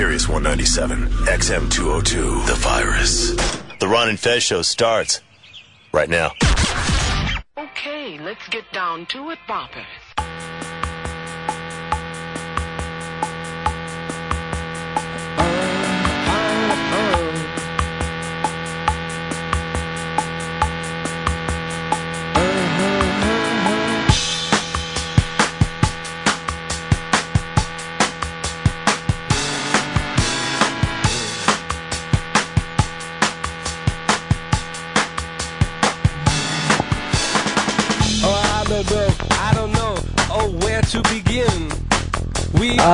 [0.00, 2.46] Sirius 197, XM 202.
[2.46, 3.32] The virus.
[3.80, 5.20] The Ron and Fez show starts
[5.92, 6.32] right now.
[7.58, 10.09] Okay, let's get down to it, boppers.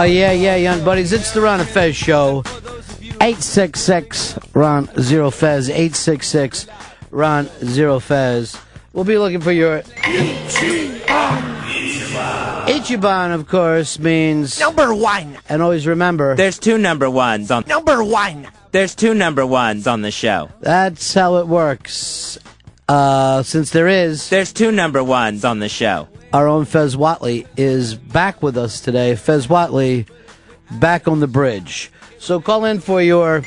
[0.07, 1.13] Yeah, yeah, young buddies.
[1.13, 2.43] It's the Ron and Fez show.
[3.21, 5.69] 866 Ron Zero Fez.
[5.69, 6.67] 866
[7.11, 8.57] Ron Zero Fez.
[8.93, 9.83] We'll be looking for your.
[12.67, 14.59] Ichiban, of course, means.
[14.61, 15.39] Number one.
[15.49, 16.35] And always remember.
[16.35, 17.65] There's two number ones on.
[17.67, 18.49] Number one.
[18.73, 20.51] There's two number ones on the show.
[20.61, 22.39] That's how it works.
[22.89, 24.29] Uh, since there is.
[24.29, 26.09] There's two number ones on the show.
[26.37, 29.17] Our own Fez Whatley is back with us today.
[29.17, 30.07] Fez Whatley
[30.73, 31.91] back on the bridge.
[32.19, 33.41] So call in for your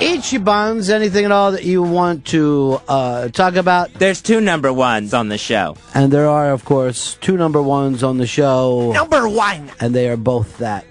[0.00, 3.94] Ichibans, anything at all that you want to uh, talk about.
[3.94, 5.76] There's two number ones on the show.
[5.94, 8.90] And there are, of course, two number ones on the show.
[8.90, 9.70] Number one.
[9.78, 10.84] And they are both that.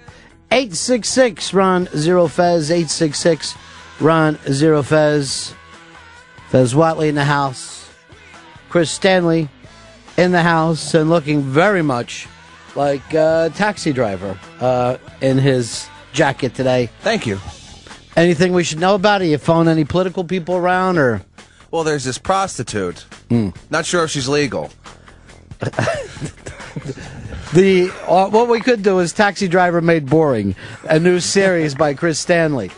[0.50, 2.70] 866 Ron Zero Fez.
[2.70, 3.54] 866
[4.00, 5.54] Ron Zero Fez.
[6.48, 7.79] Fez Whatley in the house.
[8.70, 9.48] Chris Stanley
[10.16, 12.26] in the house and looking very much
[12.76, 16.88] like a taxi driver uh, in his jacket today.
[17.00, 17.38] Thank you.
[18.16, 19.26] Anything we should know about it?
[19.26, 21.22] You phone any political people around or?
[21.70, 23.04] Well, there's this prostitute.
[23.70, 24.70] Not sure if she's legal.
[27.52, 31.94] The uh, what we could do is Taxi Driver Made Boring, a new series by
[31.94, 32.70] Chris Stanley.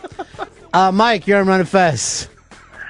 [0.72, 2.30] Uh, Mike, you're on Running Fest.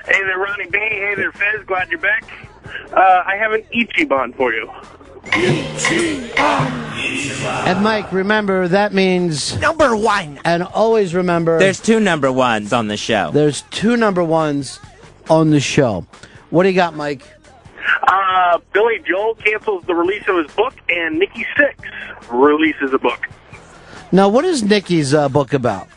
[0.06, 0.78] Hey there, Ronnie B.
[0.78, 1.64] Hey there, Fez.
[1.66, 2.51] Glad you're back.
[2.94, 4.70] Uh, I have an Ichiban for you.
[7.66, 10.38] And Mike, remember that means Number one.
[10.44, 13.30] and always remember There's two number ones on the show.
[13.32, 14.78] there's two number ones
[15.30, 16.06] on the show.
[16.50, 17.22] What do you got, Mike?
[18.06, 21.76] Uh, Billy Joel cancels the release of his book, and Nikki Sixx
[22.30, 23.26] releases a book.
[24.10, 25.88] Now, what is Nikki's uh, book about?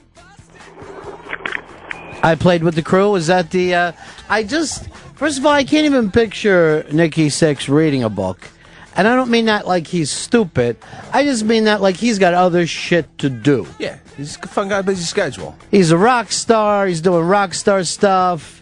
[2.24, 3.16] I played with the crew.
[3.16, 3.74] Is that the?
[3.76, 3.92] Uh,
[4.30, 8.50] I just first of all, I can't even picture Nikki Sixx reading a book,
[8.96, 10.78] and I don't mean that like he's stupid.
[11.14, 13.68] I just mean that like he's got other shit to do.
[13.80, 15.56] Yeah, he's a fun guy, busy schedule.
[15.72, 16.88] He's a rock star.
[16.88, 18.62] He's doing rock star stuff.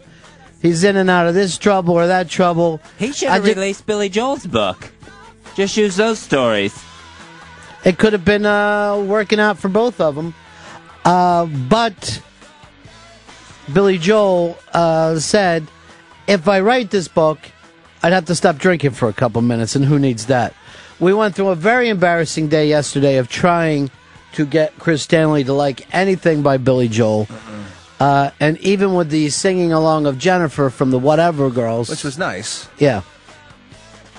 [0.61, 2.79] He's in and out of this trouble or that trouble.
[2.97, 4.91] He should I have ju- released Billy Joel's book.
[5.55, 6.73] Just use those stories.
[7.83, 10.33] It could have been uh, working out for both of them.
[11.03, 12.21] Uh, but
[13.73, 15.67] Billy Joel uh, said,
[16.27, 17.39] if I write this book,
[18.01, 20.53] I'd have to stop drinking for a couple minutes, and who needs that?
[20.99, 23.89] We went through a very embarrassing day yesterday of trying
[24.33, 27.27] to get Chris Stanley to like anything by Billy Joel.
[27.99, 31.89] Uh, and even with the singing along of Jennifer from the Whatever Girls.
[31.89, 32.67] Which was nice.
[32.77, 33.01] Yeah.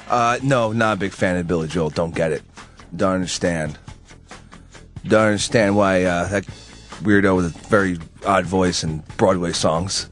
[0.08, 1.90] Uh, no, not a big fan of Billy Joel.
[1.90, 2.42] Don't get it.
[2.94, 3.78] Don't understand.
[5.06, 6.44] Don't understand why uh, that
[7.02, 10.08] weirdo with a very odd voice and Broadway songs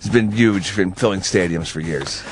[0.00, 2.22] has been huge in filling stadiums for years.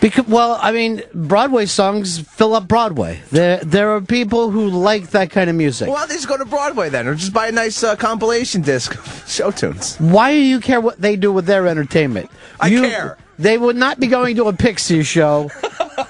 [0.00, 3.20] Because, well, I mean, Broadway songs fill up Broadway.
[3.30, 5.90] There, there are people who like that kind of music.
[5.90, 8.94] Well, they just go to Broadway then, or just buy a nice uh, compilation disc
[8.94, 9.96] of show tunes.
[9.98, 12.30] Why do you care what they do with their entertainment?
[12.58, 13.18] I You- care.
[13.38, 15.50] They would not be going to a Pixie show,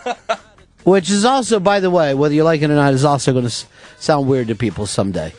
[0.85, 3.47] which is also, by the way, whether you like it or not, is also going
[3.47, 3.65] to
[4.01, 5.33] sound weird to people someday.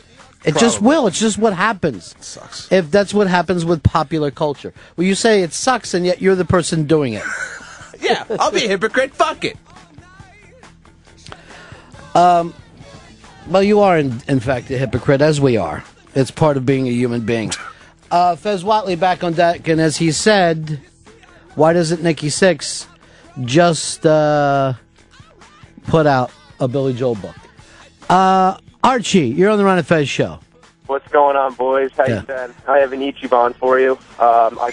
[0.44, 1.06] It just will.
[1.06, 2.14] It's just what happens.
[2.20, 2.70] Sucks.
[2.72, 4.72] If that's what happens with popular culture.
[4.96, 7.24] Well, you say it sucks, and yet you're the person doing it.
[8.00, 9.14] Yeah, I'll be a hypocrite.
[9.14, 9.56] Fuck it.
[12.16, 12.52] Um,
[13.48, 15.84] Well, you are, in, in fact, a hypocrite, as we are.
[16.14, 17.52] It's part of being a human being.
[18.10, 20.80] Uh, Fez Whatley back on deck, and as he said,
[21.54, 22.86] why doesn't Nikki Sixx
[23.44, 24.74] just uh,
[25.86, 26.30] put out
[26.60, 27.36] a Billy Joel book?
[28.10, 30.40] Uh, Archie, you're on the Ron and Fez show.
[30.86, 31.90] What's going on, boys?
[31.96, 32.20] How Yeah.
[32.20, 32.54] you been?
[32.66, 33.92] I have an Ichiban for you.
[34.18, 34.70] Um, I,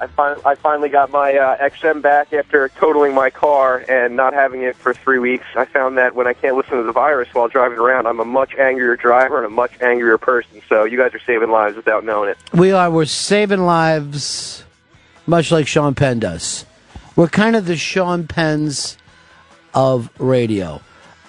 [0.00, 4.34] I, fin- I finally got my uh, XM back after totaling my car and not
[4.34, 5.44] having it for three weeks.
[5.54, 8.24] I found that when I can't listen to the virus while driving around, I'm a
[8.24, 10.60] much angrier driver and a much angrier person.
[10.68, 12.38] So you guys are saving lives without knowing it.
[12.52, 12.90] We are.
[12.90, 14.64] We're saving lives,
[15.26, 16.66] much like Sean Penn does.
[17.16, 18.98] We're kind of the Sean Penns
[19.74, 20.80] of radio.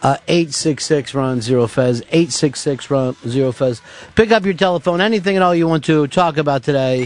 [0.02, 2.02] Uh, 866 Ron Zero Fez.
[2.02, 3.82] 866 Ron Zero Fez.
[4.14, 5.02] Pick up your telephone.
[5.02, 7.04] Anything at all you want to talk about today.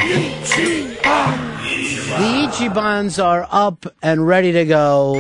[2.10, 5.18] The Ichibans are up and ready to go.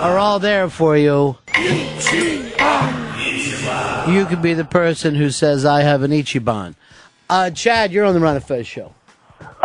[0.00, 1.36] Are all there for you.
[4.08, 6.76] You could be the person who says, I have an Ichiban.
[7.28, 8.94] Uh, Chad, you're on the Ron Fez show.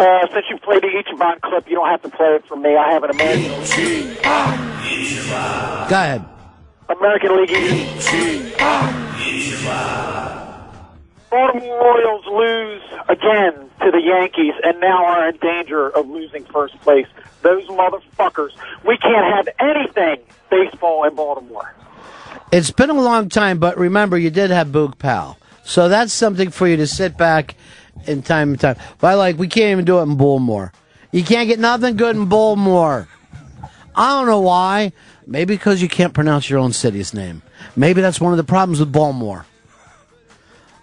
[0.02, 2.76] Uh, since you played the Ichiban clip, you don't have to play it for me.
[2.76, 3.52] I have an American
[5.88, 6.26] Go ahead.
[6.90, 8.10] American League East.
[11.30, 16.80] Baltimore Orioles lose again to the Yankees and now are in danger of losing first
[16.82, 17.06] place.
[17.44, 18.54] Those motherfuckers.
[18.84, 21.76] We can't have anything baseball in Baltimore.
[22.52, 25.38] It's been a long time, but remember, you did have Boog Powell.
[25.64, 27.56] So that's something for you to sit back
[28.08, 28.78] in time and time.
[29.00, 30.72] But like, we can't even do it in Bullmore.
[31.12, 33.08] You can't get nothing good in Bullmore.
[33.96, 34.94] I don't know why.
[35.28, 37.42] Maybe because you can't pronounce your own city's name.
[37.76, 39.46] Maybe that's one of the problems with Baltimore.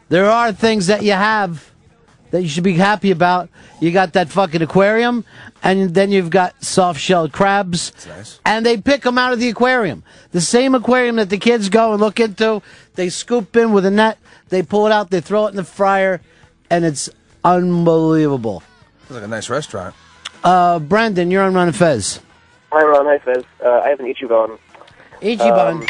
[0.08, 1.70] There are things that you have
[2.30, 3.48] that you should be happy about.
[3.80, 5.24] You got that fucking aquarium,
[5.62, 7.92] and then you've got soft shelled crabs.
[8.06, 8.40] Nice.
[8.44, 10.02] And they pick them out of the aquarium.
[10.32, 12.62] The same aquarium that the kids go and look into,
[12.94, 14.18] they scoop in with a net,
[14.48, 16.20] they pull it out, they throw it in the fryer,
[16.70, 17.08] and it's
[17.44, 18.62] unbelievable.
[19.02, 19.94] It's like a nice restaurant.
[20.44, 22.20] Uh, Brandon, you're on Ron and Fez.
[22.72, 23.06] Hi, Ron.
[23.06, 23.44] Hi, Fez.
[23.64, 24.58] Uh, I have an Ichiban.
[25.20, 25.84] Ichiban.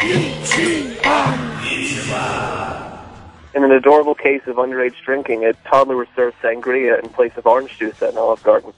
[3.55, 7.45] In an adorable case of underage drinking, a toddler was served sangria in place of
[7.45, 8.73] orange juice at an Olive Garden.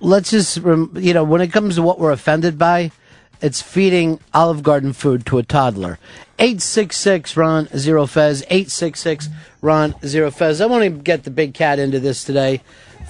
[0.00, 2.90] let's just rem- you know when it comes to what we're offended by
[3.40, 5.98] it's feeding olive garden food to a toddler.
[6.38, 8.42] 866 ron zero fez.
[8.42, 9.28] 866
[9.60, 10.60] ron zero fez.
[10.60, 12.62] I want to get the big cat into this today.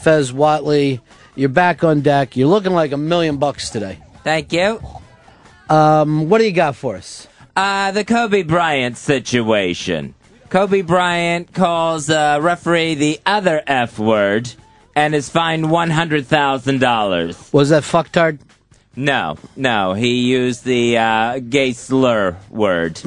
[0.02, 1.00] Fez Whatley
[1.38, 2.36] you're back on deck.
[2.36, 4.00] You're looking like a million bucks today.
[4.24, 4.82] Thank you.
[5.70, 7.28] um, what do you got for us?
[7.54, 10.16] Uh, the Kobe Bryant situation.
[10.50, 14.52] Kobe Bryant calls uh, referee the other F word
[14.96, 17.52] and is fined $100,000.
[17.52, 18.40] was that fucktard
[18.98, 23.00] No, no, he used the uh, gay slur word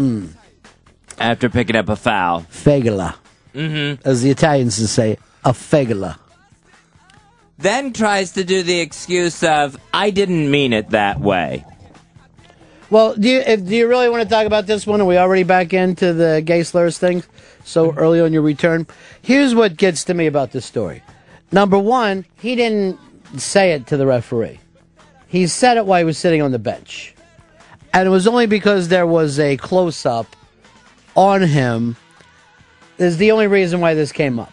[1.20, 2.44] after picking up a foul.
[2.50, 3.16] fegula
[3.54, 4.08] Mm-hmm.
[4.08, 6.18] as the italians would say a fegula
[7.58, 11.66] Then tries to do the excuse of, I didn't mean it that way.
[12.90, 15.02] Well, do you if, do you really want to talk about this one?
[15.02, 17.26] Are we already back into the gay slurs thing
[17.66, 18.88] so early on your return?
[19.22, 21.04] Here's what gets to me about this story.
[21.52, 22.98] Number one, he didn't
[23.38, 24.62] say it to the referee.
[25.32, 27.16] He said it while he was sitting on the bench,
[27.94, 30.36] and it was only because there was a close up
[31.16, 31.96] on him.
[32.98, 34.52] Is the only reason why this came up.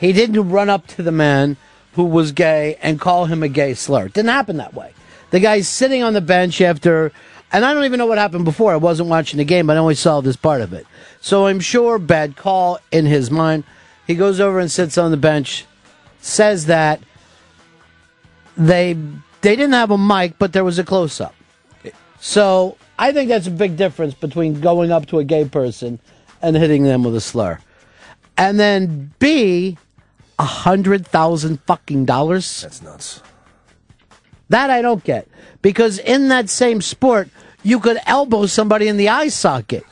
[0.00, 1.58] He didn't run up to the man
[1.92, 4.06] who was gay and call him a gay slur.
[4.06, 4.94] It didn't happen that way.
[5.30, 7.12] The guy's sitting on the bench after,
[7.52, 8.72] and I don't even know what happened before.
[8.72, 10.86] I wasn't watching the game, but I only saw this part of it.
[11.20, 13.64] So I'm sure bad call in his mind.
[14.06, 15.66] He goes over and sits on the bench,
[16.18, 17.00] says that
[18.56, 18.96] they
[19.40, 21.34] they didn't have a mic, but there was a close up.
[22.20, 26.00] So I think that's a big difference between going up to a gay person
[26.42, 27.60] and hitting them with a slur.
[28.36, 29.78] And then B,
[30.38, 32.62] a hundred thousand fucking dollars.
[32.62, 33.22] That's nuts.
[34.48, 35.28] That I don't get.
[35.62, 37.28] Because in that same sport,
[37.62, 39.84] you could elbow somebody in the eye socket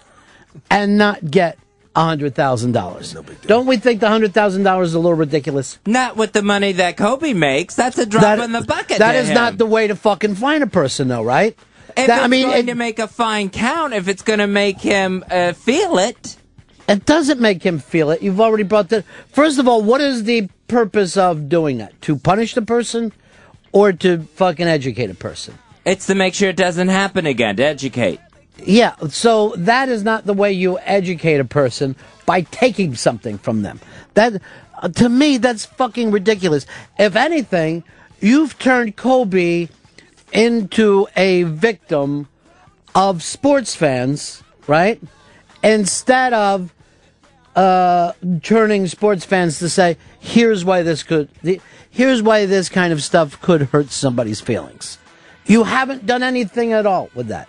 [0.70, 1.58] and not get
[1.96, 3.16] a hundred thousand dollars.
[3.46, 5.78] Don't we think the hundred thousand dollars is a little ridiculous?
[5.86, 7.74] Not with the money that Kobe makes.
[7.74, 8.98] That's a drop That- in the bucket.
[8.98, 9.34] That to is him.
[9.34, 11.56] not the way to fucking find a person, though, right?
[11.96, 14.38] If That- it's I mean, going it- to make a fine count, if it's going
[14.40, 16.36] to make him uh, feel it.
[16.88, 18.22] It doesn't make him feel it.
[18.22, 19.04] You've already brought that.
[19.32, 22.00] First of all, what is the purpose of doing that?
[22.02, 23.12] To punish the person,
[23.72, 25.58] or to fucking educate a person?
[25.84, 28.20] It's to make sure it doesn't happen again, to educate.
[28.58, 31.94] Yeah, so that is not the way you educate a person
[32.24, 33.80] by taking something from them.
[34.14, 34.40] That
[34.82, 36.66] uh, to me that's fucking ridiculous.
[36.98, 37.84] If anything,
[38.20, 39.68] you've turned Kobe
[40.32, 42.28] into a victim
[42.94, 45.00] of sports fans, right?
[45.62, 46.72] Instead of
[47.54, 51.60] uh, turning sports fans to say, "Here's why this could, the,
[51.90, 54.98] here's why this kind of stuff could hurt somebody's feelings."
[55.46, 57.48] You haven't done anything at all with that.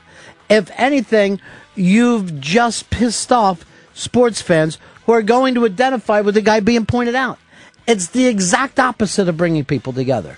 [0.50, 1.42] If anything,
[1.76, 6.86] you've just pissed off sports fans who are going to identify with the guy being
[6.86, 7.40] pointed out.
[7.88, 10.38] It's the exact opposite of bringing people together.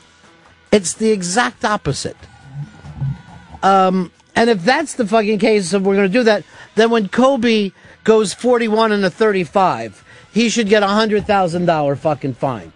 [0.71, 2.17] It's the exact opposite.
[3.63, 6.43] Um, and if that's the fucking case, if we're going to do that,
[6.75, 7.71] then when Kobe
[8.03, 12.71] goes 41 and a 35, he should get a $100,000 fucking fine.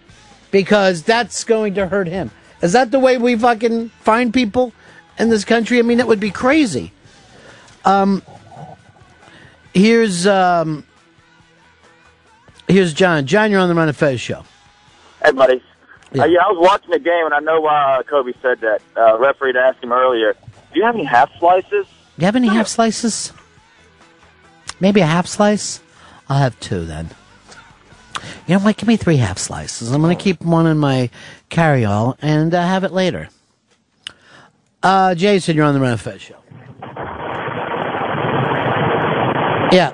[0.50, 2.30] Because that's going to hurt him.
[2.60, 4.72] Is that the way we fucking find people
[5.18, 5.78] in this country?
[5.78, 6.92] I mean, that would be crazy.
[7.84, 8.22] Um,
[9.72, 10.84] here's um,
[12.68, 13.26] here's John.
[13.26, 14.44] John, you're on the Ron and Fez show.
[15.22, 15.62] Hey, buddy.
[16.12, 16.22] Yeah.
[16.22, 18.80] Uh, yeah, I was watching the game, and I know why uh, Kobe said that.
[18.96, 20.34] Uh, referee asked him earlier,
[20.72, 21.86] do you have any half slices?
[21.86, 23.32] Do you have any half slices?
[24.78, 25.80] Maybe a half slice?
[26.28, 27.10] I'll have two then.
[28.46, 28.76] You know what?
[28.76, 29.90] Give me three half slices.
[29.90, 31.10] I'm going to keep one in my
[31.48, 33.28] carry-all and uh, have it later.
[34.82, 36.36] Uh, Jason, you're on the Ron and Fez show.
[39.74, 39.90] Yeah.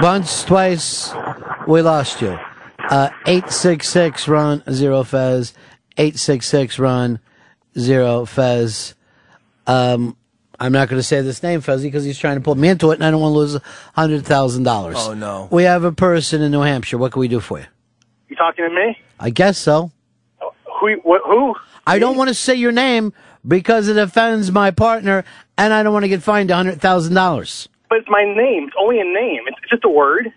[0.00, 1.12] Once, twice,
[1.68, 2.38] we lost you.
[2.78, 5.52] Uh, 866 ron zero fez.
[5.98, 7.20] 866 ron
[7.78, 8.94] zero fez.
[9.66, 10.16] Um,
[10.58, 12.90] I'm not going to say this name, Fezzy, because he's trying to pull me into
[12.90, 13.58] it, and I don't want to lose
[13.94, 14.96] hundred thousand dollars.
[14.98, 15.48] Oh no!
[15.50, 16.96] We have a person in New Hampshire.
[16.96, 17.66] What can we do for you?
[18.28, 18.96] You talking to me?
[19.20, 19.90] I guess so.
[20.80, 20.94] Who?
[21.02, 21.54] What, who?
[21.86, 23.12] I don't want to say your name
[23.46, 25.24] because it offends my partner,
[25.58, 27.68] and I don't want to get fined hundred thousand dollars.
[27.88, 28.64] But it's my name.
[28.64, 29.42] It's only a name.
[29.46, 30.32] It's just a word.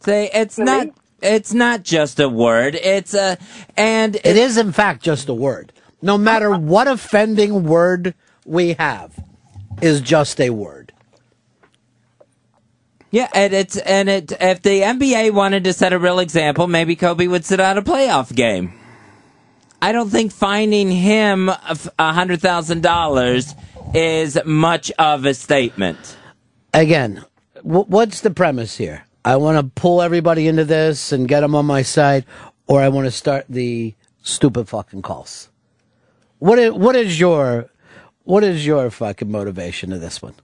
[0.00, 0.88] Say it's not.
[1.20, 2.76] It's not just a word.
[2.76, 3.38] It's a
[3.76, 5.72] and it is in fact just a word.
[6.00, 9.18] No matter what offending word we have,
[9.82, 10.92] is just a word.
[13.10, 14.32] Yeah, and it's and it.
[14.40, 17.82] If the NBA wanted to set a real example, maybe Kobe would sit out a
[17.82, 18.77] playoff game.
[19.80, 21.50] I don't think finding him
[21.98, 23.54] hundred thousand dollars
[23.94, 26.16] is much of a statement.
[26.74, 27.24] Again,
[27.56, 29.04] w- what's the premise here?
[29.24, 32.24] I want to pull everybody into this and get them on my side,
[32.66, 35.48] or I want to start the stupid fucking calls.
[36.38, 37.70] What is, what is your
[38.24, 40.34] what is your fucking motivation to this one?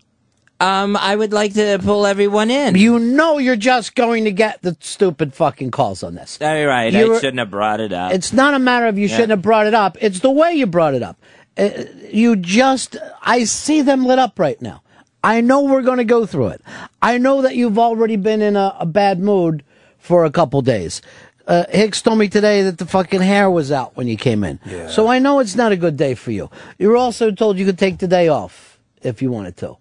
[0.61, 2.77] Um, I would like to pull everyone in.
[2.77, 6.39] You know you're just going to get the stupid fucking calls on this.
[6.41, 8.13] All right, You I were- shouldn't have brought it up.
[8.13, 9.15] It's not a matter of you Yeah.
[9.17, 9.99] shouldn't have brought it up.
[10.01, 11.17] It's the way you brought it up.
[11.59, 11.71] Uh,
[12.11, 14.83] you just, I see them lit up right now.
[15.23, 16.63] I know we're going to go through it.
[17.03, 19.65] I know that you've already been in a, a bad mood
[19.99, 21.03] for a couple days.
[21.47, 24.61] Uh, Hicks told me today that the fucking hair was out when you came in.
[24.65, 24.89] Yeah.
[24.89, 26.49] So I know it's not a good day for you.
[26.79, 29.77] You were also told you could take the day off if you wanted to.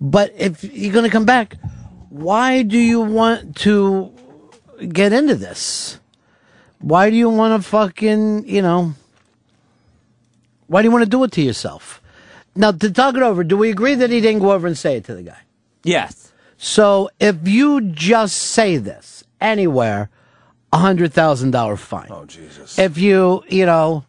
[0.00, 1.56] But if you're going to come back,
[2.08, 4.12] why do you want to
[4.88, 6.00] get into this?
[6.78, 8.94] Why do you want to fucking, you know,
[10.66, 12.00] why do you want to do it to yourself?
[12.56, 14.96] Now, to talk it over, do we agree that he didn't go over and say
[14.96, 15.40] it to the guy?
[15.84, 16.32] Yes.
[16.56, 20.10] So if you just say this anywhere,
[20.72, 22.08] a hundred thousand dollar fine.
[22.10, 22.78] Oh Jesus!
[22.78, 24.04] If you, you know,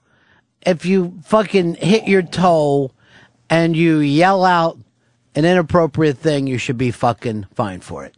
[0.61, 2.91] if you fucking hit your toe
[3.49, 4.77] and you yell out
[5.35, 8.15] an inappropriate thing, you should be fucking fined for it.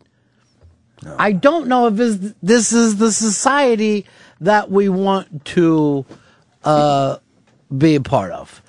[1.17, 4.05] I don't know if this, this is the society
[4.39, 6.05] that we want to
[6.63, 7.17] uh,
[7.75, 8.61] be a part of.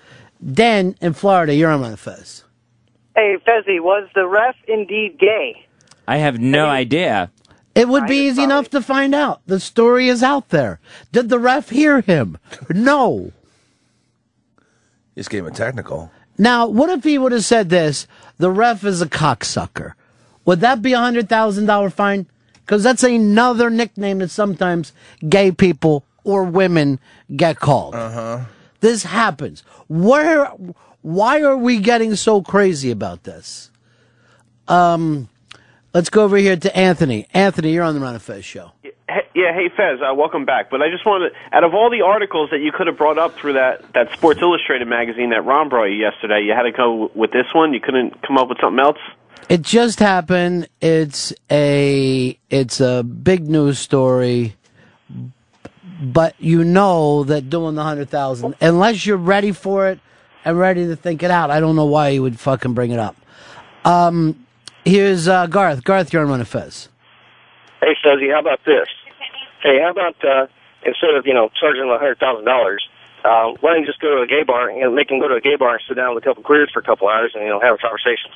[0.44, 2.44] Dan in Florida, you're on the fez.
[3.14, 5.64] Hey, Fezzy, was the ref indeed gay?
[6.08, 7.30] I have no idea.
[7.74, 9.40] It would be easy enough to find out.
[9.46, 10.80] The story is out there.
[11.12, 12.38] Did the ref hear him?
[12.68, 13.32] No.
[15.16, 16.10] Just gave him a technical.
[16.36, 18.06] Now, what if he would have said this?
[18.38, 19.92] The ref is a cocksucker.
[20.44, 22.26] Would that be a hundred thousand dollar fine?
[22.60, 24.92] Because that's another nickname that sometimes
[25.28, 26.98] gay people or women
[27.34, 27.94] get called.
[27.94, 28.40] Uh huh.
[28.80, 29.62] This happens.
[29.88, 30.46] Where?
[31.02, 33.70] Why are we getting so crazy about this?
[34.68, 35.28] Um,
[35.92, 37.26] let's go over here to Anthony.
[37.34, 38.72] Anthony, you're on the Ron and Fez show.
[39.06, 40.70] Hey, yeah, hey Fez, uh, welcome back.
[40.70, 43.34] But I just wanted, out of all the articles that you could have brought up
[43.34, 47.10] through that that Sports Illustrated magazine that Ron brought you yesterday, you had to go
[47.14, 47.74] with this one.
[47.74, 48.98] You couldn't come up with something else.
[49.50, 50.68] It just happened.
[50.80, 54.56] It's a it's a big news story,
[56.02, 60.00] but you know that doing the hundred thousand, unless you're ready for it
[60.46, 62.98] and ready to think it out, I don't know why you would fucking bring it
[62.98, 63.16] up.
[63.84, 64.46] Um,
[64.86, 65.84] here's uh, Garth.
[65.84, 66.88] Garth, you're on Ron and Fez.
[67.84, 68.88] Hey, Fuzzy, how about this?
[69.62, 70.46] Hey, how about uh,
[70.86, 72.82] instead of you know charging a hundred thousand dollars,
[73.24, 75.34] uh, why don't you just go to a gay bar and make them go to
[75.34, 77.32] a gay bar and sit down with a couple of queers for a couple hours
[77.34, 78.30] and you know have a conversation?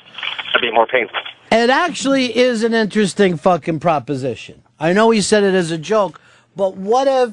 [0.52, 1.16] That'd be more painful.
[1.50, 4.62] It actually is an interesting fucking proposition.
[4.78, 6.20] I know he said it as a joke,
[6.54, 7.32] but what if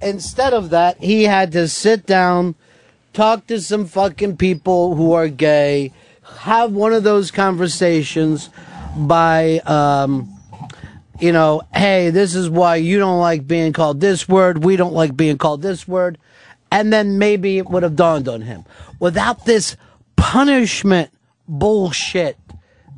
[0.00, 2.56] instead of that he had to sit down,
[3.12, 5.92] talk to some fucking people who are gay,
[6.40, 8.50] have one of those conversations
[8.96, 10.31] by um
[11.20, 14.94] you know, hey, this is why you don't like being called this word, we don't
[14.94, 16.18] like being called this word,
[16.70, 18.64] and then maybe it would have dawned on him.
[18.98, 19.76] Without this
[20.16, 21.10] punishment
[21.48, 22.38] bullshit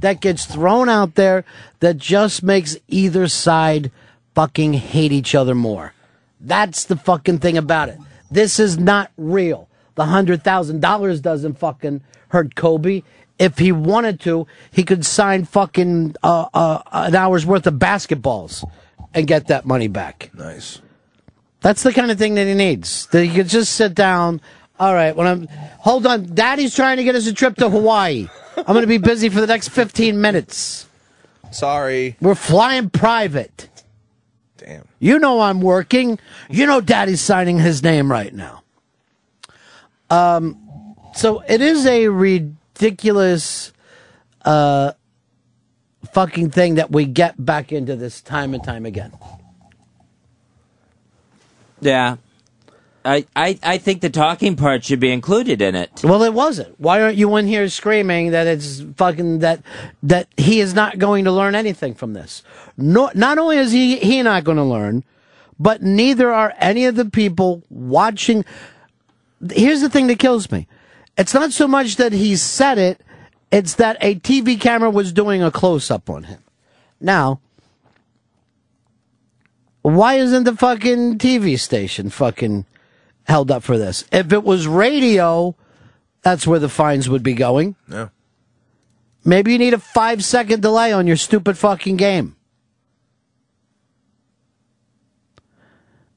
[0.00, 1.44] that gets thrown out there
[1.80, 3.90] that just makes either side
[4.34, 5.94] fucking hate each other more.
[6.40, 7.98] That's the fucking thing about it.
[8.30, 9.68] This is not real.
[9.94, 13.02] The hundred thousand dollars doesn't fucking hurt Kobe.
[13.38, 18.64] If he wanted to, he could sign fucking uh, uh, an hour's worth of basketballs
[19.12, 20.30] and get that money back.
[20.34, 20.80] Nice.
[21.60, 23.06] That's the kind of thing that he needs.
[23.06, 24.40] That he could just sit down.
[24.78, 25.48] All right, when I'm
[25.78, 28.28] hold on, Daddy's trying to get us a trip to Hawaii.
[28.56, 30.86] I'm going to be busy for the next 15 minutes.
[31.50, 32.16] Sorry.
[32.20, 33.68] We're flying private.
[34.56, 34.86] Damn.
[34.98, 36.18] You know I'm working.
[36.50, 38.62] You know Daddy's signing his name right now.
[40.10, 42.08] Um, so it is a
[42.74, 43.72] ridiculous,
[44.44, 44.92] uh,
[46.12, 49.12] fucking thing that we get back into this time and time again.
[51.80, 52.16] Yeah.
[53.06, 56.00] I, I, I think the talking part should be included in it.
[56.02, 56.80] Well, it wasn't.
[56.80, 59.60] Why aren't you in here screaming that it's fucking that
[60.02, 62.42] that he is not going to learn anything from this?
[62.78, 65.04] No, not only is he he not going to learn,
[65.60, 68.42] but neither are any of the people watching.
[69.52, 70.66] Here's the thing that kills me.
[71.16, 73.00] It's not so much that he said it;
[73.50, 76.42] it's that a TV camera was doing a close up on him.
[77.00, 77.40] Now,
[79.82, 82.66] why isn't the fucking TV station fucking
[83.24, 84.04] held up for this?
[84.10, 85.54] If it was radio,
[86.22, 87.76] that's where the fines would be going.
[87.88, 88.08] Yeah.
[89.24, 92.36] Maybe you need a five second delay on your stupid fucking game.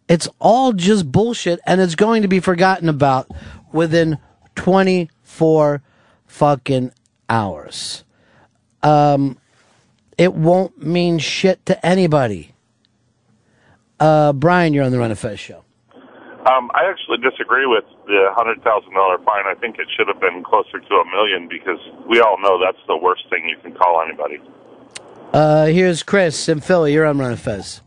[0.08, 3.30] It's all just bullshit and it's going to be forgotten about
[3.74, 4.18] within
[4.58, 5.82] 24
[6.26, 6.92] fucking
[7.30, 8.04] hours.
[8.84, 9.38] Um,
[10.18, 12.52] it won't mean shit to anybody.
[14.00, 15.64] Uh, Brian, you're on the Ron and Fez show.
[16.46, 19.44] Um, I actually disagree with the hundred thousand dollar fine.
[19.46, 22.82] I think it should have been closer to a million because we all know that's
[22.88, 24.40] the worst thing you can call anybody.
[25.34, 26.94] Uh, here's Chris in Philly.
[26.94, 27.82] You're on Ron and Fez.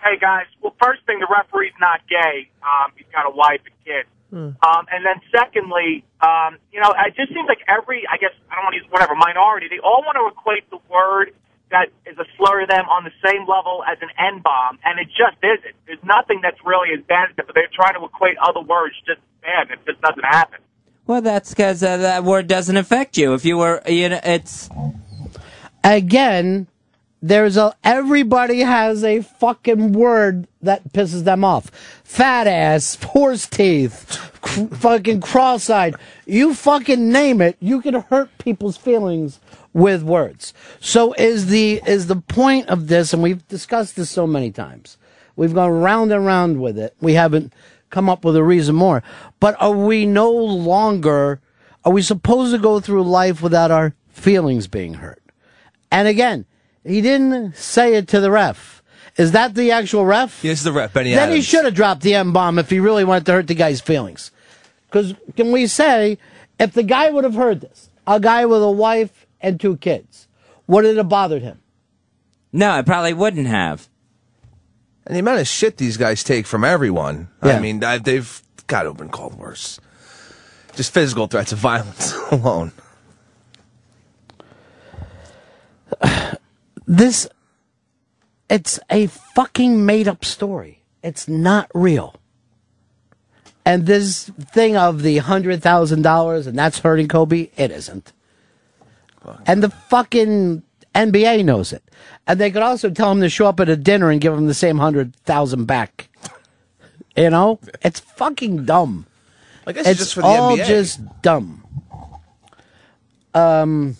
[0.00, 2.48] Hey guys, well, first thing, the referee's not gay.
[2.62, 4.08] Um, he's got a wife and kids.
[4.36, 8.56] Um, and then secondly, um, you know, it just seems like every, I guess, I
[8.56, 11.32] don't want to use whatever minority, they all want to equate the word
[11.70, 15.00] that is a slur to them on the same level as an N bomb, and
[15.00, 15.74] it just isn't.
[15.86, 18.94] There's nothing that's really as bad as it, but they're trying to equate other words
[19.06, 20.60] just as bad, and it just doesn't happen.
[21.06, 23.34] Well, that's because uh, that word doesn't affect you.
[23.34, 24.70] If you were, you know, it's
[25.84, 26.66] Again,
[27.26, 31.70] there's a everybody has a fucking word that pisses them off.
[32.04, 35.94] Fat ass, horse teeth, cr- fucking cross-eyed.
[36.26, 39.40] You fucking name it, you can hurt people's feelings
[39.72, 40.52] with words.
[40.80, 44.98] So is the is the point of this and we've discussed this so many times.
[45.34, 46.94] We've gone round and round with it.
[47.00, 47.54] We haven't
[47.88, 49.02] come up with a reason more.
[49.40, 51.40] But are we no longer
[51.86, 55.22] are we supposed to go through life without our feelings being hurt?
[55.90, 56.44] And again,
[56.84, 58.82] he didn't say it to the ref.
[59.16, 60.42] Is that the actual ref?
[60.42, 63.04] Here's the ref, Benny then he should have dropped the M bomb if he really
[63.04, 64.30] wanted to hurt the guy's feelings.
[64.86, 66.18] Because can we say,
[66.58, 70.26] if the guy would have heard this, a guy with a wife and two kids,
[70.66, 71.60] would it have bothered him?
[72.52, 73.88] no, it probably wouldn't have.
[75.06, 77.28] And the amount of shit these guys take from everyone.
[77.42, 79.80] I mean, they've got to have been called worse.
[80.74, 82.72] Just physical threats of violence alone.
[86.86, 87.28] This,
[88.48, 90.82] it's a fucking made up story.
[91.02, 92.16] It's not real.
[93.64, 98.12] And this thing of the hundred thousand dollars and that's hurting Kobe, it isn't.
[99.46, 100.62] And the fucking
[100.94, 101.82] NBA knows it.
[102.26, 104.46] And they could also tell him to show up at a dinner and give him
[104.46, 106.08] the same hundred thousand back.
[107.16, 107.58] You know?
[107.82, 109.06] It's fucking dumb.
[109.66, 110.66] I guess it's it's just for the all NBA.
[110.66, 111.64] just dumb.
[113.32, 113.96] Um,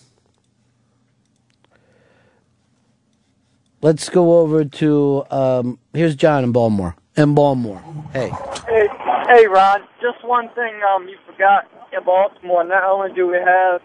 [3.85, 6.95] let's go over to um, here's John in Baltimore.
[7.15, 8.29] In Baltimore, hey,
[8.67, 8.87] Hey,
[9.27, 9.83] hey, Ron.
[10.01, 12.63] Just one thing um you forgot in Baltimore.
[12.63, 13.81] Not only do we have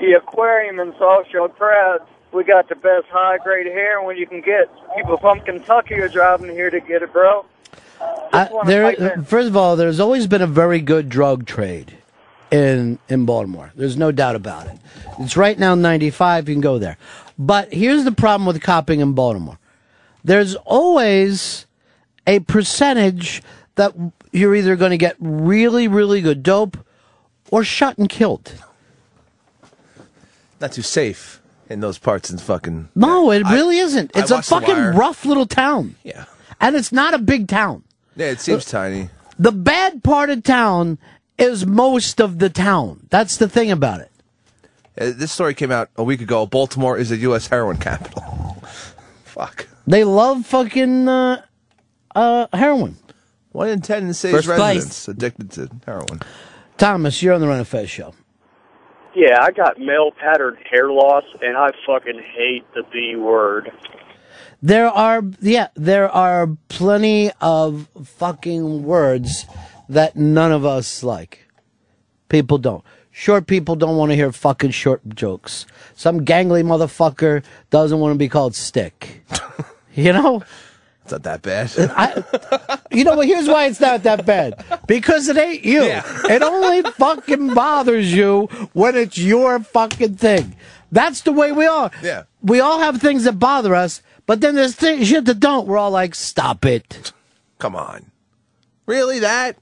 [0.00, 2.00] the aquarium in South Shore Crab,
[2.32, 4.68] we got the best high grade heroin you can get.
[4.96, 7.44] People from Kentucky are driving here to get it, bro.
[8.32, 9.22] I, there.
[9.22, 11.96] First of all, there's always been a very good drug trade
[12.50, 13.70] in in Baltimore.
[13.76, 14.78] There's no doubt about it.
[15.20, 16.48] It's right now 95.
[16.48, 16.96] You can go there,
[17.38, 19.58] but here's the problem with copping in Baltimore.
[20.24, 21.66] There's always
[22.26, 23.42] a percentage
[23.76, 23.94] that
[24.32, 26.78] you're either going to get really, really good dope
[27.50, 28.52] or shot and killed.
[30.60, 32.88] Not too safe in those parts and fucking.
[32.94, 34.12] No, it I- really isn't.
[34.14, 35.94] It's a fucking rough little town.
[36.02, 36.24] Yeah.
[36.60, 37.84] And it's not a big town.
[38.16, 39.10] Yeah, it seems tiny.
[39.38, 40.98] The bad part of town
[41.36, 43.06] is most of the town.
[43.10, 44.10] That's the thing about it.
[44.98, 46.46] Uh, this story came out a week ago.
[46.46, 47.48] Baltimore is a U.S.
[47.48, 48.22] heroin capital.
[49.24, 49.68] Fuck.
[49.86, 51.42] They love fucking uh,
[52.14, 52.96] uh, heroin.
[53.52, 55.08] One in ten in the city's First place.
[55.08, 56.20] addicted to heroin.
[56.78, 58.14] Thomas, you're on the Ron and Fez show.
[59.14, 63.70] Yeah, I got male pattern hair loss, and I fucking hate the B word.
[64.60, 69.46] There are, yeah, there are plenty of fucking words
[69.88, 71.46] that none of us like.
[72.28, 72.84] People don't.
[73.18, 75.64] Short people don't want to hear fucking short jokes.
[75.94, 79.24] Some gangly motherfucker doesn't want to be called stick.
[79.94, 80.42] you know?
[81.02, 81.72] It's not that bad.
[81.78, 83.26] I, you know what?
[83.26, 84.62] Here's why it's not that bad.
[84.86, 85.82] Because it ain't you.
[86.28, 90.54] It only fucking bothers you when it's your fucking thing.
[90.92, 91.90] That's the way we are.
[92.02, 92.24] Yeah.
[92.42, 95.66] We all have things that bother us, but then there's things, shit that don't.
[95.66, 97.14] We're all like, stop it.
[97.58, 98.10] Come on.
[98.84, 99.20] Really?
[99.20, 99.56] That?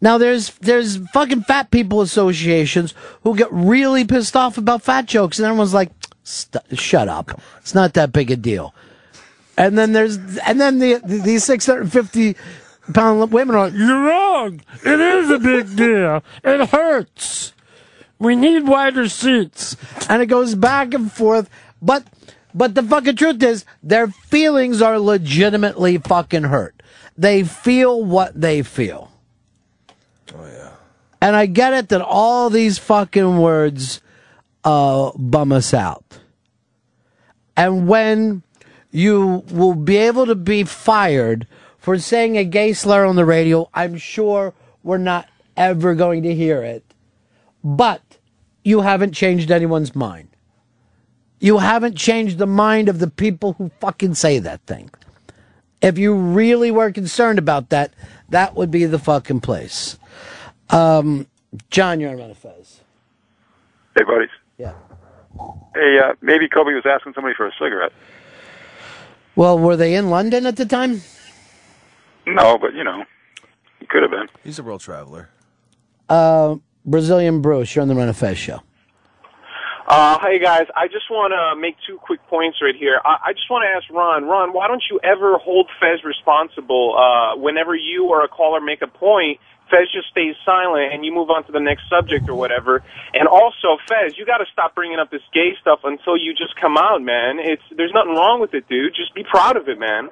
[0.00, 5.38] Now there's there's fucking fat people associations who get really pissed off about fat jokes,
[5.38, 5.90] and everyone's like,
[6.24, 7.40] "Shut up!
[7.58, 8.74] It's not that big a deal."
[9.56, 12.36] And then there's and then the, the these six hundred fifty
[12.92, 14.60] pound women are like, "You're wrong.
[14.84, 16.22] It is a big deal.
[16.44, 17.54] It hurts.
[18.18, 19.76] We need wider seats."
[20.08, 21.48] And it goes back and forth,
[21.80, 22.04] but
[22.54, 26.82] but the fucking truth is, their feelings are legitimately fucking hurt.
[27.16, 29.10] They feel what they feel.
[31.20, 34.00] And I get it that all these fucking words
[34.64, 36.20] uh, bum us out.
[37.56, 38.42] And when
[38.90, 41.46] you will be able to be fired
[41.78, 46.34] for saying a gay slur on the radio, I'm sure we're not ever going to
[46.34, 46.84] hear it.
[47.64, 48.02] But
[48.62, 50.28] you haven't changed anyone's mind.
[51.38, 54.90] You haven't changed the mind of the people who fucking say that thing.
[55.82, 57.92] If you really were concerned about that,
[58.28, 59.98] that would be the fucking place.
[60.70, 61.26] Um,
[61.70, 62.80] John, you're on Ron and Fez.
[63.96, 64.28] Hey, buddies.
[64.58, 64.74] Yeah.
[65.74, 67.92] Hey, uh, maybe Kobe was asking somebody for a cigarette.
[69.34, 71.02] Well, were they in London at the time?
[72.26, 73.04] No, but you know,
[73.78, 74.28] he could have been.
[74.42, 75.28] He's a world traveler.
[76.08, 78.62] Uh, Brazilian Bruce, you're on the Ron and Fez show.
[79.88, 83.00] Uh, hey guys, I just want to make two quick points right here.
[83.04, 86.96] I, I just want to ask Ron, Ron, why don't you ever hold Fez responsible?
[86.98, 89.38] Uh, whenever you or a caller make a point,
[89.70, 92.82] Fez just stays silent and you move on to the next subject or whatever.
[93.14, 96.54] And also, Fez, you got to stop bringing up this gay stuff until you just
[96.60, 97.38] come out, man.
[97.38, 98.94] It's there's nothing wrong with it, dude.
[98.94, 100.10] Just be proud of it, man.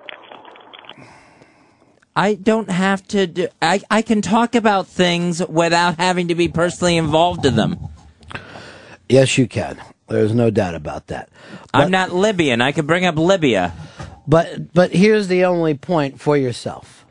[2.16, 6.46] I don't have to do, I, I can talk about things without having to be
[6.46, 7.88] personally involved in them.
[9.08, 9.80] Yes, you can.
[10.08, 11.28] There's no doubt about that.
[11.72, 12.60] I'm not Libyan.
[12.60, 13.72] I could bring up Libya.
[14.26, 17.03] But but here's the only point for yourself.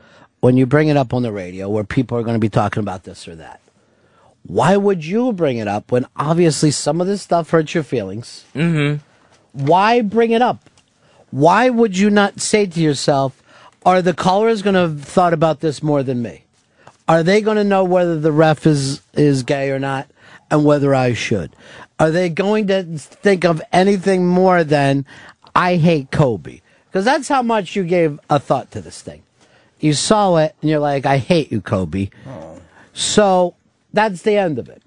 [0.44, 2.82] When you bring it up on the radio where people are going to be talking
[2.82, 3.62] about this or that.
[4.46, 8.44] Why would you bring it up when obviously some of this stuff hurts your feelings?
[8.54, 8.98] Mm-hmm.
[9.66, 10.70] Why bring it up?
[11.32, 13.42] Why would you not say to yourself,
[13.86, 16.44] are the callers going to have thought about this more than me?
[17.08, 20.10] Are they going to know whether the ref is, is gay or not
[20.52, 21.56] and whether I should?
[22.02, 25.06] Are they going to think of anything more than
[25.56, 26.60] I hate Kobe?
[26.88, 29.24] Because that's how much you gave a thought to this thing.
[29.84, 32.10] You saw it and you're like, I hate you, Kobe.
[32.94, 33.56] So
[33.92, 34.82] that's the end of it.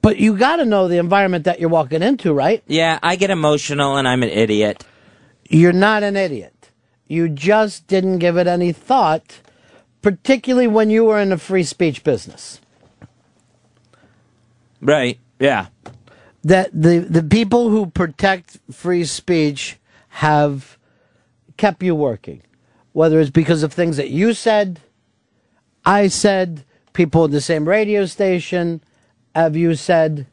[0.00, 2.62] But you got to know the environment that you're walking into, right?
[2.68, 4.86] Yeah, I get emotional and I'm an idiot.
[5.50, 6.70] You're not an idiot.
[7.08, 9.40] You just didn't give it any thought,
[10.00, 12.60] particularly when you were in the free speech business.
[14.80, 15.18] Right.
[15.40, 15.66] Yeah.
[16.44, 19.76] That the, the people who protect free speech
[20.10, 20.78] have
[21.56, 22.42] kept you working.
[22.92, 24.80] Whether it's because of things that you said,
[25.84, 28.82] I said, people in the same radio station
[29.34, 30.26] have you said.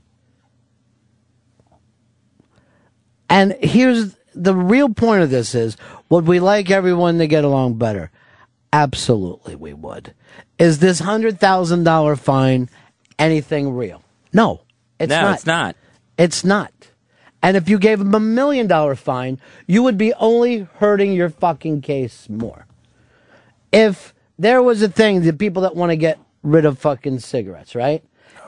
[3.29, 5.75] And here's the real point of this is
[6.09, 8.11] would we like everyone to get along better?
[8.71, 10.13] Absolutely we would.
[10.59, 12.69] Is this hundred thousand dollar fine
[13.17, 14.03] anything real?
[14.31, 14.61] No.
[14.99, 15.33] It's no, not.
[15.33, 15.75] it's not.
[16.17, 16.80] It's not.
[17.41, 21.29] And if you gave him a million dollar fine, you would be only hurting your
[21.29, 22.67] fucking case more.
[23.71, 27.73] If there was a thing, the people that want to get rid of fucking cigarettes,
[27.75, 28.03] right?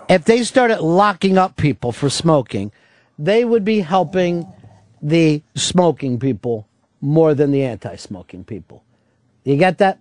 [0.10, 2.72] If they started locking up people for smoking,
[3.18, 4.48] they would be helping
[5.02, 6.68] the smoking people
[7.02, 8.84] more than the anti smoking people.
[9.44, 10.00] You get that?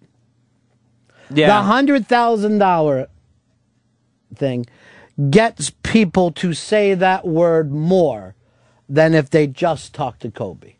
[1.30, 1.48] Yeah.
[1.48, 3.08] The hundred thousand dollar
[4.34, 4.66] thing
[5.30, 8.34] gets people to say that word more
[8.92, 10.74] than if they just talk to Kobe.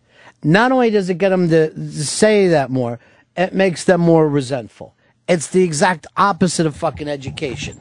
[0.44, 3.00] Not only does it get them to say that more,
[3.34, 4.94] it makes them more resentful.
[5.26, 7.80] It's the exact opposite of fucking education.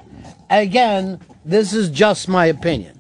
[0.50, 2.98] Again, this is just my opinion.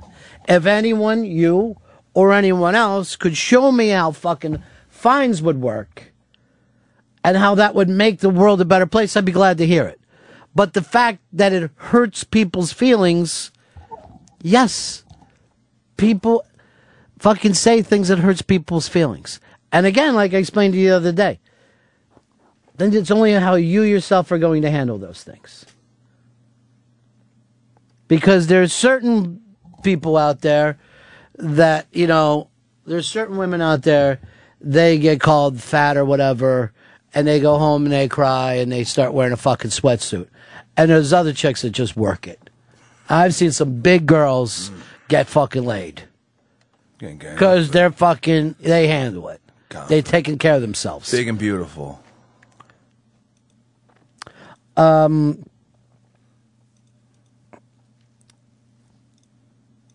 [0.49, 1.77] If anyone, you
[2.13, 6.11] or anyone else, could show me how fucking fines would work
[7.23, 9.85] and how that would make the world a better place, I'd be glad to hear
[9.87, 10.01] it.
[10.53, 13.51] But the fact that it hurts people's feelings,
[14.41, 15.05] yes,
[15.95, 16.43] people
[17.21, 19.39] fucking say things that hurts people's feelings.
[19.71, 21.39] And again, like I explained to you the other day,
[22.77, 25.67] then it's only how you yourself are going to handle those things.
[28.07, 29.39] Because there's certain
[29.83, 30.79] people out there
[31.35, 32.49] that, you know,
[32.87, 34.19] there's certain women out there,
[34.59, 36.73] they get called fat or whatever,
[37.13, 40.27] and they go home and they cry and they start wearing a fucking sweatsuit.
[40.75, 42.49] And there's other chicks that just work it.
[43.07, 44.71] I've seen some big girls
[45.07, 46.07] get fucking laid.
[47.01, 49.41] Because they're fucking, they handle it.
[49.87, 51.11] They're taking care of themselves.
[51.11, 52.01] Big and beautiful.
[54.77, 55.43] Um,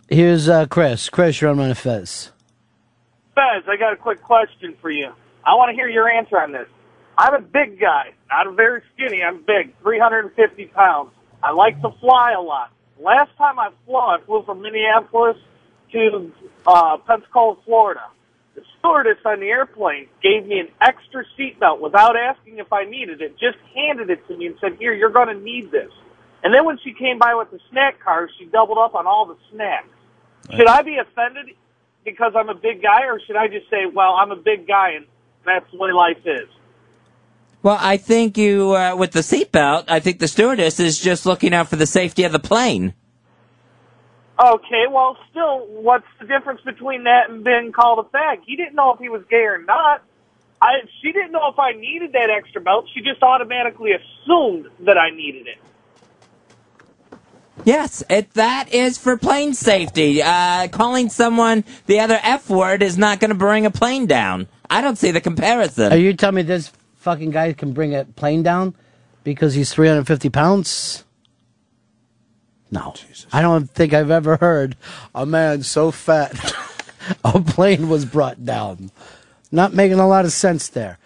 [0.08, 1.08] here's uh, Chris.
[1.08, 2.30] Chris, you're on my Fez.
[3.34, 5.12] Fez, I got a quick question for you.
[5.44, 6.68] I want to hear your answer on this.
[7.18, 9.22] I'm a big guy, not very skinny.
[9.22, 11.10] I'm big, 350 pounds.
[11.42, 12.72] I like to fly a lot.
[12.98, 15.36] Last time I flew, I flew from Minneapolis
[15.92, 16.32] to
[16.66, 18.02] uh, Pensacola, Florida.
[18.54, 23.20] The stewardess on the airplane gave me an extra seatbelt without asking if I needed
[23.20, 23.38] it.
[23.38, 25.90] Just handed it to me and said, "Here, you're going to need this."
[26.42, 29.26] And then when she came by with the snack cart, she doubled up on all
[29.26, 29.88] the snacks.
[30.54, 31.54] Should I be offended
[32.04, 34.92] because I'm a big guy, or should I just say, "Well, I'm a big guy
[34.92, 35.06] and
[35.44, 36.48] that's the way life is"?
[37.62, 41.52] Well, I think you, uh, with the seatbelt, I think the stewardess is just looking
[41.52, 42.94] out for the safety of the plane.
[44.38, 48.42] Okay, well, still, what's the difference between that and being called a fag?
[48.46, 50.02] He didn't know if he was gay or not.
[50.60, 50.72] I,
[51.02, 52.86] she didn't know if I needed that extra belt.
[52.94, 55.58] She just automatically assumed that I needed it.
[57.64, 60.22] Yes, it, that is for plane safety.
[60.22, 64.48] Uh, calling someone the other F word is not going to bring a plane down.
[64.68, 65.92] I don't see the comparison.
[65.92, 68.74] Are you telling me this fucking guy can bring a plane down
[69.24, 71.05] because he's 350 pounds?
[72.70, 72.94] No.
[72.96, 73.26] Jesus.
[73.32, 74.76] I don't think I've ever heard
[75.14, 76.54] a man so fat
[77.24, 78.90] a plane was brought down.
[79.52, 80.98] Not making a lot of sense there.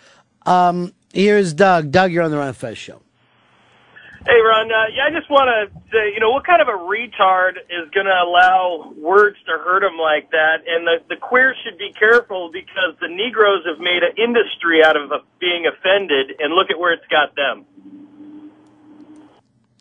[0.46, 1.90] Um, here's Doug.
[1.90, 3.00] Doug, you're on the Ron Fez show.
[4.26, 4.70] Hey, Ron.
[4.70, 7.88] Uh, yeah, I just want to say, you know, what kind of a retard is
[7.94, 10.60] going to allow words to hurt him like that?
[10.68, 14.96] And the, the queers should be careful because the Negroes have made an industry out
[14.96, 15.08] of
[15.40, 17.64] being offended, and look at where it's got them.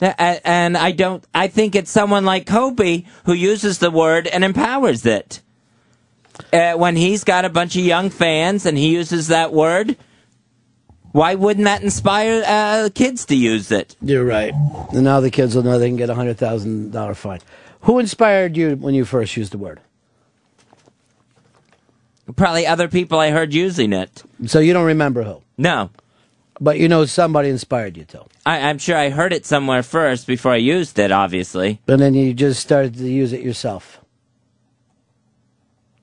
[0.02, 1.24] And I don't.
[1.34, 5.42] I think it's someone like Kobe who uses the word and empowers it.
[6.54, 9.98] Uh, when he's got a bunch of young fans and he uses that word,
[11.12, 13.96] why wouldn't that inspire uh, kids to use it?
[14.02, 14.54] You're right.
[14.94, 17.42] And now the kids will know they can get a hundred thousand dollar fine.
[17.82, 19.82] Who inspired you when you first used the word?
[22.36, 24.24] Probably other people I heard using it.
[24.46, 25.42] So you don't remember who?
[25.58, 25.90] No.
[26.62, 28.26] But you know somebody inspired you to.
[28.46, 31.12] I, I'm sure I heard it somewhere first before I used it.
[31.12, 31.82] Obviously.
[31.88, 34.02] And then you just started to use it yourself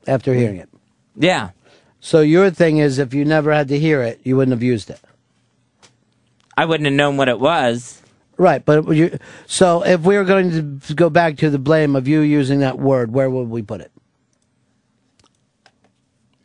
[0.07, 0.69] after hearing it.
[1.17, 1.51] Yeah.
[2.01, 4.91] So your thing is, if you never had to hear it, you wouldn't have used
[4.91, 5.01] it.
[6.57, 8.01] I wouldn't have known what it was.
[8.39, 12.07] Right, but you, so if we were going to go back to the blame of
[12.07, 13.91] you using that word, where would we put it?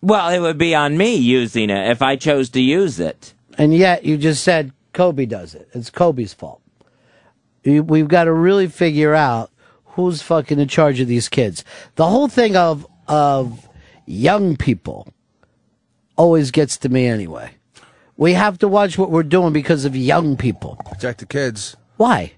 [0.02, 3.34] Well, it would be on me using it if I chose to use it.
[3.62, 5.70] And yet you just said Kobe does it.
[5.74, 6.64] It's Kobe's fault.
[7.64, 9.52] We've got to really figure out
[9.86, 11.64] who's fucking in charge of these kids.
[11.94, 13.70] The whole thing of of
[14.08, 15.14] young people
[16.16, 17.52] always gets to me anyway.
[18.18, 20.78] We have to watch what we're doing because of young people.
[20.86, 21.78] Protect the kids.
[21.98, 22.34] Why?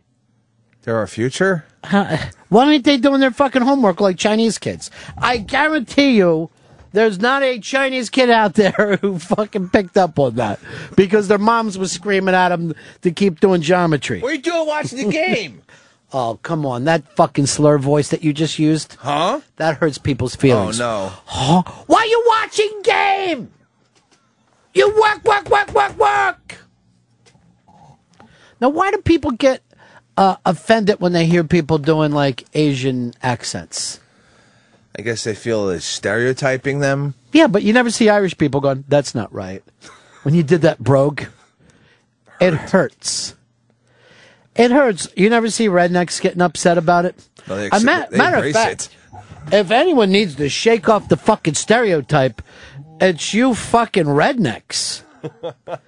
[0.81, 1.63] They're our future.
[1.89, 4.91] Why aren't they doing their fucking homework like Chinese kids?
[5.17, 6.49] I guarantee you,
[6.93, 10.59] there's not a Chinese kid out there who fucking picked up on that
[10.95, 14.21] because their moms were screaming at them to keep doing geometry.
[14.21, 15.61] What are you doing watching the game?
[16.15, 16.83] Oh, come on.
[16.83, 18.97] That fucking slur voice that you just used.
[18.99, 19.41] Huh?
[19.55, 20.79] That hurts people's feelings.
[20.79, 21.11] Oh, no.
[21.25, 21.63] Huh?
[21.87, 23.51] Why are you watching game?
[24.75, 26.57] You work, work, work, work, work.
[28.61, 29.63] Now, why do people get
[30.15, 33.99] uh, offended when they hear people doing like Asian accents?
[34.97, 37.15] I guess they feel it's stereotyping them.
[37.31, 39.63] Yeah, but you never see Irish people going, that's not right.
[40.23, 41.23] When you did that brogue,
[42.39, 43.35] it hurts.
[44.55, 45.07] It hurts.
[45.15, 47.15] You never see rednecks getting upset about it?
[47.47, 48.89] No, they accept- ma- they matter of fact,
[49.51, 52.41] if anyone needs to shake off the fucking stereotype,
[53.01, 55.01] it's you fucking rednecks.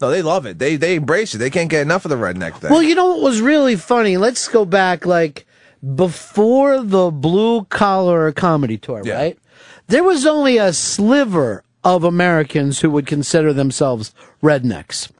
[0.00, 0.58] No, they love it.
[0.58, 1.38] They they embrace it.
[1.38, 2.70] They can't get enough of the redneck thing.
[2.70, 4.16] Well, you know what was really funny?
[4.18, 5.46] Let's go back like
[5.94, 9.38] before the blue collar comedy tour, right?
[9.86, 15.10] There was only a sliver of Americans who would consider themselves rednecks.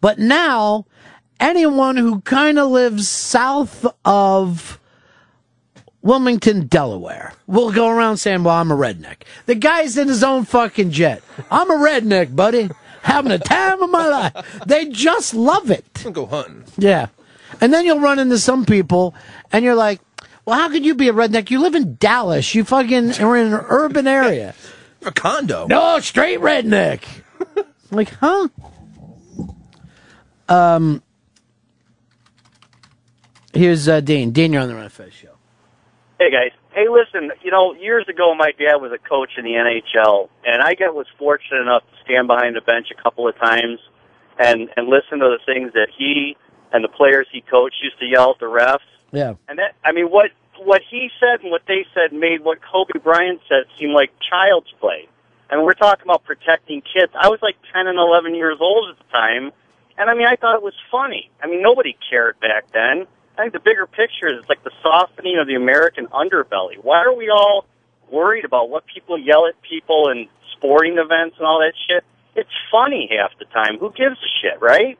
[0.00, 0.86] But now
[1.40, 4.78] anyone who kind of lives south of
[6.02, 10.44] Wilmington, Delaware, will go around saying, "Well, I'm a redneck." The guy's in his own
[10.44, 11.22] fucking jet.
[11.50, 12.70] I'm a redneck, buddy,
[13.02, 14.60] having a time of my life.
[14.66, 16.06] They just love it.
[16.12, 16.64] Go hunting.
[16.78, 17.08] Yeah.
[17.60, 19.14] And then you'll run into some people
[19.52, 20.00] and you're like,
[20.44, 21.50] well, how could you be a redneck?
[21.50, 22.54] You live in Dallas.
[22.54, 24.54] You fucking are in an urban area.
[25.06, 25.66] A condo.
[25.66, 27.04] No, straight redneck.
[27.90, 28.48] like, huh?
[30.48, 31.02] Um,
[33.54, 34.32] here's uh, Dean.
[34.32, 35.28] Dean, you're on the Ron Fez show.
[36.18, 36.50] Hey guys.
[36.72, 37.30] Hey, listen.
[37.42, 40.94] You know, years ago, my dad was a coach in the NHL, and I got
[40.94, 43.78] was fortunate enough to stand behind the bench a couple of times
[44.38, 46.36] and and listen to the things that he
[46.72, 48.78] and the players he coached used to yell at the refs.
[49.12, 49.34] Yeah.
[49.48, 50.30] And that, I mean, what
[50.62, 54.70] what he said and what they said made what Kobe Bryant said seem like child's
[54.78, 55.08] play.
[55.48, 57.12] I mean, we're talking about protecting kids.
[57.18, 59.50] I was like 10 and 11 years old at the time,
[59.98, 61.30] and I mean, I thought it was funny.
[61.42, 63.06] I mean, nobody cared back then.
[63.36, 66.76] I think the bigger picture is like the softening of the American underbelly.
[66.80, 67.64] Why are we all
[68.10, 72.04] worried about what people yell at people in sporting events and all that shit?
[72.36, 73.78] It's funny half the time.
[73.78, 74.98] Who gives a shit, right?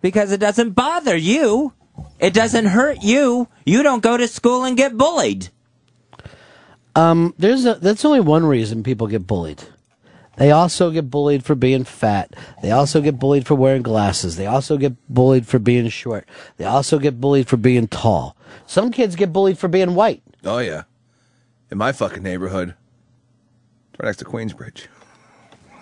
[0.00, 1.72] Because it doesn't bother you.
[2.18, 3.48] It doesn't hurt you.
[3.64, 5.48] You don't go to school and get bullied.
[6.94, 9.62] Um, there's a, that's only one reason people get bullied.
[10.36, 12.34] They also get bullied for being fat.
[12.62, 14.36] They also get bullied for wearing glasses.
[14.36, 16.28] They also get bullied for being short.
[16.56, 18.36] They also get bullied for being tall.
[18.66, 20.22] Some kids get bullied for being white.
[20.44, 20.84] Oh yeah,
[21.70, 22.74] in my fucking neighborhood,
[23.98, 24.86] right next to Queensbridge.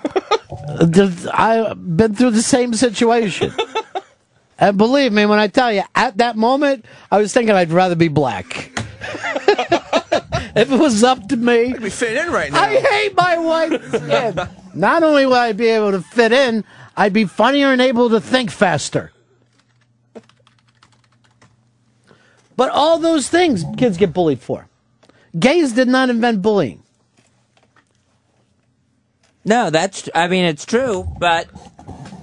[1.33, 3.52] I've been through the same situation.
[4.59, 7.97] And believe me when I tell you, at that moment, I was thinking I'd rather
[7.97, 8.73] be black.
[10.57, 12.62] if it was up to me, We fit in right now.
[12.62, 14.49] I hate my white skin.
[14.75, 16.64] Not only will I be able to fit in,
[16.97, 19.12] I'd be funnier and able to think faster.
[22.57, 24.66] But all those things kids get bullied for.
[25.38, 26.83] Gays did not invent bullying.
[29.45, 30.09] No, that's.
[30.14, 31.49] I mean, it's true, but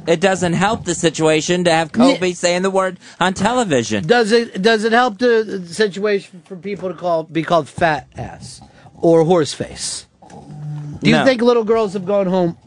[0.08, 4.06] it doesn't help the situation to have Kobe saying the word on television.
[4.06, 8.62] Does it does it help the situation for people to call be called fat ass
[8.96, 10.06] or horse face?
[10.30, 11.26] Do you No.
[11.26, 12.58] think little girls have gone home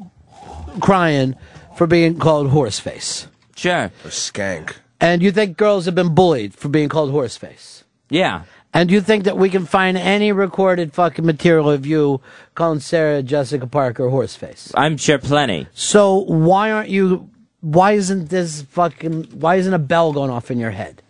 [0.80, 1.34] crying
[1.76, 3.26] for being called horse face?
[3.54, 3.90] Sure.
[4.04, 4.74] A skank.
[5.00, 7.84] And you think girls have been bullied for being called horse face?
[8.10, 8.42] Yeah.
[8.76, 12.20] And you think that we can find any recorded fucking material of you
[12.54, 14.70] calling Sarah Jessica Parker horseface?
[14.74, 15.66] I'm sure plenty.
[15.72, 17.30] So why aren't you?
[17.62, 19.40] Why isn't this fucking?
[19.40, 21.00] Why isn't a bell going off in your head?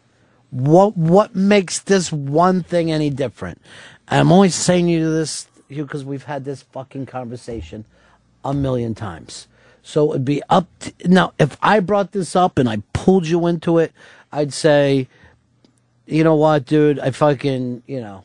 [0.50, 3.60] What what makes this one thing any different?
[4.06, 7.84] And I'm only saying you this because we've had this fucking conversation
[8.44, 9.48] a million times.
[9.82, 13.44] So it'd be up to, now if I brought this up and I pulled you
[13.48, 13.90] into it,
[14.30, 15.08] I'd say,
[16.06, 18.24] you know what, dude, I fucking you know,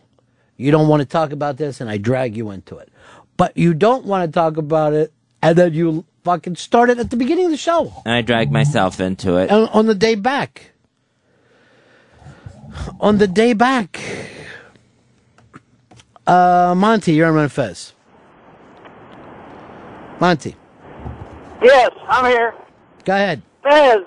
[0.58, 2.90] you don't want to talk about this, and I drag you into it.
[3.38, 7.10] But you don't want to talk about it, and then you fucking start it at
[7.10, 9.50] the beginning of the show And I drag myself into it.
[9.50, 10.72] on, on the day back.
[13.00, 14.00] On the day back.
[16.28, 17.94] Uh, Monty, you're on Ron Fez.
[20.20, 20.56] Monty,
[21.64, 22.54] Yes, I'm here.
[23.06, 23.42] go ahead.
[23.64, 23.98] Fez,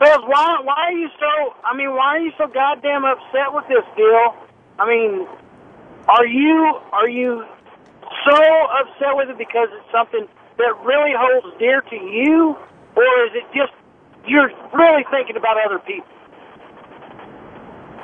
[0.00, 1.54] Fez, why why are you so?
[1.62, 4.34] I mean, why are you so goddamn upset with this deal?
[4.78, 5.28] I mean,
[6.08, 7.44] are you are you
[8.24, 8.40] so
[8.80, 12.56] upset with it because it's something that really holds dear to you,
[12.96, 13.72] or is it just
[14.26, 16.08] you're really thinking about other people?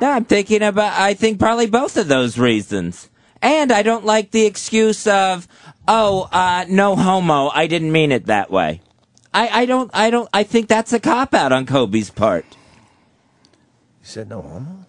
[0.03, 1.01] No, I'm thinking about.
[1.01, 3.09] I think probably both of those reasons.
[3.41, 5.49] And I don't like the excuse of,
[5.89, 7.51] "Oh, uh, no homo.
[7.55, 8.83] I didn't mean it that way."
[9.37, 9.91] I, I don't.
[9.93, 10.31] I don't.
[10.33, 12.47] I think that's a cop out on Kobe's part.
[14.01, 14.87] You said no homo.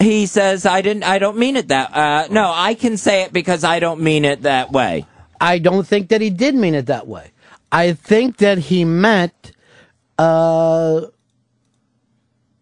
[0.00, 1.04] He says, "I didn't.
[1.04, 1.96] I don't mean it that.
[1.96, 5.06] Uh, no, I can say it because I don't mean it that way."
[5.40, 7.30] I don't think that he did mean it that way.
[7.70, 9.52] I think that he meant
[10.18, 11.02] uh,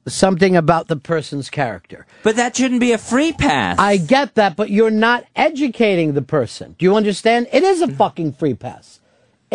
[0.07, 2.07] something about the person's character.
[2.22, 3.79] But that shouldn't be a free pass.
[3.79, 6.77] I get that, but you're not educating the person.
[6.79, 7.47] Do you understand?
[7.51, 9.01] It is a fucking free pass.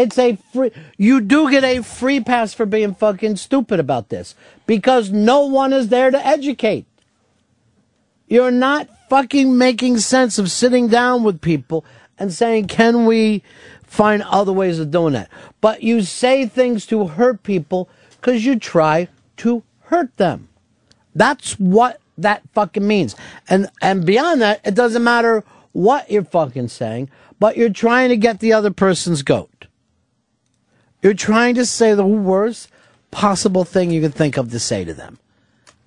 [0.02, 0.72] It's a free.
[0.98, 4.34] You do get a free pass for being fucking stupid about this
[4.66, 6.88] because no one is there to educate.
[8.28, 11.86] You're not fucking making sense of sitting down with people
[12.18, 13.44] and saying, can we
[13.84, 15.30] find other ways of doing that?
[15.60, 20.50] But you say things to hurt people because you try to hurt them.
[21.14, 23.16] That's what that fucking means.
[23.48, 25.44] And and beyond that, it doesn't matter
[25.74, 29.68] what you're fucking saying, but you're trying to get the other person's goat.
[31.02, 32.70] You're trying to say the worst
[33.10, 35.18] possible thing you could think of to say to them.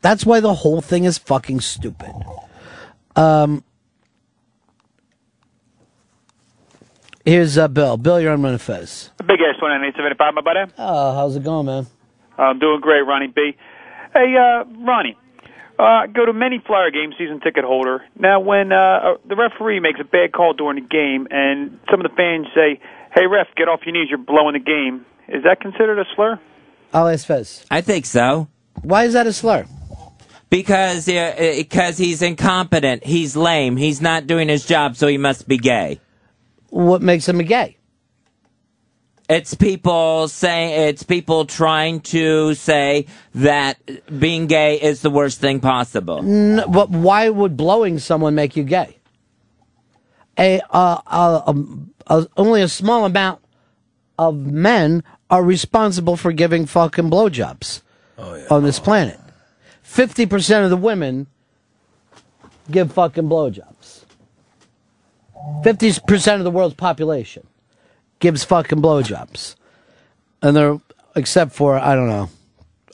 [0.01, 2.12] That's why the whole thing is fucking stupid.
[3.17, 3.65] Um,
[7.25, 7.97] here's uh, Bill.
[7.97, 9.17] Bill, you're on Manifest.
[9.19, 10.71] Big ass one eight seventy five, my buddy.
[10.77, 11.87] Oh, how's it going, man?
[12.37, 13.57] I'm doing great, Ronnie B.
[14.12, 15.17] Hey, uh, Ronnie.
[15.79, 18.05] Uh, go to many Flyer games, season ticket holder.
[18.17, 22.05] Now, when uh, uh, the referee makes a bad call during the game, and some
[22.05, 22.81] of the fans say,
[23.15, 24.09] "Hey, ref, get off your knees!
[24.11, 26.39] You're blowing the game." Is that considered a slur?
[26.93, 27.65] I'll ask Fez.
[27.71, 28.49] I think so.
[28.83, 29.67] Why is that a slur?
[30.51, 33.05] Because uh, because he's incompetent.
[33.05, 33.77] He's lame.
[33.77, 36.01] He's not doing his job, so he must be gay.
[36.69, 37.79] What makes him a gay?
[39.29, 43.79] It's people saying it's people trying to say that
[44.19, 46.19] being gay is the worst thing possible.
[46.19, 48.99] N- but why would blowing someone make you gay?
[50.39, 53.41] A, uh, uh, um, uh, only a small amount
[54.19, 57.83] of men are responsible for giving fucking blowjobs
[58.51, 59.19] on this planet.
[59.83, 61.27] Fifty percent of the women
[62.71, 64.05] give fucking blowjobs.
[65.63, 67.47] Fifty percent of the world's population
[68.19, 69.57] gives fucking blowjobs,
[70.43, 70.81] and they're
[71.17, 72.31] except for I don't know.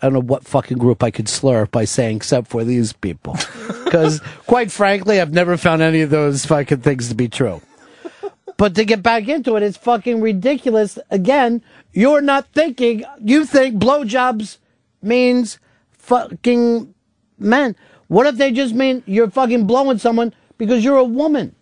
[0.03, 3.37] I don't know what fucking group I could slur by saying except for these people.
[3.91, 7.61] Because, quite frankly, I've never found any of those fucking things to be true.
[8.61, 10.99] But to get back into it, it's fucking ridiculous.
[11.11, 11.63] Again,
[11.95, 14.59] you're not thinking, you think blowjobs
[15.01, 15.59] means
[15.93, 16.95] fucking
[17.39, 17.75] men.
[18.09, 21.55] What if they just mean you're fucking blowing someone because you're a woman?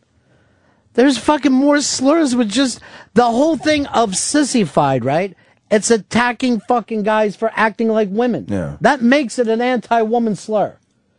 [0.95, 2.81] There's fucking more slurs with just
[3.15, 5.37] the whole thing of sissified, right?
[5.71, 8.47] It's attacking fucking guys for acting like women.
[8.49, 8.77] Yeah.
[8.81, 10.79] That makes it an anti-woman slur.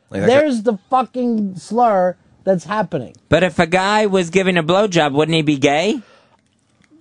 [0.10, 3.16] Like There's the fucking slur that's happening.
[3.30, 6.02] But if a guy was giving a blowjob, wouldn't he be gay?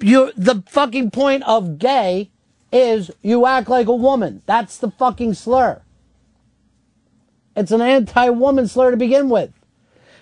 [0.00, 2.30] You the fucking point of gay
[2.72, 4.42] is you act like a woman.
[4.46, 5.82] That's the fucking slur.
[7.56, 9.52] It's an anti-woman slur to begin with.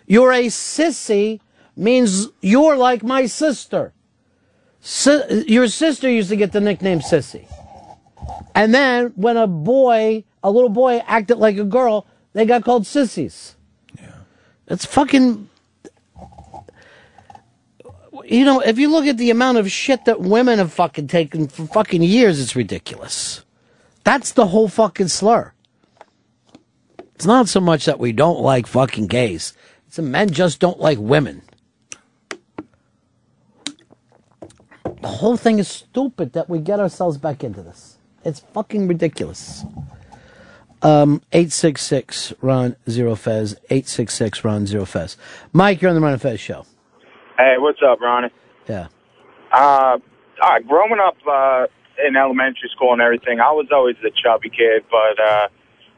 [0.06, 1.40] You're a sissy
[1.76, 3.92] means you're like my sister.
[4.80, 7.46] Si- your sister used to get the nickname sissy.
[8.54, 12.86] And then when a boy, a little boy acted like a girl, they got called
[12.86, 13.55] sissies.
[14.68, 15.48] It's fucking
[18.28, 21.48] you know, if you look at the amount of shit that women have fucking taken
[21.48, 23.44] for fucking years, it's ridiculous.
[24.04, 25.52] That's the whole fucking slur.
[27.14, 29.54] It's not so much that we don't like fucking gays.
[29.86, 31.42] It's that men just don't like women.
[35.00, 37.98] The whole thing is stupid that we get ourselves back into this.
[38.24, 39.64] It's fucking ridiculous.
[40.82, 43.54] Um, 866 Ron Zero Fez.
[43.70, 45.16] 866 Ron Zero Fez.
[45.52, 46.66] Mike, you're on the Ron and Fez show.
[47.38, 48.30] Hey, what's up, Ronnie?
[48.68, 48.88] Yeah.
[49.52, 49.98] Uh,
[50.42, 51.66] all right, growing up uh,
[52.06, 55.48] in elementary school and everything, I was always the chubby kid, but uh,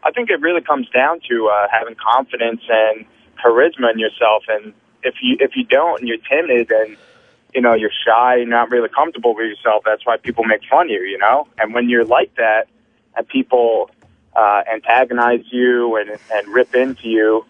[0.05, 3.05] I think it really comes down to uh, having confidence and
[3.45, 4.45] charisma in yourself.
[4.49, 4.73] And
[5.03, 6.97] if you if you don't and you're timid and
[7.55, 10.87] you know you're shy, you're not really comfortable with yourself, that's why people make fun
[10.87, 11.01] of you.
[11.01, 12.69] You know, and when you're like that
[13.17, 13.91] and people
[14.39, 17.45] uh, antagonize you and and rip into you,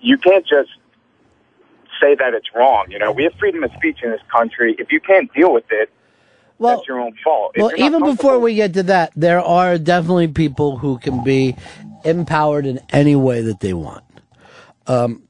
[0.00, 0.70] you can't just
[2.00, 2.86] say that it's wrong.
[2.90, 4.76] You know, we have freedom of speech in this country.
[4.78, 5.90] If you can't deal with it,
[6.58, 7.52] Well- that's your own fault.
[7.56, 11.56] If Well, even before we get to that, there are definitely people who can be
[12.04, 14.04] empowered in any way that they want.
[14.86, 15.22] Um,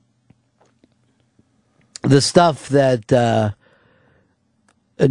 [2.03, 3.51] the stuff that uh,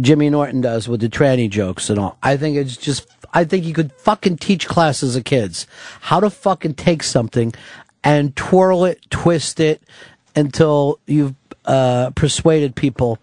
[0.00, 3.08] Jimmy Norton does with the tranny jokes and all, I think it's just.
[3.32, 5.66] I think you could fucking teach classes of kids
[6.00, 7.54] how to fucking take something
[8.04, 9.82] and twirl it, twist it
[10.34, 13.18] until you've uh, persuaded people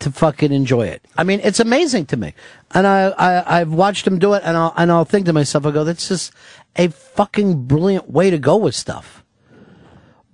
[0.00, 1.04] to fucking enjoy it.
[1.16, 2.34] I mean, it's amazing to me,
[2.72, 5.64] and I, I I've watched him do it, and I'll and I'll think to myself,
[5.64, 6.32] I go, that's just
[6.76, 9.24] a fucking brilliant way to go with stuff.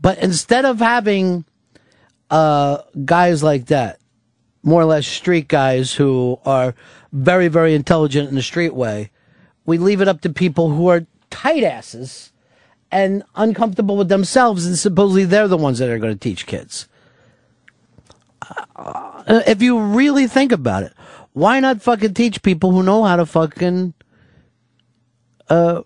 [0.01, 1.45] But instead of having
[2.31, 4.01] uh, guys like that,
[4.63, 6.75] more or less street guys who are
[7.13, 9.11] very very intelligent in a street way,
[9.67, 12.33] we leave it up to people who are tight asses
[12.91, 16.89] and uncomfortable with themselves, and supposedly they're the ones that are going to teach kids.
[18.75, 20.93] Uh, if you really think about it,
[21.33, 23.95] why not fucking teach people who know how to fucking,
[25.49, 25.83] uh,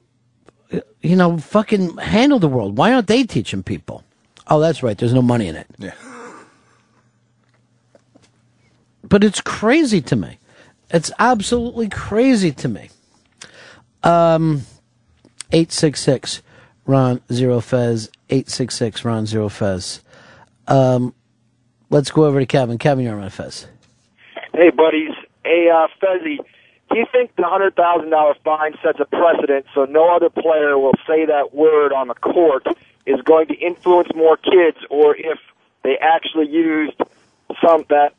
[1.03, 2.79] you know, fucking handle the world?
[2.79, 4.03] Why aren't they teaching people?
[4.47, 4.97] Oh, that's right.
[4.97, 5.67] There's no money in it.
[5.79, 5.93] Yeah.
[9.03, 10.39] But it's crazy to me.
[10.91, 12.91] It's absolutely crazy to me.
[14.03, 14.63] Um,
[15.53, 16.43] 866
[16.87, 18.11] Ron Zero Fez.
[18.31, 20.03] 866 Ron Zero Fez.
[20.67, 21.15] Um,
[21.91, 22.79] let's go over to Kevin.
[22.79, 23.67] Kevin, you're on Fez.
[24.53, 25.13] Hey, buddies.
[25.45, 26.39] Hey, uh, Fezzy,
[26.91, 30.79] do you think the hundred thousand dollar fine sets a precedent so no other player
[30.79, 32.67] will say that word on the court
[33.07, 35.39] is going to influence more kids, or if
[35.83, 36.97] they actually used
[37.61, 38.15] some that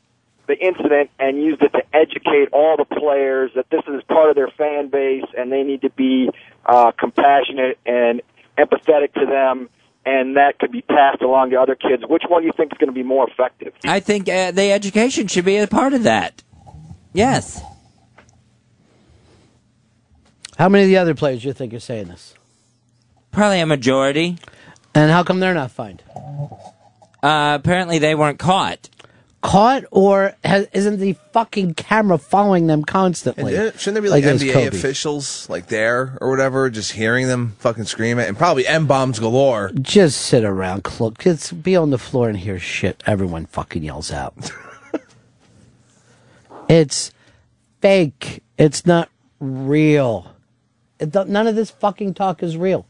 [0.46, 4.36] the incident and used it to educate all the players that this is part of
[4.36, 6.30] their fan base and they need to be
[6.64, 8.22] uh, compassionate and
[8.58, 9.68] empathetic to them,
[10.04, 12.02] and that could be passed along to other kids.
[12.08, 13.72] Which one do you think is going to be more effective?
[13.84, 16.42] I think uh, the education should be a part of that.
[17.12, 17.62] Yes.
[20.58, 22.34] How many of the other players do you think are saying this?
[23.30, 24.38] Probably a majority.
[24.94, 26.02] And how come they're not fined?
[27.22, 28.88] Uh, apparently they weren't caught.
[29.46, 33.54] Caught or has, isn't the fucking camera following them constantly?
[33.54, 37.54] And shouldn't there be like, as NBA officials like there or whatever, just hearing them
[37.60, 39.70] fucking scream it, and probably m bombs galore.
[39.80, 44.10] Just sit around, cl- just be on the floor and hear shit everyone fucking yells
[44.10, 44.34] out.
[46.68, 47.12] it's
[47.80, 48.42] fake.
[48.58, 50.34] It's not real.
[50.98, 52.84] It none of this fucking talk is real.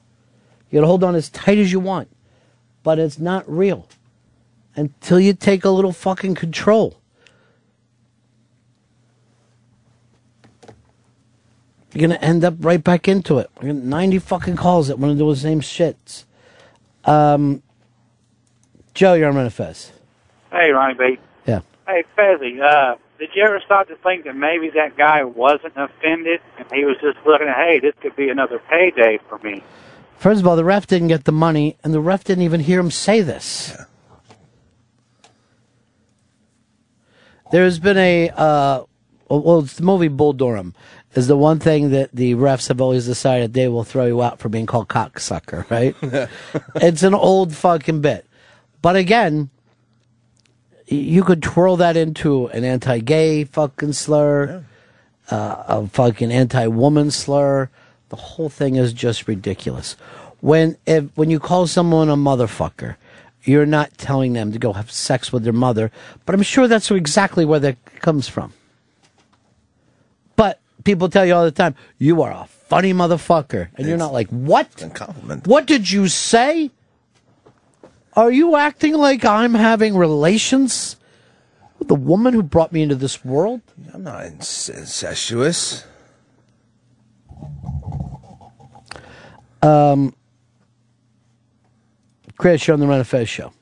[0.70, 2.08] You gotta hold on as tight as you want,
[2.82, 3.86] but it's not real
[4.76, 7.00] until you take a little fucking control.
[11.92, 13.50] You're gonna end up right back into it.
[13.56, 16.24] We're gonna 90 fucking calls that want to do the same shits.
[17.06, 17.62] Um,
[18.92, 19.92] Joe, you're on Manifest.
[20.50, 21.18] Hey, Ronnie B.
[21.46, 21.60] Yeah.
[21.86, 26.40] Hey, Fezzy, uh, did you ever start to think that maybe that guy wasn't offended
[26.58, 29.62] and he was just looking at, hey, this could be another payday for me?
[30.18, 32.80] First of all, the ref didn't get the money, and the ref didn't even hear
[32.80, 33.76] him say this.
[37.50, 38.84] There's been a uh,
[39.28, 40.74] well, it's the movie Bull Durham
[41.14, 44.38] is the one thing that the refs have always decided they will throw you out
[44.38, 45.96] for being called cocksucker, right?
[46.76, 48.26] it's an old fucking bit,
[48.82, 49.50] but again,
[50.86, 54.64] you could twirl that into an anti-gay fucking slur,
[55.30, 57.68] uh, a fucking anti-woman slur.
[58.08, 59.96] The whole thing is just ridiculous.
[60.40, 62.96] When if when you call someone a motherfucker,
[63.46, 65.90] you're not telling them to go have sex with their mother,
[66.24, 68.52] but I'm sure that's exactly where that comes from.
[70.34, 74.12] But people tell you all the time, you are a funny motherfucker, and you're not
[74.12, 74.68] like, what?
[74.94, 75.46] compliment.
[75.46, 76.70] What did you say?
[78.14, 80.96] Are you acting like I'm having relations
[81.78, 83.60] with the woman who brought me into this world?
[83.92, 85.84] I'm not inc- incestuous.
[89.62, 90.14] Um,
[92.38, 93.52] Chris, you're on the Ron and Fez show.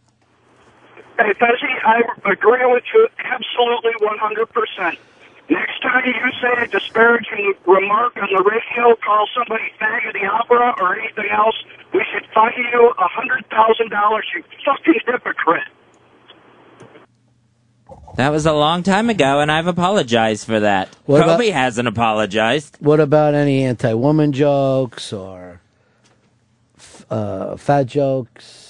[1.18, 4.96] Hey, Fezzy, I agree with you absolutely 100%.
[5.50, 10.26] Next time you say a disparaging remark on the radio, call somebody fag of the
[10.26, 11.54] opera or anything else,
[11.92, 15.62] we should fine you a $100,000, you fucking hypocrite.
[18.16, 20.88] That was a long time ago, and I've apologized for that.
[21.04, 22.78] What about- Kobe hasn't apologized.
[22.80, 25.60] What about any anti-woman jokes or
[26.78, 28.63] f- uh, fat jokes?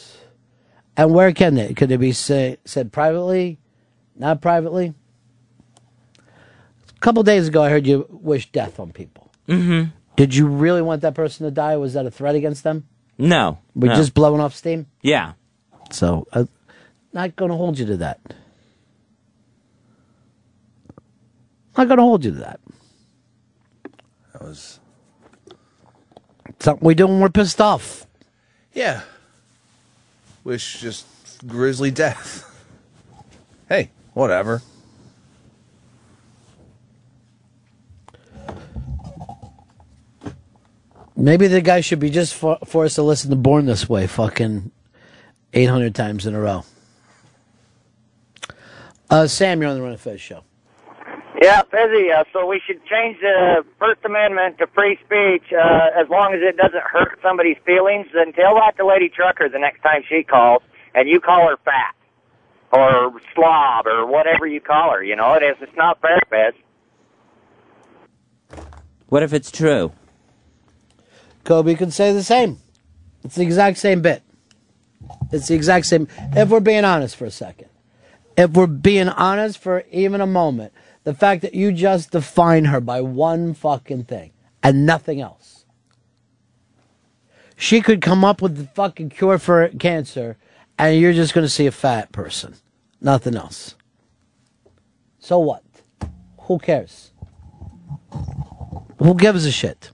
[0.96, 1.74] And where can they?
[1.74, 3.58] Could they be say, said privately?
[4.16, 4.94] Not privately?
[6.18, 9.30] A couple days ago, I heard you wish death on people.
[9.48, 9.90] Mm-hmm.
[10.16, 11.76] Did you really want that person to die?
[11.76, 12.86] Was that a threat against them?
[13.18, 13.58] No.
[13.74, 13.96] We're no.
[13.96, 14.86] just blowing off steam?
[15.02, 15.32] Yeah.
[15.90, 16.44] So, uh,
[17.12, 18.20] not going to hold you to that.
[21.76, 22.60] Not going to hold you to that.
[24.32, 24.78] That was
[26.60, 28.06] Something we do when we're pissed off.
[28.72, 29.02] yeah.
[30.44, 31.06] Wish just
[31.46, 32.44] grisly death.
[33.68, 34.62] hey, whatever.
[41.16, 44.70] Maybe the guy should be just for, forced to listen to Born This Way fucking
[45.54, 46.64] 800 times in a row.
[49.08, 50.44] Uh, Sam, you're on the Ron and Fez show.
[51.42, 56.08] Yeah, Fezzy, uh, so we should change the First Amendment to free speech uh, as
[56.08, 58.06] long as it doesn't hurt somebody's feelings.
[58.14, 60.62] Then tell that to Lady Trucker the next time she calls,
[60.94, 61.94] and you call her fat
[62.72, 65.02] or slob or whatever you call her.
[65.02, 65.56] You know, it is.
[65.60, 66.54] It's not fair, Fez.
[69.08, 69.92] What if it's true?
[71.42, 72.58] Kobe could say the same.
[73.24, 74.22] It's the exact same bit.
[75.32, 76.08] It's the exact same.
[76.34, 77.68] If we're being honest for a second,
[78.36, 80.72] if we're being honest for even a moment,
[81.04, 84.32] the fact that you just define her by one fucking thing
[84.62, 85.64] and nothing else.
[87.56, 90.36] She could come up with the fucking cure for cancer
[90.78, 92.54] and you're just going to see a fat person.
[93.00, 93.76] Nothing else.
[95.18, 95.62] So what?
[96.40, 97.12] Who cares?
[98.98, 99.90] Who gives a shit?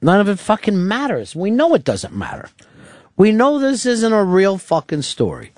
[0.00, 1.36] None of it fucking matters.
[1.36, 2.48] We know it doesn't matter.
[3.16, 5.52] We know this isn't a real fucking story.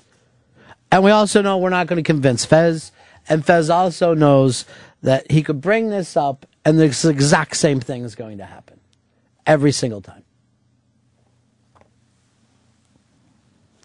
[0.91, 2.91] And we also know we're not going to convince Fez.
[3.29, 4.65] And Fez also knows
[5.01, 8.79] that he could bring this up and the exact same thing is going to happen
[9.45, 10.23] every single time.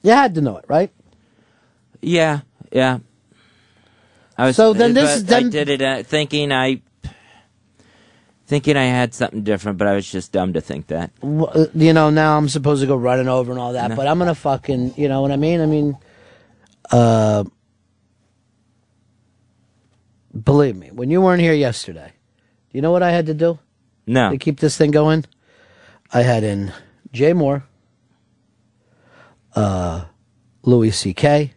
[0.02, 0.90] You had to know it, right?
[2.00, 2.98] Yeah, yeah.
[4.36, 6.80] I was, So then this- but I did it uh, thinking I
[8.46, 11.10] thinking I had something different, but I was just dumb to think that.
[11.22, 13.96] uh, you know, now I'm supposed to go running over and all that, No.
[13.96, 15.60] but I'm gonna fucking, you know what I mean?
[15.60, 15.98] I mean,
[16.90, 17.44] uh,
[20.44, 22.12] believe me, when you weren't here yesterday,
[22.70, 23.58] do you know what I had to do?
[24.06, 24.30] No.
[24.30, 25.24] To keep this thing going,
[26.12, 26.72] I had in
[27.12, 27.64] Jay Mohr,
[29.54, 30.04] uh,
[30.62, 31.52] Louis C.K.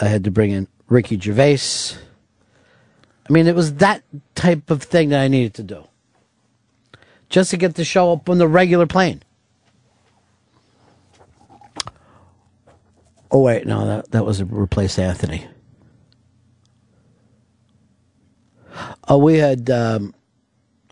[0.00, 1.96] I had to bring in Ricky Gervais.
[3.28, 4.02] I mean, it was that
[4.34, 5.88] type of thing that I needed to do.
[7.28, 9.22] Just to get the show up on the regular plane.
[13.36, 15.46] Oh wait, no, that that was a replace Anthony.
[19.08, 20.14] Oh, we had um,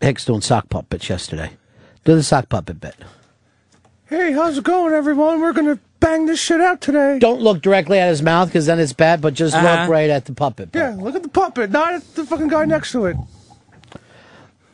[0.03, 1.53] Hicks doing sock puppets yesterday.
[2.05, 2.97] Do the sock puppet bit.
[4.11, 5.41] Hey, how's it going, everyone?
[5.41, 7.19] We're gonna bang this shit out today.
[7.19, 9.81] Don't look directly at his mouth because then it's bad, but just Uh-huh.
[9.81, 10.69] look right at the puppet.
[10.75, 13.17] Yeah, look at the puppet, not at the fucking guy next to it.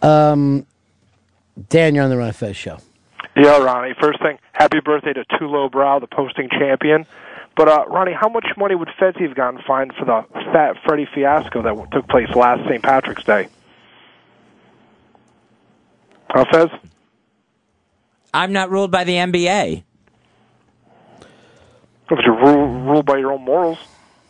[0.03, 0.67] Um,
[1.69, 2.79] Dan, you're on the Ron and Fez show.
[3.37, 3.95] Yeah, Ronnie.
[4.01, 7.07] First thing, happy birthday to Tulo Brow, the posting champion.
[7.57, 11.07] But uh, Ronnie, how much money would Fezzi have gotten fined for the Fat Freddy
[11.15, 12.83] fiasco that took place last St.
[12.83, 13.49] Patrick's Day?
[16.31, 16.69] Huh, Fez?
[18.33, 19.83] I'm not ruled by the NBA.
[22.11, 23.79] If you're ruled, ruled by your own morals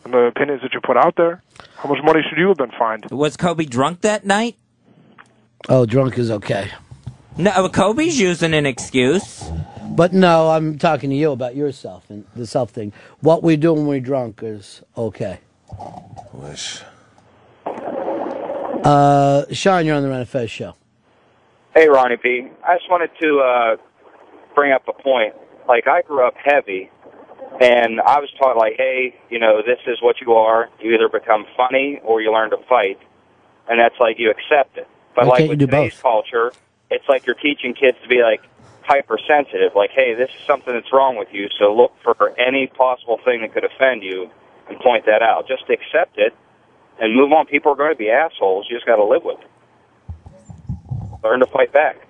[0.03, 1.41] and the opinions that you put out there,
[1.77, 3.05] how much money should you have been fined?
[3.11, 4.57] Was Kobe drunk that night?
[5.69, 6.71] Oh, drunk is okay.
[7.37, 9.43] No, Kobe's using an excuse.
[9.95, 12.93] But no, I'm talking to you about yourself and the self thing.
[13.19, 15.39] What we do when we're drunk is okay.
[16.33, 16.81] Wish.
[17.65, 20.75] Uh, Sean, you're on the Ron and Fez show.
[21.75, 22.47] Hey, Ronnie B.
[22.65, 23.77] I just wanted to uh,
[24.55, 25.35] bring up a point.
[25.67, 26.89] Like, I grew up heavy,
[27.61, 30.69] and I was taught, like, hey, you know, this is what you are.
[30.81, 32.97] You either become funny or you learn to fight.
[33.69, 34.87] And that's like you accept it.
[35.15, 36.51] But, Why like, can't with you do today's culture,
[36.89, 38.41] it's like you're teaching kids to be, like,
[38.91, 39.71] hypersensitive.
[39.75, 43.41] Like, hey, this is something that's wrong with you, so look for any possible thing
[43.41, 44.29] that could offend you
[44.67, 45.47] and point that out.
[45.47, 46.33] Just accept it
[46.99, 47.45] and move on.
[47.45, 48.67] People are going to be assholes.
[48.69, 49.47] You just got to live with it.
[51.23, 52.07] Learn to fight back.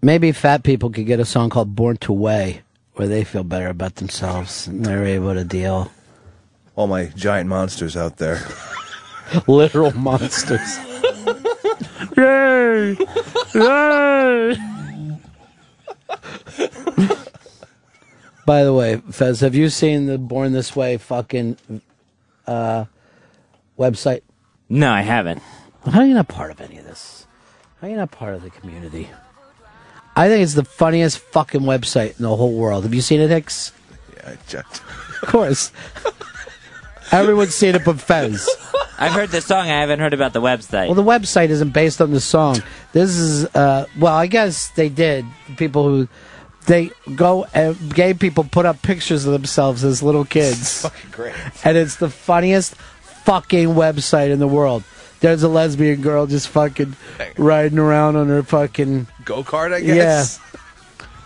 [0.00, 2.62] Maybe fat people could get a song called Born to Weigh
[2.94, 5.92] where they feel better about themselves and they're able to deal.
[6.74, 8.40] All my giant monsters out there.
[9.46, 10.78] Literal monsters.
[12.16, 12.96] Yay!
[13.54, 14.56] Yay!
[18.44, 21.56] By the way, Fez, have you seen the Born This Way fucking
[22.46, 22.86] uh,
[23.78, 24.22] website?
[24.68, 25.40] No, I haven't.
[25.86, 27.26] How are you not part of any of this?
[27.80, 29.08] How are you not part of the community?
[30.14, 32.82] I think it's the funniest fucking website in the whole world.
[32.84, 33.72] Have you seen it, Hicks?
[34.16, 34.82] Yeah, I checked.
[35.22, 35.72] Of course.
[37.12, 38.48] Everyone's seen it but Fez.
[38.98, 39.62] I've heard the song.
[39.68, 40.86] I haven't heard about the website.
[40.86, 42.62] Well, the website isn't based on the song.
[42.92, 45.24] This is, uh, well, I guess they did.
[45.56, 46.08] People who,
[46.66, 50.82] they go, uh, gay people put up pictures of themselves as little kids.
[50.82, 51.34] Fucking great.
[51.64, 52.74] and it's the funniest
[53.24, 54.84] fucking website in the world.
[55.20, 56.96] There's a lesbian girl just fucking
[57.36, 60.38] riding around on her fucking Go kart, I guess.
[60.40, 60.60] Yeah.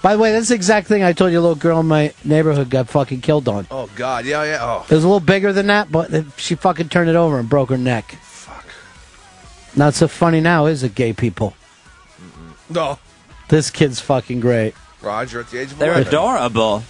[0.03, 1.39] By the way, that's the exact thing I told you.
[1.39, 3.67] A little girl in my neighborhood got fucking killed on.
[3.71, 4.59] Oh God, yeah, yeah.
[4.61, 7.49] Oh, It was a little bigger than that, but she fucking turned it over and
[7.49, 8.13] broke her neck.
[8.23, 8.65] Fuck.
[9.75, 11.55] Not so funny now, is it, gay people?
[12.71, 12.99] no.
[13.49, 14.75] This kid's fucking great.
[15.03, 16.09] Roger at the age of They're 11.
[16.09, 16.83] adorable.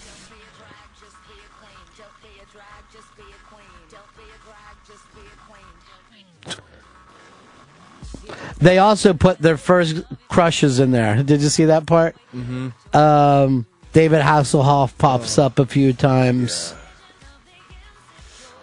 [8.59, 11.22] They also put their first crushes in there.
[11.22, 12.16] Did you see that part?
[12.34, 12.72] Mhm.
[12.94, 16.74] Um, David Hasselhoff pops up a few times.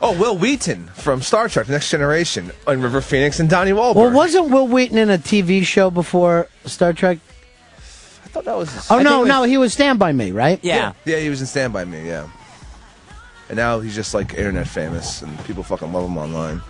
[0.02, 3.96] Oh, Wil Wheaton from Star Trek: Next Generation on River Phoenix and Donnie Wahlberg.
[3.96, 7.20] Well, wasn't Wil Wheaton in a TV show before Star Trek?
[8.26, 8.88] I thought that was.
[8.92, 10.60] Oh I no, was- no, he was Stand by Me, right?
[10.62, 11.18] yeah, yeah.
[11.20, 12.06] He was in Stand by Me.
[12.06, 12.28] Yeah.
[13.50, 16.62] And now he's just like internet famous, and people fucking love him online.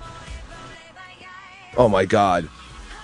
[1.75, 2.47] Oh my God,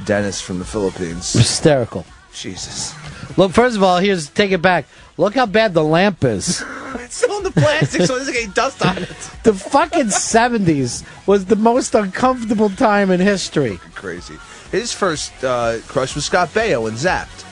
[0.06, 1.34] Dennis from the Philippines.
[1.34, 2.06] Hysterical.
[2.34, 2.95] Jesus.
[3.38, 4.86] Look, first of all, here's take it back.
[5.18, 6.64] Look how bad the lamp is.
[6.95, 9.10] it's still in the plastic, so it doesn't dust on it.
[9.43, 13.78] the fucking 70s was the most uncomfortable time in history.
[13.95, 14.36] Crazy.
[14.72, 17.45] His first uh, crush was Scott Baio and Zapped.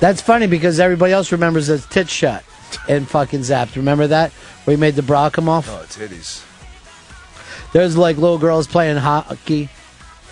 [0.00, 2.42] That's funny because everybody else remembers his tit shot.
[2.88, 3.76] and fucking Zapped.
[3.76, 4.32] Remember that?
[4.64, 5.68] Where he made the bra come off?
[5.68, 6.44] Oh, titties.
[7.72, 9.68] There's like little girls playing hockey.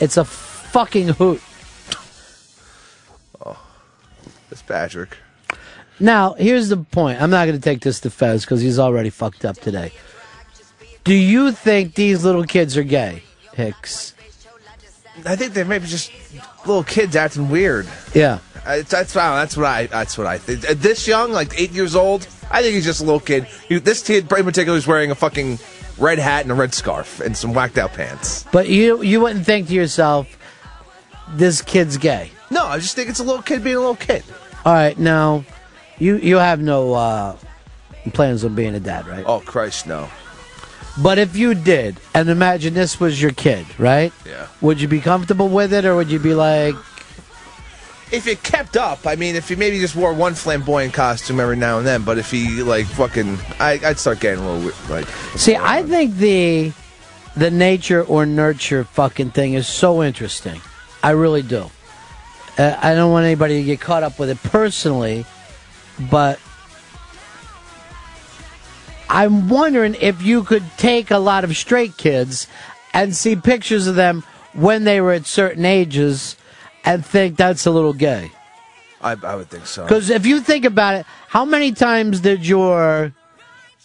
[0.01, 1.43] It's a fucking hoot.
[3.45, 3.61] Oh,
[4.51, 5.17] it's Patrick.
[5.99, 7.21] Now, here's the point.
[7.21, 9.93] I'm not going to take this to Fez because he's already fucked up today.
[11.05, 13.23] Do you think these little kids are gay,
[13.53, 14.15] Hicks?
[15.27, 16.11] I think they're maybe just
[16.67, 17.87] little kids acting weird.
[18.15, 18.39] Yeah.
[18.65, 20.61] Uh, that's that's what I that's what I think.
[20.81, 23.45] This young, like eight years old, I think he's just a little kid.
[23.69, 25.59] He, this kid in particular is wearing a fucking
[26.01, 28.45] red hat and a red scarf and some whacked out pants.
[28.53, 30.37] But you you wouldn't think to yourself,
[31.29, 32.31] this kid's gay.
[32.51, 34.25] No, I just think it's a little kid being a little kid.
[34.65, 35.45] All right, now
[35.99, 37.37] you you have no uh,
[38.13, 39.25] plans on being a dad, right?
[39.27, 40.09] Oh Christ, no.
[41.01, 44.13] But if you did, and imagine this was your kid, right?
[44.27, 44.49] Yeah.
[44.61, 46.75] Would you be comfortable with it, or would you be like,
[48.13, 51.57] If it kept up, I mean, if he maybe just wore one flamboyant costume every
[51.57, 54.91] now and then, but if he like fucking, I, I'd start getting a little weird,
[54.91, 55.07] like.
[55.37, 56.73] See, I think the
[57.37, 60.61] the nature or nurture fucking thing is so interesting.
[61.03, 61.71] I really do.
[62.59, 65.25] Uh, I don't want anybody to get caught up with it personally,
[66.11, 66.41] but
[69.09, 72.47] I'm wondering if you could take a lot of straight kids
[72.93, 76.37] and see pictures of them when they were at certain ages
[76.85, 78.31] and think that's a little gay.
[79.01, 79.83] I, I would think so.
[79.83, 83.15] Because if you think about it, how many times did your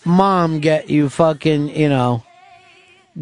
[0.04, 2.24] mom get you fucking, you know,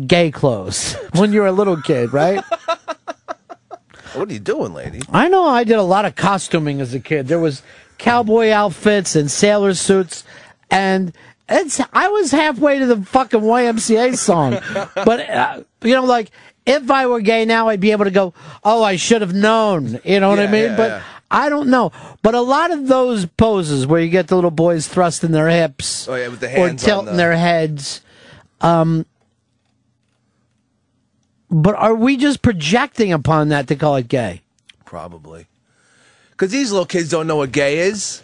[0.07, 2.43] gay clothes when you were a little kid, right?
[4.13, 5.01] What are you doing, lady?
[5.11, 7.27] I know I did a lot of costuming as a kid.
[7.27, 7.63] There was
[7.97, 10.23] cowboy outfits and sailor suits,
[10.69, 11.13] and
[11.49, 14.59] it's I was halfway to the fucking YMCA song.
[14.95, 16.29] but uh, you know, like
[16.65, 18.33] if I were gay now, I'd be able to go,
[18.63, 20.71] "Oh, I should have known." You know what I mean?
[20.71, 21.03] yeah, but yeah.
[21.31, 21.91] I don't know.
[22.21, 26.07] But a lot of those poses where you get the little boys thrusting their hips
[26.07, 28.01] Oh yeah, with the or tilting on the, their heads.
[28.61, 29.05] Um,
[31.49, 34.41] but are we just projecting upon that to call it gay?
[34.85, 35.47] Probably.
[36.31, 38.21] Because these little kids don't know what gay is.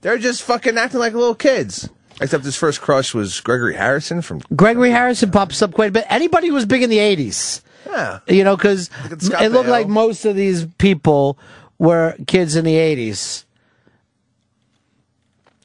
[0.00, 1.88] They're just fucking acting like little kids.
[2.20, 4.40] Except his first crush was Gregory Harrison from.
[4.54, 6.06] Gregory Harrison pops up quite a bit.
[6.08, 7.62] Anybody who was big in the 80s.
[7.86, 8.20] Yeah.
[8.28, 9.68] You know, because it looked Baio.
[9.68, 11.38] like most of these people
[11.78, 13.44] were kids in the 80s.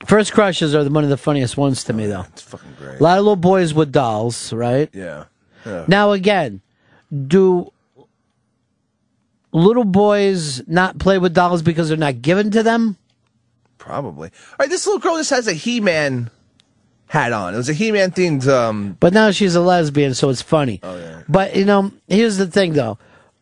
[0.05, 2.26] First crushes are the, one of the funniest ones to me, though.
[2.32, 2.99] It's fucking great.
[2.99, 4.89] A lot of little boys with dolls, right?
[4.93, 5.26] Yeah.
[5.65, 5.86] yeah.
[5.88, 6.61] Now, again,
[7.11, 7.72] do
[9.51, 12.97] little boys not play with dolls because they're not given to them?
[13.78, 14.30] Probably.
[14.51, 16.30] All right, this little girl just has a He Man
[17.08, 17.53] hat on.
[17.53, 18.47] It was a He Man themed.
[18.47, 20.80] Um, But now she's a lesbian, so it's funny.
[20.84, 21.22] Oh, yeah.
[21.28, 22.97] But you know, here's the thing, though.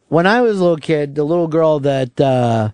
[0.09, 2.69] When I was a little kid, the little girl that uh,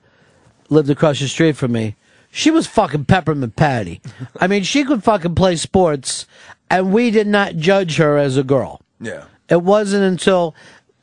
[0.70, 1.96] lived across the street from me,
[2.30, 4.02] she was fucking peppermint patty.
[4.40, 6.26] I mean, she could fucking play sports,
[6.70, 8.82] and we did not judge her as a girl.
[9.00, 9.26] yeah.
[9.50, 10.56] It wasn't until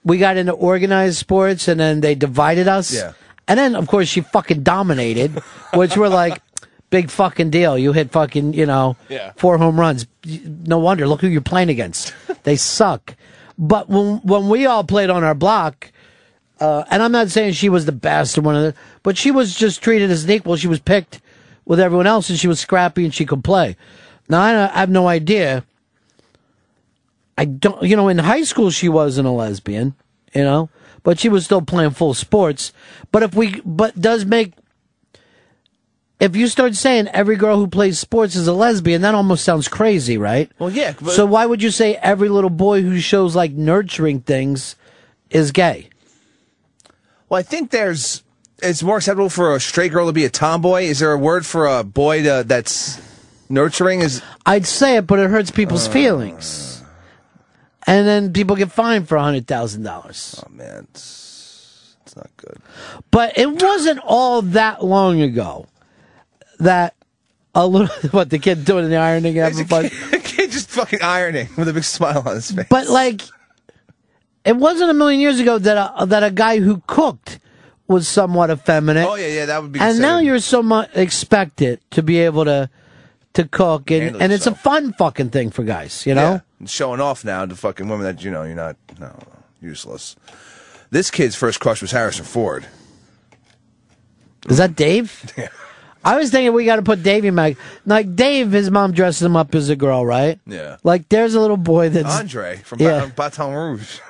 [0.04, 2.94] we got into organized sports, and then they divided us.
[2.94, 3.12] Yeah.
[3.46, 5.32] And then, of course, she fucking dominated,
[5.74, 6.40] which we were like,
[6.90, 7.76] big fucking deal.
[7.78, 9.32] You hit fucking, you know, Yeah.
[9.36, 10.06] four home runs.
[10.24, 11.06] No wonder.
[11.06, 12.14] Look who you're playing against.
[12.44, 13.14] they suck.
[13.58, 15.90] But when when we all played on our block,
[16.60, 19.30] uh, and I'm not saying she was the best or one of the, but she
[19.30, 20.56] was just treated as an equal.
[20.56, 21.20] She was picked
[21.64, 23.76] with everyone else, and she was scrappy and she could play.
[24.28, 25.64] Now I, I have no idea.
[27.36, 29.94] I don't, you know, in high school she wasn't a lesbian,
[30.34, 30.70] you know,
[31.04, 32.72] but she was still playing full sports.
[33.12, 34.52] But if we, but does make
[36.20, 39.68] if you start saying every girl who plays sports is a lesbian, that almost sounds
[39.68, 40.50] crazy, right?
[40.58, 40.94] Well, yeah.
[40.94, 44.74] So why would you say every little boy who shows like nurturing things
[45.30, 45.90] is gay?
[47.28, 48.22] well, I think there's.
[48.60, 50.84] It's more acceptable for a straight girl to be a tomboy.
[50.84, 53.00] Is there a word for a boy to, that's
[53.48, 54.00] nurturing?
[54.00, 55.92] Is I'd say it, but it hurts people's uh.
[55.92, 56.82] feelings.
[57.86, 60.42] And then people get fined for a hundred thousand dollars.
[60.44, 62.58] Oh man, it's, it's not good.
[63.10, 65.66] But it wasn't all that long ago
[66.58, 66.94] that
[67.54, 69.88] a little what the kid doing in the ironing and having fun.
[70.22, 72.66] kid just fucking ironing with a big smile on his face.
[72.68, 73.22] But like,
[74.44, 77.40] it wasn't a million years ago that a, that a guy who cooked
[77.86, 79.06] was somewhat effeminate.
[79.06, 79.80] Oh yeah, yeah, that would be.
[79.80, 82.70] and now you're so much expected to be able to
[83.34, 86.40] to cook, and, Handle and it's a fun fucking thing for guys, you know.
[86.60, 89.16] Yeah, showing off now to fucking women that you know you're not no
[89.60, 90.16] useless.
[90.90, 92.66] This kid's first crush was Harrison Ford.
[94.48, 95.32] Is that Dave?
[95.36, 95.48] Yeah.
[96.08, 97.56] I was thinking we got to put Davey Mac.
[97.86, 100.38] Like Dave, his mom dresses him up as a girl, right?
[100.46, 100.76] Yeah.
[100.82, 103.06] Like there's a little boy that's Andre from Yeah.
[103.14, 104.00] Baton Rouge.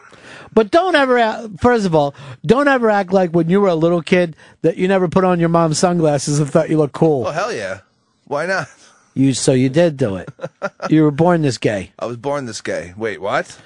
[0.55, 3.75] But don't ever, act- first of all, don't ever act like when you were a
[3.75, 7.27] little kid that you never put on your mom's sunglasses and thought you looked cool.
[7.27, 7.81] Oh hell yeah!
[8.27, 8.67] Why not?
[9.15, 10.29] You so you did do it.
[10.91, 11.91] you were born this gay.
[11.99, 12.95] I was born this gay.
[12.97, 13.59] Wait, what?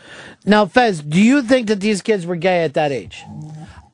[0.45, 3.23] Now, Fez, do you think that these kids were gay at that age?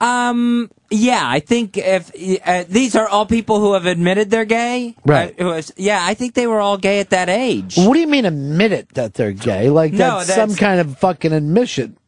[0.01, 0.71] Um.
[0.91, 2.11] Yeah, I think if
[2.47, 5.39] uh, these are all people who have admitted they're gay, Right.
[5.39, 7.77] Uh, is, yeah, I think they were all gay at that age.
[7.77, 9.69] What do you mean admit it that they're gay?
[9.69, 11.99] Like No, that's, some kind of fucking admission.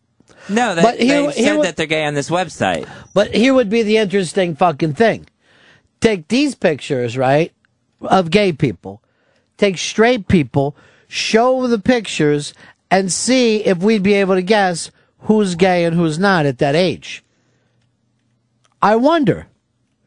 [0.49, 2.88] No, they, But here- they here said would- that they're gay on this website.
[3.12, 5.26] But here would be the interesting fucking thing.
[6.01, 7.53] Take these pictures, right,
[8.01, 9.03] of gay people.
[9.59, 10.74] Take straight people,
[11.07, 12.55] show the pictures,
[12.91, 16.74] and see if we'd be able to guess who's gay and who's not at that
[16.74, 17.22] age.
[18.83, 19.47] I wonder.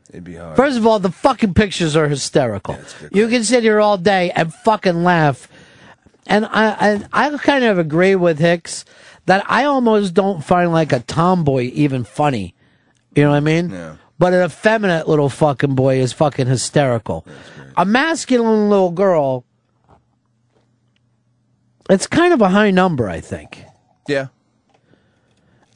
[0.09, 0.55] It'd be hard.
[0.55, 2.77] First of all, the fucking pictures are hysterical.
[3.11, 5.47] you can sit here all day and fucking laugh.
[6.27, 8.85] And I, and I kind of agree with Hicks
[9.25, 12.53] that I almost don't find like a tomboy even funny.
[13.15, 13.69] You know what I mean?
[13.69, 13.95] Yeah.
[14.19, 17.25] But an effeminate little fucking boy is fucking hysterical.
[17.75, 19.43] A masculine little girl,
[21.89, 23.65] it's kind of a high number, I think.
[24.07, 24.27] Yeah.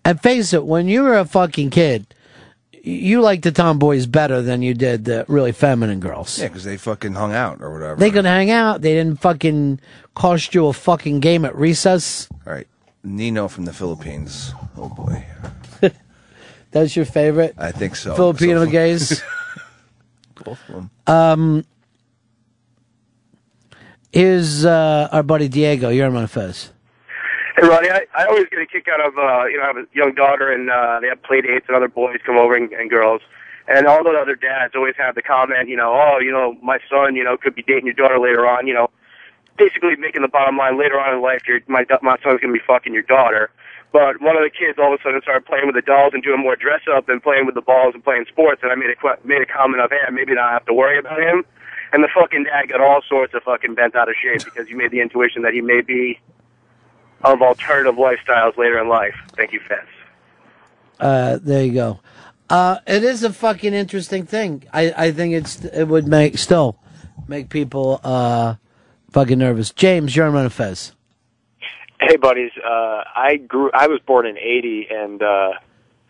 [0.05, 2.13] And face it, when you were a fucking kid,
[2.87, 6.39] you liked the tomboys better than you did the really feminine girls.
[6.39, 7.99] Yeah, because they fucking hung out or whatever.
[7.99, 8.81] They could hang out.
[8.81, 9.79] They didn't fucking
[10.15, 12.27] cost you a fucking game at recess.
[12.45, 12.67] All right.
[13.03, 14.53] Nino from the Philippines.
[14.77, 15.25] Oh boy.
[16.71, 17.55] That's your favorite?
[17.57, 18.15] I think so.
[18.15, 19.23] Filipino So- gays?
[20.43, 20.91] Both of them.
[21.07, 21.65] Um,
[24.11, 25.89] here's uh, our buddy Diego.
[25.89, 26.71] You're on my Fez.
[27.57, 29.77] Hey, Ronnie, I, I always get a kick out of, uh, you know, I have
[29.77, 32.71] a young daughter and uh, they have play dates and other boys come over and,
[32.71, 33.21] and girls.
[33.67, 36.77] And all the other dads always have the comment, you know, oh, you know, my
[36.87, 38.91] son, you know, could be dating your daughter later on, you know,
[39.57, 42.59] basically making the bottom line later on in life, your, my, my son's going to
[42.59, 43.49] be fucking your daughter.
[43.91, 46.21] But one of the kids all of a sudden started playing with the dolls and
[46.21, 48.61] doing more dress up than playing with the balls and playing sports.
[48.61, 51.17] And I made a, made a comment of, hey, maybe not have to worry about
[51.17, 51.41] him.
[51.91, 54.77] And the fucking dad got all sorts of fucking bent out of shape because you
[54.77, 56.21] made the intuition that he may be
[57.23, 59.15] of alternative lifestyles later in life.
[59.35, 59.79] Thank you, Fez.
[60.99, 61.99] Uh, there you go.
[62.49, 64.63] Uh, it is a fucking interesting thing.
[64.73, 66.79] I, I think it's it would make still
[67.27, 68.55] make people uh,
[69.11, 69.71] fucking nervous.
[69.71, 70.93] James, you're on Ron and Fez.
[71.99, 72.51] Hey, buddies.
[72.57, 73.71] Uh, I grew.
[73.73, 75.53] I was born in '80, and uh,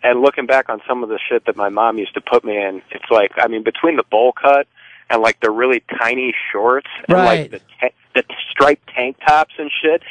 [0.04, 2.58] and looking back on some of the shit that my mom used to put me
[2.58, 4.68] in, it's like I mean, between the bowl cut
[5.10, 9.72] and like the really tiny shorts and like the ta- the striped tank tops and
[9.82, 10.04] shit.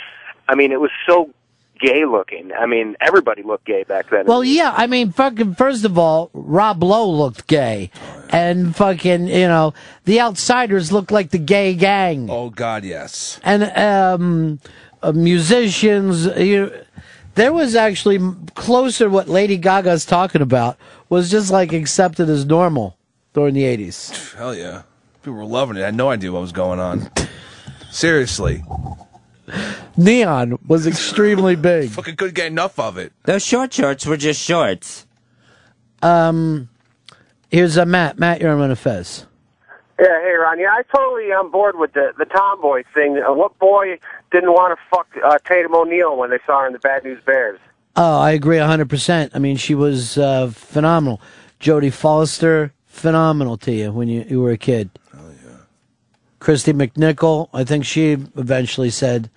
[0.49, 1.30] I mean, it was so
[1.78, 2.53] gay looking.
[2.53, 4.26] I mean, everybody looked gay back then.
[4.26, 5.55] Well, yeah, I mean, fucking.
[5.55, 7.90] First of all, Rob Lowe looked gay,
[8.30, 9.74] and fucking, you know,
[10.05, 12.28] the Outsiders looked like the gay gang.
[12.30, 13.40] Oh God, yes.
[13.44, 14.61] and um,
[15.03, 16.26] uh, musicians.
[16.26, 16.72] You,
[17.34, 18.18] there was actually
[18.55, 20.78] closer what Lady Gaga's talking about
[21.11, 22.97] was just like accepted as normal
[23.34, 24.32] during the eighties.
[24.32, 24.82] Hell yeah.
[25.22, 25.82] People were loving it.
[25.82, 27.11] I had no idea what was going on.
[27.90, 28.62] Seriously.
[29.97, 31.90] Neon was extremely big.
[31.90, 33.12] Fucking couldn't get enough of it.
[33.24, 35.07] Those short shorts were just shorts.
[36.03, 36.68] Um,
[37.51, 38.18] here's uh, Matt.
[38.18, 39.26] Matt, you're on a Fez.
[39.99, 43.18] Yeah, hey Ronnie, I totally on board with the the tomboy thing.
[43.18, 43.99] Uh, what boy
[44.30, 47.22] didn't want to fuck uh, Tatum O'Neal when they saw her in the Bad News
[47.24, 47.59] Bears?
[47.97, 49.32] Oh, I agree hundred percent.
[49.34, 51.20] I mean, she was uh, phenomenal.
[51.61, 54.90] Jodie Foster, phenomenal to you when you, you were a kid.
[55.14, 55.57] Oh yeah.
[56.40, 59.30] Kristy McNichol, I think she eventually said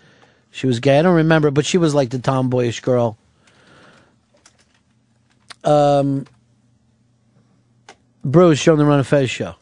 [0.52, 1.00] she was gay.
[1.00, 3.18] I don't remember, but she was like the tomboyish girl.
[5.64, 6.26] Um,
[8.24, 9.56] Bruce, show the Ron and Fez show.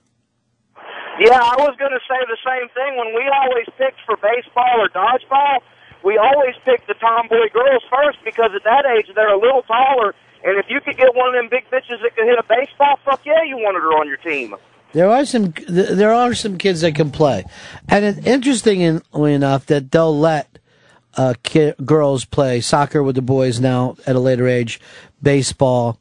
[1.19, 2.97] Yeah, I was going to say the same thing.
[2.97, 5.59] When we always picked for baseball or dodgeball,
[6.03, 10.13] we always picked the tomboy girls first because at that age they're a little taller.
[10.43, 12.99] And if you could get one of them big bitches that could hit a baseball,
[13.03, 14.55] fuck yeah, you wanted her on your team.
[14.93, 17.43] There are some there are some kids that can play,
[17.89, 20.59] and it's interestingly enough that they'll let
[21.17, 24.79] uh, ki- girls play soccer with the boys now at a later age,
[25.21, 25.99] baseball.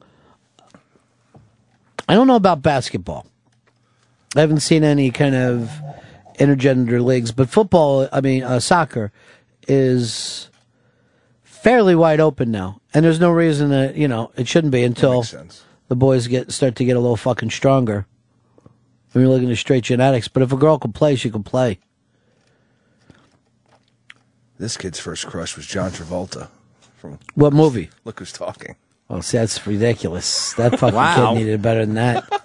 [2.08, 3.26] I don't know about basketball.
[4.36, 5.72] I haven't seen any kind of
[6.38, 9.10] intergender leagues, but football, I mean uh, soccer,
[9.66, 10.50] is
[11.42, 15.24] fairly wide open now, and there's no reason that you know it shouldn't be until
[15.88, 18.06] the boys get start to get a little fucking stronger.
[19.12, 21.78] When you're looking at straight genetics, but if a girl can play, she can play.
[24.58, 26.48] This kid's first crush was John Travolta.
[26.96, 27.90] From What movie?
[28.04, 28.76] Look Who's Talking.
[29.10, 30.52] Oh, see, that's ridiculous.
[30.54, 31.32] That fucking Wow.
[31.34, 32.28] kid needed better than that.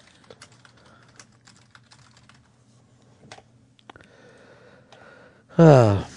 [5.57, 6.07] oh.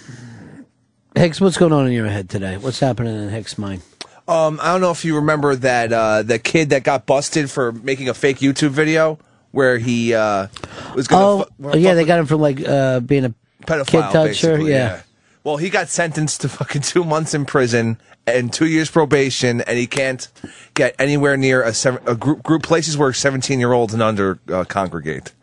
[1.15, 2.57] Hicks, what's going on in your head today?
[2.57, 3.81] What's happening in Hicks' mind?
[4.27, 7.71] Um, I don't know if you remember that uh, the kid that got busted for
[7.71, 9.17] making a fake YouTube video
[9.51, 10.47] where he uh,
[10.95, 11.75] was going Oh, to.
[11.75, 13.33] oh, yeah, they got him for like uh, being a
[13.65, 14.25] pedophile, kid toucher.
[14.57, 15.01] basically, Yeah.
[15.45, 19.77] Well, he got sentenced to fucking two months in prison and two years probation, and
[19.77, 20.27] he can't
[20.73, 24.39] get anywhere near a, seven, a group, group places where 17 year olds and under
[24.51, 25.33] uh, congregate.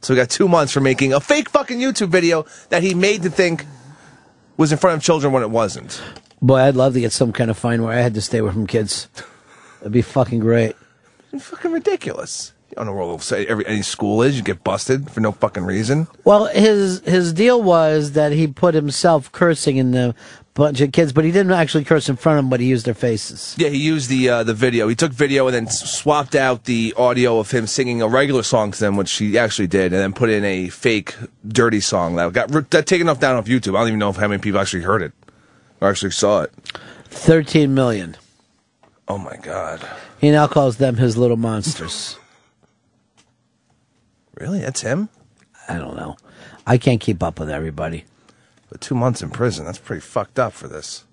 [0.00, 3.24] So he got two months for making a fake fucking YouTube video that he made
[3.24, 3.66] to think
[4.56, 6.00] was in front of children when it wasn't.
[6.40, 8.52] Boy, I'd love to get some kind of fine where I had to stay away
[8.52, 9.08] from kids.
[9.80, 10.76] That'd be fucking great.
[11.32, 12.52] It's fucking ridiculous.
[12.74, 14.36] Don't know where say every any school is.
[14.36, 16.06] You get busted for no fucking reason.
[16.24, 20.14] Well, his his deal was that he put himself cursing in the
[20.58, 22.84] bunch of kids, but he didn't actually curse in front of them, but he used
[22.84, 23.54] their faces.
[23.56, 24.88] Yeah, he used the uh, the video.
[24.88, 28.72] He took video and then swapped out the audio of him singing a regular song
[28.72, 31.14] to them, which he actually did, and then put in a fake
[31.46, 33.76] dirty song that got that taken off down off YouTube.
[33.76, 35.12] I don't even know if how many people actually heard it
[35.80, 36.52] or actually saw it.
[37.04, 38.16] Thirteen million.
[39.06, 39.88] Oh my god!
[40.20, 42.17] He now calls them his little monsters.
[44.40, 45.08] Really, that's him?
[45.68, 46.16] I don't know.
[46.66, 48.04] I can't keep up with everybody.
[48.70, 51.04] But two months in prison—that's pretty fucked up for this.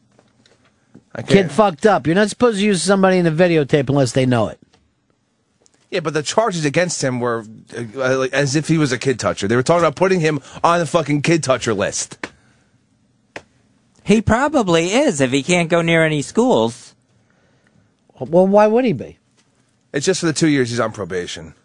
[1.14, 1.52] I Kid can't.
[1.52, 2.06] fucked up.
[2.06, 4.60] You're not supposed to use somebody in a videotape unless they know it.
[5.90, 7.46] Yeah, but the charges against him were
[7.78, 9.48] uh, like, as if he was a kid toucher.
[9.48, 12.28] They were talking about putting him on the fucking kid toucher list.
[14.04, 16.96] He probably is if he can't go near any schools.
[18.20, 19.18] Well, why would he be?
[19.94, 21.56] It's just for the two years he's on probation.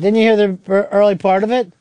[0.00, 1.72] Didn't you hear the early part of it?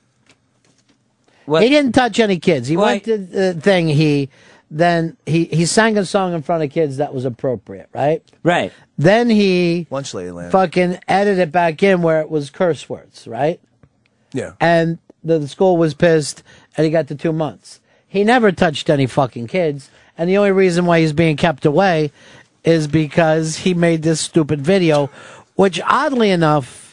[1.47, 2.67] He didn't touch any kids.
[2.67, 3.87] He went to the thing.
[3.87, 4.29] He
[4.71, 8.23] then he he sang a song in front of kids that was appropriate, right?
[8.43, 8.71] Right.
[8.97, 10.51] Then he Lunch lady land.
[10.51, 13.59] fucking edited it back in where it was curse words, right?
[14.31, 14.53] Yeah.
[14.59, 16.43] And the, the school was pissed,
[16.77, 17.79] and he got the two months.
[18.07, 22.11] He never touched any fucking kids, and the only reason why he's being kept away
[22.63, 25.09] is because he made this stupid video,
[25.55, 26.88] which oddly enough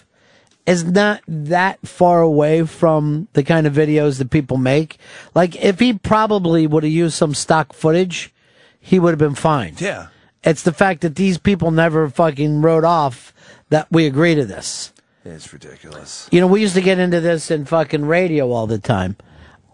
[0.66, 4.98] is not that far away from the kind of videos that people make.
[5.34, 8.34] Like if he probably would have used some stock footage,
[8.80, 9.74] he would have been fine.
[9.78, 10.08] Yeah.
[10.42, 13.32] It's the fact that these people never fucking wrote off
[13.68, 14.92] that we agree to this.
[15.24, 16.28] It's ridiculous.
[16.30, 19.16] You know, we used to get into this in fucking radio all the time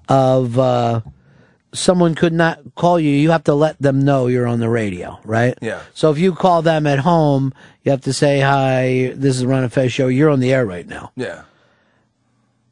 [0.08, 1.00] of uh
[1.72, 5.18] someone could not call you, you have to let them know you're on the radio,
[5.24, 5.56] right?
[5.60, 5.82] Yeah.
[5.94, 7.52] So if you call them at home,
[7.82, 10.66] you have to say, Hi, this is Ron and Fez show, you're on the air
[10.66, 11.12] right now.
[11.16, 11.42] Yeah.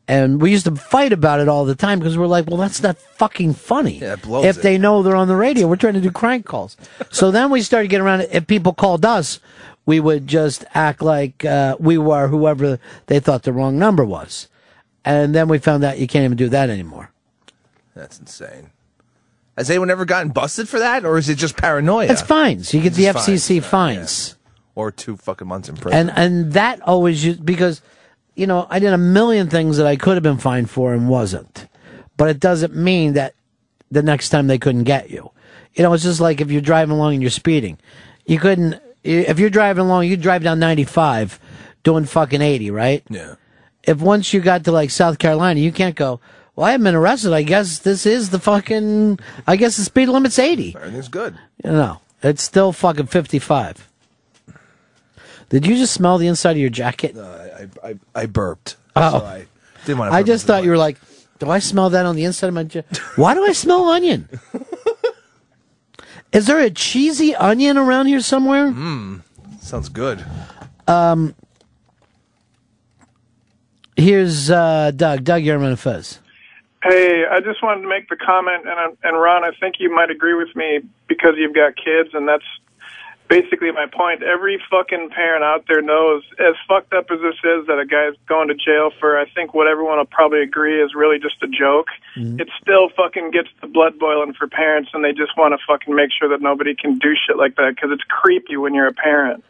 [0.06, 2.82] And we used to fight about it all the time because we're like, well, that's
[2.82, 4.00] not fucking funny.
[4.00, 4.62] Yeah, it blows if it.
[4.62, 6.76] they know they're on the radio, we're trying to do crank calls.
[7.10, 8.22] so then we started getting around.
[8.32, 9.38] If people called us,
[9.86, 14.48] we would just act like uh, we were whoever they thought the wrong number was.
[15.04, 17.12] And then we found out you can't even do that anymore.
[17.94, 18.70] That's insane.
[19.60, 22.06] Has anyone ever gotten busted for that, or is it just paranoia?
[22.10, 22.72] It's fines.
[22.72, 24.36] You get the It's fines, FCC fines.
[24.74, 26.08] or two fucking months in prison.
[26.08, 27.82] And and that always used, because
[28.34, 31.10] you know I did a million things that I could have been fined for and
[31.10, 31.66] wasn't,
[32.16, 33.34] but it doesn't mean that
[33.90, 35.30] the next time they couldn't get you.
[35.74, 37.76] You know, it's just like if you're driving along and you're speeding,
[38.24, 38.80] you couldn't.
[39.04, 41.38] If you're driving along, you drive down 95,
[41.84, 43.02] doing fucking 80, right?
[43.10, 43.34] Yeah.
[43.84, 46.20] If once you got to like South Carolina, you can't go.
[46.60, 47.32] Well, I haven't been arrested.
[47.32, 49.18] I guess this is the fucking.
[49.46, 50.76] I guess the speed limit's 80.
[50.76, 51.38] Everything's good.
[51.64, 53.88] You know, it's still fucking 55.
[55.48, 57.16] Did you just smell the inside of your jacket?
[57.16, 58.76] I, I, I burped.
[58.94, 59.20] Oh.
[59.20, 59.46] So I
[59.86, 60.14] didn't want to.
[60.14, 60.98] I just thought you were like,
[61.38, 62.98] do I smell that on the inside of my jacket?
[63.16, 64.28] Why do I smell onion?
[66.34, 68.66] Is there a cheesy onion around here somewhere?
[68.66, 69.22] Mmm.
[69.60, 70.22] Sounds good.
[70.86, 71.34] Um,
[73.96, 75.24] here's uh, Doug.
[75.24, 76.18] Doug Yerman and Fez.
[76.82, 80.10] Hey, I just wanted to make the comment, and and Ron, I think you might
[80.10, 82.44] agree with me because you've got kids, and that's
[83.30, 84.22] basically my point.
[84.22, 88.18] Every fucking parent out there knows, as fucked up as this is, that a guy's
[88.26, 91.46] going to jail for, I think what everyone will probably agree is really just a
[91.46, 91.86] joke.
[92.16, 92.40] Mm-hmm.
[92.40, 95.94] It still fucking gets the blood boiling for parents, and they just want to fucking
[95.94, 98.92] make sure that nobody can do shit like that because it's creepy when you're a
[98.92, 99.44] parent.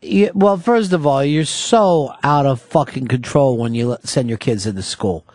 [0.00, 4.28] Yeah, well, first of all, you're so out of fucking control when you let, send
[4.28, 5.26] your kids into school.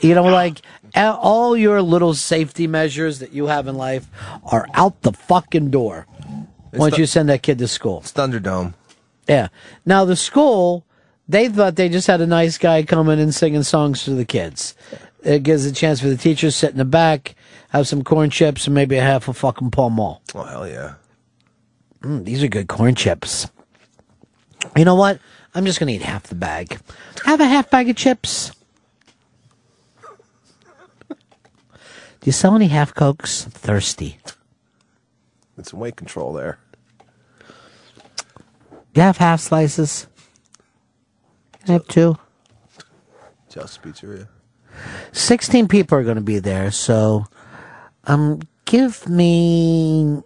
[0.00, 0.60] You know, like
[0.96, 4.08] all your little safety measures that you have in life
[4.44, 6.06] are out the fucking door
[6.72, 7.98] once the- you send that kid to school.
[8.00, 8.74] It's Thunderdome.
[9.28, 9.48] Yeah.
[9.84, 10.84] Now the school,
[11.28, 14.74] they thought they just had a nice guy coming and singing songs to the kids.
[15.22, 17.34] It gives a chance for the teachers sit in the back,
[17.68, 20.22] have some corn chips, and maybe a half a fucking Pall Mall.
[20.34, 20.94] Oh hell yeah!
[22.02, 23.46] Mm, these are good corn chips.
[24.76, 25.20] You know what?
[25.54, 26.78] I'm just gonna eat half the bag.
[27.26, 28.52] Have a half bag of chips.
[32.20, 33.46] Do you sell any half cokes?
[33.46, 34.18] I'm thirsty.
[35.56, 36.58] It's some weight control there.
[38.68, 40.06] Do you have half slices?
[41.66, 42.18] I have two?
[43.48, 44.28] Just Pizzeria.
[45.12, 47.26] 16 people are going to be there, so
[48.04, 50.22] um, give me.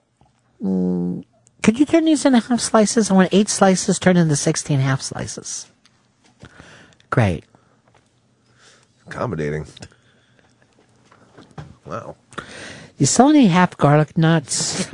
[0.62, 1.24] Mm,
[1.62, 3.10] could you turn these into half slices?
[3.10, 5.70] I want eight slices turned into 16 half slices.
[7.10, 7.44] Great.
[9.06, 9.66] Accommodating.
[11.86, 12.16] Wow.
[12.98, 14.88] You sell any half garlic nuts?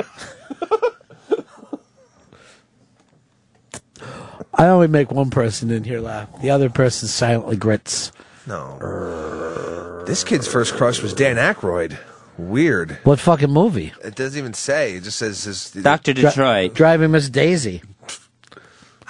[4.54, 6.28] I only make one person in here laugh.
[6.42, 8.12] The other person silently grits.
[8.46, 10.02] No.
[10.06, 11.98] This kid's first crush was Dan Aykroyd.
[12.36, 12.98] Weird.
[13.04, 13.92] What fucking movie?
[14.02, 14.94] It doesn't even say.
[14.96, 15.70] It just says his.
[15.70, 16.14] Dr.
[16.14, 16.74] Dri- Detroit.
[16.74, 17.82] driving Miss Daisy.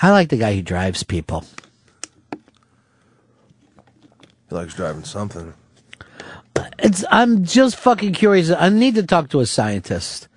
[0.03, 1.45] I like the guy who drives people.
[4.49, 5.55] He likes driving something.
[6.83, 7.05] It's.
[7.11, 8.51] I'm just fucking curious.
[8.51, 10.29] I need to talk to a scientist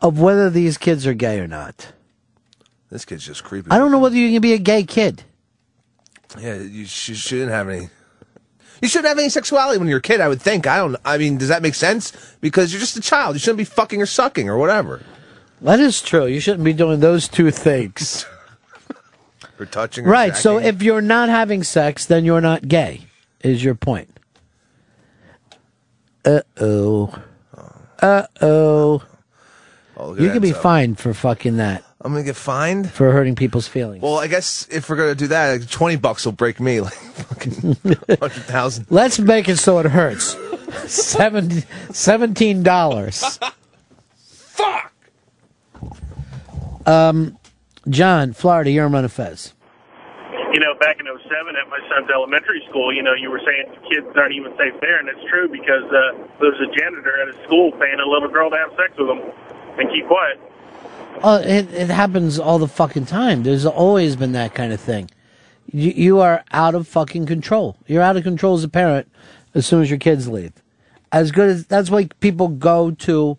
[0.00, 1.92] of whether these kids are gay or not.
[2.90, 3.70] This kid's just creepy.
[3.70, 5.24] I don't know whether you can be a gay kid.
[6.38, 7.88] Yeah, you sh- shouldn't have any.
[8.82, 10.20] You shouldn't have any sexuality when you're a kid.
[10.20, 10.66] I would think.
[10.66, 10.96] I don't.
[11.04, 12.12] I mean, does that make sense?
[12.40, 13.34] Because you're just a child.
[13.34, 15.02] You shouldn't be fucking or sucking or whatever.
[15.62, 16.26] That is true.
[16.26, 18.26] You shouldn't be doing those two things.
[19.58, 20.04] Or touching.
[20.06, 20.36] Or right.
[20.36, 23.06] So if you're not having sex, then you're not gay.
[23.40, 24.15] Is your point?
[26.26, 27.22] Uh oh.
[28.02, 29.02] Uh oh.
[30.18, 31.82] You can be fined for fucking that.
[32.02, 34.02] I'm gonna get fined for hurting people's feelings.
[34.02, 36.80] Well, I guess if we're gonna do that, like, twenty bucks will break me.
[36.86, 37.62] Like fucking
[38.20, 38.86] hundred thousand.
[38.90, 40.36] Let's make it so it hurts.
[40.86, 43.38] Seven, Seventeen dollars.
[44.26, 44.92] Fuck.
[46.84, 47.38] Um,
[47.88, 49.54] John, Florida, you're on Fez.
[50.78, 54.34] Back in '07 at my son's elementary school, you know, you were saying kids aren't
[54.34, 57.72] even safe there, and it's true because uh, there was a janitor at a school
[57.72, 59.20] paying a little girl to have sex with him
[59.78, 60.40] and keep quiet.
[61.22, 63.42] Oh, it, it happens all the fucking time.
[63.42, 65.10] There's always been that kind of thing.
[65.72, 67.76] You, you are out of fucking control.
[67.86, 69.10] You're out of control as a parent
[69.54, 70.52] as soon as your kids leave.
[71.12, 73.38] As good as that's why people go to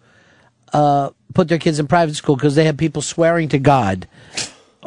[0.74, 4.08] uh, put their kids in private school because they have people swearing to God.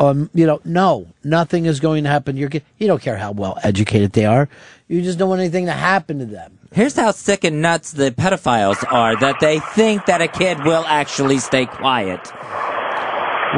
[0.01, 2.65] Um, you know, no, nothing is going to happen to your kid.
[2.79, 4.49] You don't care how well educated they are.
[4.89, 6.59] You just don't want anything to happen to them.
[6.73, 10.85] Here's how sick and nuts the pedophiles are that they think that a kid will
[10.87, 12.21] actually stay quiet.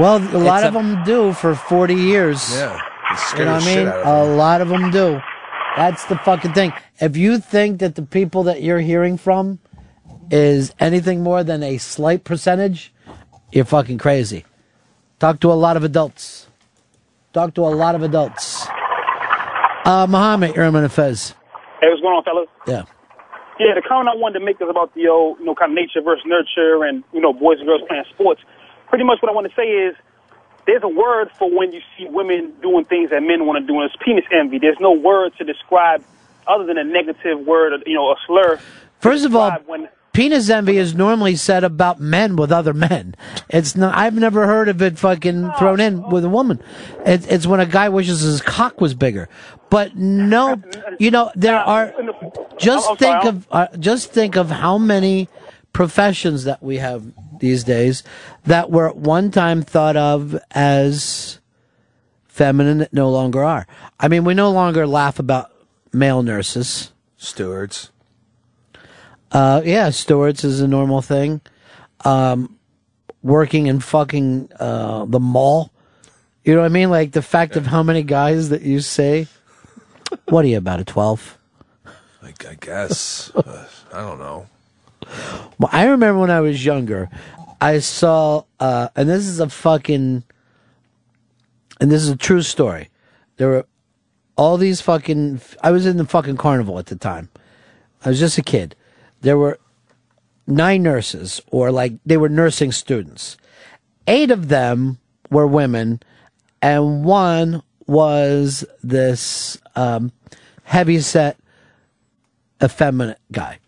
[0.01, 2.55] Well, a lot It's of a- them do for 40 years.
[2.57, 2.80] Yeah.
[3.38, 3.86] You know what I mean?
[3.86, 5.20] A lot of them do.
[5.76, 6.72] That's the fucking thing.
[7.01, 9.59] If you think that the people that you're hearing from
[10.30, 12.93] is anything more than a slight percentage,
[13.53, 14.45] you're fucking crazy.
[15.23, 16.49] Talk to a lot of adults.
[17.33, 18.66] Talk to a lot of adults.
[19.85, 21.37] Uh, Muhammad, you're on Fez.
[21.81, 22.49] Hey, what's going on, fellas?
[22.66, 22.83] Yeah.
[23.61, 25.77] Yeah, the comment I wanted to make is about the old, you know, kind of
[25.77, 28.41] nature versus nurture and, you know, boys and girls playing sports.
[28.89, 29.95] Pretty much what I want to say is
[30.66, 33.79] there's a word for when you see women doing things that men want to do,
[33.79, 34.59] and it's penis envy.
[34.59, 36.03] There's no word to describe
[36.49, 38.59] other than a negative word, you know, a slur.
[38.99, 43.15] First of all, when penis envy is normally said about men with other men.
[43.49, 43.97] It's not.
[43.97, 46.63] I've never heard of it fucking thrown in with a woman.
[47.05, 49.29] It, it's when a guy wishes his cock was bigger.
[49.71, 50.63] But no,
[50.99, 51.95] you know there are.
[52.59, 55.29] Just think of uh, just think of how many
[55.73, 57.05] professions that we have
[57.39, 58.03] these days
[58.45, 61.41] that were at one time thought of as
[62.27, 63.67] feminine that no longer are.
[63.99, 65.51] I mean, we no longer laugh about
[65.93, 66.93] male nurses.
[67.17, 67.92] Stewards.
[69.33, 71.41] Uh, yeah, stewards is a normal thing.
[72.04, 72.59] Um,
[73.22, 75.72] working in fucking uh, the mall.
[76.45, 76.91] You know what I mean?
[76.91, 79.26] Like the fact of how many guys that you say.
[80.29, 81.38] What are you about a twelve?
[82.22, 83.30] I, I guess.
[83.34, 84.46] Uh, I don't know.
[85.59, 87.09] Well, I remember when I was younger,
[87.61, 90.25] I saw, uh, and this is a fucking,
[91.80, 92.88] and this is a true story.
[93.37, 93.67] There were
[94.37, 97.29] all these fucking, I was in the fucking carnival at the time.
[98.04, 98.75] I was just a kid.
[99.22, 99.58] There were
[100.46, 103.36] nine nurses, or like they were nursing students.
[104.07, 104.99] Eight of them
[105.30, 106.00] were women,
[106.61, 110.12] and one was this um,
[110.64, 111.36] heavy set,
[112.62, 113.58] effeminate guy.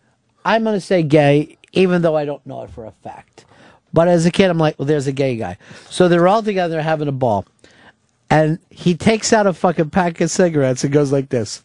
[0.44, 3.44] I'm going to say gay, even though I don't know it for a fact.
[3.92, 5.56] But as a kid, I'm like, well, there's a gay guy.
[5.88, 7.46] So they're all together having a ball.
[8.28, 11.62] And he takes out a fucking pack of cigarettes and goes like this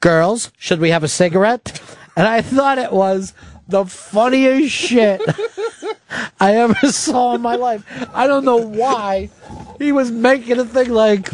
[0.00, 1.80] Girls, should we have a cigarette?
[2.20, 3.32] And I thought it was
[3.66, 5.22] the funniest shit
[6.38, 7.82] I ever saw in my life.
[8.12, 9.30] I don't know why
[9.78, 11.30] he was making a thing like,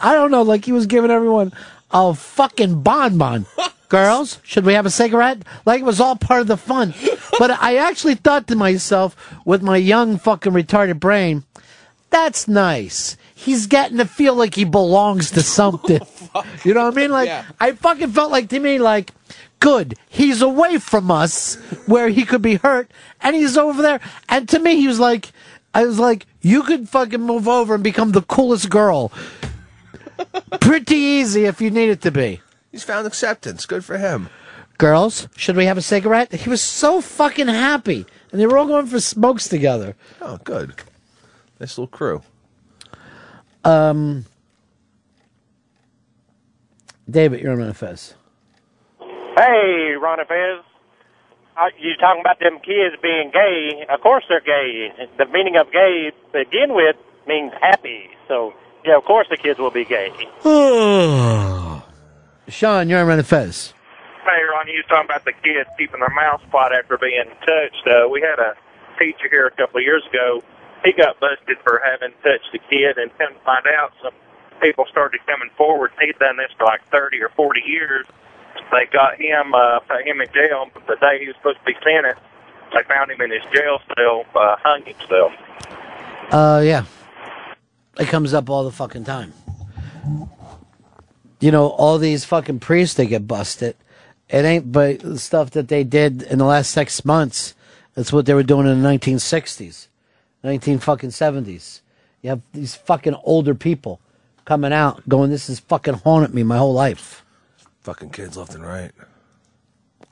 [0.00, 1.52] I don't know, like he was giving everyone
[1.90, 3.46] a fucking bonbon.
[3.88, 5.38] Girls, should we have a cigarette?
[5.66, 6.94] Like it was all part of the fun.
[7.36, 11.42] But I actually thought to myself, with my young fucking retarded brain,
[12.08, 13.16] that's nice.
[13.34, 16.00] He's getting to feel like he belongs to something.
[16.34, 17.10] Oh, you know what I mean?
[17.10, 17.28] Like
[17.60, 19.10] I fucking felt like to me like
[19.62, 19.94] good.
[20.10, 21.54] He's away from us
[21.86, 22.90] where he could be hurt,
[23.22, 24.00] and he's over there.
[24.28, 25.32] And to me, he was like,
[25.72, 29.10] I was like, you could fucking move over and become the coolest girl.
[30.60, 32.40] Pretty easy if you need it to be.
[32.70, 33.64] He's found acceptance.
[33.64, 34.28] Good for him.
[34.78, 36.32] Girls, should we have a cigarette?
[36.32, 38.04] He was so fucking happy.
[38.30, 39.94] And they were all going for smokes together.
[40.20, 40.74] Oh, good.
[41.60, 42.22] Nice little crew.
[43.64, 44.24] Um,
[47.08, 48.14] David, you're on Ron and Fez.
[49.36, 50.60] Hey, Ronnie Fez.
[51.56, 53.84] Uh, you talking about them kids being gay?
[53.88, 54.92] Of course they're gay.
[55.18, 56.96] The meaning of gay to begin with
[57.26, 58.10] means happy.
[58.28, 58.52] So,
[58.84, 60.10] yeah, of course the kids will be gay.
[62.48, 63.72] Sean, you're on Ron and Fez.
[64.24, 67.86] Hey, Ron, you was talking about the kids keeping their mouth quiet after being touched.
[67.86, 68.54] Uh, we had a
[68.98, 70.42] teacher here a couple of years ago.
[70.84, 74.12] He got busted for having touched a kid, and come to find out, some
[74.60, 75.92] people started coming forward.
[76.00, 78.06] He'd done this for like 30 or 40 years.
[78.72, 80.70] They got him, uh, put him in jail.
[80.72, 82.20] But the day he was supposed to be sentenced,
[82.74, 85.32] they found him in his jail cell, uh, hung himself.
[86.32, 86.84] Uh, yeah.
[87.98, 89.34] It comes up all the fucking time.
[91.40, 93.76] You know, all these fucking priests they get busted.
[94.30, 97.54] It ain't but the stuff that they did in the last six months.
[97.94, 99.88] That's what they were doing in the 1960s,
[100.42, 101.82] 19 fucking 70s.
[102.22, 104.00] You have these fucking older people
[104.46, 107.22] coming out going, this has fucking haunted me my whole life.
[107.82, 108.92] Fucking kids left and right.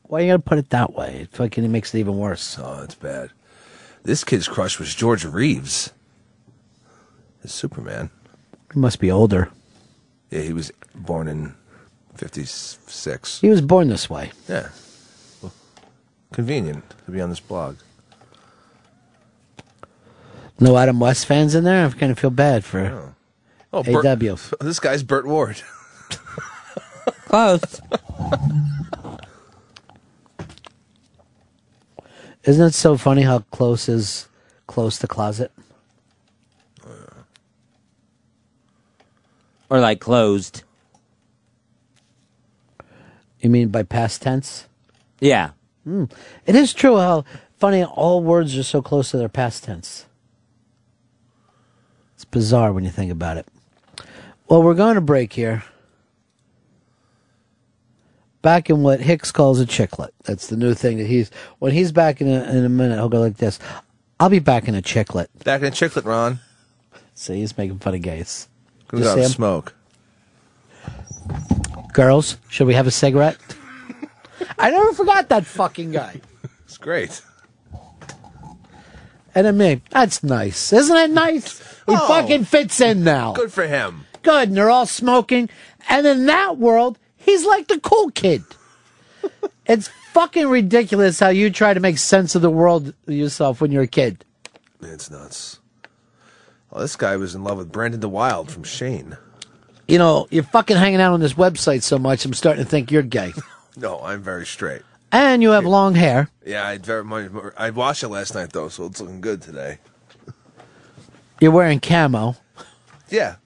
[0.05, 1.21] Why you gotta put it that way?
[1.23, 2.59] It fucking it makes it even worse.
[2.61, 3.31] Oh, that's bad.
[4.03, 5.93] This kid's crush was George Reeves.
[7.43, 8.11] His Superman.
[8.73, 9.51] He must be older.
[10.31, 11.55] Yeah, he was born in
[12.17, 13.41] 56.
[13.41, 14.33] He was born this way.
[14.49, 14.69] Yeah.
[15.43, 15.53] Well,
[16.33, 17.77] convenient to be on this blog.
[20.59, 21.87] No Adam West fans in there?
[21.87, 23.15] I kind of feel bad for
[23.73, 24.37] Oh, AW.
[24.61, 25.63] this guy's Burt Ward.
[27.27, 27.81] Close.
[32.45, 34.29] Isn't it so funny how close is
[34.67, 35.53] close to closet?
[39.69, 40.65] Or like closed.
[43.41, 44.67] You mean by past tense?
[45.21, 45.51] Yeah.
[45.85, 46.05] Hmm.
[46.47, 47.25] It is true how
[47.59, 50.07] funny all words are so close to their past tense.
[52.15, 53.47] It's bizarre when you think about it.
[54.49, 55.63] Well, we're going to break here.
[58.43, 60.11] Back in what Hicks calls a chicklet.
[60.25, 61.31] That's the new thing that he's.
[61.59, 63.59] When he's back in a, in a minute, he'll go like this.
[64.19, 65.27] I'll be back in a chicklet.
[65.45, 66.41] Back in a chicklet, Ron.
[67.15, 68.49] See, he's making fun of gays.
[68.91, 69.29] Just go out him.
[69.29, 69.75] smoke.
[71.93, 73.37] Girls, should we have a cigarette?
[74.59, 76.21] I never forgot that fucking guy.
[76.65, 77.21] It's great.
[79.35, 80.73] And then me, that's nice.
[80.73, 81.59] Isn't it nice?
[81.85, 82.07] He Oh.
[82.07, 83.33] fucking fits in now.
[83.33, 84.07] Good for him.
[84.23, 84.49] Good.
[84.51, 85.49] And they're all smoking.
[85.89, 88.43] And in that world, he's like the cool kid.
[89.67, 93.85] it's fucking ridiculous how you try to make sense of the world yourself when you're
[93.85, 94.25] a kid.
[94.83, 95.61] It's nuts.
[96.73, 99.17] Oh, this guy was in love with Brandon deWilde from Shane.
[99.89, 102.91] You know, you're fucking hanging out on this website so much, I'm starting to think
[102.91, 103.33] you're gay.
[103.77, 104.83] No, I'm very straight.
[105.13, 106.29] And you have long hair.
[106.45, 107.31] Yeah, I very much.
[107.57, 109.79] I washed it last night though, so it's looking good today.
[111.41, 112.37] You're wearing camo.
[113.09, 113.37] Yeah.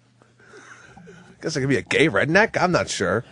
[1.42, 2.60] Guess I could be a gay redneck.
[2.60, 3.24] I'm not sure.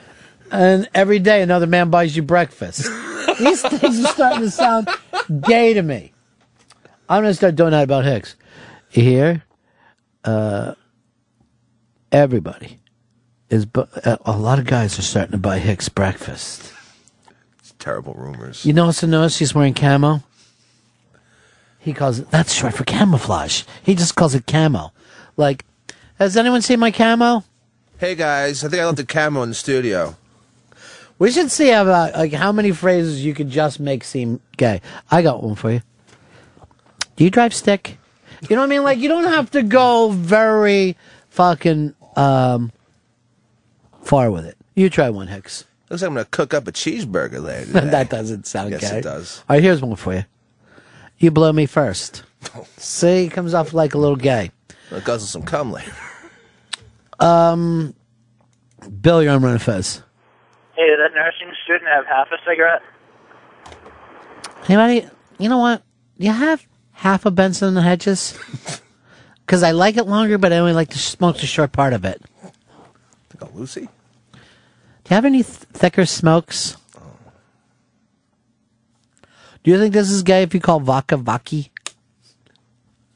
[0.53, 2.83] And every day another man buys you breakfast.
[3.39, 4.89] These things are starting to sound
[5.49, 6.12] gay to me.
[7.09, 8.37] I'm going to start doing that about Hicks.
[8.93, 9.43] You hear?
[10.24, 10.74] Uh,
[12.12, 12.79] everybody
[13.49, 16.73] is, bu- uh, a lot of guys are starting to buy Hicks breakfast.
[17.59, 18.65] It's terrible rumors.
[18.66, 20.23] You know also notice he's wearing camo?
[21.79, 23.65] He calls it, that's short for camouflage.
[23.83, 24.93] He just calls it camo.
[25.37, 25.65] Like,
[26.19, 27.43] has anyone seen my camo?
[27.99, 30.16] Hey guys, I think I left the camo in the studio.
[31.18, 34.80] We should see how about like how many phrases you could just make seem gay.
[35.10, 35.80] I got one for you.
[37.16, 37.98] Do you drive stick?
[38.48, 38.82] You know what I mean?
[38.82, 40.97] Like you don't have to go very
[41.30, 42.72] fucking um
[44.02, 44.56] far with it.
[44.74, 45.64] You try one, Hicks.
[45.90, 47.72] Looks like I'm gonna cook up a cheeseburger later.
[47.90, 48.78] That doesn't sound gay.
[48.80, 48.98] Yes, gay.
[48.98, 49.44] it does.
[49.48, 50.24] All right, here's one for you.
[51.18, 52.24] You blow me first.
[52.78, 54.51] See, comes off like a little gay.
[54.90, 55.93] I'll guzzle some cum later.
[57.20, 57.94] Um,
[59.01, 60.02] Bill, you're on Ron Fez.
[60.83, 62.83] Hey, did that nursing student have half a cigarette?
[64.69, 65.09] Anybody?
[65.39, 65.81] You know what?
[66.19, 68.37] Do you have half a Benson in the Hedges
[69.47, 72.05] because I like it longer, but I only like to smoke the short part of
[72.05, 72.21] it.
[73.31, 73.83] Think of Lucy.
[74.33, 74.39] Do
[75.11, 76.77] you have any th- thicker smokes?
[79.63, 81.71] Do you think this is gay if you call vodka Vaki?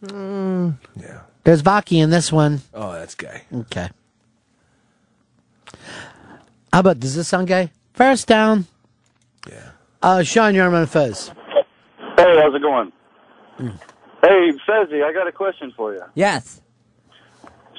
[0.05, 1.23] Mm, yeah.
[1.43, 2.61] There's Vaki in this one.
[2.73, 3.43] Oh, that's gay.
[3.53, 3.89] Okay.
[6.77, 7.71] How about, does this sound gay?
[7.95, 8.67] First down.
[9.49, 9.71] Yeah.
[10.03, 11.29] Uh, Sean Yerman and Fez.
[12.19, 12.93] Hey, how's it going?
[14.21, 16.03] Hey, Fezzy, I got a question for you.
[16.15, 16.61] Yes.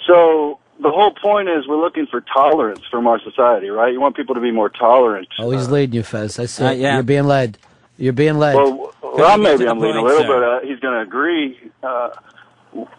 [0.08, 3.94] So the whole point is we're looking for tolerance from our society, right?
[3.94, 5.28] You want people to be more tolerant.
[5.38, 6.40] Oh, he's leading you, Fez.
[6.40, 6.66] I see.
[6.66, 6.96] Uh, yeah.
[6.96, 7.60] You're being led.
[8.00, 8.56] You're being led.
[8.56, 11.60] Well, well maybe I'm leading a little, but uh, he's going to agree.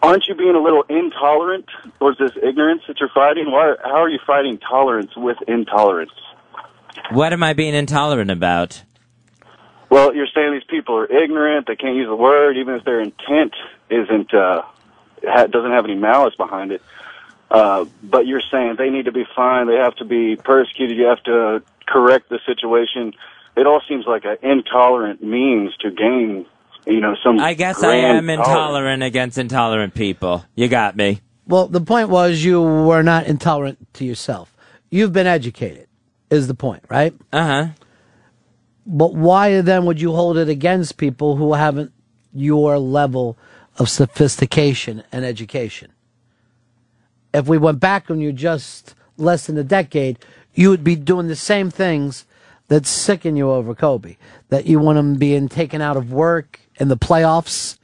[0.02, 1.66] Aren't you being a little intolerant
[1.98, 3.50] towards this ignorance that you're fighting?
[3.50, 3.74] Why?
[3.84, 6.12] How are you fighting tolerance with intolerance?
[7.10, 8.82] What am I being intolerant about?
[9.90, 11.66] Well, you're saying these people are ignorant.
[11.66, 13.54] They can't use the word, even if their intent
[13.88, 14.62] isn't uh,
[15.24, 16.82] ha- doesn't have any malice behind it.
[17.50, 19.68] Uh, but you're saying they need to be fined.
[19.68, 20.96] They have to be persecuted.
[20.96, 23.14] You have to correct the situation.
[23.56, 26.44] It all seems like an intolerant means to gain,
[26.88, 27.38] you know, some.
[27.38, 28.48] I guess I am tolerance.
[28.48, 30.44] intolerant against intolerant people.
[30.54, 31.20] You got me.
[31.46, 34.54] Well, the point was you were not intolerant to yourself.
[34.90, 35.86] You've been educated,
[36.30, 37.14] is the point, right?
[37.32, 37.66] Uh huh.
[38.86, 41.92] But why then would you hold it against people who haven't
[42.32, 43.36] your level
[43.76, 45.92] of sophistication and education?
[47.34, 50.18] If we went back when you just less than a decade,
[50.54, 52.24] you would be doing the same things
[52.68, 54.16] that sicken you over Kobe.
[54.48, 57.78] That you want him being taken out of work in the playoffs,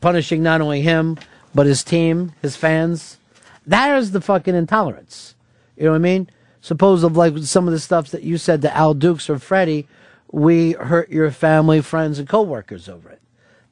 [0.00, 1.18] punishing not only him,
[1.54, 3.18] but his team, his fans.
[3.66, 5.34] That is the fucking intolerance.
[5.76, 6.30] You know what I mean?
[6.60, 9.86] Suppose of like some of the stuff that you said to Al Dukes or Freddie,
[10.30, 13.20] we hurt your family, friends, and coworkers over it.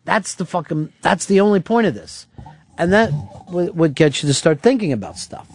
[0.04, 0.92] That's the fucking.
[1.00, 2.26] That's the only point of this,
[2.76, 3.12] and that
[3.48, 5.48] would, would get you to start thinking about stuff.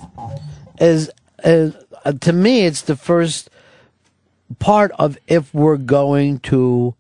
[0.80, 1.12] Is,
[1.44, 1.76] is
[2.06, 3.50] uh, to me, it's the first
[4.60, 6.96] part of if we're going to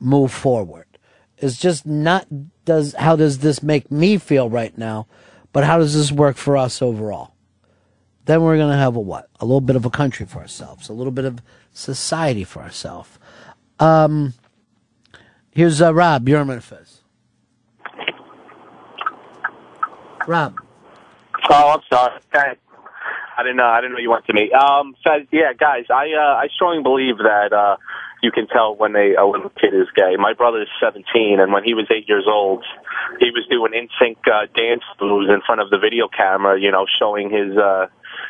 [0.00, 0.86] move forward.
[1.42, 2.26] It's just not
[2.64, 5.08] does how does this make me feel right now,
[5.52, 7.34] but how does this work for us overall?
[8.26, 9.28] Then we're gonna have a what?
[9.40, 11.42] A little bit of a country for ourselves, a little bit of
[11.72, 13.18] society for ourselves.
[13.80, 14.34] Um,
[15.50, 16.28] here's uh, Rob.
[16.28, 17.00] You're Fez.
[20.28, 20.54] Rob.
[21.50, 22.20] Oh, I'm sorry.
[22.32, 22.58] Okay.
[23.36, 23.66] I didn't know.
[23.66, 24.50] I didn't know you went to me.
[24.52, 27.76] Um, so yeah, guys, I uh, I strongly believe that uh,
[28.22, 30.16] you can tell when they uh, when a kid is gay.
[30.16, 32.64] My brother is 17, and when he was eight years old,
[33.18, 36.60] he was doing in sync uh, dance moves in front of the video camera.
[36.60, 37.86] You know, showing his uh,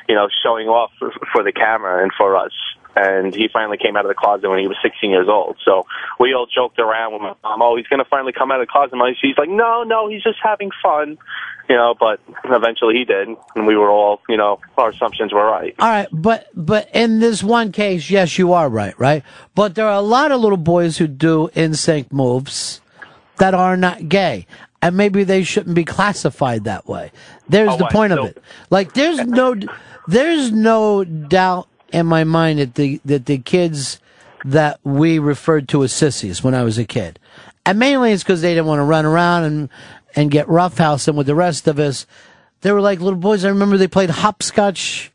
[0.08, 2.52] you know showing off for, for the camera and for us.
[2.94, 5.56] And he finally came out of the closet when he was 16 years old.
[5.64, 5.86] So
[6.20, 8.66] we all joked around with my mom, oh, he's going to finally come out of
[8.66, 8.92] the closet.
[8.92, 11.16] And She's like, no, no, he's just having fun.
[11.68, 13.28] You know, but eventually he did.
[13.54, 15.74] And we were all, you know, our assumptions were right.
[15.78, 19.22] All right, but but in this one case, yes, you are right, right?
[19.54, 22.80] But there are a lot of little boys who do NSYNC moves
[23.38, 24.46] that are not gay.
[24.82, 27.12] And maybe they shouldn't be classified that way.
[27.48, 28.42] There's Oh, the point of it.
[28.68, 29.54] Like there's no
[30.08, 34.00] there's no doubt in my mind that the that the kids
[34.44, 37.18] that we referred to as sissies when I was a kid.
[37.64, 39.68] And mainly it's because they didn't want to run around and
[40.16, 42.06] and get roughhousing with the rest of us.
[42.62, 43.44] They were like little boys.
[43.44, 45.12] I remember they played hopscotch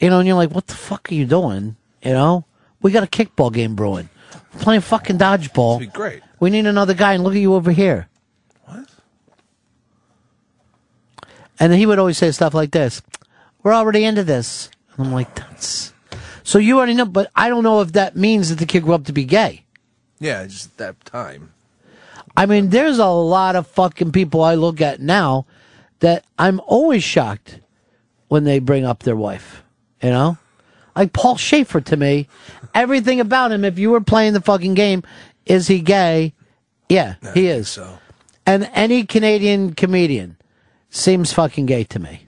[0.00, 1.76] you know, and you're like, what the fuck are you doing?
[2.02, 2.46] You know,
[2.80, 4.08] we got a kickball game brewing.
[4.54, 5.78] We're playing fucking dodgeball.
[5.78, 6.22] That'd be great.
[6.40, 8.08] We need another guy, and look at you over here.
[8.64, 8.88] What?
[11.58, 13.02] And he would always say stuff like this:
[13.62, 14.70] "We're already into this."
[15.00, 15.94] And I'm like, "That's."
[16.42, 18.92] So you already know, but I don't know if that means that the kid grew
[18.92, 19.64] up to be gay.
[20.18, 21.52] Yeah, just that time.
[22.36, 25.46] I mean, there's a lot of fucking people I look at now
[26.00, 27.60] that I'm always shocked
[28.28, 29.62] when they bring up their wife.
[30.02, 30.38] You know?
[30.94, 32.28] Like Paul Shaffer to me,
[32.74, 35.02] everything about him, if you were playing the fucking game,
[35.46, 36.34] is he gay?
[36.88, 37.68] Yeah, he is.
[37.68, 37.98] so.
[38.44, 40.36] And any Canadian comedian
[40.90, 42.26] seems fucking gay to me.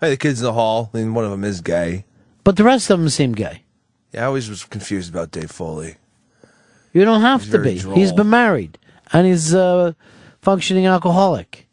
[0.00, 2.04] Hey, the kids in the hall, and one of them is gay.
[2.42, 3.64] But the rest of them seem gay.
[4.12, 5.96] Yeah, I always was confused about Dave Foley.
[6.92, 7.80] You don't have He's to very be.
[7.80, 7.94] droll.
[7.96, 8.78] He's been married
[9.12, 9.94] and he's a
[10.42, 11.68] functioning alcoholic.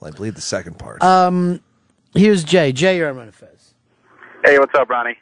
[0.00, 1.02] Well, I believe the second part.
[1.02, 1.60] Um,
[2.14, 2.72] here's Jay.
[2.72, 3.74] Jay, you're on Fez.
[4.44, 5.18] Hey, what's up, Ronnie?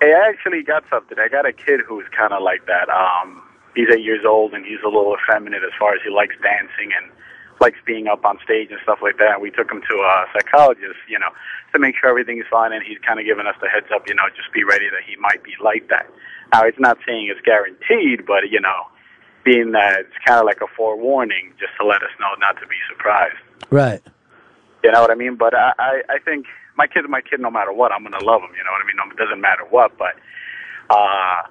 [0.00, 1.18] Hey, I actually got something.
[1.18, 2.88] I got a kid who's kind of like that.
[2.88, 3.42] Um,
[3.74, 6.90] he's eight years old and he's a little effeminate as far as he likes dancing
[7.00, 7.10] and
[7.60, 9.40] likes being up on stage and stuff like that.
[9.40, 11.30] We took him to a psychologist, you know,
[11.72, 14.08] to make sure everything is fine, and he's kind of giving us the heads up,
[14.08, 16.06] you know, just be ready that he might be like that.
[16.52, 18.88] Now, it's not saying it's guaranteed, but you know,
[19.44, 22.66] being that it's kind of like a forewarning, just to let us know not to
[22.66, 23.38] be surprised.
[23.70, 24.02] Right.
[24.84, 25.36] You know what I mean?
[25.36, 26.46] But I, I, I think
[26.76, 27.92] my kid's my kid no matter what.
[27.92, 28.50] I'm gonna love him.
[28.56, 28.98] You know what I mean?
[29.12, 29.96] It doesn't matter what.
[29.96, 30.16] But
[30.90, 31.42] uh,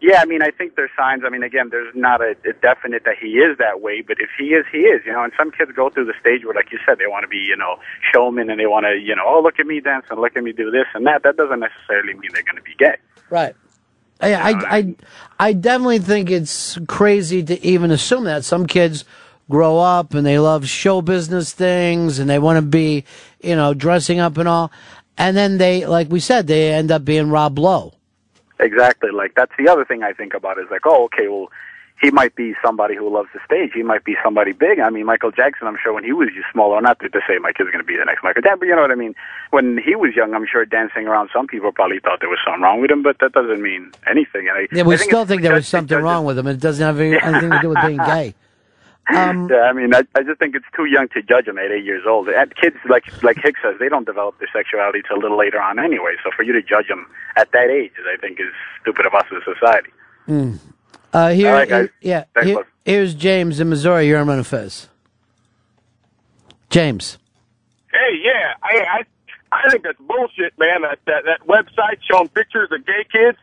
[0.00, 1.22] Yeah, I mean, I think there's signs.
[1.26, 4.30] I mean, again, there's not a, a definite that he is that way, but if
[4.38, 5.02] he is, he is.
[5.04, 7.24] You know, and some kids go through the stage where, like you said, they want
[7.24, 7.76] to be, you know,
[8.12, 10.44] showmen and they want to, you know, oh, look at me dance and look at
[10.44, 11.24] me do this and that.
[11.24, 12.96] That doesn't necessarily mean they're going to be gay.
[13.28, 13.56] Right.
[14.20, 14.94] I, I, I,
[15.38, 19.04] I definitely think it's crazy to even assume that some kids
[19.50, 23.04] grow up and they love show business things and they want to be,
[23.40, 24.70] you know, dressing up and all,
[25.16, 27.94] and then they, like we said, they end up being Rob Lowe.
[28.60, 29.10] Exactly.
[29.10, 31.48] Like that's the other thing I think about is like, oh, okay, well,
[32.00, 33.70] he might be somebody who loves the stage.
[33.74, 34.78] He might be somebody big.
[34.78, 35.66] I mean, Michael Jackson.
[35.66, 37.86] I'm sure when he was just smaller, not to, to say my kid's going to
[37.86, 39.16] be the next Michael Jackson, but you know what I mean.
[39.50, 42.62] When he was young, I'm sure dancing around, some people probably thought there was something
[42.62, 44.46] wrong with him, but that doesn't mean anything.
[44.48, 46.46] And I, Yeah, we I think still think there was something wrong with him.
[46.46, 48.34] And it doesn't have any- anything to do with being gay.
[49.14, 51.70] Um, yeah, I mean, I, I just think it's too young to judge him at
[51.70, 52.28] eight years old.
[52.28, 55.60] And kids, like like Hicks says, they don't develop their sexuality till a little later
[55.60, 56.14] on anyway.
[56.22, 57.06] So for you to judge them
[57.36, 58.52] at that age, I think, is
[58.82, 59.90] stupid of us as a society.
[60.28, 60.58] Mm.
[61.14, 61.88] Uh, here, All right, guys.
[62.02, 62.24] yeah.
[62.42, 64.06] Here- here's James in Missouri.
[64.08, 64.88] You're on Ron and Fez.
[66.70, 67.16] James.
[67.90, 69.02] Hey, yeah, I, I
[69.50, 70.82] I think that's bullshit, man.
[70.82, 73.38] That, that that website showing pictures of gay kids.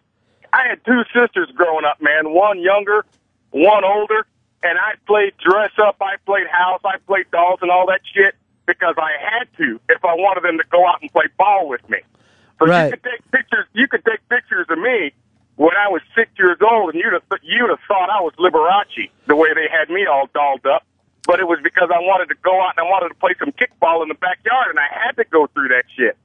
[0.53, 2.31] I had two sisters growing up, man.
[2.33, 3.03] One younger,
[3.49, 4.27] one older,
[4.65, 5.97] and I played dress up.
[6.01, 6.81] I played house.
[6.83, 8.35] I played dolls and all that shit
[8.65, 11.87] because I had to if I wanted them to go out and play ball with
[11.89, 11.99] me.
[12.59, 12.85] So Right.
[12.85, 13.65] you could take pictures.
[13.73, 15.11] You could take pictures of me
[15.55, 19.09] when I was six years old, and you'd have you'd have thought I was Liberace
[19.27, 20.83] the way they had me all dolled up.
[21.27, 23.51] But it was because I wanted to go out and I wanted to play some
[23.51, 26.17] kickball in the backyard, and I had to go through that shit.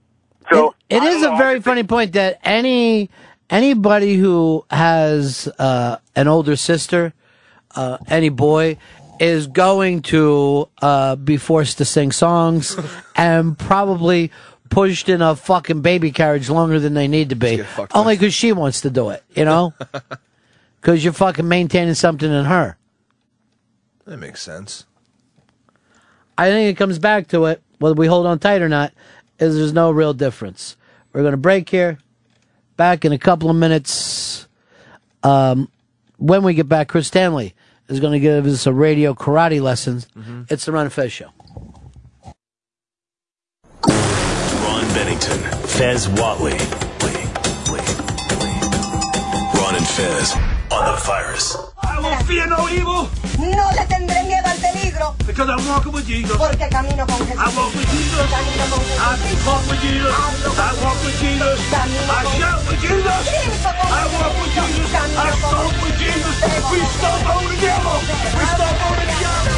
[0.52, 3.10] So It is a very funny point that any
[3.48, 7.12] anybody who has uh, an older sister,
[7.74, 8.76] uh, any boy,
[9.20, 12.76] is going to uh, be forced to sing songs
[13.16, 14.32] and probably
[14.70, 18.52] pushed in a fucking baby carriage longer than they need to be, only because she
[18.52, 19.22] wants to do it.
[19.34, 19.74] You know,
[20.80, 22.78] because you're fucking maintaining something in her.
[24.06, 24.86] That makes sense.
[26.38, 28.94] I think it comes back to it, whether we hold on tight or not,
[29.38, 30.76] is there's no real difference.
[31.12, 31.98] We're going to break here.
[32.76, 34.48] Back in a couple of minutes.
[35.22, 35.70] Um,
[36.16, 37.54] when we get back, Chris Stanley
[37.90, 39.98] is going to give us a radio karate lesson.
[40.16, 40.42] Mm-hmm.
[40.48, 41.28] It's the Ron and Fez show.
[43.84, 46.58] Ron Bennington, Fez Whatley.
[49.54, 50.32] Ron and Fez
[50.70, 51.69] on the virus.
[51.90, 53.08] I will fear no evil.
[53.38, 55.14] No le tendré miedo al peligro.
[55.26, 56.36] Because I'm walking with Jesus.
[56.36, 57.40] Porque camino con Jesús.
[57.40, 58.30] I walk with Jesus.
[58.30, 59.00] Camino con Jesús.
[59.00, 60.14] I talk with Jesus.
[60.14, 61.58] I walk with Jesus.
[61.74, 63.26] I shout with Jesus.
[63.66, 64.94] I walk with Jesus.
[64.94, 66.34] I stomp with Jesus.
[66.70, 67.98] We stomp over the devil.
[68.38, 69.49] We stomp over the devil.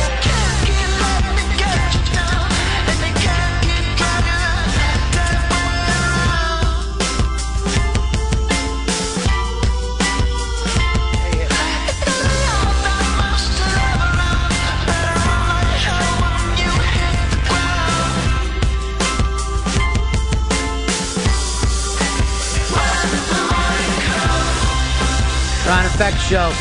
[25.72, 25.86] Ron
[26.18, 26.52] Show.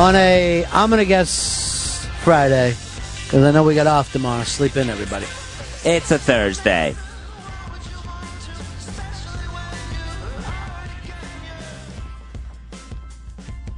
[0.00, 2.70] On a, I'm going to guess Friday,
[3.24, 4.42] because I know we got off tomorrow.
[4.44, 5.26] Sleep in, everybody.
[5.84, 6.96] It's a Thursday.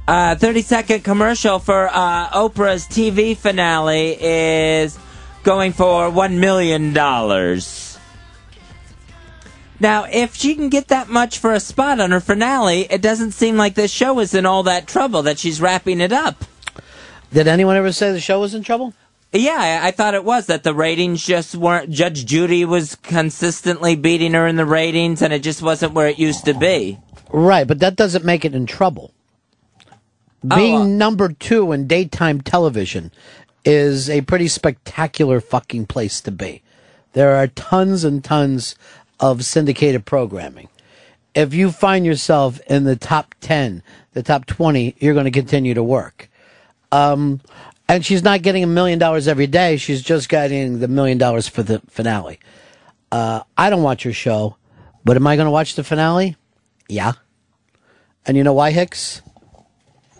[0.07, 4.97] Uh, 30 second commercial for uh, Oprah's TV finale is
[5.43, 6.93] going for $1 million.
[9.79, 13.31] Now, if she can get that much for a spot on her finale, it doesn't
[13.31, 16.45] seem like this show is in all that trouble that she's wrapping it up.
[17.31, 18.93] Did anyone ever say the show was in trouble?
[19.33, 21.91] Yeah, I, I thought it was that the ratings just weren't.
[21.91, 26.17] Judge Judy was consistently beating her in the ratings, and it just wasn't where it
[26.17, 26.97] used to be.
[27.29, 29.11] Right, but that doesn't make it in trouble.
[30.49, 33.11] Oh, Being uh, number two in daytime television
[33.65, 36.61] is a pretty spectacular fucking place to be.
[37.13, 38.75] There are tons and tons
[39.19, 40.69] of syndicated programming.
[41.35, 43.83] If you find yourself in the top 10,
[44.13, 46.29] the top 20, you're going to continue to work.
[46.91, 47.41] Um,
[47.87, 49.77] and she's not getting a million dollars every day.
[49.77, 52.39] She's just getting the million dollars for the finale.
[53.11, 54.57] Uh, I don't watch your show,
[55.05, 56.35] but am I going to watch the finale?
[56.89, 57.13] Yeah.
[58.25, 59.21] And you know why, Hicks?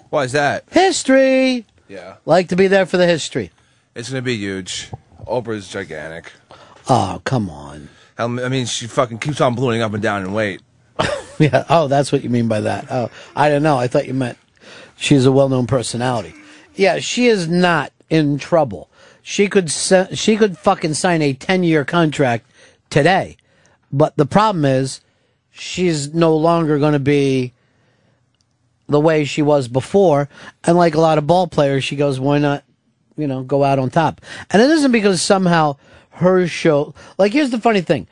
[0.09, 0.63] Why is that?
[0.71, 1.65] History.
[1.89, 2.17] Yeah.
[2.25, 3.51] Like to be there for the history.
[3.95, 4.91] It's going to be huge.
[5.25, 6.31] Oprah's gigantic.
[6.87, 7.89] Oh, come on.
[8.17, 10.61] I mean, she fucking keeps on ballooning up and down in weight.
[11.39, 11.65] Yeah.
[11.69, 12.87] Oh, that's what you mean by that.
[12.89, 13.77] Oh, I don't know.
[13.77, 14.39] I thought you meant
[14.95, 16.33] she's a well-known personality.
[16.73, 18.89] Yeah, she is not in trouble.
[19.21, 22.49] She could se- she could fucking sign a 10-year contract
[22.89, 23.37] today.
[23.91, 25.01] But the problem is
[25.51, 27.53] she's no longer going to be
[28.87, 30.29] the way she was before.
[30.63, 32.63] And like a lot of ball players, she goes, why not,
[33.15, 34.21] you know, go out on top?
[34.49, 35.77] And it isn't because somehow
[36.17, 38.07] her show, like, here's the funny thing.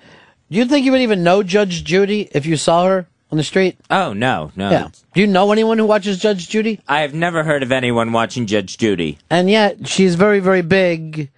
[0.49, 3.43] Do you think you would even know Judge Judy if you saw her on the
[3.43, 3.77] street?
[3.89, 4.69] Oh no, no.
[4.69, 4.89] Yeah.
[5.13, 6.79] Do you know anyone who watches Judge Judy?
[6.87, 9.17] I have never heard of anyone watching Judge Judy.
[9.29, 11.31] And yet she's very, very big,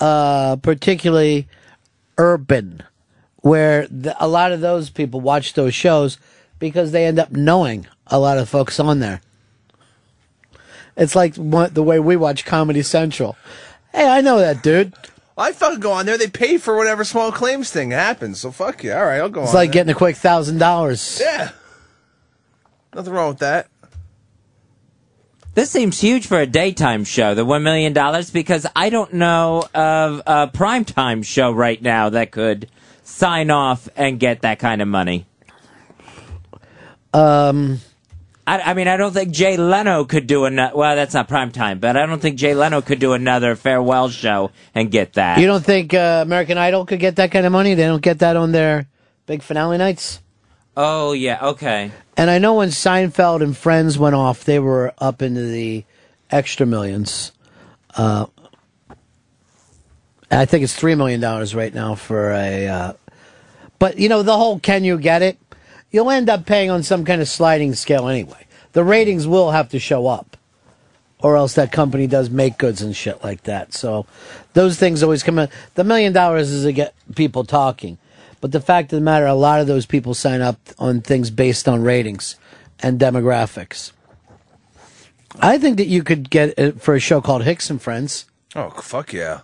[0.00, 1.46] uh, particularly
[2.16, 2.82] urban,
[3.36, 6.18] where the, a lot of those people watch those shows
[6.58, 9.20] because they end up knowing a lot of folks on there.
[10.96, 13.36] It's like the way we watch Comedy Central.
[13.92, 14.92] Hey, I know that dude.
[15.38, 16.18] I fucking go on there.
[16.18, 18.40] They pay for whatever small claims thing happens.
[18.40, 18.92] So fuck you.
[18.92, 19.54] All right, I'll go It's on.
[19.54, 19.84] like there.
[19.84, 21.20] getting a quick thousand dollars.
[21.22, 21.50] Yeah.
[22.94, 23.68] Nothing wrong with that.
[25.54, 27.92] This seems huge for a daytime show, the $1 million,
[28.32, 32.70] because I don't know of a primetime show right now that could
[33.02, 35.26] sign off and get that kind of money.
[37.12, 37.80] Um,
[38.48, 40.74] I, I mean, I don't think Jay Leno could do another.
[40.74, 44.08] Well, that's not prime time, but I don't think Jay Leno could do another farewell
[44.08, 45.38] show and get that.
[45.38, 47.74] You don't think uh, American Idol could get that kind of money?
[47.74, 48.86] They don't get that on their
[49.26, 50.22] big finale nights.
[50.78, 51.90] Oh yeah, okay.
[52.16, 55.84] And I know when Seinfeld and Friends went off, they were up into the
[56.30, 57.32] extra millions.
[57.94, 58.26] Uh,
[60.30, 62.66] I think it's three million dollars right now for a.
[62.66, 62.92] Uh,
[63.78, 65.38] but you know the whole "Can you get it?"
[65.90, 68.46] You'll end up paying on some kind of sliding scale anyway.
[68.72, 70.36] The ratings will have to show up,
[71.20, 73.72] or else that company does make goods and shit like that.
[73.72, 74.06] So
[74.52, 75.48] those things always come in.
[75.74, 77.98] The million dollars is to get people talking,
[78.40, 81.30] but the fact of the matter, a lot of those people sign up on things
[81.30, 82.36] based on ratings
[82.80, 83.92] and demographics.
[85.40, 88.26] I think that you could get it for a show called Hicks and Friends.
[88.54, 89.40] Oh fuck yeah!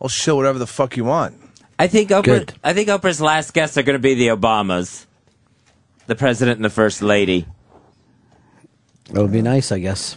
[0.00, 1.34] I'll show whatever the fuck you want.
[1.78, 2.24] I think Oprah.
[2.24, 2.54] Good.
[2.62, 5.06] I think Oprah's last guests are going to be the Obamas,
[6.06, 7.46] the president and the first lady.
[9.10, 10.16] That would be nice, I guess.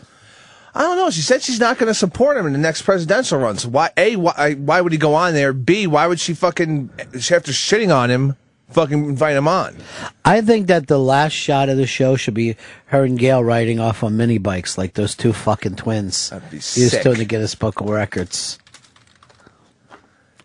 [0.74, 1.10] I don't know.
[1.10, 3.57] She said she's not going to support him in the next presidential run.
[3.57, 3.91] So why?
[3.95, 5.53] A, why, why would he go on there?
[5.53, 8.36] B, why would she fucking after shitting on him,
[8.72, 9.78] fucking invite him on?
[10.26, 12.57] I think that the last shot of the show should be
[12.88, 16.30] her and Gayle riding off on mini bikes like those two fucking twins.
[16.30, 16.82] That'd be sick.
[16.82, 17.03] Used sick.
[17.03, 18.60] to in the Guinness Book of Records.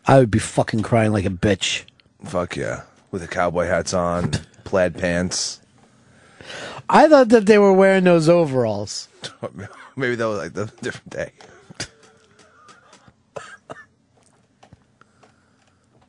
[0.06, 1.84] I would be fucking crying like a bitch.
[2.24, 4.32] Fuck yeah, with the cowboy hats on,
[4.70, 5.60] plaid pants.
[6.88, 9.08] I thought that they were wearing those overalls.
[9.96, 11.32] Maybe that was like the different day.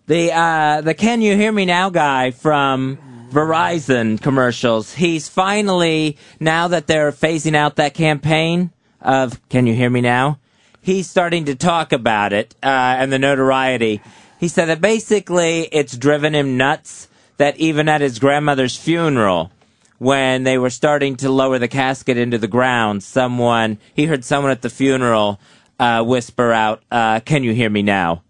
[0.05, 4.93] The uh, the Can You Hear Me Now guy from Verizon commercials.
[4.93, 8.71] He's finally now that they're phasing out that campaign
[9.01, 10.39] of Can You Hear Me Now.
[10.81, 14.01] He's starting to talk about it uh, and the notoriety.
[14.39, 17.07] He said that basically it's driven him nuts
[17.41, 19.51] that even at his grandmother's funeral,
[19.97, 24.51] when they were starting to lower the casket into the ground, someone he heard someone
[24.51, 25.39] at the funeral
[25.80, 28.22] uh, whisper out, uh, "Can you hear me now?"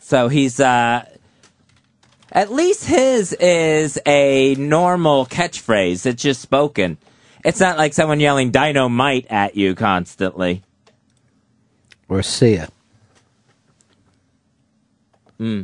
[0.00, 1.04] So he's uh
[2.32, 6.06] at least his is a normal catchphrase.
[6.06, 6.98] It's just spoken.
[7.44, 10.64] It's not like someone yelling dynamite at you constantly.
[12.08, 12.66] Or see ya.
[15.38, 15.62] Hmm.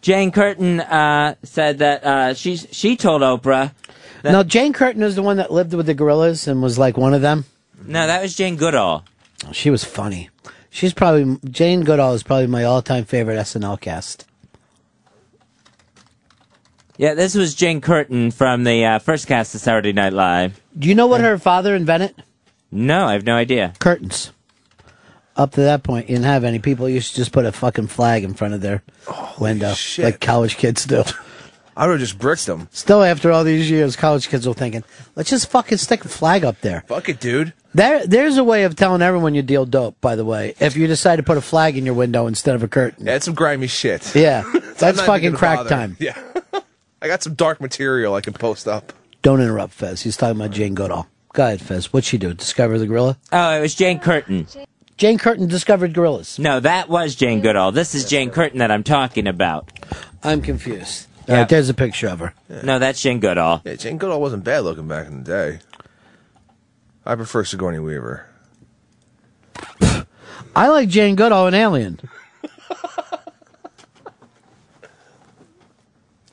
[0.00, 3.72] Jane Curtin uh, said that uh, she she told Oprah.
[4.22, 6.96] That, now, Jane Curtin is the one that lived with the gorillas and was like
[6.96, 7.44] one of them.
[7.86, 9.04] no, that was Jane Goodall.
[9.52, 10.28] She was funny.
[10.68, 14.26] She's probably Jane Goodall is probably my all-time favorite SNL cast.
[16.96, 20.60] Yeah, this was Jane Curtin from the uh, first cast of Saturday Night Live.
[20.78, 22.14] Do you know what her father invented?
[22.70, 23.72] No, I have no idea.
[23.78, 24.32] Curtains.
[25.40, 26.58] Up to that point, you didn't have any.
[26.58, 28.82] People used to just put a fucking flag in front of their
[29.38, 30.04] window, shit.
[30.04, 31.02] like college kids do.
[31.74, 32.68] I would have just bricked them.
[32.72, 34.84] Still, after all these years, college kids are thinking,
[35.16, 36.84] let's just fucking stick a flag up there.
[36.88, 37.54] Fuck it, dude.
[37.72, 39.98] There, there's a way of telling everyone you deal dope.
[40.02, 42.62] By the way, if you decide to put a flag in your window instead of
[42.62, 44.14] a curtain, Yeah, it's some grimy shit.
[44.14, 44.42] yeah,
[44.78, 45.70] that's fucking crack bother.
[45.70, 45.96] time.
[45.98, 46.18] Yeah.
[47.00, 48.92] I got some dark material I can post up.
[49.22, 50.02] Don't interrupt, Fez.
[50.02, 51.06] He's talking about Jane Goodall.
[51.32, 51.92] Go ahead, Fez.
[51.94, 52.34] What'd she do?
[52.34, 53.16] Discover the gorilla?
[53.32, 54.46] Oh, it was Jane Curtin.
[55.00, 56.38] Jane Curtin discovered gorillas.
[56.38, 57.72] No, that was Jane Goodall.
[57.72, 59.70] This is Jane Curtin that I'm talking about.
[60.22, 61.06] I'm confused.
[61.26, 62.34] All right, there's a picture of her.
[62.62, 63.62] No, that's Jane Goodall.
[63.64, 65.60] Yeah, Jane Goodall wasn't bad looking back in the day.
[67.06, 68.26] I prefer Sigourney Weaver.
[70.54, 71.98] I like Jane Goodall in Alien.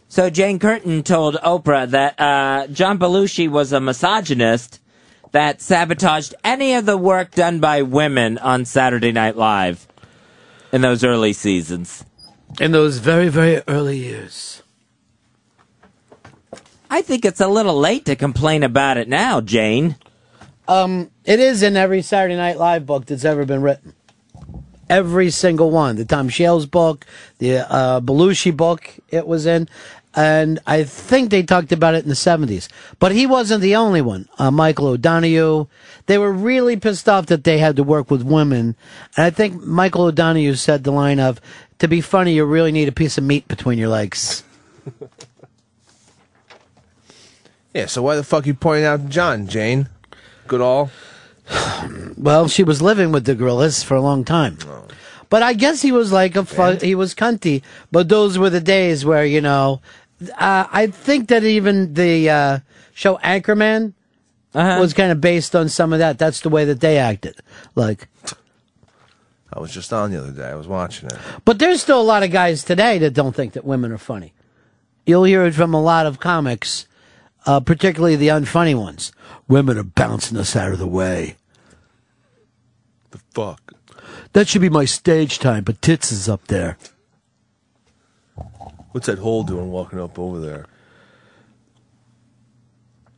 [0.09, 4.81] So Jane Curtin told Oprah that uh, John Belushi was a misogynist
[5.37, 9.87] that sabotaged any of the work done by women on Saturday Night Live.
[10.71, 12.03] in those early seasons.
[12.59, 14.63] In those very, very early years.
[16.89, 19.97] I think it's a little late to complain about it now, Jane.
[20.67, 23.93] Um, it is in every Saturday Night Live book that's ever been written.
[24.89, 25.97] Every single one.
[25.97, 27.05] The Tom Shales book,
[27.37, 29.69] the uh, Belushi book, it was in.
[30.17, 32.67] And I think they talked about it in the 70s.
[32.97, 34.27] But he wasn't the only one.
[34.39, 35.67] Uh, Michael O'Donoghue.
[36.07, 38.75] They were really pissed off that they had to work with women.
[39.15, 41.39] And I think Michael O'Donoghue said the line of,
[41.77, 44.43] to be funny, you really need a piece of meat between your legs.
[47.73, 49.87] Yeah, so why the fuck you pointing out John, Jane?
[50.47, 50.89] Goodall?
[52.17, 54.57] Well, she was living with the gorillas for a long time.
[55.29, 57.61] But I guess he was like a fu- he was cunty.
[57.91, 59.79] But those were the days where you know.
[60.21, 62.59] Uh, I think that even the uh,
[62.93, 63.93] show Anchorman
[64.53, 66.17] was kind of based on some of that.
[66.17, 67.35] That's the way that they acted.
[67.75, 68.07] Like,
[69.53, 70.49] I was just on the other day.
[70.49, 71.17] I was watching it.
[71.45, 74.33] but there's still a lot of guys today that don't think that women are funny.
[75.05, 76.87] You'll hear it from a lot of comics,
[77.45, 79.11] uh, particularly the unfunny ones.
[79.47, 81.37] Women are bouncing us out of the way.
[83.11, 83.73] The fuck?
[84.33, 86.77] That should be my stage time, but tits is up there.
[88.97, 90.65] What's that hole doing walking up over there?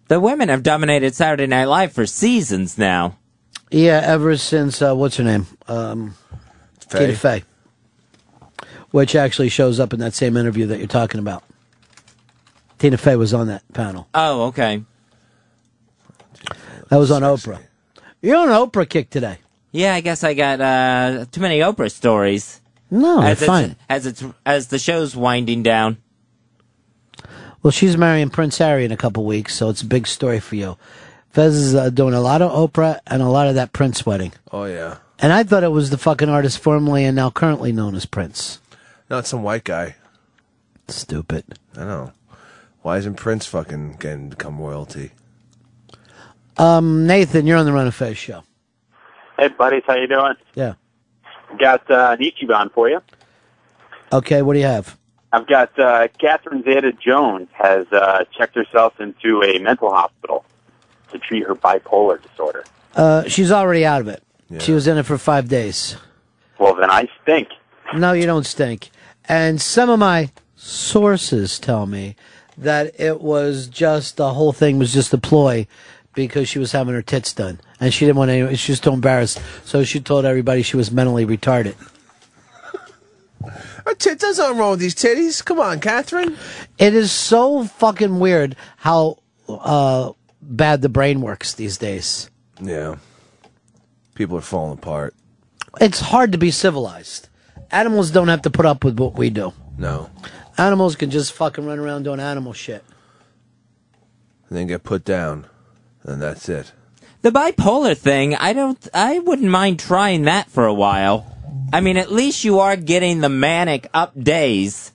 [0.09, 3.17] The women have dominated Saturday Night Live for seasons now.
[3.71, 6.15] Yeah, ever since uh, what's her name, um,
[6.89, 6.99] Faye.
[6.99, 7.43] Tina Fey,
[8.91, 11.45] which actually shows up in that same interview that you're talking about.
[12.77, 14.09] Tina Fey was on that panel.
[14.13, 14.83] Oh, okay.
[16.89, 17.61] That was on Oprah.
[18.21, 19.37] You're on an Oprah kick today.
[19.71, 22.58] Yeah, I guess I got uh, too many Oprah stories.
[22.91, 23.71] No, as they're fine.
[23.71, 25.97] It's, as it's as the show's winding down.
[27.61, 30.55] Well, she's marrying Prince Harry in a couple weeks, so it's a big story for
[30.55, 30.77] you.
[31.29, 34.31] Fez is uh, doing a lot of Oprah and a lot of that Prince wedding.
[34.51, 34.97] Oh yeah.
[35.19, 38.59] And I thought it was the fucking artist formerly and now currently known as Prince.
[39.09, 39.95] No, it's some white guy.
[40.87, 41.43] Stupid.
[41.75, 42.13] I know.
[42.81, 45.11] Why isn't Prince fucking getting become royalty?
[46.57, 48.43] Um, Nathan, you're on the Ron of Fez show.
[49.37, 50.33] Hey, buddies, how you doing?
[50.55, 50.73] Yeah.
[51.57, 53.01] Got uh, an Ichiban for you.
[54.11, 54.97] Okay, what do you have?
[55.31, 60.43] I've got uh, Catherine Zeta-Jones has uh, checked herself into a mental hospital
[61.11, 62.63] to treat her bipolar disorder.
[62.95, 64.23] Uh, she's already out of it.
[64.59, 65.95] She was in it for five days.
[66.57, 67.49] Well, then I stink.
[67.93, 68.89] No, you don't stink.
[69.25, 72.15] And some of my sources tell me
[72.57, 75.67] that it was just the whole thing was just a ploy
[76.27, 78.55] because she was having her tits done and she didn't want any.
[78.55, 81.75] She was too embarrassed, so she told everybody she was mentally retarded.
[83.85, 85.43] Her tit, there's nothing wrong with these titties.
[85.43, 86.37] Come on, Catherine.
[86.77, 92.29] It is so fucking weird how uh, bad the brain works these days.
[92.61, 92.97] Yeah.
[94.15, 95.15] People are falling apart.
[95.79, 97.29] It's hard to be civilized.
[97.71, 99.53] Animals don't have to put up with what we do.
[99.77, 100.09] No.
[100.57, 102.83] Animals can just fucking run around doing animal shit.
[104.49, 105.45] And then get put down.
[106.03, 106.71] And that's it.
[107.21, 111.35] The bipolar thing, I don't, I wouldn't mind trying that for a while.
[111.73, 114.91] I mean, at least you are getting the manic up days.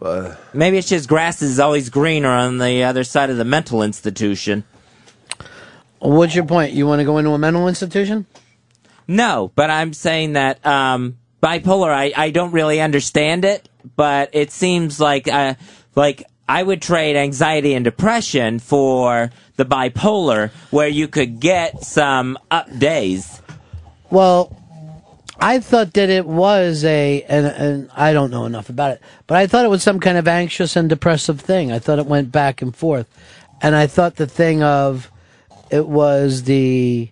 [0.00, 3.82] Uh, Maybe it's just grass is always greener on the other side of the mental
[3.82, 4.64] institution.
[5.98, 6.72] What's your point?
[6.72, 8.26] You want to go into a mental institution?
[9.08, 11.90] No, but I'm saying that um, bipolar.
[11.90, 15.54] I, I don't really understand it, but it seems like uh,
[15.96, 22.38] like I would trade anxiety and depression for the bipolar, where you could get some
[22.50, 23.42] up days.
[24.10, 24.56] Well,
[25.40, 29.36] I thought that it was a, and, and I don't know enough about it, but
[29.36, 31.70] I thought it was some kind of anxious and depressive thing.
[31.70, 33.08] I thought it went back and forth.
[33.60, 35.10] And I thought the thing of,
[35.70, 37.10] it was the,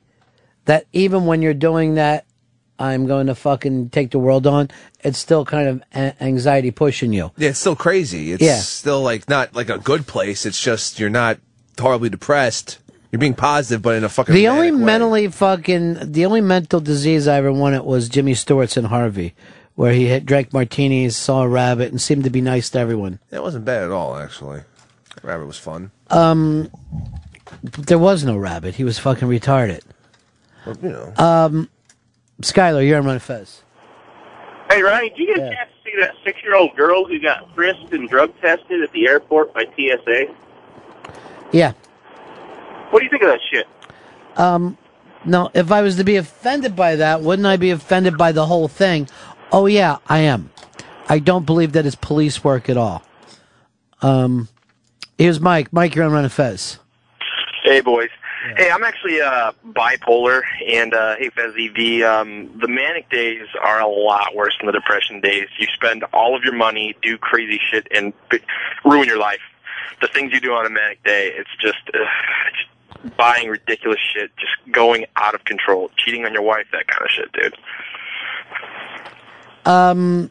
[0.64, 2.25] that even when you're doing that,
[2.78, 4.70] I'm going to fucking take the world on,
[5.00, 7.32] it's still kind of a- anxiety pushing you.
[7.36, 8.32] Yeah, it's still crazy.
[8.32, 8.58] It's Yeah.
[8.58, 10.44] still like not like a good place.
[10.46, 11.38] It's just you're not
[11.78, 12.78] horribly depressed.
[13.12, 14.78] You're being positive, but in a fucking The only way.
[14.78, 19.34] mentally fucking, the only mental disease I ever wanted was Jimmy Stewart's in Harvey,
[19.74, 23.20] where he had drank martinis, saw a rabbit, and seemed to be nice to everyone.
[23.30, 24.62] It wasn't bad at all, actually.
[25.22, 25.92] Rabbit was fun.
[26.10, 26.68] Um,
[27.62, 28.74] there was no rabbit.
[28.74, 29.80] He was fucking retarded.
[30.66, 31.12] Well, you know.
[31.16, 31.68] Um,
[32.42, 33.62] Skylar, you're on Ron Fez.
[34.70, 37.92] Hey, Ryan, did you get a chance to see that six-year-old girl who got frisked
[37.92, 40.26] and drug tested at the airport by TSA?
[41.52, 41.72] Yeah.
[42.90, 43.66] What do you think of that shit?
[44.36, 44.76] Um,
[45.24, 48.46] no, if I was to be offended by that, wouldn't I be offended by the
[48.46, 49.08] whole thing?
[49.52, 50.50] Oh yeah, I am.
[51.08, 53.02] I don't believe that it's police work at all.
[54.02, 54.48] Um,
[55.16, 55.72] here's Mike.
[55.72, 56.78] Mike, you're on Ron Fez.
[57.62, 58.10] Hey, boys.
[58.56, 63.80] Hey, I'm actually uh, bipolar, and uh, hey, Fezzy, the um, the manic days are
[63.80, 65.48] a lot worse than the depression days.
[65.58, 68.40] You spend all of your money, do crazy shit, and b-
[68.84, 69.40] ruin your life.
[70.00, 71.98] The things you do on a manic day, it's just, uh,
[72.52, 77.02] just buying ridiculous shit, just going out of control, cheating on your wife, that kind
[77.02, 77.56] of shit, dude.
[79.64, 80.30] Um,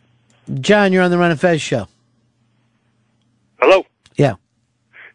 [0.61, 1.87] John, you're on the Ron and Fez show.
[3.59, 3.85] Hello.
[4.15, 4.35] Yeah.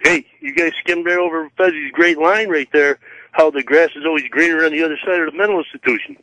[0.00, 2.98] Hey, you guys skimmed right over Fezzy's great line right there.
[3.32, 6.16] How the grass is always greener on the other side of the mental institution.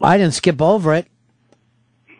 [0.00, 1.06] I didn't skip over it.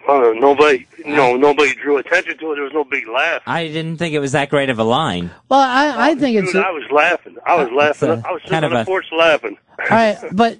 [0.09, 2.57] Uh, nobody, no, nobody drew attention to it.
[2.57, 3.41] There was no big laugh.
[3.47, 5.31] I didn't think it was that great of a line.
[5.49, 6.53] Well, I, I think it's.
[6.53, 7.37] Dude, I was laughing.
[7.47, 8.11] I was laughing.
[8.11, 9.57] a- I was sitting kind on of the a- porch laughing.
[9.79, 10.59] All right, but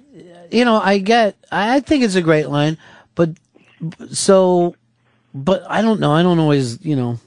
[0.51, 1.35] you know, I get.
[1.51, 2.79] I I think it's a great line,
[3.13, 3.31] but
[4.11, 4.75] so,
[5.35, 6.11] but I don't know.
[6.11, 7.19] I don't always, you know.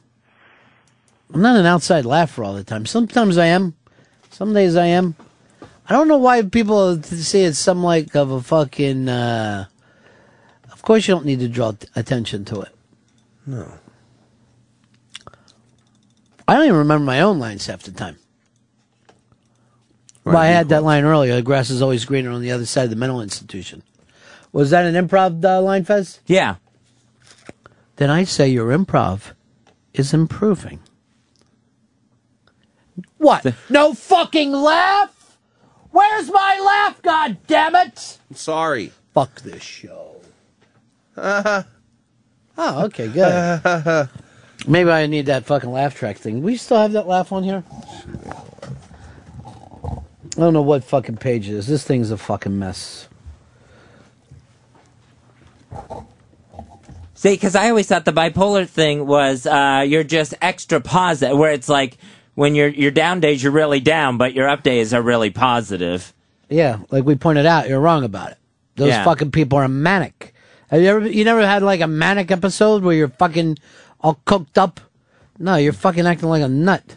[1.33, 2.87] I'm not an outside laugher all the time.
[2.87, 3.75] Sometimes I am.
[4.31, 5.15] Some days I am.
[5.89, 9.09] I don't know why people say it's some like of a fucking.
[9.09, 9.67] uh
[10.73, 12.75] Of course, you don't need to draw t- attention to it.
[13.47, 13.73] No.
[16.47, 18.17] I don't even remember my own lines half the time.
[20.25, 21.35] Well, I had that line earlier.
[21.35, 23.83] The grass is always greener on the other side of the mental institution.
[24.53, 26.21] Was that an improv uh, line, Fez?
[26.27, 26.57] Yeah.
[27.97, 29.33] Then I'd say your improv
[29.95, 30.81] is improving.
[33.19, 33.55] What?
[33.69, 35.37] no fucking laugh?
[35.91, 38.19] Where's my laugh, god damn it?
[38.31, 38.93] I'm sorry.
[39.15, 40.16] Fuck this show.
[41.16, 41.62] Uh-huh.
[42.57, 44.09] oh, okay, good.
[44.66, 46.43] Maybe I need that fucking laugh track thing.
[46.43, 47.65] We still have that laugh on here?
[50.39, 51.66] I don't know what fucking page it is.
[51.66, 53.09] This thing's a fucking mess.
[57.15, 61.51] See, because I always thought the bipolar thing was uh, you're just extra positive, where
[61.51, 61.99] it's like
[62.39, 66.15] when you're your down days you're really down, but your up days are really positive.
[66.48, 68.39] Yeah, like we pointed out, you're wrong about it.
[68.77, 69.02] Those Yeah.
[69.02, 70.32] fucking people are manic.
[70.70, 73.59] Have you ever you never had like a manic episode where you're fucking
[74.01, 74.78] all cooked up?
[75.36, 76.97] No, you're fucking acting like a nut.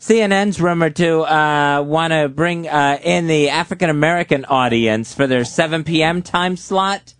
[0.00, 5.44] CNN's rumored to uh, want to bring uh, in the African American audience for their
[5.44, 6.22] 7 p.m.
[6.22, 7.12] time slot.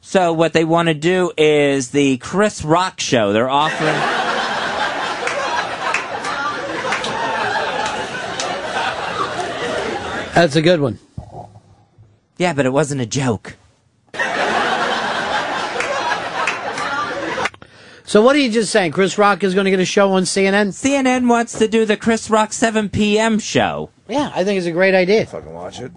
[0.00, 3.32] So what they want to do is the Chris Rock show.
[3.32, 4.31] They're offering.
[10.34, 10.98] That's a good one.
[12.38, 13.56] Yeah, but it wasn't a joke.
[18.04, 18.92] So what are you just saying?
[18.92, 20.68] Chris Rock is going to get a show on CNN?
[20.68, 23.38] CNN wants to do the Chris Rock 7 p.m.
[23.38, 23.88] show.
[24.06, 25.24] Yeah, I think it's a great idea.
[25.24, 25.92] Fucking watch it.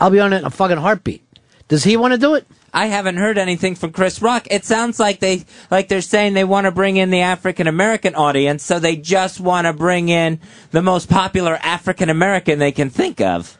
[0.00, 1.22] I'll be on it in a fucking heartbeat.
[1.68, 2.44] Does he want to do it?
[2.76, 4.48] I haven't heard anything from Chris Rock.
[4.50, 8.14] It sounds like they like they're saying they want to bring in the African American
[8.14, 10.40] audience, so they just want to bring in
[10.72, 13.56] the most popular African American they can think of.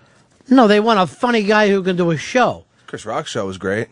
[0.51, 2.67] No, they want a funny guy who can do a show.
[2.87, 3.89] Chris Rock show was great.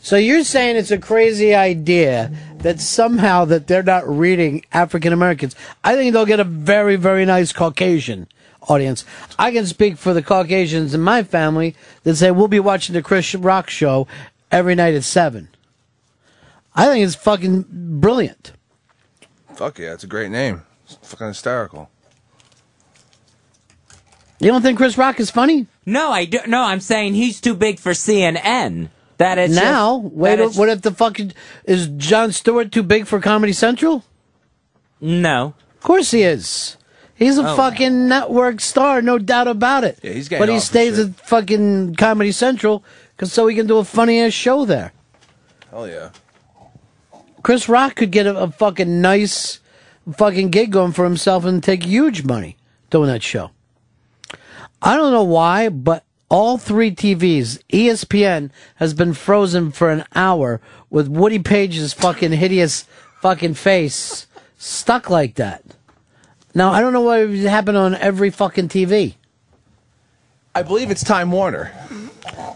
[0.00, 5.54] So you're saying it's a crazy idea that somehow that they're not reading African Americans.
[5.82, 8.28] I think they'll get a very, very nice Caucasian
[8.68, 9.04] audience.
[9.38, 13.02] I can speak for the Caucasians in my family that say we'll be watching the
[13.02, 14.06] Chris Rock show
[14.50, 15.48] every night at seven.
[16.74, 17.66] I think it's fucking
[18.00, 18.52] brilliant.
[19.54, 20.62] Fuck yeah, it's a great name.
[20.84, 21.90] It's fucking hysterical.
[24.38, 25.66] You don't think Chris Rock is funny?
[25.86, 26.40] No, I do.
[26.46, 28.90] No, I'm saying he's too big for CNN.
[29.18, 31.32] That it's now, just- wait, it's- what if the fucking
[31.64, 34.04] is Jon Stewart too big for Comedy Central?
[35.00, 35.54] No.
[35.76, 36.76] Of course he is.
[37.16, 37.56] He's a Oh.
[37.56, 39.98] fucking network star, no doubt about it.
[40.02, 42.84] Yeah, he's But he stays at fucking Comedy Central
[43.16, 44.92] cause so he can do a funny ass show there.
[45.70, 46.10] Hell yeah.
[47.42, 49.60] Chris Rock could get a, a fucking nice
[50.16, 52.56] fucking gig going for himself and take huge money
[52.90, 53.50] doing that show.
[54.82, 60.60] I don't know why, but all three TVs, ESPN has been frozen for an hour
[60.90, 62.84] with Woody Paige's fucking hideous
[63.22, 64.26] fucking face
[64.58, 65.62] stuck like that.
[66.56, 69.16] Now, I don't know why it happened on every fucking TV.
[70.54, 71.70] I believe it's Time Warner.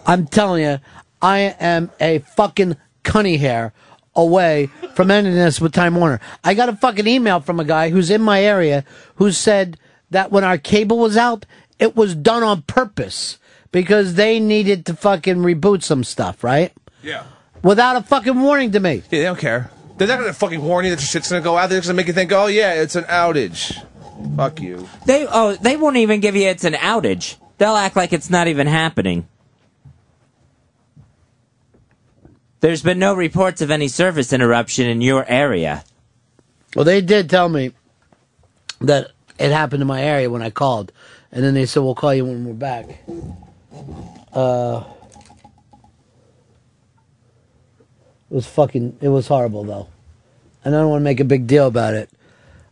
[0.07, 0.79] I'm telling you,
[1.21, 3.75] I am a fucking cunny hair
[4.17, 6.19] away from ending this with Time Warner.
[6.43, 8.87] I got a fucking email from a guy who's in my area
[9.17, 9.77] who said
[10.09, 11.45] that when our cable was out,
[11.79, 13.39] it was done on purpose
[13.71, 16.73] because they needed to fucking reboot some stuff, right?
[17.03, 17.25] Yeah.
[17.63, 18.95] Without a fucking warning to me.
[18.95, 19.71] Yeah, they don't care.
[19.99, 21.69] They're not gonna fucking warn you that your shit's gonna go out.
[21.69, 23.79] They're just gonna make you think, oh yeah, it's an outage.
[24.37, 24.89] Fuck you.
[25.07, 27.37] They oh they won't even give you it's an outage.
[27.59, 29.29] They'll act like it's not even happening.
[32.61, 35.85] There's been no reports of any service interruption in your area.
[36.77, 37.73] Well, they did tell me
[38.81, 40.93] that it happened in my area when I called,
[41.33, 43.03] and then they said we'll call you when we're back.
[44.33, 44.85] Uh,
[48.31, 48.99] it was fucking.
[49.01, 49.89] It was horrible though,
[50.65, 52.11] and I don't want to make a big deal about it,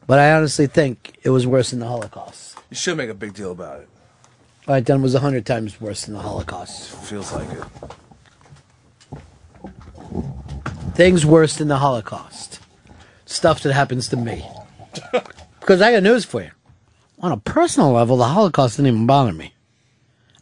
[0.09, 2.59] but I honestly think it was worse than the Holocaust.
[2.71, 3.89] You should make a big deal about it.
[4.67, 6.91] All right, then it was a hundred times worse than the Holocaust.
[7.07, 7.65] Feels like it.
[10.95, 12.59] Things worse than the Holocaust.
[13.27, 14.45] Stuff that happens to me.
[15.61, 16.51] Because I got news for you.
[17.19, 19.53] On a personal level, the Holocaust didn't even bother me.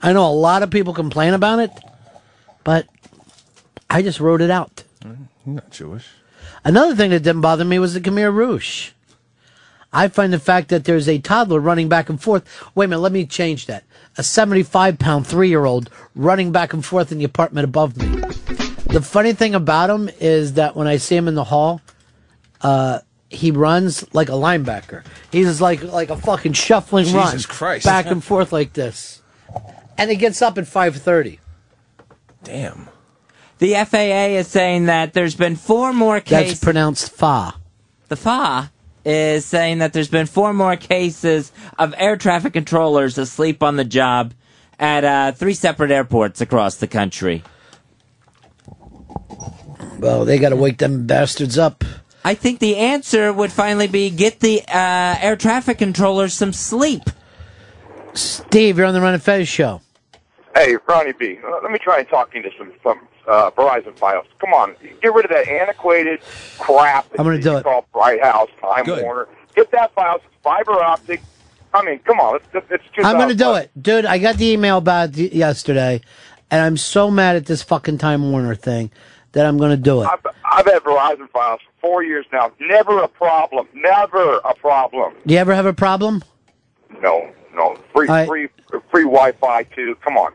[0.00, 1.72] I know a lot of people complain about it,
[2.62, 2.86] but
[3.90, 4.84] I just wrote it out.
[5.02, 5.24] Mm-hmm.
[5.44, 6.06] You're not Jewish.
[6.62, 8.92] Another thing that didn't bother me was the Khmer Rouge.
[9.96, 12.44] I find the fact that there's a toddler running back and forth.
[12.74, 13.82] Wait a minute, let me change that.
[14.18, 18.06] A 75 pound three year old running back and forth in the apartment above me.
[18.92, 21.80] The funny thing about him is that when I see him in the hall,
[22.60, 23.00] uh,
[23.30, 25.02] he runs like a linebacker.
[25.32, 27.86] He's like like a fucking shuffling run, Jesus Christ.
[27.86, 29.22] back and forth like this,
[29.96, 31.40] and he gets up at five thirty.
[32.44, 32.88] Damn.
[33.58, 36.52] The FAA is saying that there's been four more cases.
[36.52, 37.54] That's pronounced fa.
[38.08, 38.70] The FA
[39.06, 43.84] is saying that there's been four more cases of air traffic controllers asleep on the
[43.84, 44.34] job
[44.80, 47.44] at uh, three separate airports across the country.
[50.00, 51.84] Well, they got to wake them bastards up.
[52.24, 57.04] I think the answer would finally be get the uh, air traffic controllers some sleep.
[58.14, 59.80] Steve, you're on the Ron and Fez show.
[60.56, 64.24] Hey, Ronnie B, uh, let me try and talk into some some uh, Verizon Fios.
[64.38, 66.20] Come on, get rid of that antiquated
[66.58, 67.10] crap.
[67.10, 67.62] that I'm gonna do it.
[67.62, 69.28] Call Bright House, Time Warner.
[69.54, 70.20] Get that Fios.
[70.42, 71.20] Fiber optic.
[71.74, 73.06] I mean, come on, it's it's just.
[73.06, 74.06] I'm going to do it, dude.
[74.06, 76.00] I got the email about it yesterday,
[76.50, 78.90] and I'm so mad at this fucking Time Warner thing
[79.32, 80.06] that I'm going to do it.
[80.06, 82.50] I've, I've had Verizon Fios for four years now.
[82.60, 83.68] Never a problem.
[83.74, 85.12] Never a problem.
[85.26, 86.22] Do you ever have a problem?
[87.02, 87.76] No, no.
[87.92, 88.48] Free, free,
[88.90, 89.96] free Wi-Fi too.
[90.02, 90.32] Come on.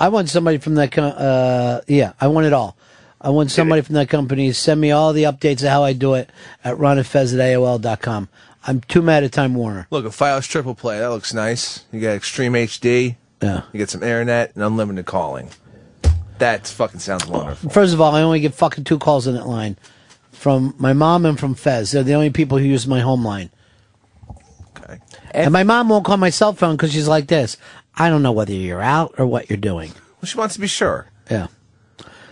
[0.00, 0.90] I want somebody from that.
[0.90, 2.76] Com- uh, yeah, I want it all.
[3.20, 5.92] I want somebody from that company to send me all the updates of how I
[5.92, 6.30] do it
[6.64, 8.30] at ronandfez at AOL.com.
[8.66, 9.86] I'm too mad at Time Warner.
[9.90, 10.98] Look, a Fios triple play.
[10.98, 11.84] That looks nice.
[11.92, 13.16] You got Extreme HD.
[13.42, 13.62] Yeah.
[13.72, 15.50] You get some internet and unlimited calling.
[16.38, 17.68] That fucking sounds wonderful.
[17.68, 19.76] First of all, I only get fucking two calls on that line
[20.32, 21.90] from my mom and from Fez.
[21.90, 23.50] They're the only people who use my home line.
[24.78, 24.98] Okay.
[25.32, 27.58] And my mom won't call my cell phone because she's like this.
[28.00, 29.92] I don't know whether you're out or what you're doing.
[29.92, 31.08] Well, she wants to be sure.
[31.30, 31.48] Yeah.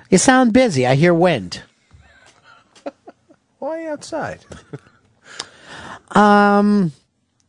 [0.08, 0.86] You sound busy.
[0.86, 1.62] I hear wind.
[3.58, 4.40] Why are you outside?
[6.10, 6.92] Um,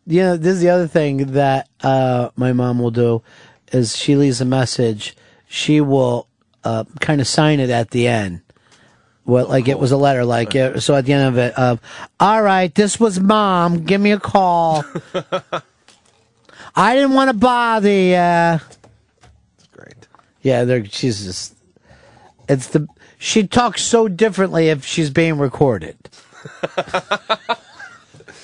[0.06, 3.24] you know, this is the other thing that uh, my mom will do
[3.72, 5.16] is she leaves a message.
[5.48, 6.28] She will
[6.66, 8.42] uh, kind of sign it at the end.
[9.24, 10.52] Well, like it was a letter, like
[10.82, 10.94] so.
[10.94, 11.80] At the end of it, of
[12.20, 13.86] all right, this was mom.
[13.86, 14.84] Give me a call.
[16.80, 18.12] I didn't want to bother you.
[18.14, 18.68] That's
[19.72, 20.08] great.
[20.42, 21.56] Yeah, they're, she's just.
[22.48, 22.88] It's the
[23.18, 25.98] she talks so differently if she's being recorded.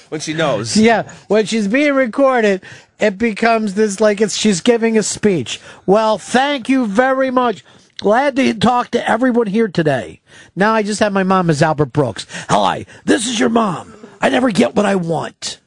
[0.09, 0.77] When she knows.
[0.77, 2.61] Yeah, when she's being recorded,
[2.99, 5.59] it becomes this like it's she's giving a speech.
[5.85, 7.65] Well, thank you very much.
[7.97, 10.21] Glad to talk to everyone here today.
[10.55, 12.27] Now I just have my mom as Albert Brooks.
[12.49, 13.93] Hi, this is your mom.
[14.21, 15.59] I never get what I want.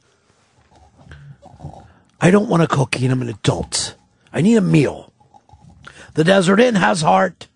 [2.21, 3.95] I don't want a cookie and I'm an adult.
[4.33, 5.13] I need a meal.
[6.15, 7.47] The Desert Inn has heart.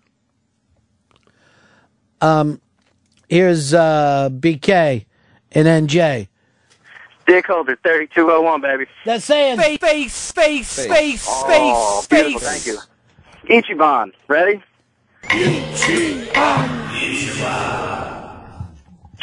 [2.20, 2.60] Um,
[3.28, 5.04] here's uh, BK
[5.52, 6.28] and NJ.
[7.26, 8.86] Dick Holder, 3201, baby.
[9.04, 9.58] That's saying.
[9.58, 10.86] Face, face, face, Face.
[10.86, 12.48] face, oh, face, beautiful.
[12.48, 12.78] Thank you.
[13.48, 14.62] Ichiban, ready?
[15.24, 16.84] Ichiban.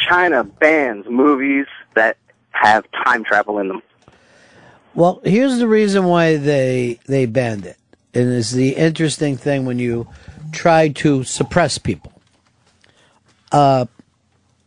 [0.08, 2.16] China bans movies that
[2.50, 3.82] have time travel in them.
[4.94, 7.78] Well, here's the reason why they they banned it,
[8.14, 10.08] and it's the interesting thing when you
[10.52, 12.12] try to suppress people.
[13.50, 13.86] Uh,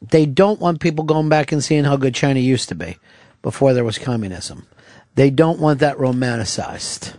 [0.01, 2.97] they don't want people going back and seeing how good China used to be
[3.41, 4.67] before there was communism.
[5.15, 7.15] They don't want that romanticized.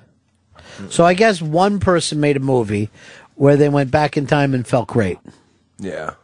[0.91, 2.91] So I guess one person made a movie
[3.35, 5.19] where they went back in time and felt great.
[5.79, 6.15] Yeah.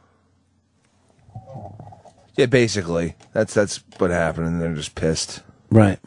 [2.37, 3.15] Yeah, basically.
[3.33, 5.43] That's that's what happened, and they're just pissed.
[5.71, 5.99] Right.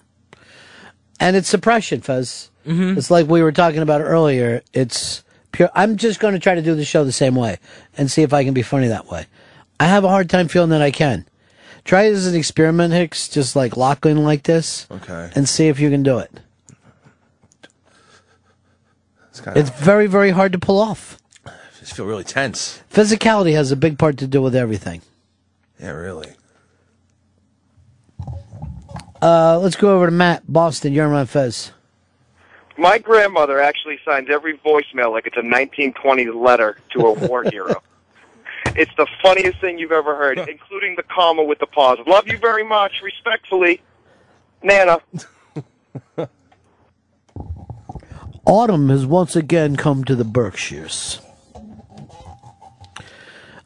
[1.19, 2.49] And it's suppression, Fuzz.
[2.65, 2.97] Mm-hmm.
[2.97, 4.61] It's like we were talking about earlier.
[4.73, 5.69] It's pure.
[5.73, 7.57] I'm just going to try to do the show the same way
[7.97, 9.27] and see if I can be funny that way.
[9.79, 11.25] I have a hard time feeling that I can.
[11.83, 13.27] Try it as an experiment, Hicks.
[13.27, 14.87] Just like lock in like this.
[14.89, 15.31] Okay.
[15.35, 16.31] And see if you can do it.
[19.29, 21.19] It's kind It's very, very hard to pull off.
[21.45, 22.81] I just feel really tense.
[22.91, 25.01] Physicality has a big part to do with everything.
[25.79, 26.31] Yeah, really.
[29.25, 30.93] Uh, let's go over to Matt, Boston.
[30.93, 31.71] You're on Fez.
[32.77, 37.81] My grandmother actually signs every voicemail like it's a 1920s letter to a war hero.
[38.75, 41.97] It's the funniest thing you've ever heard, including the comma with the pause.
[42.05, 43.01] Love you very much.
[43.01, 43.81] Respectfully,
[44.61, 44.99] Nana.
[48.45, 51.19] Autumn has once again come to the Berkshires.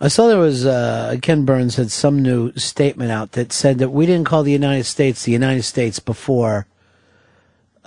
[0.01, 3.89] I saw there was uh, Ken Burns had some new statement out that said that
[3.89, 6.67] we didn't call the United States the United States before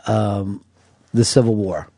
[0.06, 0.62] um,
[1.14, 1.88] the Civil War.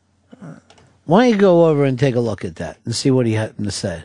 [1.07, 3.32] Why don't you go over and take a look at that and see what he
[3.32, 4.05] had to say?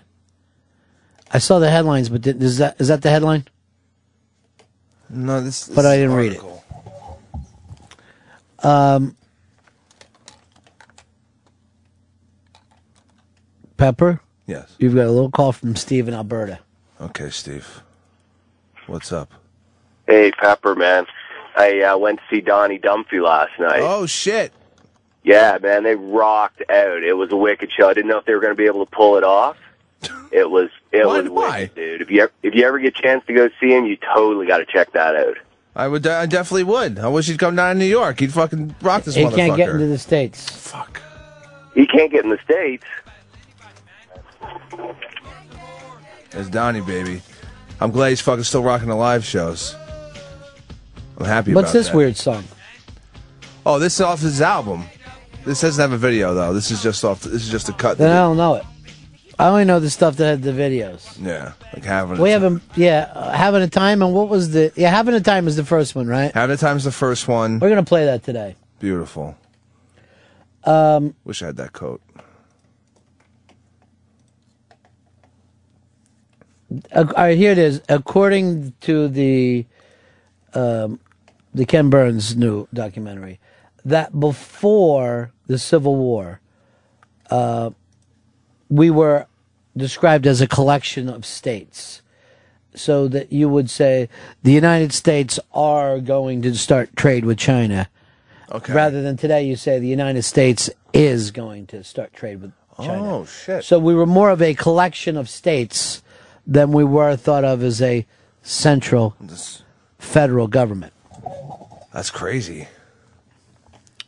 [1.32, 3.46] I saw the headlines, but did, is that is that the headline?
[5.10, 5.70] No, this.
[5.70, 6.42] But I didn't read it.
[8.66, 9.16] Um,
[13.78, 14.22] Pepper.
[14.50, 14.76] Yes.
[14.80, 16.58] You've got a little call from Steve in Alberta.
[17.00, 17.84] Okay, Steve.
[18.88, 19.32] What's up?
[20.08, 21.06] Hey, Pepper, man.
[21.56, 23.82] I uh, went to see Donnie Dumphy last night.
[23.82, 24.52] Oh shit!
[25.24, 27.04] Yeah, man, they rocked out.
[27.04, 27.90] It was a wicked show.
[27.90, 29.58] I didn't know if they were going to be able to pull it off.
[30.32, 31.60] It was it Why- was why?
[31.62, 32.02] wicked, dude.
[32.02, 34.46] If you ever, if you ever get a chance to go see him, you totally
[34.48, 35.38] got to check that out.
[35.76, 36.06] I would.
[36.08, 36.98] I definitely would.
[37.00, 38.20] I wish he'd come down to New York.
[38.20, 39.26] He'd fucking rock this one.
[39.26, 39.36] He motherfucker.
[39.36, 40.50] can't get into the states.
[40.50, 41.02] Fuck.
[41.74, 42.84] He can't get in the states.
[46.32, 47.22] It's Donnie, baby.
[47.82, 49.76] I'm glad he's fucking still rocking the live shows.
[51.18, 51.96] I'm happy What's this that.
[51.96, 52.44] weird song?
[53.66, 54.84] Oh, this is off his album.
[55.46, 56.54] This doesn't have a video though.
[56.54, 57.22] This is just off.
[57.22, 57.98] This is just a cut.
[57.98, 58.64] Then I don't know it.
[59.38, 61.18] I only know the stuff that had the videos.
[61.26, 62.18] Yeah, like having.
[62.18, 62.42] a We Time.
[62.42, 64.72] haven't, yeah, uh, having a time, and what was the?
[64.76, 66.34] Yeah, having a time is the first one, right?
[66.34, 67.60] Having a time is the first one.
[67.60, 68.56] We're gonna play that today.
[68.80, 69.38] Beautiful.
[70.66, 72.02] Um, Wish I had that coat.
[76.96, 77.82] All right, here it is.
[77.90, 79.66] According to the
[80.54, 81.00] um,
[81.54, 83.40] the Ken Burns new documentary,
[83.86, 86.42] that before the Civil War,
[87.30, 87.72] uh,
[88.70, 89.26] we were
[89.76, 92.02] described as a collection of states.
[92.76, 94.10] So that you would say
[94.44, 97.90] the United States are going to start trade with China.
[98.52, 98.74] Okay.
[98.74, 103.16] Rather than today, you say the United States is going to start trade with China.
[103.16, 103.64] Oh shit.
[103.64, 106.04] So we were more of a collection of states
[106.50, 108.06] than we were thought of as a
[108.42, 109.16] central
[110.00, 110.92] federal government.
[111.94, 112.68] That's crazy.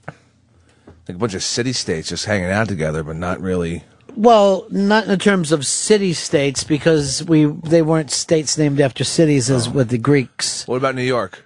[0.08, 3.84] Like a bunch of city states just hanging out together, but not really.
[4.16, 9.50] Well, not in terms of city states because we they weren't states named after cities
[9.50, 9.72] as oh.
[9.72, 10.68] with the Greeks.
[10.68, 11.46] What about New York?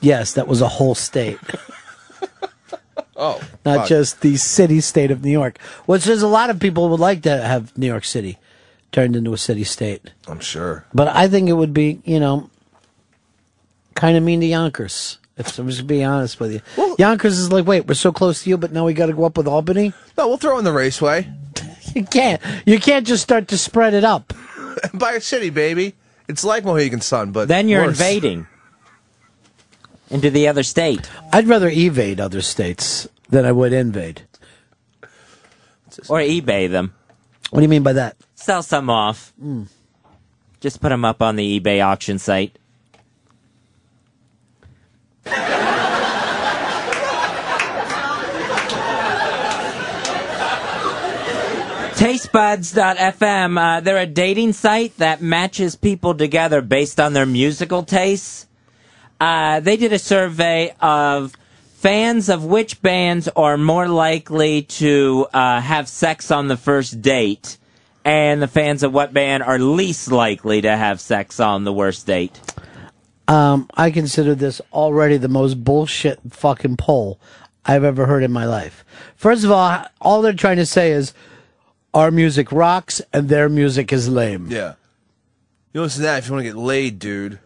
[0.00, 1.38] Yes, that was a whole state,
[3.16, 3.88] Oh, not fuck.
[3.88, 5.58] just the city state of New York.
[5.86, 8.38] Which is a lot of people would like to have New York City
[8.92, 10.12] turned into a city state.
[10.26, 10.84] I'm sure.
[10.94, 12.50] But I think it would be, you know,
[13.94, 15.18] kind of mean to Yonkers.
[15.36, 18.42] If I'm just being honest with you, well, Yonkers is like, wait, we're so close
[18.42, 19.92] to you, but now we got to go up with Albany.
[20.16, 21.28] No, we'll throw in the raceway.
[21.94, 22.40] You can't.
[22.66, 24.34] You can't just start to spread it up.
[24.94, 25.94] By a city, baby.
[26.28, 27.98] It's like Mohegan Sun, but Then you're worse.
[27.98, 28.46] invading
[30.10, 31.08] into the other state.
[31.32, 34.22] I'd rather evade other states than I would invade.
[36.10, 36.92] Or eBay them.
[37.50, 38.16] What do you mean by that?
[38.38, 39.32] Sell some off.
[40.60, 42.56] Just put them up on the eBay auction site.
[51.96, 58.46] Tastebuds.fm, uh, they're a dating site that matches people together based on their musical tastes.
[59.20, 61.36] Uh, they did a survey of
[61.74, 67.58] fans of which bands are more likely to uh, have sex on the first date,
[68.08, 72.06] and the fans of what band are least likely to have sex on the worst
[72.06, 72.40] date.
[73.28, 77.20] Um, I consider this already the most bullshit fucking poll
[77.66, 78.82] I've ever heard in my life.
[79.14, 81.12] First of all, all they're trying to say is
[81.92, 84.46] our music rocks and their music is lame.
[84.50, 84.76] Yeah.
[85.74, 87.38] You listen to that if you want to get laid, dude.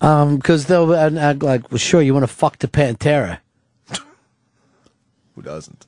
[0.00, 3.38] Um, because they'll act act like, well, sure, you want to fuck the Pantera.
[5.36, 5.86] Who doesn't?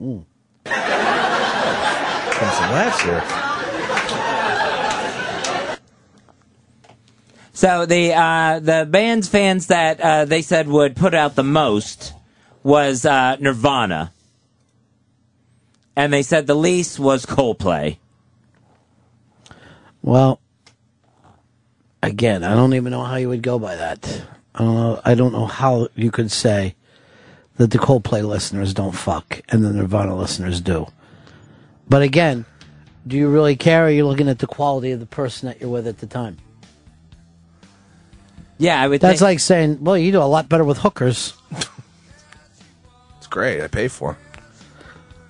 [0.00, 0.24] Mm.
[0.70, 3.22] Come some laughs here.
[7.52, 12.12] So the uh, the band's fans that uh, they said would put out the most
[12.62, 14.12] was uh, Nirvana,
[15.96, 17.98] and they said the least was Coldplay.
[20.02, 20.40] Well,
[22.00, 24.22] again, I don't even know how you would go by that.
[24.54, 25.00] I don't know.
[25.04, 26.76] I don't know how you could say
[27.58, 30.86] that the Coldplay listeners don't fuck and the Nirvana listeners do.
[31.88, 32.44] But again,
[33.06, 33.84] do you really care?
[33.84, 36.06] Or are you looking at the quality of the person that you're with at the
[36.06, 36.36] time?
[38.58, 39.00] Yeah, I would.
[39.00, 41.34] That's think, like saying, well, you do a lot better with hookers.
[43.18, 43.60] It's great.
[43.60, 44.10] I pay for.
[44.12, 44.16] 'em.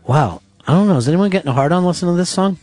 [0.07, 0.41] Wow.
[0.69, 0.97] I don't know.
[0.99, 2.57] Is anyone getting hard on listening to this song?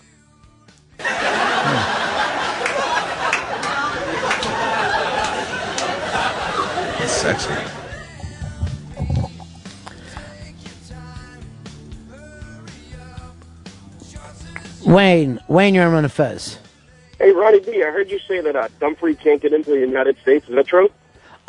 [7.01, 7.64] It's sexy.
[14.85, 16.59] Wayne, Wayne, you're on a Fez.
[17.17, 20.17] Hey, Ronnie B, I heard you say that uh, Dumfries can't get into the United
[20.19, 20.47] States.
[20.47, 20.89] Is that true?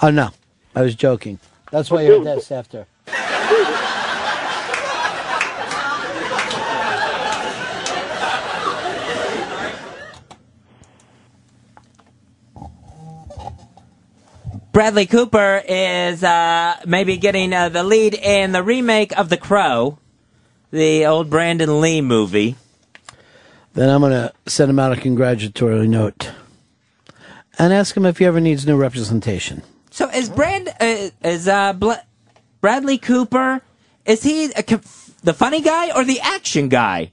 [0.02, 0.30] Oh no,
[0.74, 1.38] I was joking.
[1.70, 2.86] That's why you're this after.
[14.72, 19.98] Bradley Cooper is uh, maybe getting uh, the lead in the remake of The Crow,
[20.70, 22.56] the old Brandon Lee movie.
[23.76, 26.30] Then I'm gonna send him out a congratulatory note
[27.58, 29.62] and ask him if he ever needs new representation.
[29.90, 32.02] So is Brand uh, is uh, Bla-
[32.62, 33.60] Bradley Cooper?
[34.06, 37.12] Is he a, conf- the funny guy or the action guy?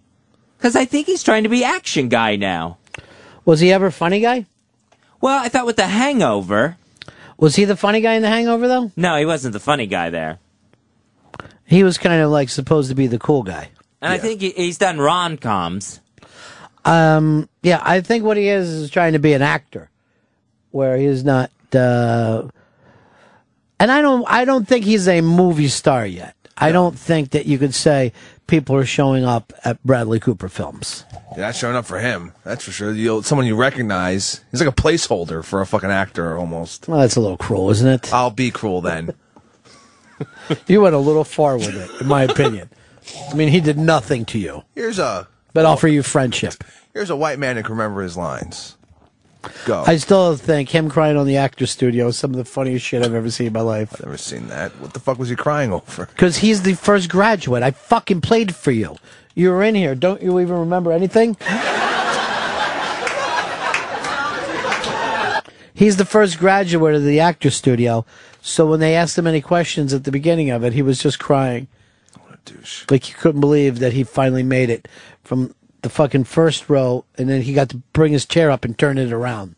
[0.57, 2.77] Because I think he's trying to be action guy now.
[3.43, 4.45] Was he ever funny guy?
[5.19, 6.77] Well, I thought with The Hangover.
[7.37, 8.91] Was he the funny guy in The Hangover though?
[8.95, 10.39] No, he wasn't the funny guy there.
[11.65, 13.69] He was kind of like supposed to be the cool guy.
[14.01, 15.99] And I think he, he's done rom coms.
[16.85, 19.89] Um, yeah, I think what he is is trying to be an actor,
[20.71, 21.51] where he's not.
[21.73, 22.47] Uh,
[23.79, 26.35] and I don't, I don't think he's a movie star yet.
[26.57, 28.13] I don't think that you could say
[28.47, 31.03] people are showing up at Bradley Cooper films.
[31.35, 32.31] Not showing up for him.
[32.43, 32.93] That's for sure.
[32.93, 34.41] You'll, someone you recognize.
[34.51, 36.87] He's like a placeholder for a fucking actor almost.
[36.87, 38.13] Well, that's a little cruel, isn't it?
[38.13, 39.13] I'll be cruel then.
[40.67, 42.69] You went a little far with it, in my opinion.
[43.29, 46.63] I mean, he did nothing to you, Here's a but offer you friendship.
[46.93, 48.75] here's a white man who can remember his lines.
[49.65, 49.83] Go.
[49.85, 53.03] I still think him crying on the actor studio is some of the funniest shit
[53.03, 53.93] I've ever seen in my life.
[53.93, 54.71] I've never seen that.
[54.79, 56.05] What the fuck was he crying over?
[56.05, 57.61] Because he's the first graduate.
[57.61, 58.95] I fucking played for you.
[59.35, 59.95] You were in here.
[59.95, 61.35] Don't you even remember anything?
[65.73, 68.05] He's the first graduate of the actor studio.
[68.41, 71.19] So when they asked him any questions at the beginning of it, he was just
[71.19, 71.67] crying.
[72.21, 72.85] What a douche.
[72.89, 74.87] Like he couldn't believe that he finally made it
[75.23, 78.77] from the fucking first row and then he got to bring his chair up and
[78.77, 79.55] turn it around.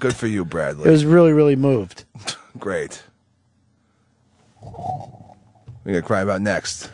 [0.00, 0.88] Good for you, Bradley.
[0.88, 2.04] It was really, really moved.
[2.58, 3.02] Great.
[4.62, 6.90] We gonna cry about next.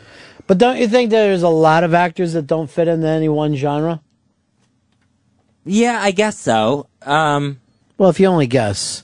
[0.47, 3.55] But don't you think there's a lot of actors that don't fit into any one
[3.55, 4.01] genre?
[5.65, 6.87] Yeah, I guess so.
[7.01, 7.59] Um,
[7.97, 9.03] Well, if you only guess,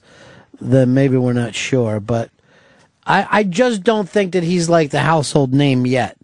[0.60, 2.00] then maybe we're not sure.
[2.00, 2.30] But
[3.06, 6.16] I, I just don't think that he's like the household name yet.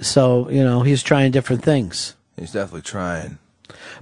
[0.00, 2.16] So, you know, he's trying different things.
[2.36, 3.38] He's definitely trying.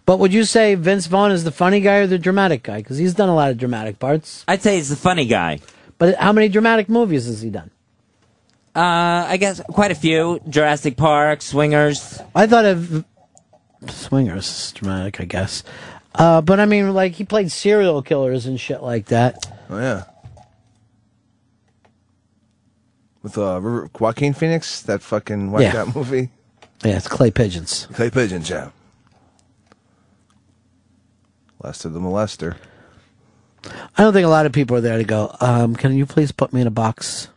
[0.07, 2.79] But would you say Vince Vaughn is the funny guy or the dramatic guy?
[2.79, 4.45] Because he's done a lot of dramatic parts.
[4.49, 5.61] I'd say he's the funny guy.
[5.99, 7.71] But how many dramatic movies has he done?
[8.75, 10.41] Uh, I guess quite a few.
[10.49, 12.21] Jurassic Park, Swingers.
[12.35, 13.05] I thought of
[13.89, 15.65] Swingers is dramatic, I guess.
[16.15, 19.53] Uh, but I mean, like he played serial killers and shit like that.
[19.69, 20.05] Oh yeah.
[23.29, 25.85] With uh, River- Joaquin Phoenix, that fucking white Yeah.
[25.85, 26.31] guy movie.
[26.83, 27.87] Yeah, it's Clay Pigeons.
[27.93, 28.71] Clay Pigeons, yeah.
[31.63, 32.57] Lester the Molester.
[33.67, 35.37] I don't think a lot of people are there to go.
[35.43, 37.29] Um, can you please put me in a box?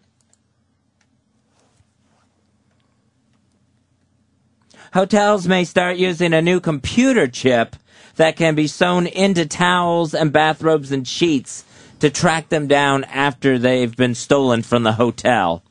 [4.93, 7.75] Hotels may start using a new computer chip
[8.15, 11.65] that can be sewn into towels and bathrobes and sheets
[11.99, 15.63] to track them down after they've been stolen from the hotel.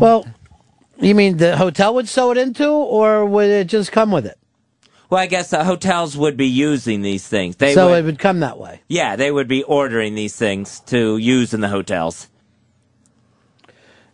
[0.00, 0.26] Well,
[0.98, 4.38] you mean the hotel would sew it into, or would it just come with it?
[5.08, 7.56] Well, I guess the hotels would be using these things.
[7.56, 8.82] They so would, it would come that way.
[8.88, 12.28] yeah, they would be ordering these things to use in the hotels.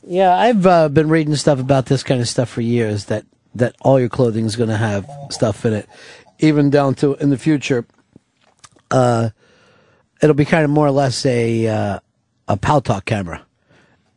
[0.03, 3.07] Yeah, I've uh, been reading stuff about this kind of stuff for years.
[3.07, 5.89] That that all your clothing is going to have stuff in it,
[6.39, 7.85] even down to in the future.
[8.91, 9.31] Uh,
[10.23, 12.01] it'll be kind of more or less a uh,
[12.49, 13.45] a Paltalk camera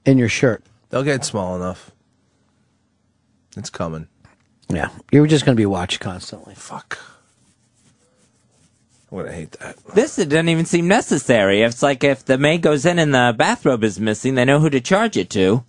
[0.06, 0.64] in your shirt.
[0.90, 1.92] They'll get small enough.
[3.56, 4.08] It's coming.
[4.70, 6.56] Yeah, you're just going to be watched constantly.
[6.56, 7.00] Fuck.
[9.12, 9.76] I'm gonna hate that.
[9.96, 11.64] This it doesn't even seem necessary.
[11.64, 14.70] It's like if the maid goes in and the bathrobe is missing, they know who
[14.70, 15.64] to charge it to.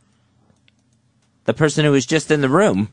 [1.44, 2.92] The person who was just in the room.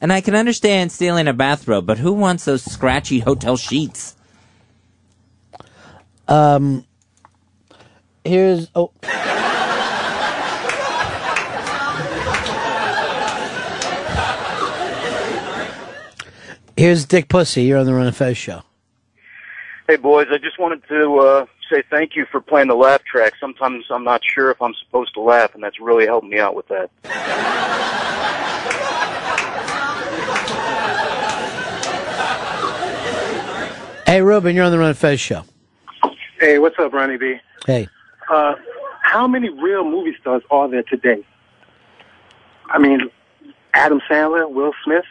[0.00, 4.16] And I can understand stealing a bathrobe, but who wants those scratchy hotel sheets?
[6.26, 6.86] Um,
[8.24, 8.92] here's oh.
[16.76, 17.62] here's Dick Pussy.
[17.62, 18.62] You're on the Ron and Fez show.
[19.88, 23.32] Hey boys, I just wanted to uh, say thank you for playing the laugh track.
[23.40, 26.54] Sometimes I'm not sure if I'm supposed to laugh, and that's really helped me out
[26.54, 26.90] with that.
[34.06, 35.44] hey, Ruben, you're on the Ron and Fez show.
[36.38, 37.36] Hey, what's up, Ronnie B?
[37.66, 37.88] Hey.
[38.30, 38.54] Uh,
[39.02, 41.24] how many real movie stars are there today?
[42.66, 43.10] I mean,
[43.74, 45.04] Adam Sandler, Will Smith.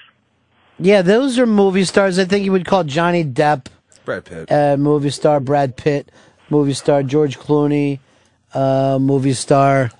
[0.80, 2.18] Yeah, those are movie stars.
[2.18, 3.66] I think you would call Johnny Depp,
[4.06, 4.50] Brad Pitt.
[4.52, 6.10] uh, movie star Brad Pitt,
[6.50, 8.00] movie star George Clooney,
[8.54, 9.92] uh, movie star.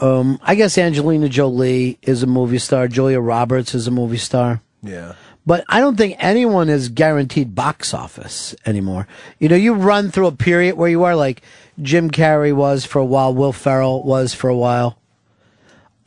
[0.00, 2.88] Um, I guess Angelina Jolie is a movie star.
[2.88, 4.62] Julia Roberts is a movie star.
[4.82, 5.14] Yeah.
[5.44, 9.06] But I don't think anyone is guaranteed box office anymore.
[9.38, 11.42] You know, you run through a period where you are like
[11.80, 14.98] Jim Carrey was for a while, Will Ferrell was for a while.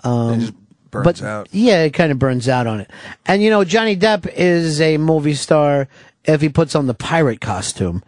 [0.03, 0.55] Um,
[0.91, 1.47] burns but out.
[1.51, 2.89] yeah, it kind of burns out on it.
[3.25, 5.87] And you know, Johnny Depp is a movie star
[6.23, 8.03] if he puts on the pirate costume.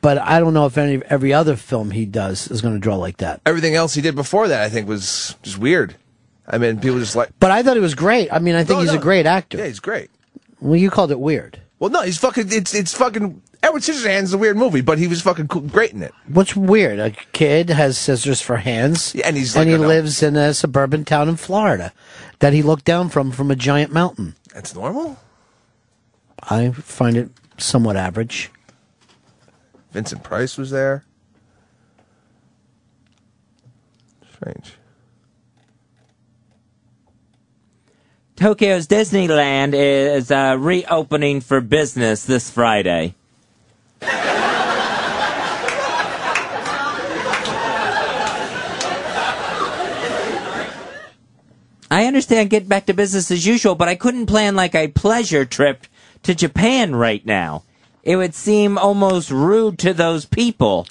[0.00, 2.94] But I don't know if any every other film he does is going to draw
[2.96, 3.40] like that.
[3.44, 5.96] Everything else he did before that, I think, was just weird.
[6.46, 7.30] I mean, people just like.
[7.40, 8.32] But I thought he was great.
[8.32, 8.98] I mean, I think No, he's no.
[8.98, 9.58] a great actor.
[9.58, 10.08] Yeah, he's great.
[10.60, 11.60] Well, you called it weird.
[11.80, 12.46] Well, no, he's fucking.
[12.52, 13.42] It's it's fucking.
[13.62, 16.14] Edward Scissorhands is a weird movie, but he was fucking cool, great in it.
[16.28, 16.98] What's weird?
[17.00, 20.36] A kid has scissors for hands, Yeah, and he's and like he a- lives in
[20.36, 21.92] a suburban town in Florida
[22.38, 24.36] that he looked down from from a giant mountain.
[24.54, 25.18] That's normal.
[26.48, 28.50] I find it somewhat average.
[29.92, 31.04] Vincent Price was there.
[34.34, 34.74] Strange.
[38.36, 43.16] Tokyo's Disneyland is uh, reopening for business this Friday.
[51.90, 55.44] I understand getting back to business as usual, but I couldn't plan like a pleasure
[55.44, 55.86] trip
[56.24, 57.62] to Japan right now.
[58.02, 60.86] It would seem almost rude to those people.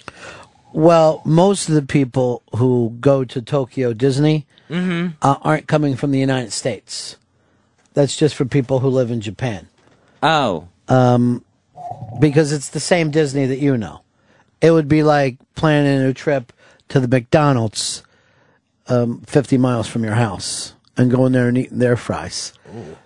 [0.74, 5.14] Well, most of the people who go to Tokyo Disney Mhm.
[5.22, 7.16] uh, aren't coming from the United States.
[7.94, 9.68] That's just for people who live in Japan.
[10.22, 10.68] Oh.
[10.88, 11.44] Um,
[12.20, 14.02] because it's the same Disney that you know.
[14.62, 16.52] It would be like planning a trip
[16.90, 18.04] to the McDonald's
[18.88, 22.54] um, 50 miles from your house and going there and eating their fries.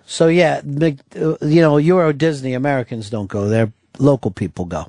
[0.06, 3.72] So, yeah, Mc, uh, you know, Euro Disney, Americans don't go there.
[3.98, 4.86] Local people go.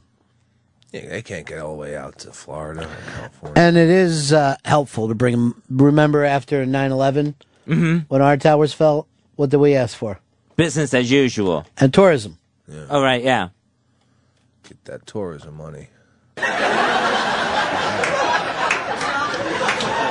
[0.92, 3.54] Yeah, they can't get all the way out to Florida or California.
[3.62, 5.62] And it is uh, helpful to bring them.
[5.70, 7.36] Remember after 9 11,
[7.68, 8.06] Mhm.
[8.10, 10.20] when our towers fell, what did we ask for?
[10.56, 11.66] Business as usual.
[11.78, 12.38] And tourism.
[12.90, 13.50] Oh, right, yeah.
[14.64, 15.90] Get that tourism money.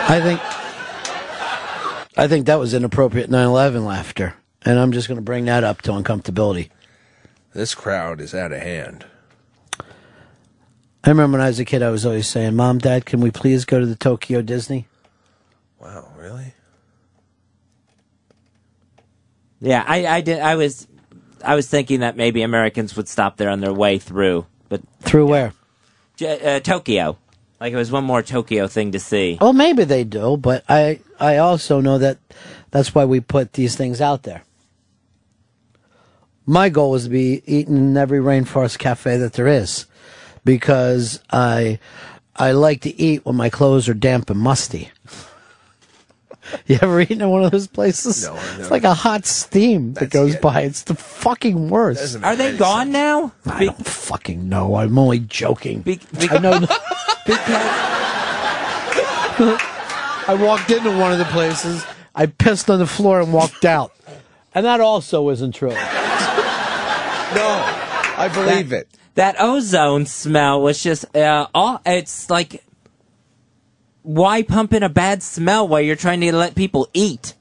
[0.04, 0.40] I think
[2.18, 5.80] I think that was inappropriate 9/11 laughter, and I'm just going to bring that up
[5.82, 6.68] to uncomfortability.
[7.54, 9.06] This crowd is out of hand.
[11.04, 13.30] I remember when I was a kid, I was always saying, "Mom, Dad, can we
[13.30, 14.86] please go to the Tokyo Disney?"
[15.80, 16.54] Wow, really?
[19.60, 20.40] Yeah, I, I did.
[20.40, 20.86] I was,
[21.44, 25.26] I was thinking that maybe Americans would stop there on their way through, but Through
[25.26, 25.52] where?
[26.16, 27.18] J- uh, Tokyo,
[27.60, 29.38] like it was one more Tokyo thing to see.
[29.40, 32.18] Well, maybe they do, but I I also know that
[32.70, 34.42] that's why we put these things out there.
[36.44, 39.86] My goal is to be eaten in every rainforest cafe that there is,
[40.44, 41.78] because I
[42.36, 44.90] I like to eat when my clothes are damp and musty.
[46.66, 48.24] You ever eaten at one of those places?
[48.24, 50.62] No, I've It's like a hot steam that goes by.
[50.62, 52.22] It's the fucking worst.
[52.22, 53.32] Are they gone now?
[53.46, 54.76] I don't fucking know.
[54.76, 55.84] I'm only joking.
[55.86, 56.52] I know.
[60.28, 61.84] I walked into one of the places.
[62.14, 63.92] I pissed on the floor and walked out,
[64.54, 65.70] and that also isn't true.
[65.70, 65.80] No, I
[68.32, 68.88] believe it.
[69.14, 72.64] That ozone smell was just, uh, all, it's like,
[74.02, 77.34] why pump in a bad smell while you're trying to let people eat?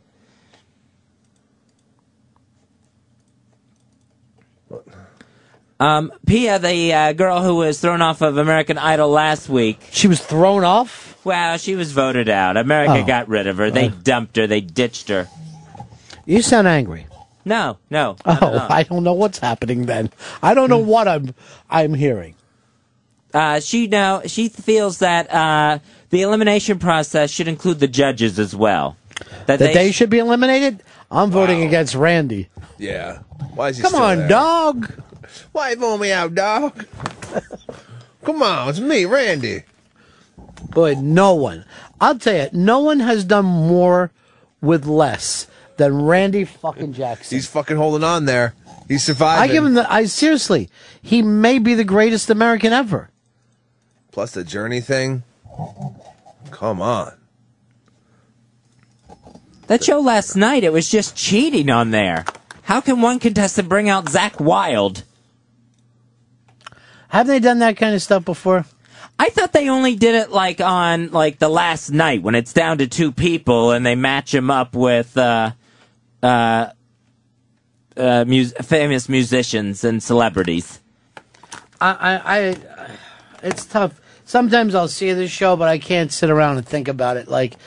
[5.80, 9.80] Um, Pia, the uh, girl who was thrown off of American Idol last week.
[9.92, 11.18] She was thrown off?
[11.24, 12.56] Well, she was voted out.
[12.56, 13.06] America Oh.
[13.06, 13.72] got rid of her.
[13.72, 13.92] They Uh.
[14.04, 14.46] dumped her.
[14.46, 15.28] They ditched her.
[16.26, 17.08] You sound angry.
[17.46, 18.16] No, no.
[18.26, 18.68] Oh.
[18.70, 20.12] I don't know what's happening then.
[20.44, 21.34] I don't know what I'm
[21.70, 22.36] I'm hearing.
[23.34, 25.80] Uh, she now she feels that uh,
[26.12, 28.98] the elimination process should include the judges as well.
[29.48, 30.84] That, they, should be eliminated.
[31.10, 32.50] I'm voting against Randy.
[32.78, 33.20] Yeah.
[33.56, 34.28] Why is he Come still on, there?
[34.30, 34.92] dog.
[35.52, 36.86] Why you throwing me out, dog?
[38.24, 39.64] Come on, it's me, Randy.
[40.70, 41.66] Boy, no one.
[42.00, 44.12] I'll tell you, no one has done more
[44.62, 45.48] with less
[45.78, 47.38] than Randy fucking Jackson.
[47.38, 48.54] He's fucking holding on there.
[48.88, 49.50] He's surviving.
[49.50, 49.92] I give him the.
[49.92, 50.70] I seriously,
[51.02, 53.10] he may be the greatest American ever.
[54.12, 55.24] Plus the journey thing.
[56.52, 57.14] Come on.
[59.68, 62.26] That show last night, it was just cheating on there.
[62.64, 65.04] How can one contestant bring out Zakk Wylde?
[67.08, 68.66] Haven't they done that kind of stuff before?
[69.20, 72.80] I thought they only did it like on like the last night when it's down
[72.80, 75.52] to two people and they match them up with uh,
[76.24, 76.70] uh,
[77.96, 80.80] uh, mus- famous musicians and celebrities.
[81.80, 82.58] I, I, I,
[83.44, 84.01] it's tough.
[84.32, 87.58] Sometimes I'll see this show, but I can't sit around and think about it, like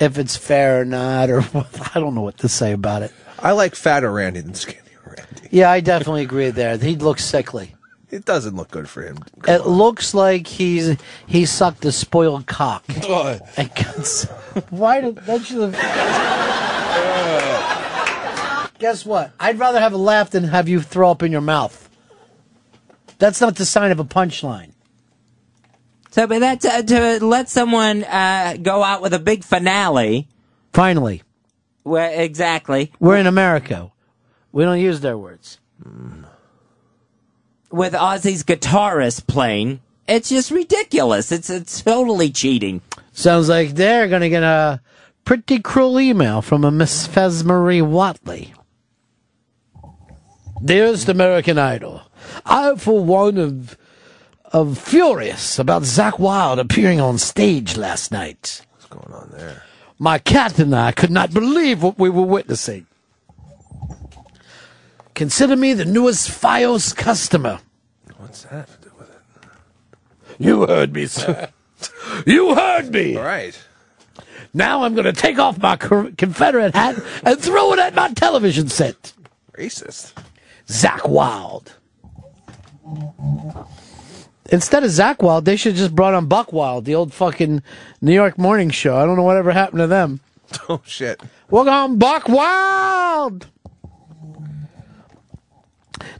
[0.00, 1.40] if it's fair or not, or
[1.94, 3.12] I don't know what to say about it.
[3.40, 4.78] I like fatter Randy than skinny.
[5.04, 5.48] Randy.
[5.50, 6.78] Yeah, I definitely agree there.
[6.78, 7.74] He looks sickly.
[8.08, 9.18] It doesn't look good for him.
[9.46, 10.96] It looks like he's
[11.26, 12.84] he sucked a spoiled cock.
[13.02, 13.38] Oh.
[14.70, 15.60] Why did that you?
[15.60, 15.74] have?
[18.78, 19.32] Guess what?
[19.38, 21.90] I'd rather have a laugh than have you throw up in your mouth.
[23.18, 24.70] That's not the sign of a punchline.
[26.14, 30.28] So, but that's uh, to let someone uh, go out with a big finale.
[30.72, 31.24] Finally,
[31.82, 33.90] Where exactly we're in America.
[34.52, 35.58] We don't use their words.
[37.72, 39.80] with Ozzy's guitarist playing.
[40.06, 41.32] It's just ridiculous.
[41.32, 42.80] It's it's totally cheating.
[43.10, 44.80] Sounds like they're going to get a
[45.24, 48.52] pretty cruel email from a Miss Fez Marie Whatley.
[50.64, 52.02] Dearest American Idol,
[52.46, 53.76] I, for one, of
[54.54, 58.64] of furious about Zakk Wylde appearing on stage last night.
[58.70, 59.64] What's going on there?
[59.98, 62.86] My cat and I could not believe what we were witnessing.
[65.14, 67.58] Consider me the newest FiOS customer.
[68.16, 70.36] What's that to do with it?
[70.38, 71.48] You heard me, sir.
[72.26, 73.16] you heard me.
[73.16, 73.60] All right.
[74.52, 78.68] Now I'm going to take off my Confederate hat and throw it at my television
[78.68, 79.12] set.
[79.58, 80.12] Racist.
[80.68, 81.72] Zakk Wylde.
[84.50, 87.62] Instead of Zakk Wylde, they should have just brought on Buck Wild, the old fucking
[88.02, 88.96] New York morning show.
[88.96, 90.20] I don't know whatever happened to them.
[90.68, 91.20] Oh shit.
[91.50, 93.48] We're going Buck Wild.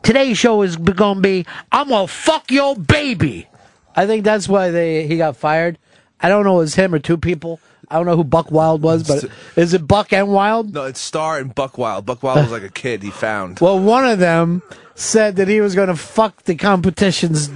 [0.02, 3.46] Today's show is going to be I'm to fuck your baby.
[3.94, 5.78] I think that's why they he got fired.
[6.20, 7.60] I don't know if it was him or two people.
[7.88, 9.24] I don't know who Buck Wild was, but
[9.56, 10.74] is it Buck and Wild?
[10.74, 12.06] No, it's Star and Buck Wild.
[12.06, 13.60] Buck Wild was like a kid he found.
[13.60, 14.62] Well, one of them
[14.94, 17.50] said that he was going to fuck the competition's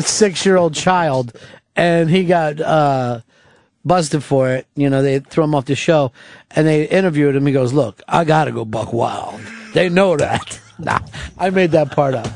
[0.00, 1.36] six year old child,
[1.76, 3.20] and he got uh,
[3.84, 4.66] busted for it.
[4.74, 6.12] You know, they threw him off the show,
[6.50, 7.46] and they interviewed him.
[7.46, 9.40] He goes, Look, I got to go Buck Wild.
[9.74, 10.60] They know that.
[10.78, 11.00] nah,
[11.38, 12.28] I made that part up.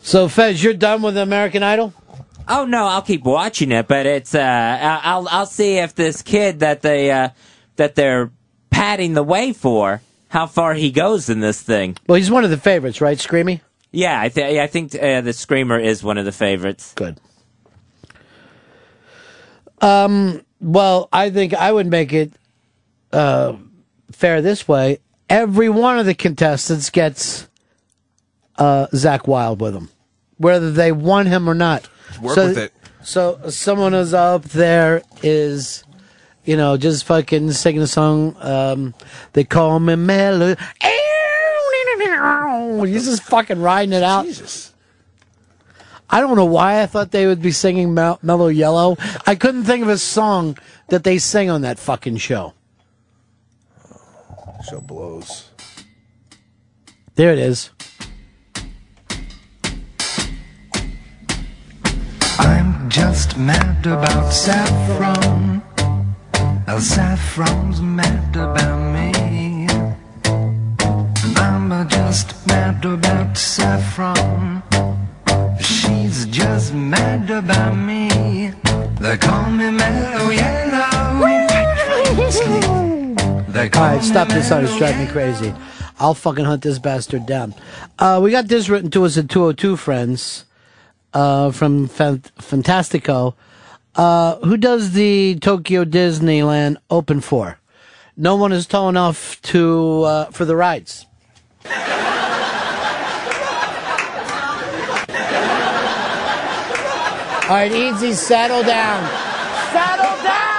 [0.00, 1.92] so, Fez, you're done with American Idol?
[2.46, 6.60] Oh no, I'll keep watching it, but it's uh, I'll I'll see if this kid
[6.60, 7.30] that they uh,
[7.76, 8.30] that they're
[8.68, 10.02] patting the way for
[10.34, 11.96] how far he goes in this thing.
[12.08, 13.60] Well, he's one of the favorites, right, Screamy?
[13.92, 16.92] Yeah, I, th- I think uh, the screamer is one of the favorites.
[16.96, 17.20] Good.
[19.80, 22.32] Um, well, I think I would make it
[23.12, 23.54] uh,
[24.10, 24.98] fair this way.
[25.30, 27.48] Every one of the contestants gets
[28.58, 29.88] uh, Zakk Wylde with them,
[30.38, 31.88] whether they won him or not.
[32.20, 32.72] Work so, with it.
[33.04, 35.83] So someone who's up there is,
[36.44, 38.36] you know, just fucking singing a song.
[38.40, 38.94] Um,
[39.32, 40.60] they call me Melody.
[42.86, 44.26] He's just fucking riding it out.
[44.26, 44.72] Jesus.
[46.10, 48.96] I don't know why I thought they would be singing Mel- Mellow Yellow.
[49.26, 50.58] I couldn't think of a song
[50.88, 52.52] that they sing on that fucking show.
[54.68, 55.48] Show blows.
[57.16, 57.70] There it is.
[62.38, 65.62] I'm just mad about saffron.
[66.66, 69.66] Uh, Saffron's mad about me.
[71.36, 74.62] I'm just mad about saffron.
[75.60, 78.52] She's just mad about me.
[78.98, 81.20] They call me mellow yellow.
[83.48, 84.64] They All call right, me stop this song.
[84.64, 85.54] It's driving me crazy.
[86.00, 87.54] I'll fucking hunt this bastard down.
[87.98, 90.44] Uh, we got this written to us at 202 Friends
[91.12, 93.34] uh, from Fan- Fantastico.
[93.96, 97.58] Uh, who does the Tokyo Disneyland open for?
[98.16, 101.06] No one is tall enough to uh, for the rides.
[107.44, 109.06] All right, easy, settle down.
[109.70, 110.54] Settle down.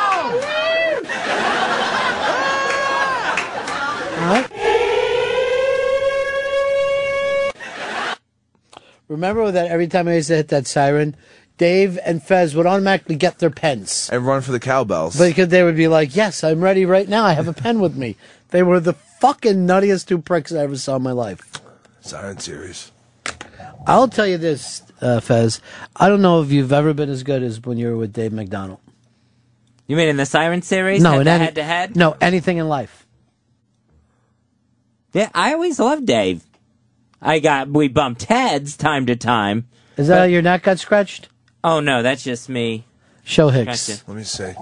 [4.22, 4.52] All right.
[9.08, 11.16] Remember that every time I used to hit that siren,
[11.58, 14.10] Dave and Fez would automatically get their pens.
[14.12, 15.18] And run for the cowbells.
[15.18, 17.24] Because they would be like, yes, I'm ready right now.
[17.24, 18.18] I have a pen with me.
[18.50, 21.52] They were the fucking nuttiest two pricks I ever saw in my life.
[22.02, 22.92] Siren series.
[23.88, 25.62] I'll tell you this, uh, Fez.
[25.96, 28.34] I don't know if you've ever been as good as when you were with Dave
[28.34, 28.80] McDonald.
[29.88, 31.02] You mean in the Siren series?
[31.02, 31.96] No, head in to any, head to head?
[31.96, 33.06] No, anything in life.
[35.14, 36.44] Yeah, I always loved Dave.
[37.22, 39.68] I got we bumped heads time to time.
[39.96, 41.30] Is that how your neck got scratched?
[41.66, 42.86] Oh no, that's just me.
[43.24, 43.90] Show Hicks.
[43.90, 44.04] Gotcha.
[44.08, 44.54] Let me see.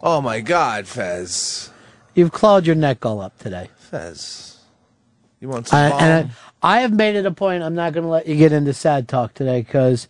[0.00, 1.68] Oh my God, Fez.
[2.14, 3.70] You've clawed your neck all up today.
[3.76, 4.60] Fez.
[5.40, 6.00] You want some I, balm?
[6.00, 6.30] and
[6.62, 7.64] I, I have made it a point.
[7.64, 10.06] I'm not going to let you get into sad talk today because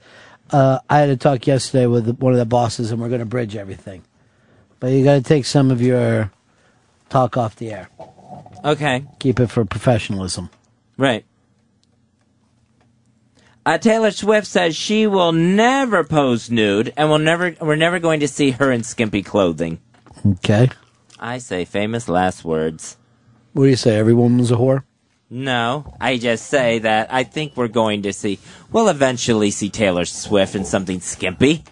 [0.50, 3.24] uh, I had a talk yesterday with one of the bosses, and we're going to
[3.24, 4.02] bridge everything.
[4.80, 6.30] But you got to take some of your
[7.08, 7.88] talk off the air.
[8.62, 9.06] Okay.
[9.18, 10.50] Keep it for professionalism.
[10.98, 11.24] Right.
[13.66, 17.56] Uh, Taylor Swift says she will never pose nude, and will never.
[17.60, 19.80] We're never going to see her in skimpy clothing.
[20.26, 20.70] Okay.
[21.18, 22.98] I say famous last words.
[23.54, 23.96] What do you say?
[23.96, 24.84] Every woman's a whore.
[25.30, 28.38] No, I just say that I think we're going to see.
[28.70, 31.64] We'll eventually see Taylor Swift in something skimpy.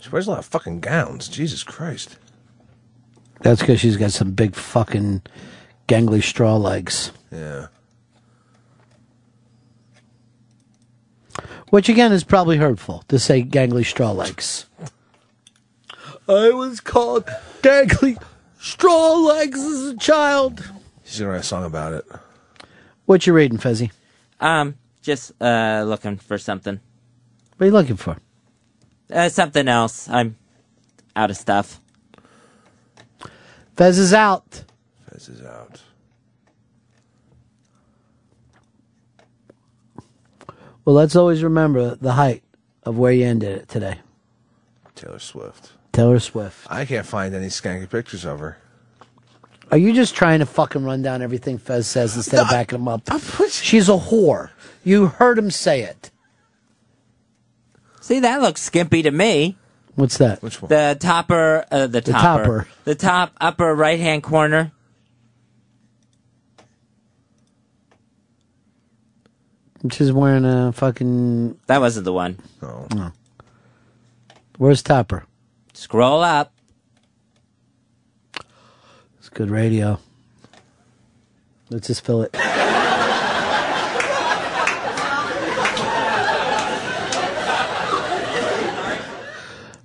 [0.00, 1.28] She wears a lot of fucking gowns.
[1.28, 2.16] Jesus Christ.
[3.40, 5.22] That's because she's got some big fucking
[5.88, 7.12] gangly straw legs.
[7.30, 7.66] Yeah.
[11.70, 14.66] Which again is probably hurtful to say gangly straw legs.
[16.28, 17.26] I was called
[17.62, 18.20] gangly
[18.58, 20.68] straw legs as a child.
[21.04, 22.04] She's gonna write a song about it.
[23.04, 23.90] What you reading, Fezzy?
[24.40, 26.80] Um, just uh, looking for something.
[27.56, 28.16] What are you looking for?
[29.10, 30.08] Uh, something else.
[30.08, 30.36] I'm
[31.14, 31.80] out of stuff.
[33.76, 34.64] Fez is out.
[35.08, 35.80] Fez is out.
[40.86, 42.44] Well, let's always remember the height
[42.84, 43.98] of where you ended it today.
[44.94, 45.72] Taylor Swift.
[45.92, 46.64] Taylor Swift.
[46.70, 48.56] I can't find any skanky pictures of her.
[49.72, 52.86] Are you just trying to fucking run down everything Fez says instead of backing him
[52.86, 53.02] up?
[53.50, 54.50] She's a whore.
[54.84, 56.12] You heard him say it.
[58.00, 59.58] See, that looks skimpy to me.
[59.96, 60.40] What's that?
[60.40, 60.68] Which one?
[60.68, 62.68] The topper, uh, the The topper, topper.
[62.84, 64.70] the top upper right hand corner.
[69.90, 71.58] She's wearing a fucking.
[71.66, 72.38] That wasn't the one.
[72.62, 72.86] Oh.
[72.94, 73.12] No.
[74.58, 75.26] Where's Topper?
[75.74, 76.52] Scroll up.
[79.18, 79.98] It's good radio.
[81.70, 82.34] Let's just fill it.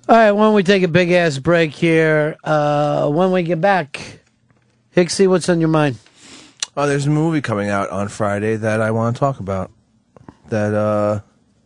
[0.08, 4.20] All right, when we take a big ass break here, uh, when we get back,
[4.94, 5.98] Hixie, what's on your mind?
[6.76, 9.70] Oh, there's a movie coming out on Friday that I want to talk about.
[10.52, 11.20] That uh,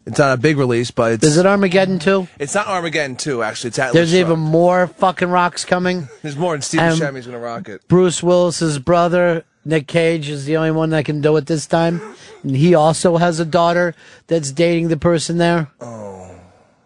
[0.06, 2.28] it's not a big release, but it's Is it Armageddon 2?
[2.38, 3.94] it's not Armageddon 2, Actually, it's Atlas.
[3.94, 4.20] There's Shrugged.
[4.30, 6.08] even more fucking rocks coming.
[6.22, 7.86] There's more, and Stephen Um, Buscemi's gonna rock it.
[7.88, 12.00] Bruce Willis's brother, Nick Cage, is the only one that can do it this time.
[12.44, 13.96] And he also has a daughter
[14.28, 15.68] that's dating the person there.
[15.80, 16.30] Oh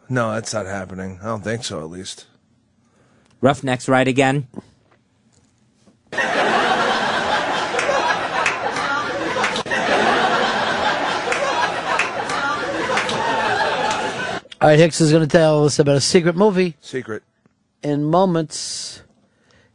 [0.08, 1.18] no, that's not happening.
[1.20, 2.24] I don't think so, at least.
[3.42, 4.48] Roughnecks right again.
[14.60, 17.22] All right, Hicks is going to tell us about a secret movie Secret.
[17.82, 19.02] in moments.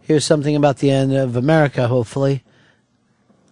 [0.02, 2.44] Here's something about the end of America, hopefully.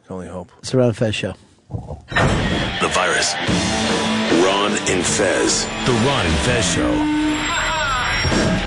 [0.05, 0.51] Can only hope.
[0.60, 1.34] It's around Fez Show.
[1.72, 3.34] The virus.
[4.45, 5.65] Ron and Fez.
[5.88, 8.62] The Ron and Fez Show.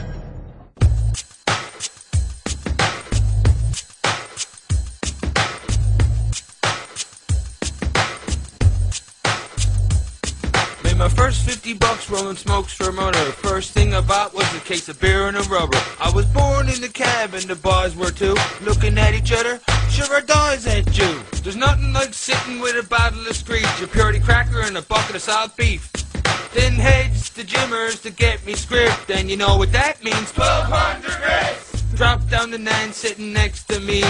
[11.67, 13.19] 50 bucks rolling smokes for motor.
[13.19, 15.77] First thing I bought was a case of beer and a rubber.
[15.99, 18.37] I was born in the cab and the boys were too.
[18.63, 19.59] Looking at each other,
[19.91, 21.21] sure our dies at you.
[21.43, 25.17] There's nothing like sitting with a bottle of screech, a purity cracker and a bucket
[25.17, 25.91] of salt beef.
[26.55, 31.03] Then heads to Jimmers to get me script, and you know what that means, 1200
[31.21, 31.66] grits.
[31.97, 34.03] Drop down the nine sitting next to me.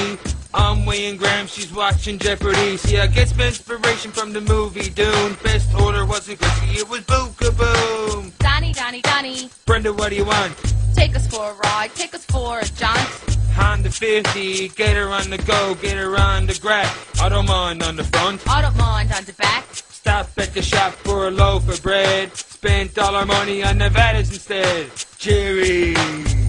[0.52, 2.76] I'm weighing grams, she's watching Jeopardy.
[2.76, 5.36] See, I get my inspiration from the movie Dune.
[5.44, 8.36] Best order wasn't Chrissy, it was Boo Kaboom.
[8.38, 10.52] Donnie, Donnie, Donnie, Brenda, what do you want?
[10.96, 13.08] take us for a ride, take us for a jaunt.
[13.54, 16.92] Honda 50, get her on the go, get her on the grab.
[17.20, 18.42] I don't mind on the front.
[18.48, 19.64] I don't mind on the back.
[19.72, 22.34] Stop at the shop for a loaf of bread.
[22.34, 24.90] Spent all our money on Nevadas instead.
[25.18, 26.45] Cherries.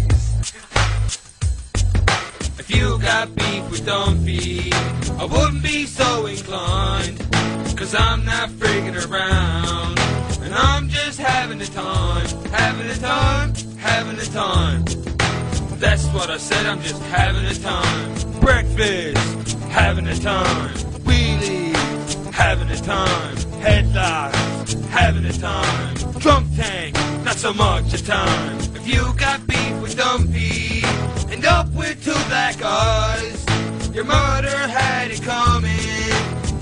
[2.70, 7.18] If you got beef with Dumpy, I wouldn't be so inclined.
[7.78, 9.98] Cause I'm not freaking around.
[10.42, 14.84] And I'm just having a time, having a time, having a time.
[15.80, 18.42] That's what I said, I'm just having a time.
[18.42, 20.76] Breakfast, having a time.
[21.08, 23.36] Wheelies, having a time.
[23.64, 25.96] Headlocks, having a time.
[26.20, 28.58] Drunk tank, not so much a time.
[28.76, 30.82] If you got beef with Dumpy,
[31.48, 33.46] up with two black eyes.
[33.94, 35.72] Your mother had it coming,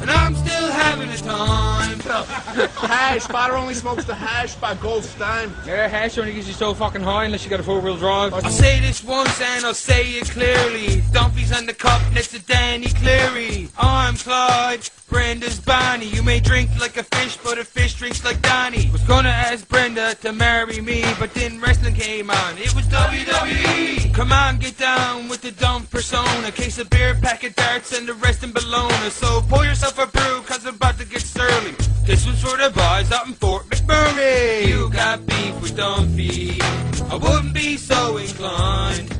[0.02, 2.00] and I'm still having a time.
[2.06, 5.52] hash, Spotter only smokes the hash by Gold Stein.
[5.66, 8.34] Yeah, hash only gets you so fucking high unless you got a four-wheel drive.
[8.34, 11.04] I'll say this once and I'll say it clearly.
[11.12, 13.70] Dumpy's on the cup next to Danny Cleary.
[13.78, 16.08] I'm Clyde, Brenda's Bonnie.
[16.08, 18.90] You may drink like a fish, but a fish drinks like Donnie.
[18.92, 22.58] Was gonna ask Brenda to marry me, but then wrestling came on.
[22.58, 24.14] It was WWE.
[24.14, 26.52] Come on, get down with the dumb persona.
[26.52, 29.10] Case of beer, pack of darts, and the rest in Bologna.
[29.10, 31.76] So pour yourself a brew, cause I'm about to get surly.
[32.06, 34.68] This one's for the boys out in Fort McMurray.
[34.68, 36.60] You got beef with Dumpy.
[36.60, 39.12] I wouldn't be so inclined.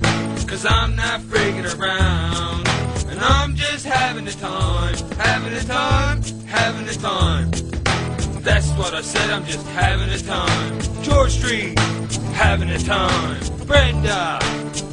[0.48, 2.68] Cause I'm not friggin' around.
[3.10, 4.96] And I'm just having a time.
[5.20, 6.24] Having a time.
[6.48, 7.52] Having a time.
[8.42, 11.04] That's what I said, I'm just having a time.
[11.04, 11.78] George Street,
[12.34, 13.40] having a time.
[13.68, 14.40] Brenda,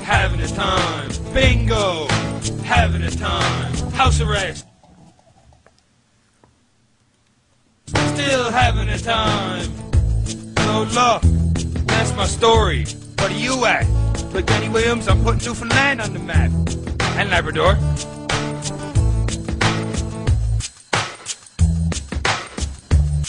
[0.03, 1.11] having a time.
[1.33, 2.09] Bingo,
[2.63, 3.73] having a time.
[3.93, 4.67] House arrest.
[8.15, 9.67] Still having a time.
[10.57, 11.23] No luck.
[11.87, 12.85] That's my story.
[13.19, 13.87] What are you at?
[14.33, 16.51] Like Danny Williams, I'm putting Newfoundland on the map.
[17.19, 17.77] And Labrador.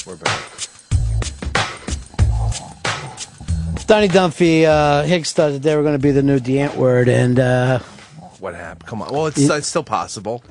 [0.05, 0.41] We're back.
[3.87, 7.07] Donnie Dumphy, uh, Hicks thought that they were going to be the new D'Ant word,
[7.07, 7.79] and uh,
[8.39, 8.85] What happened?
[8.87, 9.13] Come on.
[9.13, 10.43] Well, it's, You- it's still possible.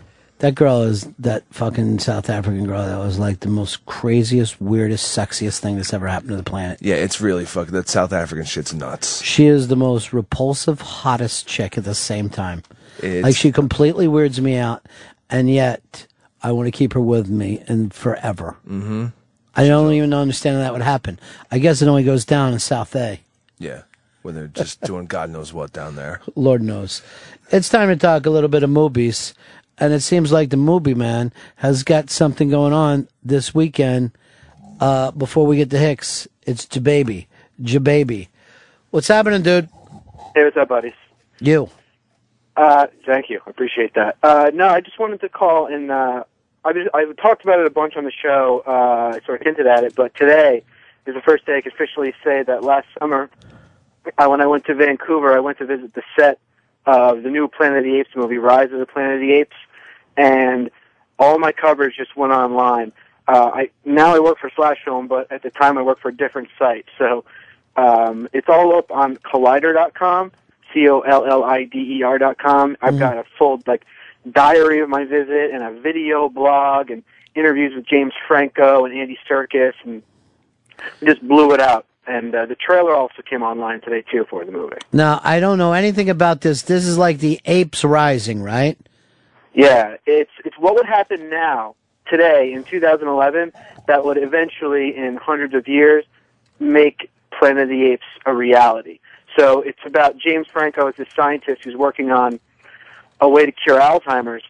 [0.42, 5.16] That girl is that fucking South African girl that was like the most craziest, weirdest,
[5.16, 6.78] sexiest thing that's ever happened to the planet.
[6.82, 7.72] Yeah, it's really fucking.
[7.72, 9.22] That South African shit's nuts.
[9.22, 12.64] She is the most repulsive, hottest chick at the same time.
[12.98, 14.84] It's- like she completely weirds me out,
[15.30, 16.08] and yet
[16.42, 18.56] I want to keep her with me and forever.
[18.66, 19.06] Mm-hmm.
[19.54, 21.20] I don't even understand how that would happen.
[21.52, 23.20] I guess it only goes down in South A.
[23.58, 23.82] Yeah,
[24.22, 26.20] when they're just doing God knows what down there.
[26.34, 27.00] Lord knows.
[27.52, 29.34] It's time to talk a little bit of movies,
[29.78, 34.12] and it seems like the movie man has got something going on this weekend.
[34.80, 37.26] Uh, before we get to Hicks, it's Jababy,
[37.60, 38.28] Jababy.
[38.90, 39.68] What's happening, dude?
[40.34, 40.92] Hey, what's up, buddies?
[41.38, 41.70] You.
[42.56, 43.40] Uh, thank you.
[43.46, 44.16] I appreciate that.
[44.22, 46.24] Uh, no, I just wanted to call and, uh,
[46.64, 49.44] I just, I talked about it a bunch on the show, uh, I sort of
[49.44, 50.62] hinted at it, but today
[51.06, 53.30] is the first day I can officially say that last summer,
[54.18, 56.38] uh, when I went to Vancouver, I went to visit the set
[56.86, 59.56] of the new Planet of the Apes movie, Rise of the Planet of the Apes,
[60.16, 60.70] and
[61.18, 62.92] all my coverage just went online.
[63.28, 66.08] Uh, I now I work for Slash Film, but at the time I worked for
[66.08, 66.86] a different site.
[66.98, 67.24] So
[67.76, 70.32] um, it's all up on Collider.com,
[70.74, 72.76] C O L L I D E R dot com.
[72.82, 73.84] I've got a full like
[74.30, 77.02] diary of my visit and a video blog and
[77.34, 80.02] interviews with James Franco and Andy Serkis, and
[81.04, 81.86] just blew it out.
[82.06, 84.76] And uh, the trailer also came online today too for the movie.
[84.92, 86.62] Now, I don't know anything about this.
[86.62, 88.76] This is like the apes rising, right?
[89.54, 91.76] Yeah, it's it's what would happen now
[92.10, 93.52] today in 2011
[93.86, 96.04] that would eventually, in hundreds of years,
[96.58, 98.98] make Planet of the Apes a reality.
[99.38, 102.38] So it's about James Franco as a scientist who's working on
[103.20, 104.42] a way to cure Alzheimer's,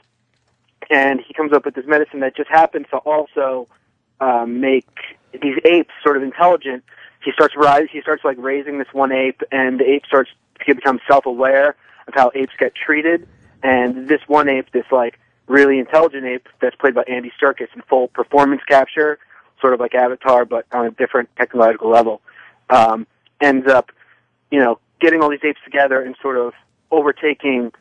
[0.90, 3.68] and he comes up with this medicine that just happens to also
[4.20, 4.88] um, make
[5.40, 6.84] these apes sort of intelligent.
[7.24, 7.88] He starts rise.
[7.90, 10.30] He starts like raising this one ape, and the ape starts
[10.66, 11.76] to become self-aware
[12.08, 13.28] of how apes get treated.
[13.62, 17.82] And this one ape, this like really intelligent ape that's played by Andy Serkis in
[17.82, 19.18] full performance capture,
[19.60, 22.20] sort of like Avatar, but on a different technological level,
[22.70, 23.06] um,
[23.40, 23.92] ends up,
[24.50, 26.54] you know, getting all these apes together and sort of
[26.90, 27.72] overtaking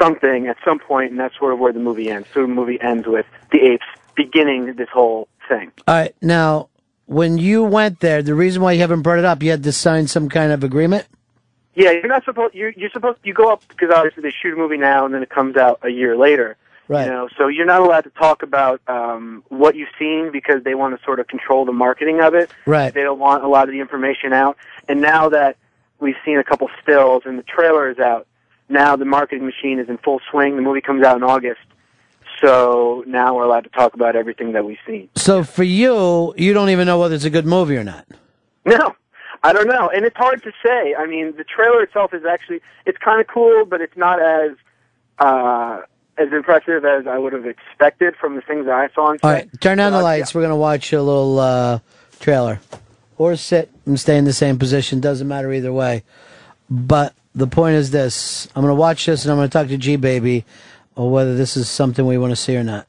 [0.00, 2.28] something at some point, and that's sort of where the movie ends.
[2.32, 5.72] So the movie ends with the apes beginning this whole thing.
[5.86, 6.14] All right.
[6.22, 6.68] Now,
[7.06, 9.72] when you went there, the reason why you haven't brought it up, you had to
[9.72, 11.06] sign some kind of agreement.
[11.74, 12.54] Yeah, you're not supposed.
[12.54, 13.18] You're, you're supposed.
[13.24, 15.80] You go up because obviously they shoot a movie now, and then it comes out
[15.82, 16.56] a year later.
[16.86, 17.06] Right.
[17.06, 20.74] You know, so you're not allowed to talk about um, what you've seen because they
[20.74, 22.50] want to sort of control the marketing of it.
[22.66, 22.92] Right.
[22.92, 24.58] They don't want a lot of the information out.
[24.86, 25.56] And now that
[25.98, 28.26] we've seen a couple stills and the trailer is out,
[28.68, 30.56] now the marketing machine is in full swing.
[30.56, 31.62] The movie comes out in August,
[32.40, 35.08] so now we're allowed to talk about everything that we've seen.
[35.16, 38.06] So for you, you don't even know whether it's a good movie or not.
[38.64, 38.94] No,
[39.42, 40.94] I don't know, and it's hard to say.
[40.94, 44.52] I mean, the trailer itself is actually it's kind of cool, but it's not as
[45.18, 45.82] uh,
[46.16, 49.24] as impressive as I would have expected from the things that I saw on set.
[49.24, 50.34] All right, turn down the lights.
[50.34, 51.78] We're gonna watch a little uh,
[52.20, 52.60] trailer,
[53.18, 55.00] or sit and stay in the same position.
[55.00, 56.04] Doesn't matter either way.
[56.70, 59.68] But the point is this: I'm going to watch this and I'm going to talk
[59.68, 60.44] to G Baby,
[60.96, 62.86] or whether this is something we want to see or not.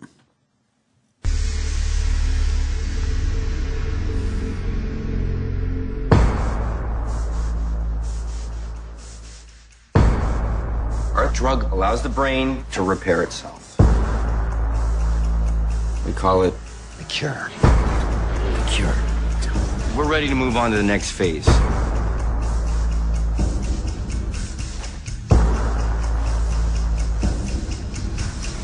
[11.16, 13.78] Our drug allows the brain to repair itself.
[16.06, 16.54] We call it
[16.98, 17.50] the cure.
[17.62, 18.94] The cure.
[19.96, 21.48] We're ready to move on to the next phase.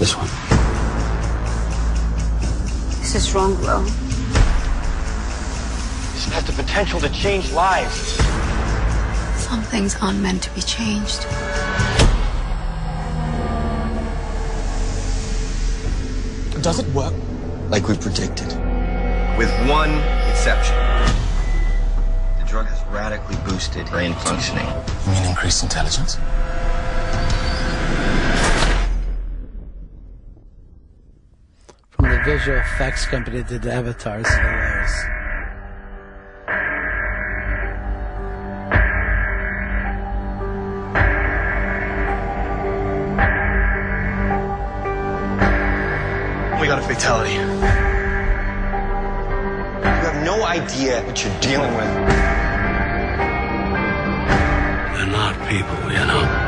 [0.01, 0.25] This one.
[3.01, 3.83] This is wrong, Will.
[6.13, 8.17] This has the potential to change lives.
[9.39, 11.21] Some things aren't meant to be changed.
[16.63, 17.13] Does it work?
[17.69, 18.47] Like we predicted.
[19.37, 19.91] With one
[20.31, 20.77] exception.
[22.39, 24.65] The drug has radically boosted brain functioning.
[25.05, 26.17] You mean increased intelligence?
[32.23, 34.27] The visual effects company that did the avatars.
[34.27, 35.05] Hilarious.
[46.59, 47.33] We got a fatality.
[47.33, 47.39] You
[50.07, 51.93] have no idea what you're dealing with.
[54.93, 56.40] They're not people, you know.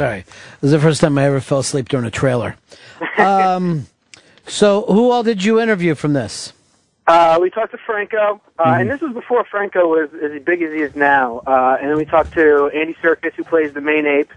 [0.00, 0.24] Sorry,
[0.62, 2.56] this is the first time I ever fell asleep during a trailer.
[3.18, 3.86] Um,
[4.46, 6.54] so, who all did you interview from this?
[7.06, 8.80] Uh, we talked to Franco, uh, Mm-hmm.
[8.80, 11.42] and this was before Franco was as big as he is now.
[11.46, 14.32] Uh, and then we talked to Andy Serkis, who plays the main ape,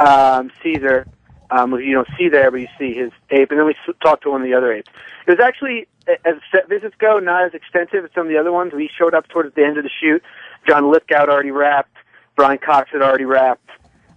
[0.00, 1.06] um, Caesar.
[1.52, 3.52] Um, you don't see there, but you see his ape.
[3.52, 4.90] And then we talked to one of the other apes.
[5.28, 8.50] It was actually, as set visits go, not as extensive as some of the other
[8.50, 8.72] ones.
[8.72, 10.24] We showed up towards the end of the shoot.
[10.66, 11.94] John Lithgow had already wrapped.
[12.34, 13.68] Brian Cox had already wrapped.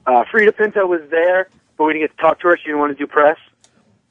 [0.06, 2.58] Uh, Freida Pinto was there, but we didn't get to talk to her.
[2.58, 3.38] She didn't want to do press.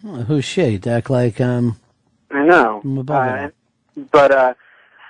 [0.04, 0.78] Oh, who's she?
[0.78, 1.76] To act like um.
[2.30, 2.82] I know.
[3.08, 3.50] Uh,
[4.10, 4.54] but uh,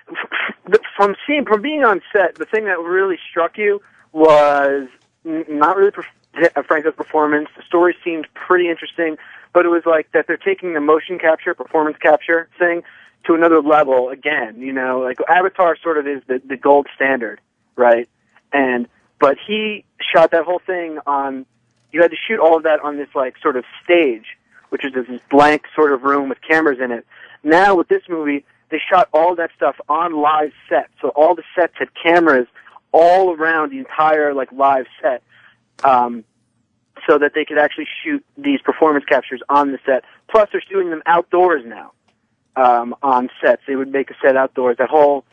[0.96, 3.80] from seeing from being on set, the thing that really struck you
[4.12, 4.88] was
[5.24, 7.48] not really perf- uh, Franco's performance.
[7.56, 9.16] The story seemed pretty interesting,
[9.52, 12.82] but it was like that they're taking the motion capture, performance capture thing
[13.26, 14.60] to another level again.
[14.60, 17.40] You know, like Avatar sort of is the, the gold standard,
[17.76, 18.08] right?
[18.52, 18.86] And
[19.18, 21.46] but he shot that whole thing on.
[21.92, 24.36] You had to shoot all of that on this like sort of stage,
[24.70, 27.06] which is this blank sort of room with cameras in it.
[27.44, 30.90] Now with this movie, they shot all that stuff on live set.
[31.00, 32.48] So all the sets had cameras
[32.90, 35.22] all around the entire like live set,
[35.84, 36.24] um,
[37.06, 40.04] so that they could actually shoot these performance captures on the set.
[40.28, 41.92] Plus, they're shooting them outdoors now
[42.56, 43.62] um, on sets.
[43.66, 44.76] They would make a set outdoors.
[44.78, 45.24] That whole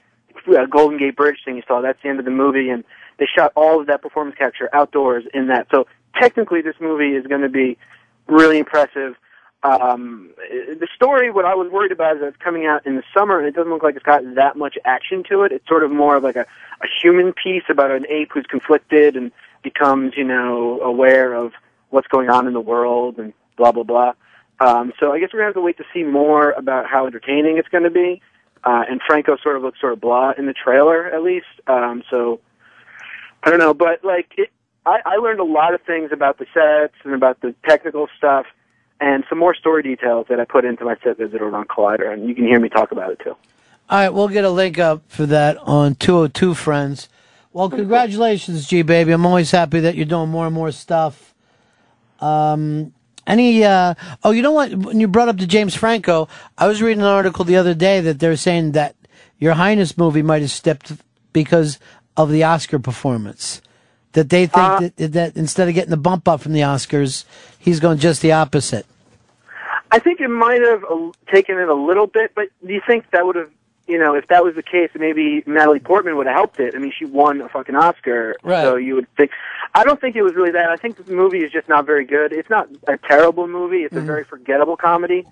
[0.48, 2.84] uh, Golden Gate Bridge thing you saw, that's the end of the movie, and
[3.22, 5.68] they shot all of that performance capture outdoors in that.
[5.72, 5.86] So
[6.20, 7.78] technically, this movie is going to be
[8.28, 9.16] really impressive.
[9.62, 13.04] Um, the story, what I was worried about is that it's coming out in the
[13.16, 15.52] summer, and it doesn't look like it's got that much action to it.
[15.52, 16.48] It's sort of more of like a,
[16.82, 21.54] a human piece about an ape who's conflicted and becomes, you know, aware of
[21.92, 24.14] what's going on in the world and blah blah blah.
[24.60, 27.60] Um, so I guess we're gonna have to wait to see more about how entertaining
[27.60, 28.20] it's going to be.
[28.64, 31.46] Uh, and Franco sort of looks sort of blah in the trailer, at least.
[31.68, 32.40] Um, so
[33.44, 34.50] I don't know, but like it,
[34.86, 38.46] I, I learned a lot of things about the sets and about the technical stuff,
[39.00, 42.12] and some more story details that I put into my set visit over on Collider,
[42.12, 43.36] and you can hear me talk about it too.
[43.90, 47.10] All right, we'll get a link up for that on 202 Friends.
[47.54, 49.12] Well, congratulations, G Baby.
[49.12, 51.34] I'm always happy that you're doing more and more stuff.
[52.22, 52.94] Um,
[53.28, 54.74] any, uh, oh, you know what?
[54.74, 58.00] When you brought up the James Franco, I was reading an article the other day
[58.00, 58.96] that they're saying that
[59.38, 60.94] Your Highness movie might have stepped
[61.34, 61.78] because
[62.18, 63.62] of the Oscar performance.
[64.14, 67.24] That they think that, that instead of getting the bump up from the Oscars,
[67.58, 68.86] he's going just the opposite.
[69.90, 73.10] I think it might have uh, taken it a little bit, but do you think
[73.12, 73.50] that would have,
[73.88, 76.76] you know, if that was the case, maybe Natalie Portman would have helped it?
[76.76, 78.64] I mean, she won a fucking Oscar, Right.
[78.64, 79.32] so you would think.
[79.74, 80.70] I don't think it was really that.
[80.70, 82.34] I think the movie is just not very good.
[82.34, 83.84] It's not a terrible movie.
[83.84, 85.26] It's a very forgettable comedy,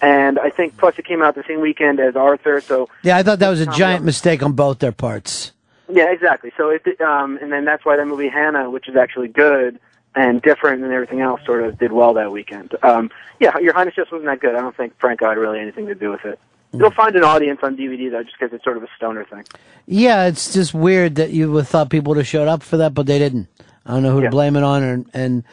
[0.00, 3.22] and I think plus it came out the same weekend as Arthur, so Yeah, I
[3.22, 5.52] thought that was a giant mistake on both their parts.
[5.92, 6.52] Yeah, exactly.
[6.56, 9.78] So it, um, and then that's why that movie Hannah, which is actually good
[10.14, 12.74] and different than everything else, sort of did well that weekend.
[12.82, 14.54] Um, yeah, Your Highness just wasn't that good.
[14.54, 16.38] I don't think Franco had really anything to do with it.
[16.72, 19.44] you'll find an audience on DVD though, just because it's sort of a stoner thing.
[19.86, 22.94] Yeah, it's just weird that you would thought people would have showed up for that,
[22.94, 23.48] but they didn't.
[23.86, 24.30] I don't know who to Yeah.
[24.30, 25.44] blame it on, and, and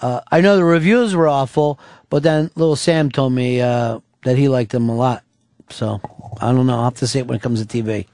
[0.00, 4.36] uh, I know the reviews were awful, but then little Sam told me uh, that
[4.38, 5.22] he liked them a lot.
[5.70, 6.00] So
[6.40, 6.76] I don't know.
[6.76, 8.06] I'll have to see it when it comes to TV.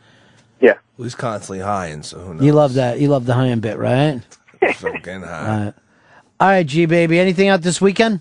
[0.60, 0.74] Yeah.
[0.96, 2.44] Well, he's constantly high, and so who knows?
[2.44, 3.00] You love that.
[3.00, 4.20] You love the high end bit, right?
[4.76, 5.38] so getting high.
[5.38, 5.74] All right.
[6.40, 7.18] All right, G baby.
[7.18, 8.20] Anything out this weekend?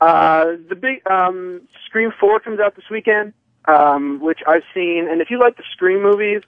[0.00, 3.32] Uh, the big um, Scream Four comes out this weekend,
[3.66, 5.08] um, which I've seen.
[5.10, 6.42] And if you like the Scream movies,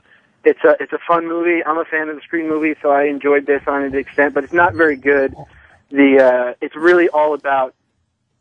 [0.45, 1.65] it's a it's a fun movie.
[1.65, 4.35] I'm a fan of the Scream movies, so I enjoyed this on an extent.
[4.35, 5.35] But it's not very good.
[5.91, 7.75] The uh, it's really all about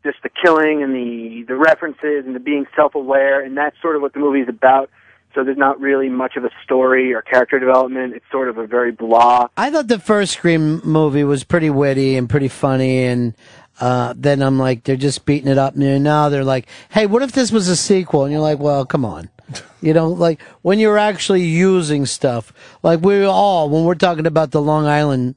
[0.04, 3.96] just the killing and the the references and the being self aware, and that's sort
[3.96, 4.90] of what the movie is about.
[5.36, 8.14] So there's not really much of a story or character development.
[8.14, 9.48] It's sort of a very blah.
[9.54, 13.34] I thought the first Scream movie was pretty witty and pretty funny, and
[13.78, 15.76] uh, then I'm like, they're just beating it up.
[15.76, 18.24] And now they're like, hey, what if this was a sequel?
[18.24, 19.28] And you're like, well, come on.
[19.82, 24.50] You know, like when you're actually using stuff, like we all, when we're talking about
[24.50, 25.36] the Long Island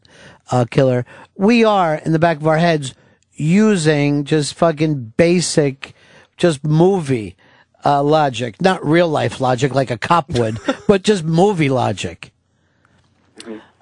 [0.50, 1.06] uh, killer,
[1.36, 2.96] we are in the back of our heads
[3.34, 5.94] using just fucking basic,
[6.36, 7.36] just movie
[7.86, 12.32] uh, logic, not real life logic like a cop would, but just movie logic.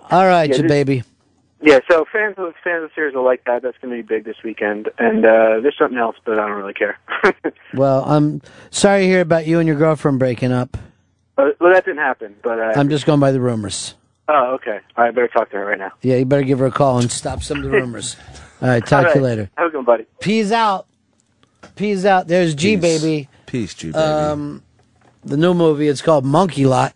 [0.10, 1.04] All right, Yeah, this- baby.
[1.60, 3.64] Yeah, so fans of fans of the series will like that.
[3.64, 4.90] That's going to be big this weekend.
[5.00, 7.00] And uh, there's something else, but I don't really care.
[7.74, 10.78] Well, I'm sorry to hear about you and your girlfriend breaking up.
[11.38, 12.36] Uh, well, that didn't happen.
[12.44, 13.96] But uh, I'm just going by the rumors.
[14.30, 14.80] oh, okay.
[14.96, 15.92] All right, I better talk to her right now.
[16.04, 18.16] Yeah, you better give her a call and stop some of the rumors.
[18.62, 19.50] All right, talk All to you later.
[19.58, 20.06] Have a good one, buddy.
[20.22, 20.86] Peace out.
[21.76, 22.28] Peace out.
[22.28, 23.02] There's G Peace.
[23.02, 23.30] baby.
[23.48, 23.98] Peace, G baby.
[24.04, 24.62] Um,
[25.24, 25.88] the new movie.
[25.88, 26.94] It's called Monkey Lot,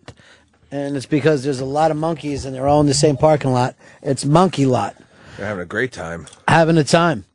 [0.69, 3.51] and it's because there's a lot of monkeys and they're all in the same parking
[3.51, 3.75] lot.
[4.03, 4.95] It's Monkey Lot.
[5.37, 6.27] They're having a great time.
[6.47, 7.25] Having a time.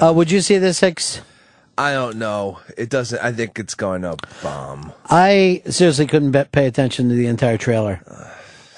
[0.00, 1.20] Uh, would you see this, Hicks?
[1.78, 2.60] I don't know.
[2.78, 3.18] It doesn't.
[3.22, 4.92] I think it's going to bomb.
[5.06, 8.00] I seriously couldn't be- pay attention to the entire trailer.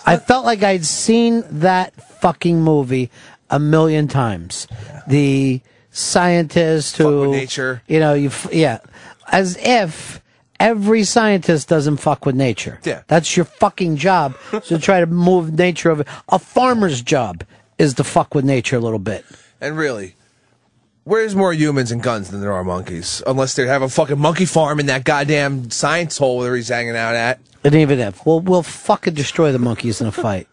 [0.05, 3.11] I felt like I'd seen that fucking movie
[3.51, 4.67] a million times.
[5.07, 5.61] The
[5.91, 7.83] scientist who, nature.
[7.87, 8.79] you know, you, f- yeah,
[9.33, 10.21] as if
[10.61, 12.81] every scientist doesn't fuck with nature.
[12.85, 13.03] Yeah.
[13.07, 14.35] that's your fucking job.
[14.65, 16.05] to try to move nature over.
[16.29, 17.45] A farmer's job
[17.79, 19.25] is to fuck with nature a little bit.
[19.61, 20.15] And really,
[21.05, 23.23] where's more humans and guns than there are monkeys?
[23.27, 26.97] Unless they have a fucking monkey farm in that goddamn science hole where he's hanging
[26.97, 27.41] out at.
[27.65, 30.49] And even if we'll we'll fucking destroy the monkeys in a fight.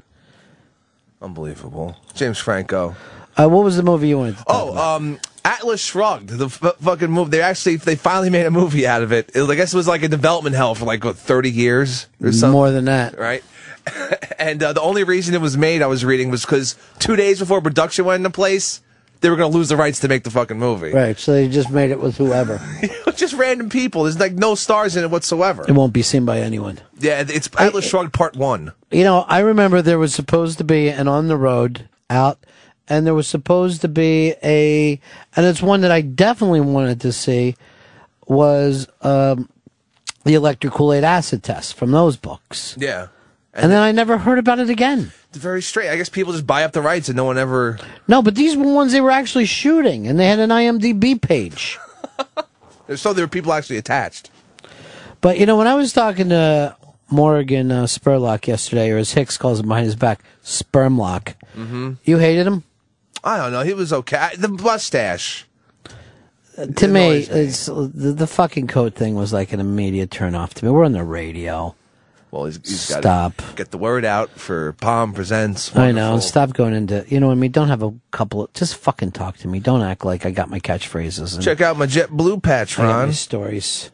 [1.22, 1.96] Unbelievable.
[2.14, 2.96] James Franco.
[3.38, 4.38] Uh, what was the movie you wanted?
[4.38, 7.30] To Oh, um, Atlas Shrugged, the f- fucking movie.
[7.30, 9.32] They actually, they finally made a movie out of it.
[9.36, 9.50] it.
[9.50, 12.52] I guess it was like a development hell for like what, thirty years or something.
[12.52, 13.18] More than that.
[13.18, 13.44] right?
[14.40, 17.40] and uh, the only reason it was made, I was reading, was because two days
[17.40, 18.82] before production went into place,
[19.22, 20.92] they were going to lose the rights to make the fucking movie.
[20.92, 22.60] Right, so they just made it with whoever.
[23.16, 24.04] Just random people.
[24.04, 25.64] There's like no stars in it whatsoever.
[25.66, 26.80] It won't be seen by anyone.
[27.00, 28.74] Yeah, it's Atlas Shrugged Part One.
[28.92, 32.38] You know, I remember there was supposed to be an on the road out,
[32.90, 35.00] and there was supposed to be a,
[35.36, 37.56] and it's one that I definitely wanted to see,
[38.28, 39.50] was um,
[40.24, 42.76] the electric Kool Aid acid test from those books.
[42.80, 43.08] Yeah,
[43.54, 45.12] And, then I never heard about it again.
[45.30, 45.90] it's very straight.
[45.90, 47.80] I guess people just buy up the rights and no one ever.
[48.08, 51.78] No, but these were ones they were actually shooting, and they had an IMDb page.
[52.98, 54.30] So there were people actually attached.
[55.20, 56.76] But you know, when I was talking to
[57.10, 61.94] Morgan uh, Spurlock yesterday, or as Hicks calls him behind his back, Spermlock, Mm-hmm.
[62.04, 62.64] you hated him.
[63.26, 63.64] I don't know.
[63.64, 64.30] He was okay.
[64.38, 65.48] The mustache.
[66.78, 70.66] to me, it's the, the fucking coat thing was like an immediate turn off to
[70.66, 70.72] me.
[70.72, 71.76] We're on the radio.
[72.30, 73.38] Well, he's, he's got Stop.
[73.38, 75.76] to get the word out for POM Presents.
[75.76, 76.12] I know.
[76.12, 76.22] Wonderful.
[76.28, 77.06] Stop going into.
[77.08, 77.52] You know what I mean?
[77.52, 78.44] Don't have a couple.
[78.44, 79.60] Of, just fucking talk to me.
[79.60, 81.36] Don't act like I got my catchphrases.
[81.36, 83.14] And Check out my Jet Blue patch, Ron.
[83.14, 83.90] stories.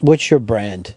[0.00, 0.94] What's your brand?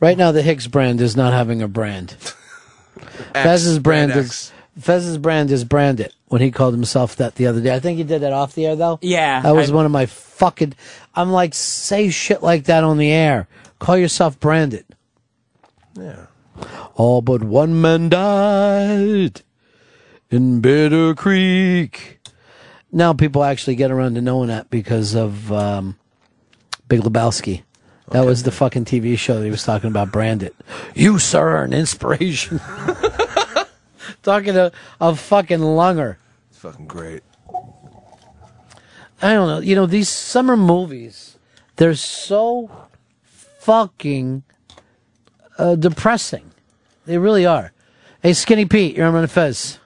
[0.00, 2.10] Right now, the Hicks brand is not having a brand.
[3.32, 7.60] Fez's brand brand is Fez's brand is branded when he called himself that the other
[7.60, 7.74] day.
[7.74, 8.98] I think he did that off the air though.
[9.02, 10.74] Yeah, that was I- one of my fucking.
[11.14, 13.48] I'm like, say shit like that on the air.
[13.78, 14.84] Call yourself branded.
[15.96, 16.26] Yeah.
[16.94, 19.42] All but one man died
[20.30, 22.20] in Bitter Creek.
[22.90, 25.96] Now people actually get around to knowing that because of um,
[26.88, 27.62] Big Lebowski.
[28.10, 30.10] That was the fucking TV show that he was talking about.
[30.10, 30.54] Branded.
[30.94, 32.58] You, sir, are an inspiration.
[34.22, 36.18] talking to a fucking lunger.
[36.50, 37.22] It's fucking great.
[39.20, 39.58] I don't know.
[39.58, 41.38] You know, these summer movies,
[41.76, 42.70] they're so
[43.24, 44.44] fucking
[45.58, 46.52] uh, depressing.
[47.06, 47.72] They really are.
[48.22, 49.78] Hey, Skinny Pete, you're on the Fez.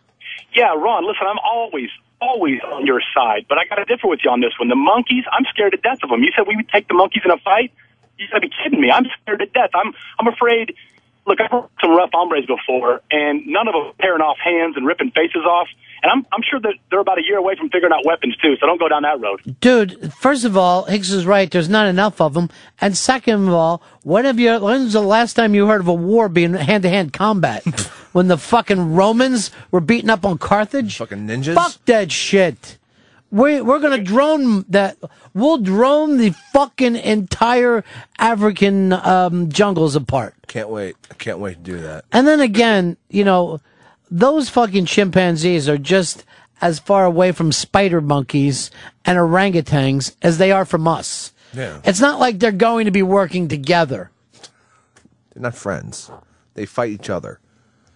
[0.54, 1.88] Yeah, Ron, listen, I'm always,
[2.20, 4.68] always on your side, but I got to differ with you on this one.
[4.68, 6.22] The monkeys, I'm scared to death of them.
[6.22, 7.72] You said we would take the monkeys in a fight.
[8.18, 8.90] You gotta be kidding me.
[8.90, 9.70] I'm scared to death.
[9.74, 10.76] I'm I'm afraid.
[11.26, 14.76] Look, I've worked some rough hombres before, and none of them are tearing off hands
[14.76, 15.68] and ripping faces off.
[16.02, 18.56] And I'm I'm sure that they're about a year away from figuring out weapons too.
[18.60, 19.40] So don't go down that road.
[19.60, 21.48] Dude, first of all, Hicks is right.
[21.48, 22.50] There's not enough of them.
[22.80, 24.58] And second of all, when have you?
[24.58, 27.64] When's the last time you heard of a war being hand to hand combat?
[28.12, 30.96] when the fucking Romans were beating up on Carthage?
[30.96, 31.54] Fucking ninjas.
[31.54, 32.78] Fuck that shit.
[33.32, 34.98] We we're gonna drone that.
[35.32, 37.82] We'll drone the fucking entire
[38.18, 40.34] African um, jungles apart.
[40.46, 40.96] Can't wait.
[41.10, 42.04] I can't wait to do that.
[42.12, 43.60] And then again, you know,
[44.10, 46.26] those fucking chimpanzees are just
[46.60, 48.70] as far away from spider monkeys
[49.04, 51.32] and orangutans as they are from us.
[51.54, 51.80] Yeah.
[51.84, 54.10] It's not like they're going to be working together.
[55.32, 56.10] They're not friends.
[56.54, 57.40] They fight each other.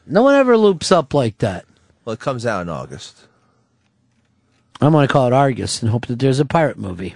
[0.06, 1.66] No one ever loops up like that.
[2.04, 3.26] Well, it comes out in August.
[4.80, 7.14] I'm going to call it Argus and hope that there's a pirate movie.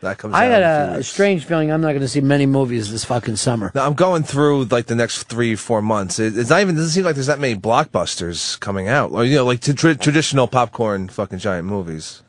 [0.00, 0.50] That comes I out.
[0.50, 1.08] got in a few a, weeks.
[1.08, 3.72] strange feeling I'm not going to see many movies this fucking summer.
[3.74, 6.18] Now, I'm going through like the next three, four months.
[6.18, 6.74] It, it's not even.
[6.74, 9.94] Doesn't seem like there's that many blockbusters coming out, or you know, like t- tra-
[9.94, 12.22] traditional popcorn fucking giant movies.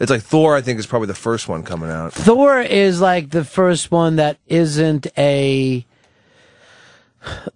[0.00, 0.56] It's like Thor.
[0.56, 2.14] I think is probably the first one coming out.
[2.14, 5.84] Thor is like the first one that isn't a,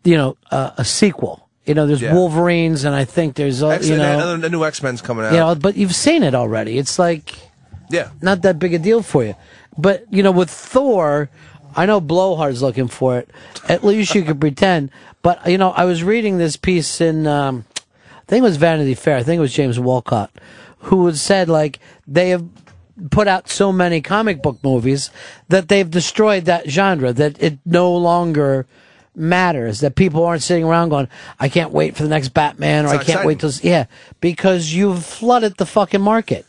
[0.05, 1.48] you know, uh, a sequel.
[1.69, 2.15] You know, there's Yeah.
[2.15, 5.33] Wolverines, and I think there's, uh, you know, the, new X Men's coming out.
[5.33, 6.79] you know, but you've seen it already.
[6.79, 7.35] It's like,
[7.91, 8.09] Yeah.
[8.23, 9.35] not that big a deal for you.
[9.77, 11.29] But you know, with Thor,
[11.77, 13.31] I know Blowhard's looking for it.
[13.69, 14.91] At least you could pretend.
[15.23, 18.95] But you know, I was reading this piece in, um, I think it was Vanity
[18.95, 19.17] Fair.
[19.19, 20.31] I think it was James Wolcott,
[20.79, 22.45] who said like they have
[23.11, 25.11] put out so many comic book movies
[25.49, 27.13] that they've destroyed that genre.
[27.13, 28.67] That it no longer
[29.19, 29.81] matters.
[29.81, 33.03] That people aren't sitting around going, "I can't wait for the next Batman," or "I
[33.03, 33.87] can't wait till yeah,"
[34.21, 36.47] because you've flooded the fucking market.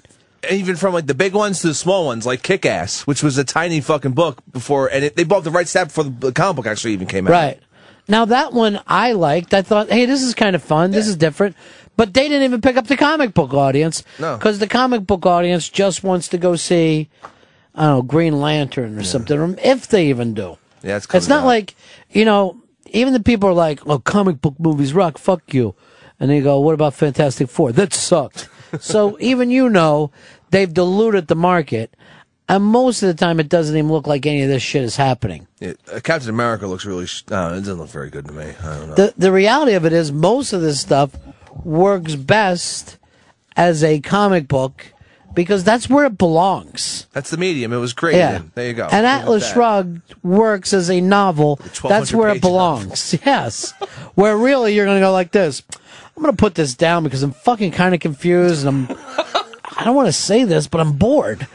[0.49, 3.37] even from like the big ones to the small ones, like Kick Ass, which was
[3.37, 6.31] a tiny fucking book before, and it, they bought the right step before the, the
[6.31, 7.31] comic book actually even came out.
[7.31, 7.59] Right.
[8.07, 9.53] Now that one I liked.
[9.53, 10.91] I thought, hey, this is kind of fun.
[10.91, 11.55] This is different.
[11.95, 14.03] But they didn't even pick up the comic book audience.
[14.17, 14.37] No.
[14.37, 17.09] Because the comic book audience just wants to go see,
[17.75, 20.57] I don't know, Green Lantern or something, or if they even do.
[20.81, 21.75] Yeah, it's, It's not like,
[22.09, 22.58] you know,
[22.91, 25.75] even the people are like, oh, comic book movies rock, fuck you.
[26.19, 27.71] And they go, what about Fantastic Four?
[27.71, 28.49] That sucked.
[28.79, 30.11] so even you know,
[30.51, 31.95] they've diluted the market.
[32.47, 34.95] And most of the time, it doesn't even look like any of this shit is
[34.95, 35.47] happening.
[35.59, 37.05] Yeah, uh, Captain America looks really.
[37.05, 38.45] Sh- no, it doesn't look very good to me.
[38.45, 38.95] I don't know.
[38.95, 41.15] The the reality of it is most of this stuff
[41.63, 42.97] works best
[43.55, 44.83] as a comic book
[45.33, 47.07] because that's where it belongs.
[47.13, 47.73] That's the medium.
[47.73, 48.15] It was great.
[48.15, 48.41] Yeah.
[48.55, 48.87] There you go.
[48.91, 49.51] And Atlas.
[49.51, 51.59] Shrugged works as a novel.
[51.83, 53.15] That's where it belongs.
[53.25, 53.71] Yes.
[54.15, 55.61] where really you're going to go like this.
[56.15, 58.97] I'm going to put this down because I'm fucking kind of confused and I'm
[59.77, 61.47] I don't want to say this, but I'm bored.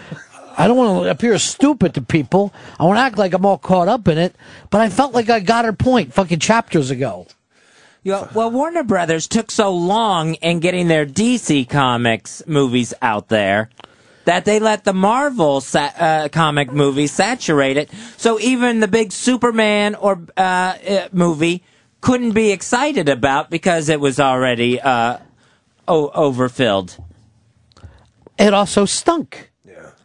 [0.56, 2.54] I don't want to appear stupid to people.
[2.78, 4.34] I want to act like I'm all caught up in it,
[4.70, 7.26] but I felt like I got her point fucking chapters ago.
[8.04, 13.70] Yeah, well, Warner Brothers took so long in getting their DC Comics movies out there
[14.26, 17.90] that they let the Marvel sa- uh, comic movies saturate it.
[18.18, 21.62] So even the big Superman or uh, uh, movie
[22.02, 25.18] couldn't be excited about because it was already uh,
[25.88, 26.98] o- overfilled.
[28.38, 29.50] It also stunk.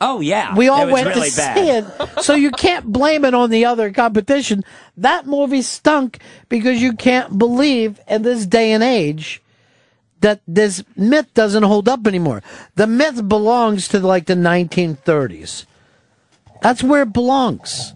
[0.02, 1.56] Oh yeah, We all It was went really to bad.
[1.58, 4.64] see it, so you can't blame it on the other competition.
[4.96, 9.42] That movie stunk because you can't believe in this day and age
[10.22, 12.42] that this myth doesn't hold up anymore.
[12.76, 15.66] The myth belongs to like the 1930s.
[16.62, 17.94] That's where it belongs.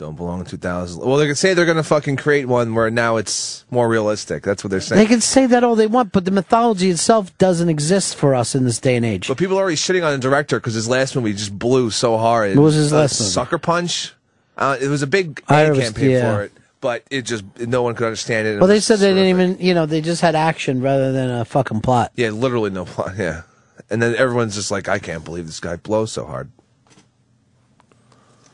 [0.00, 1.04] Don't belong in 2000.
[1.04, 4.42] Well, they can say they're going to fucking create one where now it's more realistic.
[4.42, 4.98] That's what they're saying.
[4.98, 8.54] They can say that all they want, but the mythology itself doesn't exist for us
[8.54, 9.28] in this day and age.
[9.28, 12.16] But people are already shitting on the director because his last movie just blew so
[12.16, 12.56] hard.
[12.56, 13.30] What was his Uh, last movie?
[13.30, 14.14] Sucker Punch.
[14.56, 16.34] Uh, it was a big I ad campaign yeah.
[16.34, 18.58] for it, but it just no one could understand it.
[18.58, 21.44] Well, they said they didn't even, you know, they just had action rather than a
[21.44, 22.10] fucking plot.
[22.16, 23.12] Yeah, literally no plot.
[23.18, 23.42] Yeah,
[23.90, 26.50] and then everyone's just like, I can't believe this guy blows so hard.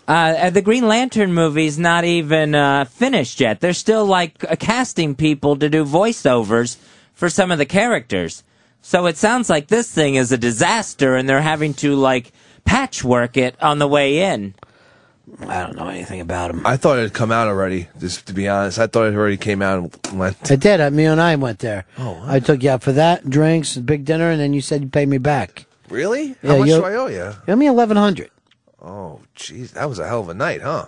[0.09, 3.61] Uh, the Green Lantern movie's not even uh, finished yet.
[3.61, 6.77] They're still like uh, casting people to do voiceovers
[7.13, 8.45] for some of the characters.
[8.83, 12.33] So it sounds like this thing is a disaster, and they're having to like
[12.65, 14.55] patchwork it on the way in.
[15.41, 16.65] I don't know anything about him.
[16.65, 17.89] I thought it had come out already.
[17.99, 19.79] Just to be honest, I thought it already came out
[20.09, 20.49] and went.
[20.49, 20.81] It did.
[20.81, 21.85] Uh, Me and I went there.
[21.99, 24.89] Oh, I took you out for that, drinks, big dinner, and then you said you
[24.89, 25.67] paid me back.
[25.89, 26.37] Really?
[26.45, 27.17] Yeah, How much you- do I owe you?
[27.49, 28.31] You owe me eleven hundred.
[28.87, 30.87] Oh, jeez, that was a hell of a night, huh?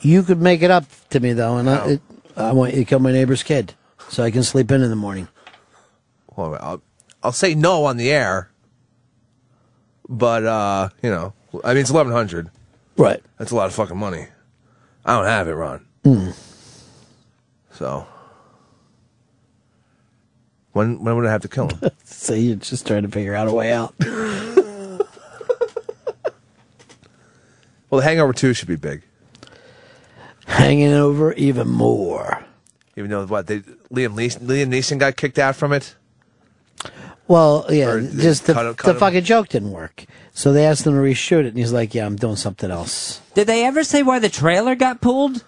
[0.00, 2.02] You could make it up to me though, and I, it,
[2.38, 3.74] I want you to kill my neighbor's kid,
[4.08, 5.28] so I can sleep in in the morning.
[6.34, 6.82] Well, I'll,
[7.22, 8.50] I'll say no on the air,
[10.08, 12.50] but uh, you know, I mean, it's eleven hundred.
[12.96, 13.22] Right.
[13.36, 14.28] That's a lot of fucking money.
[15.04, 15.86] I don't have it, Ron.
[16.04, 16.30] Hmm.
[17.72, 18.06] So
[20.72, 21.90] when when would I have to kill him?
[22.04, 23.94] so you're just trying to figure out a way out.
[27.92, 29.02] well, the Hangover Two should be big.
[30.46, 32.42] Hanging over even more.
[32.96, 35.94] Even though what they Liam Neeson, Liam Neeson got kicked out from it.
[37.28, 38.98] Well, yeah, Or just the, cut it- cut the him.
[38.98, 40.04] fucking joke didn't work.
[40.34, 43.20] So they asked him to reshoot it, and he's like, "Yeah, I'm doing something else."
[43.34, 45.44] Did they ever say why the trailer got pulled?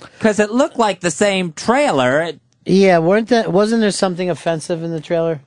[0.00, 2.22] Because it looked like the same trailer.
[2.22, 3.52] It, Yeah, weren't that?
[3.52, 5.40] Wasn't there something offensive in the trailer?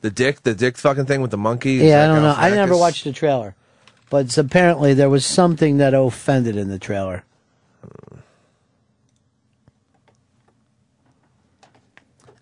[0.00, 1.74] The dick, the dick fucking thing with the monkey.
[1.74, 2.34] Yeah, I don't uh, know.
[2.36, 2.80] I never Galifianakis.
[2.80, 3.54] watched the trailer,
[4.10, 7.24] but apparently there was something that offended in the trailer.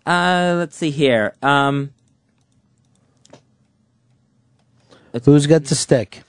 [0.05, 1.35] uh, let's see here.
[1.41, 1.91] Um,
[5.25, 6.23] Who's got the stick?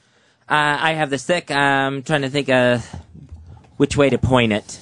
[0.49, 1.51] uh, I have the stick.
[1.51, 2.79] I'm trying to think uh,
[3.77, 4.81] which way to point it.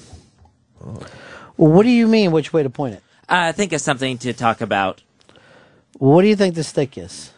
[0.81, 2.31] Well, what do you mean?
[2.31, 3.03] Which way to point it?
[3.29, 5.03] Uh, think of something to talk about.
[5.99, 7.33] What do you think the stick is?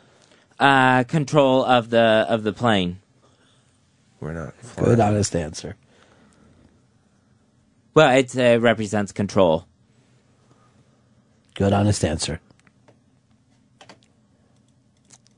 [0.59, 2.99] Uh, control of the of the plane.
[4.21, 4.55] We're not.
[4.77, 5.77] Good, honest answer.
[7.95, 9.67] Well, it uh, represents control.
[11.55, 12.41] Good, honest answer.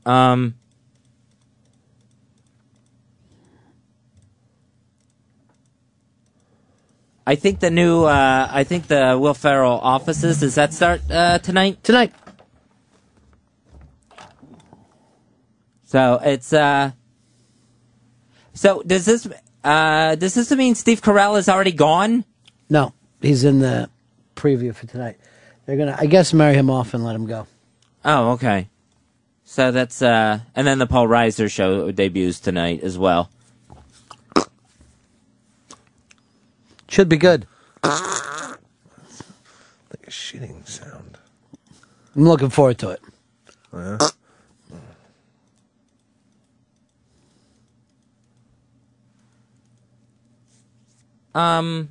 [0.05, 0.55] Um.
[7.25, 11.37] I think the new, uh, I think the Will Ferrell offices, does that start uh,
[11.37, 11.83] tonight?
[11.83, 12.13] Tonight.
[15.85, 16.91] So it's, uh,
[18.53, 19.27] so does this,
[19.63, 22.25] uh, does this mean Steve Carell is already gone?
[22.69, 23.89] No, he's in the
[24.35, 25.17] preview for tonight.
[25.65, 27.47] They're gonna, I guess, marry him off and let him go.
[28.03, 28.67] Oh, okay.
[29.43, 33.29] So that's, uh, and then the Paul Reiser show debuts tonight as well.
[36.89, 37.47] Should be good.
[37.83, 38.57] Like
[40.07, 41.17] a shitting sound.
[42.15, 43.01] I'm looking forward to it.
[43.73, 43.97] Yeah.
[51.33, 51.89] Um,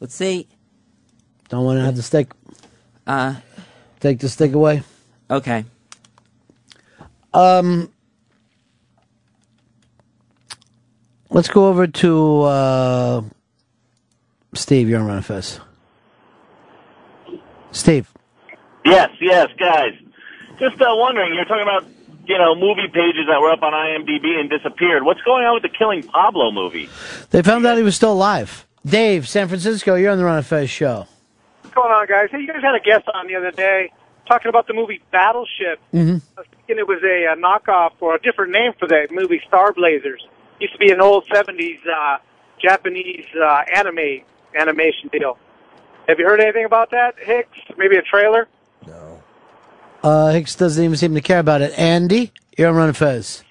[0.00, 0.48] let's see.
[1.48, 2.32] Don't want to have the stick.
[3.06, 3.36] Uh,
[4.00, 4.82] Take the stick away.
[5.30, 5.64] okay.
[7.32, 7.92] Um,
[11.30, 13.22] let's go over to uh,
[14.54, 14.88] Steve.
[14.88, 15.60] You're on Ron Fez.
[17.72, 18.10] Steve.
[18.84, 19.92] Yes, yes, guys.
[20.58, 21.84] Just uh, wondering, you're talking about
[22.26, 25.04] you know movie pages that were up on IMDb and disappeared.
[25.04, 26.88] What's going on with the Killing Pablo movie?
[27.30, 28.66] They found out he was still alive.
[28.84, 31.06] Dave, San Francisco, you're on the Ron Fez show.
[31.62, 32.28] What's going on, guys?
[32.30, 33.90] Hey, you guys had a guest on the other day
[34.26, 35.80] talking about the movie Battleship.
[35.92, 36.18] Mm-hmm.
[36.36, 39.40] I was thinking it was a, uh knockoff or a different name for that movie,
[39.46, 40.26] Star Blazers.
[40.60, 42.18] Used to be an old '70s uh,
[42.60, 44.24] Japanese uh, anime
[44.58, 45.38] animation deal.
[46.08, 47.58] Have you heard anything about that, Hicks?
[47.76, 48.48] Maybe a trailer?
[50.06, 51.76] Uh, Hicks doesn't even seem to care about it.
[51.76, 53.42] Andy, you're on Ron Fez.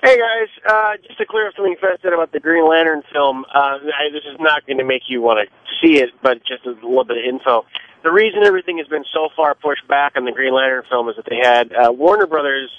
[0.00, 3.44] Hey guys, uh, just to clear up something Fez said about the Green Lantern film,
[3.52, 6.64] uh, I, this is not going to make you want to see it, but just
[6.66, 7.66] a little bit of info.
[8.04, 11.16] The reason everything has been so far pushed back on the Green Lantern film is
[11.16, 12.70] that they had uh, Warner Brothers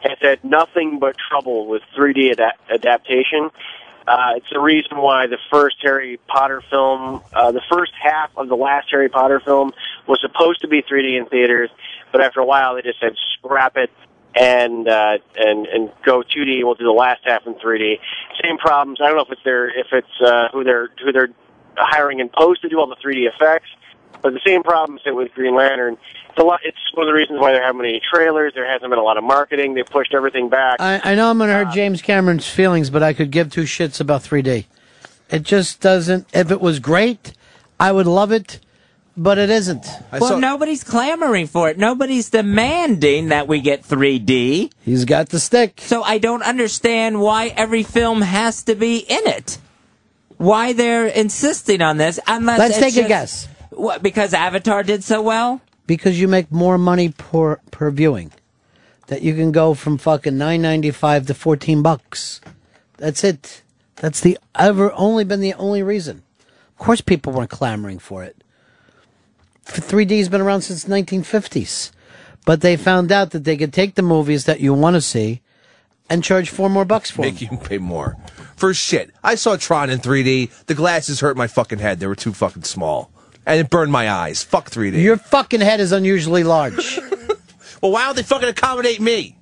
[0.00, 3.50] has had nothing but trouble with 3D ada- adaptation.
[4.06, 8.48] Uh, it's the reason why the first Harry Potter film, uh, the first half of
[8.48, 9.72] the last Harry Potter film,
[10.06, 11.70] was supposed to be 3D in theaters,
[12.16, 13.90] but after a while they just said scrap it
[14.34, 16.64] and uh, and and go 2D.
[16.64, 17.98] We'll do the last half in 3D.
[18.42, 19.00] Same problems.
[19.02, 21.28] I don't know if it's their if it's uh, who they're who they're
[21.76, 23.68] hiring in post to do all the 3D effects,
[24.22, 25.96] but the same problems that with Green Lantern.
[26.30, 26.60] It's a lot.
[26.64, 28.52] It's one of the reasons why there haven't been any trailers.
[28.54, 29.74] There hasn't been a lot of marketing.
[29.74, 30.80] They pushed everything back.
[30.80, 33.62] I, I know I'm going to hurt James Cameron's feelings, but I could give two
[33.62, 34.66] shits about 3D.
[35.30, 36.26] It just doesn't.
[36.34, 37.32] If it was great,
[37.80, 38.60] I would love it,
[39.16, 39.86] but it isn't.
[40.12, 41.78] well, nobody's clamoring for it.
[41.78, 44.70] Nobody's demanding that we get 3D.
[44.84, 45.80] He's got the stick.
[45.80, 49.58] So I don't understand why every film has to be in it.
[50.36, 52.20] Why they're insisting on this?
[52.26, 53.48] Unless Let's it's take a guess.
[53.70, 55.62] What, because Avatar did so well?
[55.86, 58.32] Because you make more money per per viewing.
[59.06, 62.40] That you can go from fucking nine ninety five to fourteen bucks.
[62.98, 63.62] That's it.
[63.96, 66.22] That's the ever only been the only reason.
[66.78, 68.35] Of course, people weren't clamoring for it.
[69.66, 71.92] Three D's been around since nineteen fifties,
[72.44, 75.42] but they found out that they could take the movies that you want to see
[76.08, 77.32] and charge four more bucks for 'em.
[77.34, 78.16] Make you pay more.
[78.56, 79.10] For shit.
[79.24, 80.50] I saw Tron in 3D.
[80.66, 82.00] The glasses hurt my fucking head.
[82.00, 83.10] They were too fucking small.
[83.44, 84.42] And it burned my eyes.
[84.42, 85.02] Fuck 3D.
[85.02, 86.98] Your fucking head is unusually large.
[87.82, 89.36] well, why don't they fucking accommodate me?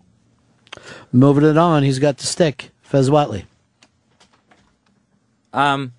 [1.12, 2.70] Moving it on, he's got the stick.
[2.82, 3.44] Fez Whatley.
[5.52, 5.92] Um,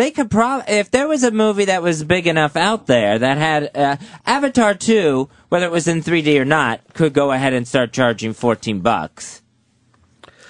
[0.00, 3.36] they could probably, if there was a movie that was big enough out there that
[3.36, 7.68] had uh, Avatar 2, whether it was in 3D or not, could go ahead and
[7.68, 9.42] start charging 14 bucks.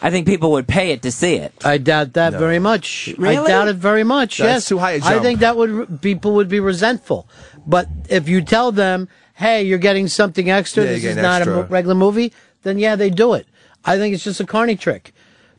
[0.00, 1.52] I think people would pay it to see it.
[1.64, 3.12] I doubt that very much.
[3.18, 4.38] I doubt it very much.
[4.38, 5.22] That's yes, too high a I jump.
[5.22, 7.28] think that would people would be resentful.
[7.66, 10.84] But if you tell them, "Hey, you're getting something extra.
[10.84, 11.54] Yeah, this is not a extra.
[11.56, 13.46] mo- regular movie," then yeah, they do it.
[13.84, 15.12] I think it's just a carny trick.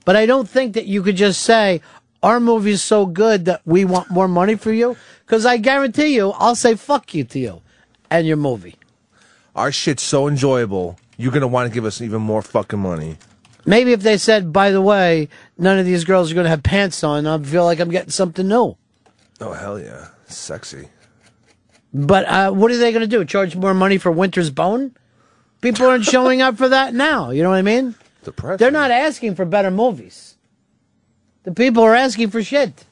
[0.06, 1.82] But I don't think that you could just say
[2.24, 4.95] our movie is so good that we want more money for you.
[5.25, 7.61] Because I guarantee you, I'll say fuck you to you
[8.09, 8.75] and your movie.
[9.56, 11.00] Our shit's so enjoyable.
[11.17, 13.17] You're gonna want to give us even more fucking money.
[13.66, 16.64] Maybe if they said, by the way, none of these girls are going to have
[16.64, 18.75] pants on, I feel like I'm getting something new.
[19.40, 20.88] Oh hell yeah, sexy.
[21.93, 23.24] But uh, what are they going to do?
[23.25, 24.95] Charge more money for Winter's Bone?
[25.61, 27.32] People aren't showing up for that now.
[27.32, 27.95] You know what I mean?
[28.24, 28.58] Depressing.
[28.58, 30.31] They're not asking for better movies.
[31.44, 32.86] The people are asking for shit.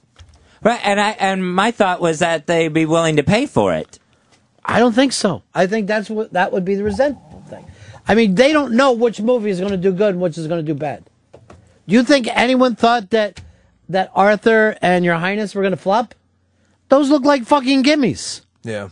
[0.61, 4.00] Right, and I and my thought was that they'd be willing to pay for it.
[4.66, 5.44] I don't think so.
[5.53, 7.66] I think that's what that would be the resentful thing.
[8.08, 10.48] I mean, they don't know which movie is going to do good and which is
[10.48, 11.06] going to do bad.
[11.88, 13.42] Do you think anyone thought that
[13.88, 16.14] that Arthur and Your Highness were going to flop?
[16.90, 18.42] Those look like fucking gimmies.
[18.64, 18.90] Yeah.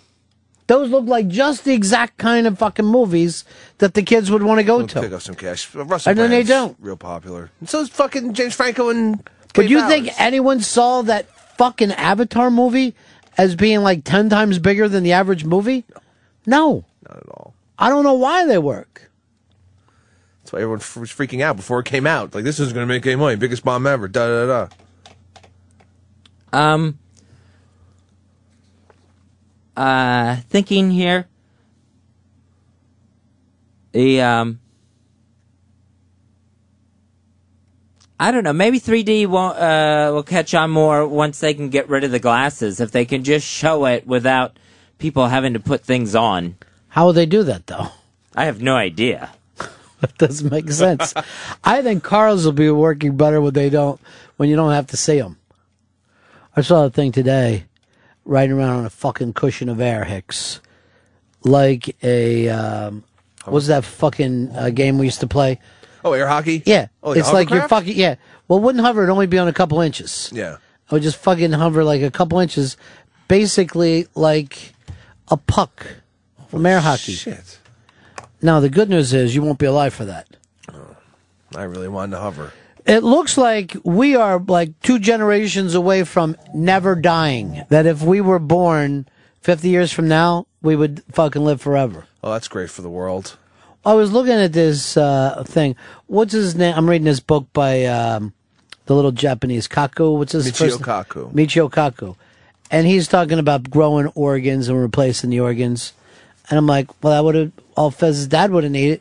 [0.68, 3.44] Those look like just the exact kind of fucking movies
[3.80, 5.02] that the kids would want to go We'll to.
[5.02, 5.74] pick up some cash.
[5.74, 6.76] Russell And then they don't.
[6.80, 7.52] Real popular.
[7.60, 9.28] And so is fucking James Franco and.
[9.54, 9.90] But you Bowers.
[9.90, 11.28] think anyone saw that
[11.58, 12.96] fucking Avatar movie
[13.38, 15.84] as being like 10 times bigger than the average movie?
[16.46, 16.86] No.
[17.08, 17.54] Not at all.
[17.80, 19.10] I don't know why they work.
[20.42, 22.34] That's why everyone f- was freaking out before it came out.
[22.34, 23.36] Like this isn't gonna make any money.
[23.36, 24.08] Biggest bomb ever.
[24.08, 24.68] Da da da.
[26.54, 26.98] Um,
[29.76, 31.28] uh, thinking here.
[33.92, 34.60] The um,
[38.20, 38.54] I don't know.
[38.54, 42.20] Maybe 3D won't uh will catch on more once they can get rid of the
[42.20, 42.80] glasses.
[42.80, 44.58] If they can just show it without
[44.98, 46.56] people having to put things on.
[46.90, 47.90] How will they do that though?
[48.36, 49.32] I have no idea.
[50.00, 51.16] That doesn't make sense.
[51.64, 54.00] I think cars will be working better when they don't,
[54.36, 55.40] when you don't have to see them.
[56.56, 57.66] I saw a thing today,
[58.24, 60.62] riding around on a fucking cushion of air, Hicks,
[61.44, 63.06] like a um,
[63.46, 65.60] what's that fucking uh, game we used to play?
[66.08, 66.64] Oh, air hockey.
[66.66, 68.16] Yeah, Oh, it's like you're fucking yeah.
[68.48, 70.30] Well, wouldn't hover; it'd only be on a couple inches.
[70.34, 70.58] Yeah.
[70.90, 72.78] I would just fucking hover like a couple inches,
[73.28, 74.74] basically like
[75.28, 75.86] a puck
[76.48, 77.12] from air hockey.
[77.14, 77.60] Shit.
[78.42, 80.28] Now the good news is you won't be alive for that.
[80.74, 80.96] Oh,
[81.56, 82.54] I really wanted to hover.
[82.86, 87.66] It looks like we are like two generations away from never dying.
[87.68, 89.10] That if we were born
[89.42, 92.06] 50 years from now, we would fucking live forever.
[92.24, 93.38] Oh, that's great for the world.
[93.88, 95.78] I was looking at this uh, thing.
[96.08, 96.74] What's his name?
[96.76, 98.34] I'm reading this book by um,
[98.86, 100.18] the little Japanese Kaku.
[100.18, 101.32] What's his Michio first Kaku.
[101.32, 102.18] Michio Kaku.
[102.70, 105.94] And he's talking about growing organs and replacing the organs.
[106.50, 109.00] And I'm like, well, that would have, all Fez's dad would have needed.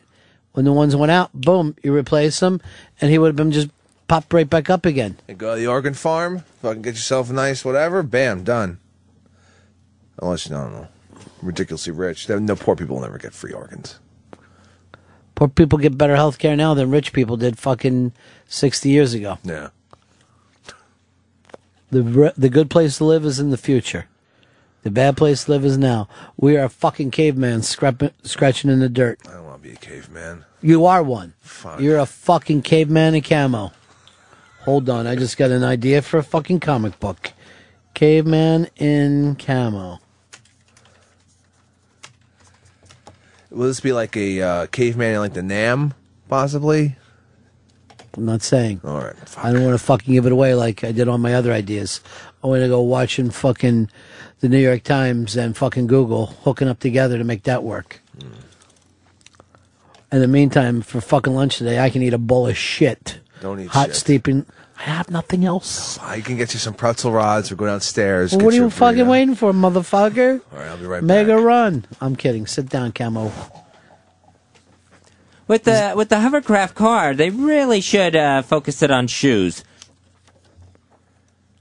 [0.53, 2.61] When the ones went out, boom, you replace them,
[3.01, 3.67] and he would have been just
[4.07, 5.17] popped right back up again.
[5.27, 6.45] And go to the organ farm.
[6.61, 8.03] Fucking get yourself a nice whatever.
[8.03, 8.79] Bam, done.
[10.21, 10.87] Unless I don't know,
[11.41, 12.29] ridiculously rich.
[12.29, 13.99] No poor people will never get free organs.
[15.37, 18.11] Poor people get better health care now than rich people did fucking
[18.47, 19.37] 60 years ago.
[19.43, 19.69] Yeah.
[21.91, 24.07] The, re- the good place to live is in the future.
[24.81, 26.09] The bad place to live is now.
[26.37, 29.19] We are fucking cavemen scrap- scratching in the dirt.
[29.27, 30.43] I don't want to be a caveman.
[30.59, 31.35] You are one.
[31.39, 31.81] Fuck.
[31.81, 33.73] You're a fucking caveman in camo.
[34.61, 37.31] Hold on, I just got an idea for a fucking comic book.
[37.93, 39.99] Caveman in camo.
[43.57, 45.95] Will this be like a uh, caveman in like the Nam,
[46.29, 46.95] possibly?
[48.15, 48.81] I'm not saying.
[48.83, 49.15] All right.
[49.35, 52.01] I don't want to fucking give it away like I did on my other ideas.
[52.43, 53.89] I want to go watching fucking
[54.41, 57.99] the New York Times and fucking Google hooking up together to make that work.
[60.11, 63.21] In the meantime, for fucking lunch today, I can eat a bowl of shit.
[63.41, 63.95] Don't eat Hot shit.
[63.95, 64.45] steeping.
[64.79, 65.97] I have nothing else.
[65.99, 68.31] I can get you some pretzel rods or go downstairs.
[68.31, 69.09] Well, get what are you you fucking burrito.
[69.09, 70.41] waiting for, motherfucker?
[70.53, 71.43] All right, I'll be right Mega back.
[71.43, 71.85] run.
[71.99, 72.45] I'm kidding.
[72.45, 73.31] Sit down, Camo.
[75.47, 79.63] With the with the hovercraft car, they really should uh, focus it on shoes.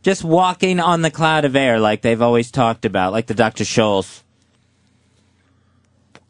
[0.03, 3.65] Just walking on the cloud of air, like they've always talked about, like the Dr.
[3.65, 4.23] Scholl's.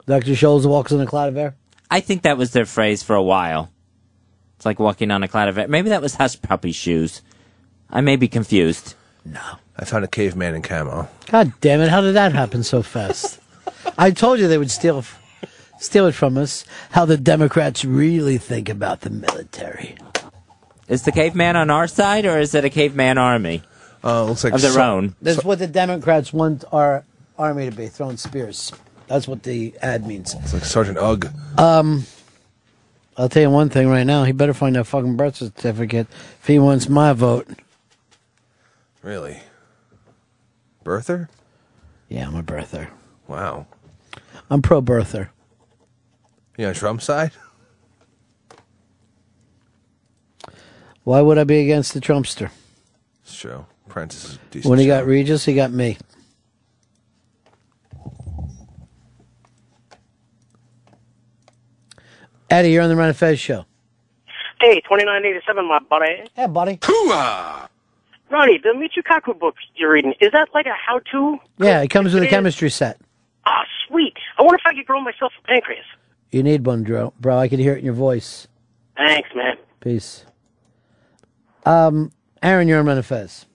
[0.06, 0.32] Dr.
[0.32, 1.56] Scholl's walks on a cloud of air.
[1.90, 3.70] I think that was their phrase for a while.
[4.57, 5.68] It's like walking on a cloud of air.
[5.68, 7.23] Maybe that was Hush Puppy shoes.
[7.91, 8.94] I may be confused.
[9.25, 9.41] No.
[9.76, 11.09] I found a caveman in camo.
[11.26, 11.91] God damn it!
[11.91, 13.39] How did that happen so fast?
[13.99, 15.05] I told you they would steal,
[15.78, 16.65] steal it from us.
[16.91, 19.97] How the Democrats really think about the military.
[20.89, 23.62] Is the caveman on our side or is it a caveman army?
[24.05, 25.17] Uh, looks like of their so- own.
[25.20, 27.05] That's what the Democrats want our
[27.39, 28.73] army to be, throwing spears.
[29.09, 30.35] That's what the ad means.
[30.35, 31.28] It's like Sergeant Ugg.
[31.59, 32.05] Um,
[33.19, 34.25] I'll tell you one thing right now.
[34.25, 36.07] He better find that fucking birth certificate
[36.41, 37.49] if he wants my vote.
[39.03, 39.41] Really?
[40.85, 41.28] Birther?
[42.09, 42.89] Yeah, I'm a birther.
[43.27, 43.67] Wow.
[44.51, 45.31] I'm pro birther.
[46.59, 47.33] You on Trump's side?
[51.05, 52.51] Why would I be against the Trumpster?
[53.23, 53.67] It's true.
[53.89, 54.70] Prentice is decent.
[54.70, 55.99] When he got Regis, he got me.
[62.50, 63.65] Eddie, you're on the Ron and Fez show.
[64.60, 66.25] Hey, 2987, my buddy.
[66.36, 66.78] Yeah, buddy.
[68.31, 71.39] Ronnie, the Michio Kaku book you're reading, is that like a how-to?
[71.58, 72.31] Yeah, it comes with a It is?
[72.31, 72.99] chemistry set.
[73.44, 74.15] Ah, sweet.
[74.39, 75.84] I wonder if I could grow myself a pancreas.
[76.33, 77.12] You need one, bro.
[77.20, 78.49] Bro, I can hear it in your voice.
[78.97, 79.57] Thanks, man.
[79.81, 80.25] Peace.
[81.65, 82.10] Um,
[82.42, 83.47] Aaron, you're on Ron and Fez.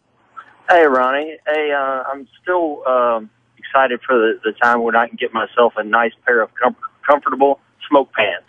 [0.69, 1.37] Hey, Ronnie.
[1.47, 5.73] Hey, uh, I'm still um, excited for the, the time when I can get myself
[5.75, 8.45] a nice pair of com- comfortable smoke pants.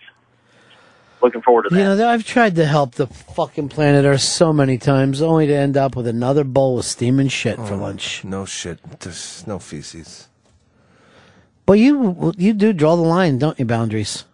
[1.23, 1.79] Looking forward to that.
[1.79, 5.55] You know, I've tried to help the fucking planet Earth so many times, only to
[5.55, 8.25] end up with another bowl of steaming shit for oh, lunch.
[8.25, 8.81] No shit.
[9.01, 10.29] There's no feces.
[11.65, 13.65] But you, you do draw the line, don't you?
[13.65, 14.25] Boundaries.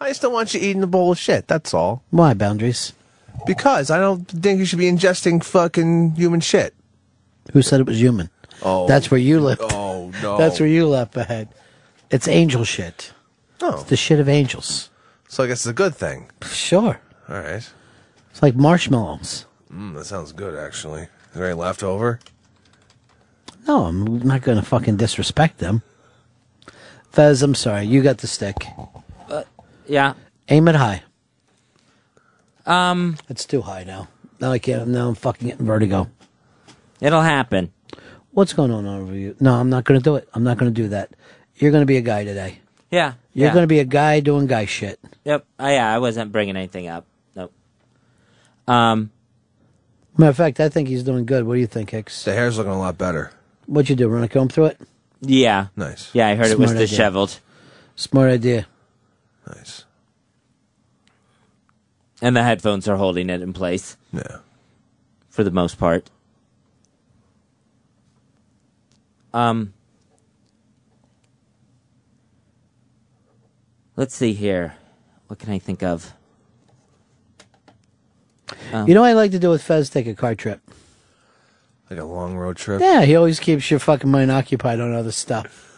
[0.00, 1.46] I just don't want you eating a bowl of shit.
[1.46, 2.02] That's all.
[2.10, 2.92] Why boundaries?
[3.46, 6.74] Because I don't think you should be ingesting fucking human shit.
[7.52, 8.30] Who said it was human?
[8.62, 8.88] Oh.
[8.88, 9.62] That's where you left.
[9.62, 10.38] Oh, no.
[10.38, 11.48] That's where you left ahead.
[12.10, 13.12] It's angel shit.
[13.60, 13.74] Oh.
[13.74, 14.90] It's the shit of angels.
[15.34, 16.30] So I guess it's a good thing.
[16.44, 17.00] Sure.
[17.28, 17.68] All right.
[18.30, 19.46] It's like marshmallows.
[19.68, 21.02] Mm, that sounds good, actually.
[21.02, 22.20] Is there any left over?
[23.66, 25.82] No, I'm not going to fucking disrespect them.
[27.10, 27.82] Fez, I'm sorry.
[27.84, 28.64] You got the stick.
[29.88, 30.14] Yeah.
[30.50, 31.02] Aim it high.
[32.64, 34.06] Um, It's too high now.
[34.38, 34.86] Now I can't.
[34.86, 36.08] Now I'm fucking getting vertigo.
[37.00, 37.72] It'll happen.
[38.30, 39.34] What's going on over you?
[39.40, 40.28] No, I'm not going to do it.
[40.32, 41.10] I'm not going to do that.
[41.56, 42.60] You're going to be a guy today.
[42.94, 43.14] Yeah.
[43.32, 43.52] You're yeah.
[43.52, 45.00] going to be a guy doing guy shit.
[45.24, 45.44] Yep.
[45.58, 47.04] Oh, yeah, I wasn't bringing anything up.
[47.34, 47.52] Nope.
[48.68, 49.10] Um,
[50.16, 51.44] Matter of fact, I think he's doing good.
[51.44, 52.22] What do you think, Hicks?
[52.22, 53.32] The hair's looking a lot better.
[53.66, 54.06] What'd you do?
[54.08, 54.80] Run a comb through it?
[55.20, 55.68] yeah.
[55.74, 56.10] Nice.
[56.12, 56.86] Yeah, I heard it was idea.
[56.86, 57.40] disheveled.
[57.96, 58.66] Smart idea.
[59.48, 59.84] Nice.
[62.22, 63.96] And the headphones are holding it in place.
[64.12, 64.38] Yeah.
[65.30, 66.10] For the most part.
[69.32, 69.74] Um,
[73.96, 74.74] let's see here.
[75.26, 76.12] What can I think of?
[78.72, 79.88] Um, You know what I like to do with Fez?
[79.90, 80.60] Take a car trip.
[81.90, 82.80] Like a long road trip.
[82.80, 85.70] Yeah, he always keeps your fucking mind occupied on other stuff.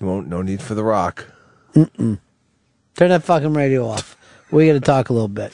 [0.00, 0.28] You won't.
[0.28, 1.26] No need for the rock.
[1.74, 2.18] Mm-mm.
[2.96, 4.16] Turn that fucking radio off.
[4.50, 5.52] We got to talk a little bit.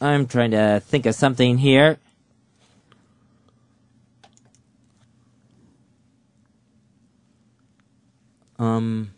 [0.00, 1.98] I'm trying to think of something here.
[8.58, 9.12] Um.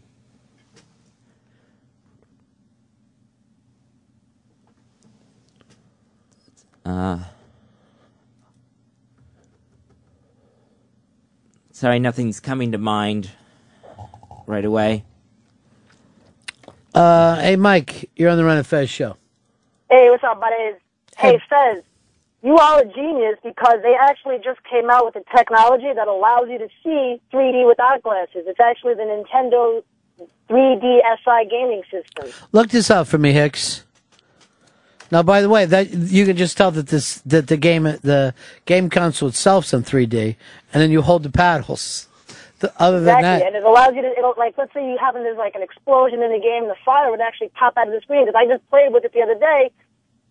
[6.85, 7.19] Uh.
[11.73, 13.31] Sorry, nothing's coming to mind
[14.47, 15.05] right away.
[16.95, 19.17] Uh, hey, Mike, you're on the Ron and Fez show.
[19.91, 20.75] Hey, what's up, buddies?
[21.17, 21.83] Hey, Fez,
[22.43, 26.49] you are a genius because they actually just came out with a technology that allows
[26.49, 28.45] you to see 3D without glasses.
[28.47, 29.83] It's actually the Nintendo
[30.49, 32.33] 3D SI gaming system.
[32.53, 33.85] Look this up for me, Hicks.
[35.13, 38.33] Now, by the way, that you can just tell that this that the game the
[38.65, 40.37] game console itself's in 3D,
[40.73, 42.07] and then you hold the paddles.
[42.61, 44.99] The, other than Exactly, that, and it allows you to, it'll, like, let's say you
[45.01, 47.95] happen, there's like an explosion in the game, the fire would actually pop out of
[47.95, 49.71] the screen, because I just played with it the other day,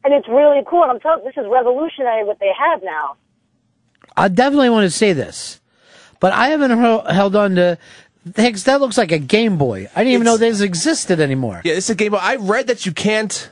[0.04, 3.18] and it's really cool, and I'm telling this is revolutionary what they have now.
[4.16, 5.60] I definitely want to see this,
[6.20, 7.78] but I haven't hel- held on to.
[8.36, 9.90] Hicks, that looks like a Game Boy.
[9.96, 11.62] I didn't even know this existed anymore.
[11.64, 12.12] Yeah, it's a game.
[12.12, 12.20] Boy.
[12.22, 13.50] I read that you can't.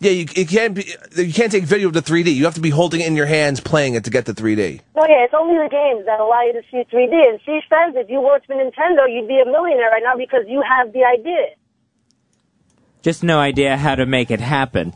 [0.00, 0.74] Yeah, you, you can't.
[0.74, 0.86] Be,
[1.16, 2.34] you can't take video of the 3D.
[2.34, 4.80] You have to be holding it in your hands, playing it to get the 3D.
[4.96, 7.12] No, yeah, it's only the games that allow you to see 3D.
[7.12, 10.44] And see, friends, if you worked for Nintendo, you'd be a millionaire right now because
[10.48, 11.54] you have the idea.
[13.02, 14.94] Just no idea how to make it happen.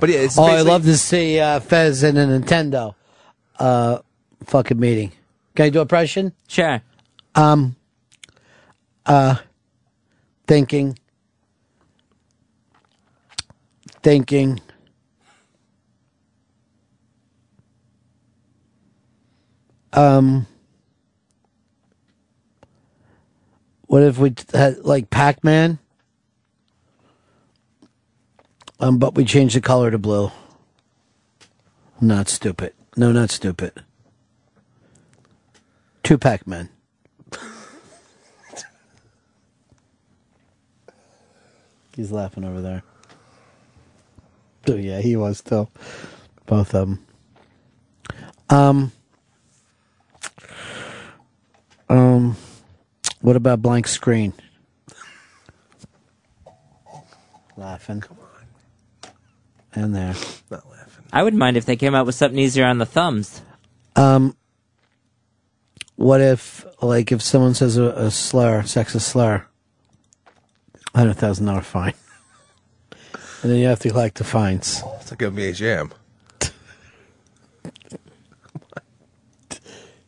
[0.00, 2.94] But yeah, it's oh, I love to see uh, Fez in a Nintendo
[3.58, 3.98] uh,
[4.44, 5.12] fucking meeting.
[5.54, 6.32] Can I do a impression?
[6.48, 6.82] Sure.
[7.34, 7.76] Um,
[9.06, 9.36] uh,
[10.46, 10.98] thinking,
[14.02, 14.60] thinking.
[19.92, 20.46] Um,
[23.94, 25.78] What if we had like Pac Man?
[28.80, 30.30] Um, but we changed the color to blue.
[32.00, 32.74] Not stupid.
[32.96, 33.84] No, not stupid.
[36.02, 36.68] Two Pac Men.
[41.96, 42.82] He's laughing over there.
[44.68, 45.68] Oh yeah, he was too.
[46.46, 47.06] Both of them.
[48.50, 48.92] Um.
[51.88, 52.36] Um.
[53.20, 54.32] What about blank screen?
[57.56, 58.02] Laughing.
[59.74, 59.84] Come.
[59.84, 60.14] And there.
[60.50, 61.04] Not laughing.
[61.12, 63.42] I wouldn't mind if they came out with something easier on the thumbs.
[63.96, 64.36] Um.
[65.96, 69.46] What if, like, if someone says a, a slur, sexist slur,
[70.92, 71.94] hundred thousand dollar fine,
[73.42, 74.82] and then you have to collect the fines.
[75.00, 75.92] It's like NBA Jam.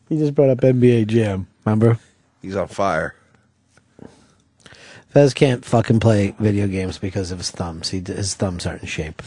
[0.09, 1.47] He just brought up NBA Jam.
[1.65, 1.99] Remember?
[2.41, 3.13] He's on fire.
[5.17, 7.89] Fez can't fucking play video games because of his thumbs.
[7.89, 9.23] He his thumbs aren't in shape.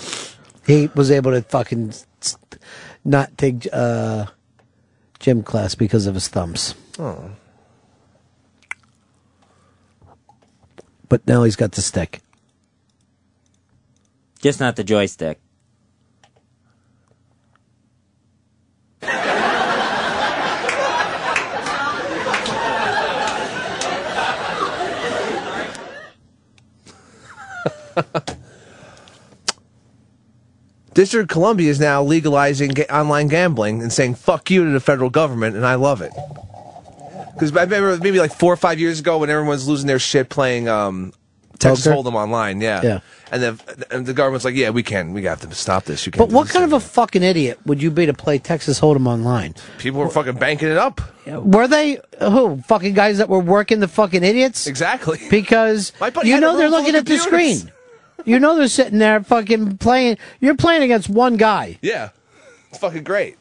[0.64, 1.94] He was able to fucking
[3.04, 4.26] not take uh,
[5.18, 6.76] gym class because of his thumbs.
[6.96, 7.32] Oh.
[11.08, 12.20] But now he's got the stick.
[14.40, 15.40] Just not the joystick.
[30.92, 34.80] District of Columbia is now legalizing ga- online gambling and saying "fuck you" to the
[34.80, 36.12] federal government, and I love it.
[37.34, 40.00] Because I remember maybe like four or five years ago when everyone was losing their
[40.00, 41.12] shit playing um,
[41.58, 42.10] Texas Poker?
[42.10, 43.00] Hold'em online, yeah, Yeah.
[43.30, 46.10] and the and the government's like, "Yeah, we can, we have to stop this." You
[46.12, 48.38] But can't." do what this kind of a fucking idiot would you be to play
[48.38, 49.54] Texas Hold'em online?
[49.78, 51.00] People were fucking banking it up.
[51.26, 54.66] Were they who fucking guys that were working the fucking idiots?
[54.66, 55.20] Exactly.
[55.30, 57.58] Because My buddy you had a know they're room full looking of at the computers.
[57.60, 57.72] screen.
[58.26, 60.18] You know they're sitting there fucking playing.
[60.40, 61.78] You're playing against one guy.
[61.82, 62.10] Yeah,
[62.68, 63.36] it's fucking great.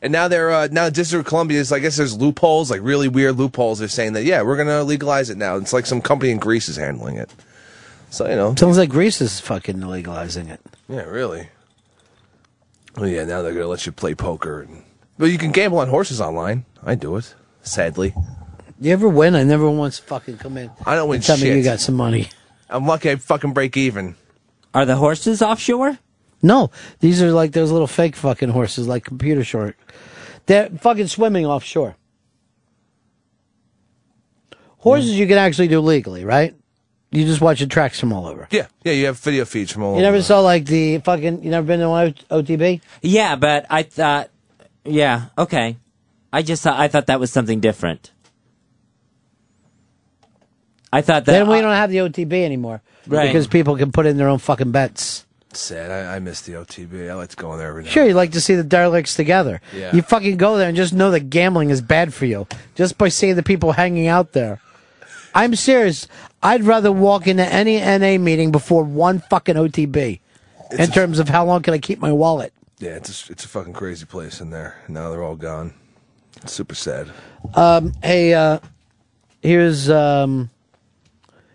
[0.00, 3.08] And now they're uh, now District of Columbia is I guess there's loopholes, like really
[3.08, 3.78] weird loopholes.
[3.78, 5.56] They're saying that yeah, we're gonna legalize it now.
[5.56, 7.32] It's like some company in Greece is handling it.
[8.10, 10.60] So you know, Sounds like Greece is fucking legalizing it.
[10.88, 11.48] yeah, really.
[12.96, 14.62] Oh yeah, now they're gonna let you play poker.
[14.62, 14.82] And,
[15.18, 16.64] but you can gamble on horses online.
[16.84, 17.34] I do it.
[17.62, 18.12] Sadly,
[18.80, 19.36] You ever win?
[19.36, 20.70] I never once fucking come in.
[20.84, 22.28] I don't win and tell me you got some money.
[22.72, 24.16] I'm lucky I fucking break even.
[24.74, 25.98] Are the horses offshore?
[26.42, 26.70] No,
[27.00, 29.76] these are like those little fake fucking horses, like computer short.
[30.46, 31.94] They're fucking swimming offshore.
[34.78, 36.54] Horses you can actually do legally, right?
[37.12, 38.48] You just watch the tracks from all over.
[38.50, 38.92] Yeah, yeah.
[38.92, 40.02] You have video feeds from all You over.
[40.02, 41.44] never saw like the fucking.
[41.44, 42.80] You never been to one OTB?
[43.02, 44.30] Yeah, but I thought,
[44.84, 45.76] yeah, okay.
[46.32, 48.11] I just thought, I thought that was something different.
[50.92, 53.26] I thought that Then we don't have the OTB anymore, Right.
[53.26, 55.26] Because people can put in their own fucking bets.
[55.54, 55.90] Sad.
[55.90, 57.10] I, I miss the OTB.
[57.10, 57.90] I like to go in there every now.
[57.90, 59.60] Sure, you like to see the derelicts together.
[59.74, 59.94] Yeah.
[59.94, 63.08] You fucking go there and just know that gambling is bad for you, just by
[63.08, 64.60] seeing the people hanging out there.
[65.34, 66.08] I'm serious.
[66.42, 70.20] I'd rather walk into any NA meeting before one fucking OTB,
[70.78, 72.52] in terms of how long can I keep my wallet.
[72.78, 74.76] Yeah, it's a, it's a fucking crazy place in there.
[74.88, 75.74] Now they're all gone.
[76.42, 77.10] It's super sad.
[77.54, 78.58] Um, hey, uh,
[79.42, 80.50] here's um,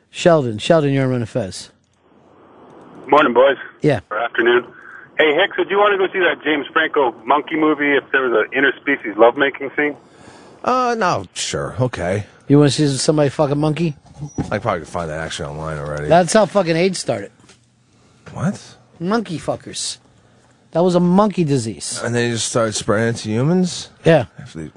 [0.09, 0.57] Sheldon.
[0.57, 1.71] Sheldon, you're on Ron and Fez.
[3.07, 3.57] Morning, boys.
[3.81, 4.01] Yeah.
[4.09, 4.65] Or afternoon.
[5.17, 8.21] Hey, Hicks, would you want to go see that James Franco monkey movie if there
[8.29, 9.95] was an interspecies lovemaking scene?
[10.63, 12.25] Uh, no, sure, okay.
[12.47, 13.95] You want to see somebody fuck a monkey?
[14.51, 16.07] I probably could find that actually online already.
[16.07, 17.31] That's how fucking AIDS started.
[18.33, 18.75] what?
[18.99, 19.97] Monkey fuckers.
[20.71, 22.01] That was a monkey disease.
[22.03, 23.89] And they just started spreading it to humans.
[24.03, 24.25] Yeah.
[24.39, 24.71] Actually,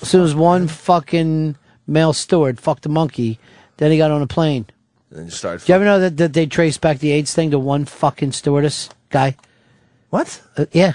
[0.00, 3.38] As soon as one fucking male steward fucked a monkey,
[3.76, 4.66] then he got on a plane.
[5.10, 5.64] then you started.
[5.66, 8.32] Do you ever know that, that they traced back the AIDS thing to one fucking
[8.32, 9.36] stewardess guy?
[10.10, 10.42] What?
[10.56, 10.94] Uh, yeah.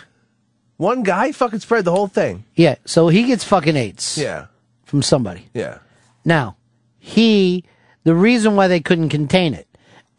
[0.78, 2.44] One guy fucking spread the whole thing.
[2.56, 2.76] Yeah.
[2.86, 4.18] So he gets fucking AIDS.
[4.18, 4.48] Yeah.
[4.86, 5.48] From somebody.
[5.54, 5.80] Yeah.
[6.24, 6.56] Now,
[7.00, 7.64] he,
[8.04, 9.68] the reason why they couldn't contain it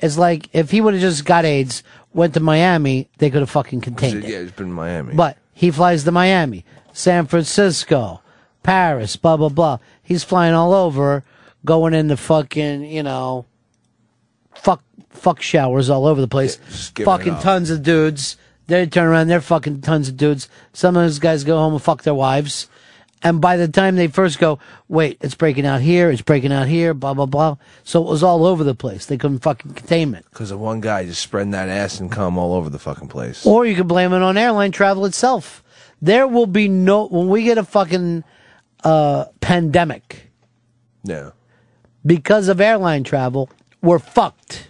[0.00, 3.50] is like if he would have just got AIDS, went to Miami, they could have
[3.50, 4.30] fucking contained it.
[4.30, 5.14] Yeah, it's been in Miami.
[5.14, 8.20] But he flies to Miami, San Francisco,
[8.62, 9.78] Paris, blah blah blah.
[10.02, 11.24] He's flying all over,
[11.68, 13.44] going into fucking, you know,
[14.54, 16.58] fuck fuck showers all over the place.
[16.96, 18.38] it fucking tons of dudes.
[18.68, 20.48] They turn around, they're fucking tons of dudes.
[20.72, 22.68] Some of those guys go home and fuck their wives.
[23.22, 26.68] And by the time they first go, wait, it's breaking out here, it's breaking out
[26.68, 27.56] here, blah blah blah.
[27.84, 29.04] So it was all over the place.
[29.04, 30.24] They couldn't fucking contain it.
[30.30, 33.44] Because of one guy just spreading that ass and cum all over the fucking place.
[33.44, 35.62] Or you could blame it on airline travel itself.
[36.00, 38.24] There will be no when we get a fucking
[38.84, 40.30] uh, pandemic.
[41.04, 41.32] Yeah.
[42.08, 43.50] Because of airline travel,
[43.82, 44.66] we're fucked.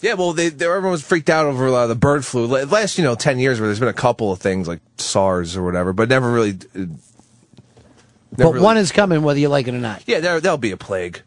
[0.00, 2.46] Yeah, well, they, they everyone was freaked out over uh, the bird flu.
[2.46, 5.64] Last, you know, ten years where there's been a couple of things like SARS or
[5.64, 6.50] whatever, but never really.
[6.52, 6.88] Uh, never
[8.36, 10.04] but really- one is coming whether you like it or not.
[10.06, 11.22] yeah, there there'll be a plague,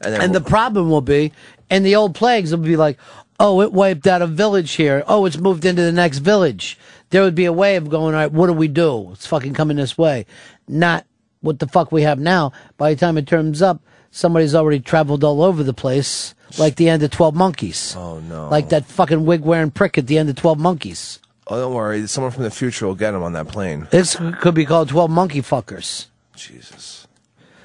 [0.00, 1.32] and And the problem will be,
[1.70, 2.98] and the old plagues will be like,
[3.38, 5.04] oh, it wiped out a village here.
[5.06, 6.76] Oh, it's moved into the next village.
[7.10, 9.12] There would be a way of going, all right, what do we do?
[9.12, 10.26] It's fucking coming this way.
[10.66, 11.06] Not
[11.40, 12.50] what the fuck we have now.
[12.76, 13.80] By the time it turns up,
[14.16, 17.94] somebody's already traveled all over the place, like the end of 12 Monkeys.
[17.96, 18.48] Oh, no.
[18.48, 21.20] Like that fucking wig wearing prick at the end of 12 Monkeys.
[21.46, 23.86] oh, don't worry, someone from the future will get him on that plane.
[23.90, 26.06] This could be called 12 Monkey Fuckers.
[26.34, 27.06] Jesus.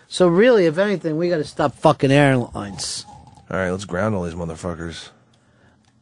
[0.08, 3.06] So really, if anything, we got to stop fucking airlines.
[3.50, 5.10] All right, let's ground all these motherfuckers.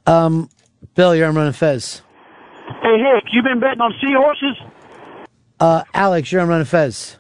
[0.08, 0.50] Um,
[0.96, 2.02] Bill, you're on Ron and Fez.
[2.82, 4.58] Hey, Nick, you been betting on seahorses?
[5.60, 7.19] Uh, Alex, you're on Ron and Fez.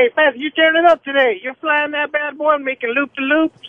[0.00, 1.38] Hey, Fez, you turned it up today.
[1.42, 3.68] You're flying that bad boy, making loop-to-loops,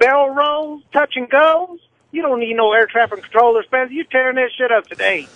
[0.00, 1.78] barrel rolls, touch and goes.
[2.10, 3.88] You don't need no air traffic controllers, Fez.
[3.92, 5.28] You tearing that shit up today.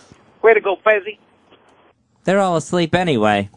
[0.42, 1.20] Way to go, Fezzy.
[2.24, 3.48] They're all asleep anyway.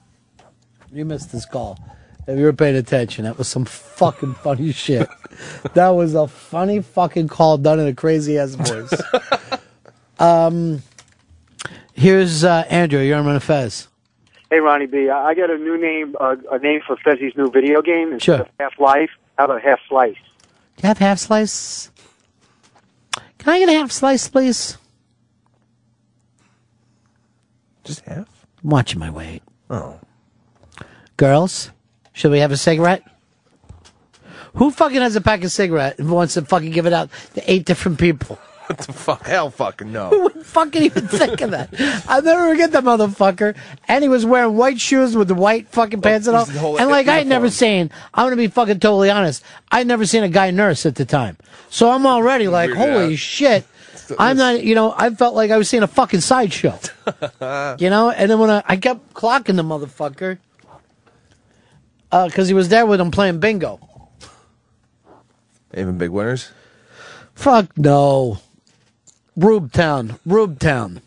[0.94, 1.80] You missed this call.
[2.28, 5.10] If you were paying attention, that was some fucking funny shit.
[5.74, 9.02] That was a funny fucking call done in a crazy ass voice.
[10.20, 10.84] um,
[11.94, 13.00] here's uh, Andrew.
[13.00, 13.88] You're on Ron and Fez.
[14.50, 15.10] Hey, Ronnie B.
[15.10, 18.42] I got a new name, uh, a name for Fezzy's new video game instead Sure.
[18.42, 19.10] of Half Life.
[19.38, 20.16] How about Half Slice?
[20.78, 21.90] Do you have half slice?
[23.40, 24.78] Can I get a half slice, please?
[27.84, 28.28] Just half?
[28.64, 29.42] I'm watching my weight.
[29.72, 30.00] Oh.
[31.18, 31.72] Girls,
[32.14, 33.02] should we have a cigarette?
[34.54, 37.52] Who fucking has a pack of cigarette and wants to fucking give it out to
[37.52, 38.38] eight different people?
[38.68, 39.26] What the fuck?
[39.26, 40.10] Hell fucking no.
[40.12, 41.70] Who would fucking even think of that?
[42.08, 43.56] I'll never forget that motherfucker.
[43.88, 46.46] And he was wearing white shoes with the white fucking pants and all.
[46.46, 49.44] the whole And like I had never seen, I'm gonna be fucking totally honest.
[49.72, 51.38] I'd never seen a guy nurse at the time.
[51.70, 53.20] So I'm already like, Weirded holy out.
[53.20, 53.66] shit.
[54.20, 56.78] I'm not, you know, I felt like I was seeing a fucking sideshow.
[57.80, 60.38] you know, and then when I, I kept clocking the motherfucker,
[62.12, 63.80] uh, cause he was there with him playing bingo.
[65.74, 66.52] Even big winners?
[67.36, 68.40] Fuck no.
[69.38, 70.18] Rube Town.
[70.26, 71.00] Rube Town.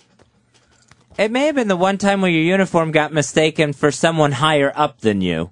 [1.19, 4.73] It may have been the one time where your uniform got mistaken for someone higher
[4.77, 5.51] up than you.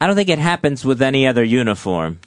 [0.00, 2.18] I don't think it happens with any other uniform.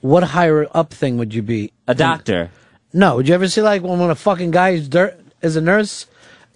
[0.00, 1.74] What higher up thing would you be?
[1.86, 2.50] A doctor.
[2.94, 5.60] No, would you ever see like when, when a fucking guy is, dirt, is a
[5.60, 6.06] nurse?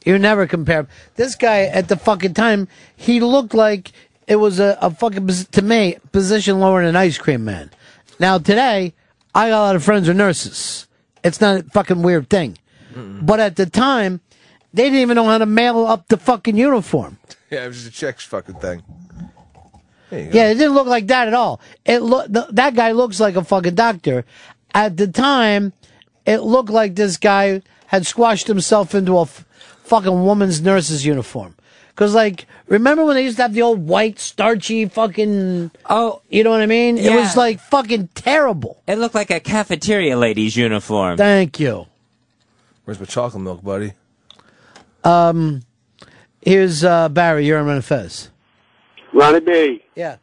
[0.07, 0.89] You never compare.
[1.17, 3.93] This guy at the fucking time, he looked like
[4.27, 7.71] it was a, a fucking to me position lower than an ice cream man.
[8.19, 8.95] Now today,
[9.35, 10.87] I got a lot of friends who are nurses.
[11.23, 12.57] It's not a fucking weird thing,
[12.95, 14.21] but at the time,
[14.73, 17.19] they didn't even know how to mail up the fucking uniform.
[17.51, 18.81] Yeah, it was a checks fucking thing.
[20.13, 21.61] Yeah, it didn't look like that at all.
[21.85, 24.25] It look th- that guy looks like a fucking doctor.
[24.73, 25.73] At the time,
[26.27, 29.45] it looked like this guy had squashed himself into a f-
[29.83, 31.57] fucking woman's nurse's uniform.
[31.97, 35.71] Cause like, remember when they used to have the old white starchy fucking?
[35.89, 36.97] Oh, you know what I mean?
[36.97, 38.83] It was like fucking terrible.
[38.87, 41.17] It looked like a cafeteria lady's uniform.
[41.19, 41.87] Thank you.
[42.85, 43.93] Where's my chocolate milk, buddy?
[45.05, 45.63] Um,
[46.43, 47.47] here's uh, Barry.
[47.47, 48.31] You're on Ron Fez.
[49.13, 49.85] Ronnie B.
[49.95, 50.17] Yeah.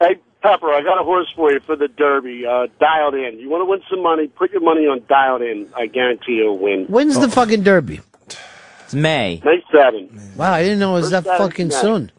[0.00, 2.44] Hey, Pepper, I got a horse for you for the Derby.
[2.46, 3.38] Uh, dialed in.
[3.38, 4.28] You want to win some money?
[4.28, 5.68] Put your money on dialed in.
[5.76, 6.86] I guarantee you'll win.
[6.86, 7.20] When's Oh.
[7.20, 8.00] the fucking Derby?
[8.88, 9.42] It's May.
[9.44, 10.32] May 7.
[10.38, 12.12] Wow, I didn't know it was that First fucking Saturday soon.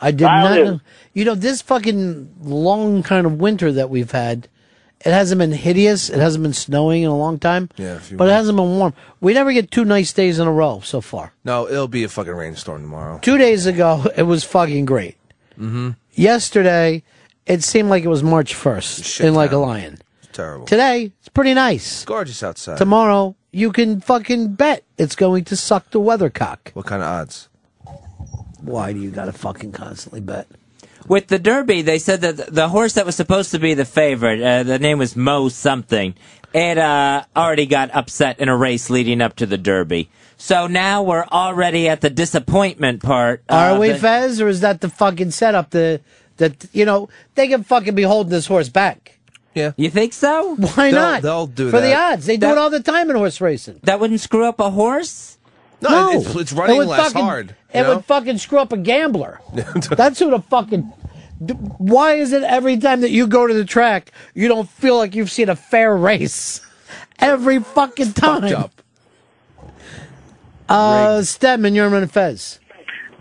[0.00, 0.64] I did Dial not in.
[0.64, 0.80] know.
[1.14, 4.48] You know, this fucking long kind of winter that we've had,
[5.04, 6.10] it hasn't been hideous.
[6.10, 7.70] It hasn't been snowing in a long time.
[7.76, 8.36] Yeah, a few but it months.
[8.40, 8.94] hasn't been warm.
[9.20, 11.32] We never get two nice days in a row so far.
[11.44, 13.20] No, it'll be a fucking rainstorm tomorrow.
[13.22, 15.16] Two days ago, it was fucking great.
[15.52, 15.90] Mm-hmm.
[16.14, 17.04] Yesterday,
[17.46, 19.98] it seemed like it was March 1st in like a lion.
[20.36, 20.66] It's terrible.
[20.66, 21.86] Today, it's pretty nice.
[21.86, 22.76] It's Gorgeous outside.
[22.76, 26.74] Tomorrow, you can fucking bet it's going to suck the weathercock.
[26.74, 27.48] What kind of odds?
[28.60, 30.46] Why do you gotta fucking constantly bet?
[31.08, 34.42] With the Derby, they said that the horse that was supposed to be the favorite,
[34.42, 36.14] uh, the name was Mo something,
[36.52, 40.10] it uh, already got upset in a race leading up to the Derby.
[40.36, 43.42] So now we're already at the disappointment part.
[43.48, 44.00] Are we it.
[44.00, 45.70] Fez, or is that the fucking setup?
[45.70, 46.02] The
[46.36, 49.15] that you know they can fucking be holding this horse back.
[49.56, 50.54] Yeah, you think so?
[50.56, 51.22] Why They'll- not?
[51.22, 51.70] they'll do it.
[51.70, 52.26] for the odds.
[52.26, 53.80] They do it all the time in horse racing.
[53.84, 55.38] That wouldn't screw up a horse.
[55.80, 57.96] No, it's- it's running It would less fucking- hard, It know?
[57.96, 59.40] would fucking screw up a gambler.
[59.90, 60.92] That's who the fucking.
[61.78, 65.14] Why is it every time that you go to the track, you don't feel like
[65.14, 66.60] you've seen a fair race?
[67.18, 68.70] Every fucking time.
[70.68, 72.58] Uh, Stedman, you're on Fez.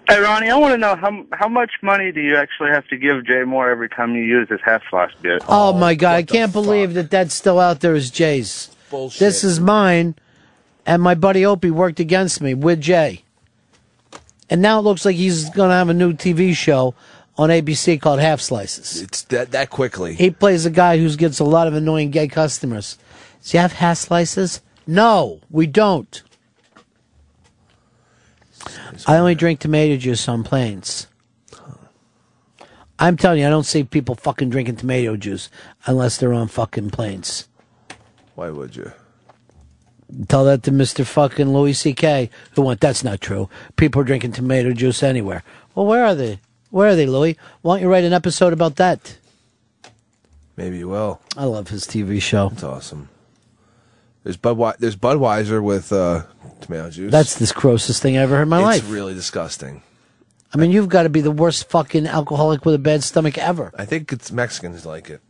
[0.08, 2.98] Hey, Ronnie, I want to know how how much money do you actually have to
[2.98, 5.42] give Jay Mohr every time you use his half floss bit?
[5.48, 8.70] Oh, oh my god, I can't believe that that's still out there as Jay's.
[8.92, 9.20] Bullshit.
[9.20, 10.16] This is mine,
[10.86, 13.24] and my buddy Opie worked against me with Jay.
[14.48, 16.94] And now it looks like he's going to have a new TV show
[17.36, 19.02] on ABC called Half Slices.
[19.02, 20.14] It's that that quickly.
[20.14, 23.00] He plays a guy who gets a lot of annoying gay customers.
[23.44, 24.62] Do you have half slices?
[24.88, 26.22] No, we don't.
[29.08, 31.08] I only drink tomato juice on planes.
[32.98, 35.50] I'm telling you, I don't see people fucking drinking tomato juice
[35.86, 37.48] unless they're on fucking planes.
[38.36, 38.92] Why would you?
[40.28, 41.06] Tell that to Mr.
[41.06, 42.30] fucking Louis C.K.
[42.54, 43.50] who went, that's not true.
[43.76, 45.44] People are drinking tomato juice anywhere.
[45.74, 46.40] Well, where are they?
[46.70, 47.38] Where are they, Louis?
[47.62, 49.18] Why don't you write an episode about that?
[50.56, 51.22] Maybe you will.
[51.36, 52.50] I love his TV show.
[52.50, 53.10] That's awesome.
[54.26, 54.78] There's Budweiser.
[54.78, 56.24] There's Budweiser with uh,
[56.60, 57.12] tomato juice.
[57.12, 58.78] That's the grossest thing I ever heard in my life.
[58.78, 58.94] it's life.
[58.94, 59.84] really disgusting.
[60.52, 63.72] I mean, you've got to be the worst fucking alcoholic with a bad stomach ever.
[63.78, 65.22] I think it's Mexicans like it.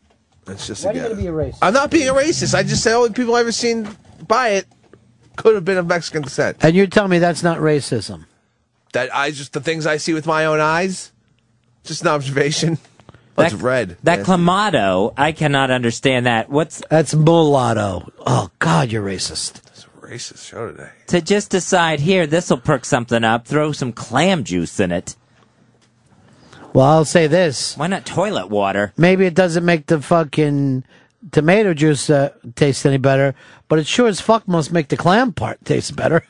[0.47, 1.57] It's just Why are you gonna be a racist?
[1.61, 2.55] I'm not being a racist.
[2.55, 3.89] I just say all the people I've ever seen
[4.25, 4.67] buy it
[5.35, 6.57] could have been of Mexican descent.
[6.61, 8.25] And you're telling me that's not racism?
[8.93, 11.11] That I just the things I see with my own eyes,
[11.83, 12.77] just an observation.
[13.35, 13.97] That's red.
[14.03, 14.25] That man.
[14.25, 16.49] clamato, I cannot understand that.
[16.49, 18.11] What's That's mulatto.
[18.25, 19.57] Oh God, you're racist.
[19.67, 20.89] It's a racist show today.
[21.07, 22.27] to just decide here?
[22.27, 23.45] This will perk something up.
[23.45, 25.15] Throw some clam juice in it.
[26.73, 27.77] Well, I'll say this.
[27.77, 28.93] Why not toilet water?
[28.97, 30.83] Maybe it doesn't make the fucking
[31.31, 33.33] tomato juice uh, taste any better,
[33.67, 36.25] but it sure as fuck must make the clam part taste better.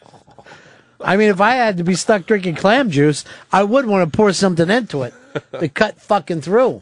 [1.02, 4.16] I mean, if I had to be stuck drinking clam juice, I would want to
[4.16, 5.14] pour something into it
[5.60, 6.82] to cut fucking through.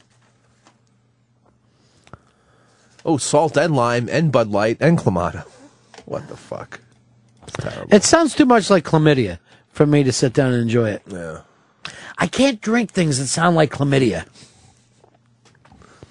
[3.06, 5.46] Oh, salt and lime and Bud Light and Clamato.
[6.06, 6.80] What the fuck?
[7.92, 9.40] It sounds too much like chlamydia
[9.72, 11.02] for me to sit down and enjoy it.
[11.08, 11.42] Yeah.
[12.18, 14.26] I can't drink things that sound like chlamydia.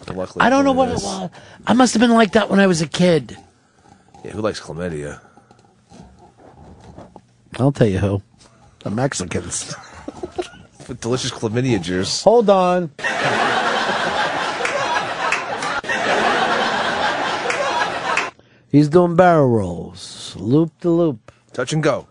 [0.08, 1.30] Luckily I don't know what it was.
[1.66, 3.36] I must have been like that when I was a kid.
[4.24, 5.20] Yeah, who likes chlamydia?
[7.58, 8.22] I'll tell you who.
[8.80, 9.74] The Mexicans.
[10.88, 12.22] With delicious chlamydia juice.
[12.24, 12.90] Hold on.
[18.72, 21.30] He's doing barrel rolls, loop to loop.
[21.52, 22.06] Touch and go.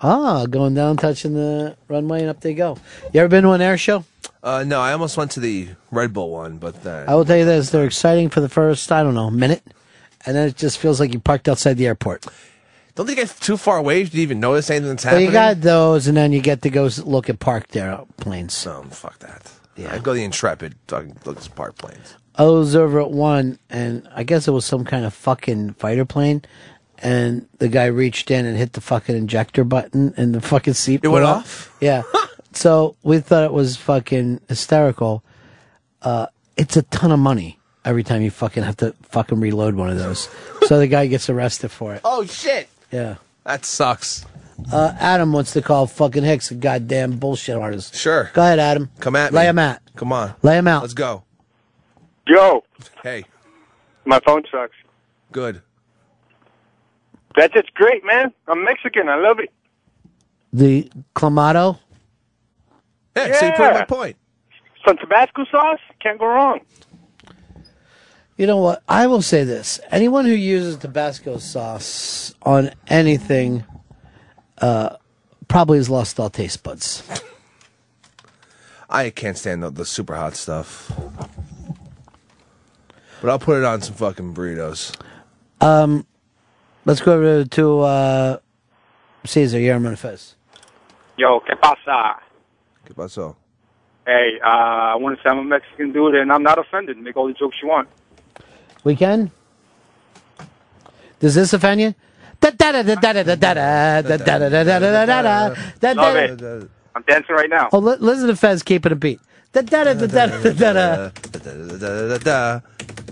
[0.00, 2.78] Ah, going down, touching the runway, and up they go.
[3.12, 4.04] You ever been to an air show?
[4.42, 7.36] Uh, no, I almost went to the Red Bull one, but uh, I will tell
[7.36, 9.62] you this: they're exciting for the first, I don't know, minute,
[10.24, 12.26] and then it just feels like you parked outside the airport.
[12.94, 14.04] don't think it's too far away.
[14.04, 15.26] Did you even notice anything that's happening?
[15.26, 18.66] you got those, and then you get to go look at parked airplanes.
[18.66, 19.52] Um, fuck that.
[19.76, 20.76] Yeah, I'd go the Intrepid.
[20.88, 22.14] Fucking look at park planes.
[22.38, 26.04] I was over at one, and I guess it was some kind of fucking fighter
[26.04, 26.42] plane,
[26.98, 31.00] and the guy reached in and hit the fucking injector button, and the fucking seat
[31.02, 31.74] It went off?
[31.80, 32.02] Yeah.
[32.52, 35.22] so we thought it was fucking hysterical.
[36.02, 39.88] Uh, it's a ton of money every time you fucking have to fucking reload one
[39.88, 40.28] of those.
[40.66, 42.00] so the guy gets arrested for it.
[42.04, 42.68] Oh shit!
[42.92, 43.16] Yeah.
[43.44, 44.26] That sucks.
[44.72, 47.94] Uh, Adam wants to call fucking Hicks a goddamn bullshit artist.
[47.94, 48.30] Sure.
[48.32, 48.90] Go ahead, Adam.
[49.00, 49.38] Come at me.
[49.38, 49.78] Lay him out.
[49.94, 50.34] Come on.
[50.42, 50.82] Lay him out.
[50.82, 51.22] Let's go.
[52.26, 52.64] Yo,
[53.02, 53.24] Hey,
[54.04, 54.74] my phone sucks.
[55.32, 55.62] good.
[57.36, 58.32] That's it's great, man.
[58.48, 59.08] I'm Mexican.
[59.08, 59.50] I love it.
[60.52, 61.78] The Clamato.
[63.14, 64.16] Yeah, so you proved my point.
[64.86, 66.60] Some Tabasco sauce can't go wrong.
[68.38, 68.82] You know what?
[68.88, 73.64] I will say this: anyone who uses Tabasco sauce on anything,
[74.58, 74.96] uh,
[75.48, 77.02] probably has lost all taste buds.
[78.88, 80.90] I can't stand the, the super hot stuff.
[83.20, 84.94] But I'll put it on some fucking burritos.
[85.60, 86.06] Um,
[86.84, 88.36] let's go over to uh,
[89.24, 90.34] Caesar Yerman Fez.
[91.16, 92.20] Yo, ¿qué pasa?
[92.86, 93.36] ¿Qué pasó?
[94.06, 96.98] Hey, uh, I want to say I'm a Mexican dude, and I'm not offended.
[96.98, 97.88] Make all the jokes you want.
[98.84, 99.30] We can.
[101.18, 101.94] Does this offend you?
[102.38, 104.98] Da da da da da da da da da da da da da da da
[105.00, 106.54] da da Love da.
[106.54, 106.70] it.
[106.94, 107.70] I'm dancing right now.
[107.72, 109.18] Oh, li- listen to Fez keeping a beat.
[109.52, 111.10] Da da da da da da da da.
[111.32, 112.60] Da-da-da-da-da.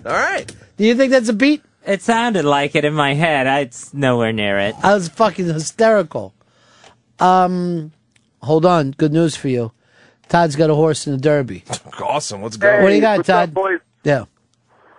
[0.04, 0.54] All right.
[0.76, 1.62] Do you think that's a beat?
[1.86, 3.46] It sounded like it in my head.
[3.46, 4.74] I, it's nowhere near it.
[4.82, 6.32] I was fucking hysterical.
[7.18, 7.92] Um,
[8.42, 8.92] hold on.
[8.92, 9.72] Good news for you.
[10.28, 11.64] Todd's got a horse in the Derby.
[12.02, 12.42] Awesome.
[12.42, 12.82] Let's go.
[12.82, 13.50] what do you got, what's Todd?
[13.50, 13.78] up, boys?
[14.02, 14.24] Yeah.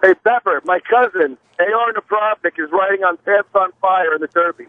[0.01, 1.93] Hey, Pepper, my cousin, A.R.
[1.93, 4.65] Napravnik, is riding on Pants on Fire in the Derby.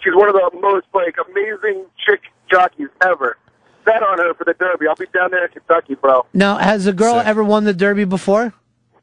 [0.00, 2.20] She's one of the most, like, amazing chick
[2.50, 3.38] jockeys ever.
[3.84, 4.86] Bet on her for the Derby.
[4.88, 6.26] I'll be down there in Kentucky, bro.
[6.34, 8.52] Now, has a girl ever won the Derby before?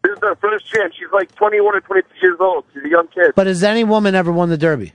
[0.03, 0.93] This is her first chance.
[0.95, 2.65] She's like 21 or 22 years old.
[2.73, 3.33] She's a young kid.
[3.35, 4.93] But has any woman ever won the Derby?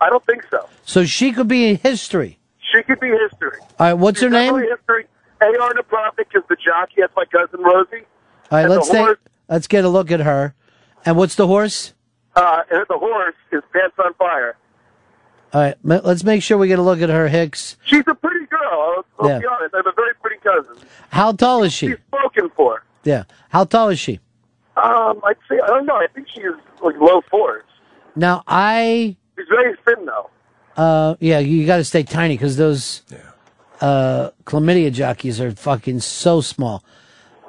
[0.00, 0.68] I don't think so.
[0.84, 2.38] So she could be in history.
[2.74, 3.58] She could be history.
[3.60, 4.54] All right, what's her name?
[4.58, 5.06] History.
[5.40, 5.72] A.R.
[5.74, 6.96] Napravnik is the jockey.
[6.98, 8.04] That's my cousin Rosie.
[8.50, 9.16] All right, And let's take,
[9.48, 10.54] let's get a look at her.
[11.04, 11.94] And what's the horse?
[12.34, 14.56] Uh, and the horse is Pants on Fire.
[15.52, 17.76] All right, let's make sure we get a look at her, Hicks.
[17.84, 18.60] She's a pretty girl.
[18.70, 19.38] I'll, I'll Yeah.
[19.38, 19.74] be honest.
[19.74, 20.76] I have a very pretty cousin.
[21.10, 21.88] How tall is she?
[21.88, 22.82] She's Spoken for.
[23.04, 23.24] Yeah.
[23.48, 24.20] How tall is she?
[24.82, 25.96] Um, I'd say I don't know.
[25.96, 27.64] I think she is like low fours.
[28.16, 30.30] Now I She's very thin though.
[30.76, 33.02] uh yeah, you got to stay tiny cuz those
[33.80, 36.82] uh chlamydia jockeys are fucking so small.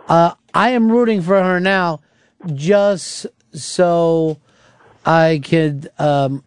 [0.08, 2.02] Uh I am rooting for her now
[2.54, 4.38] just so
[5.06, 6.44] I could um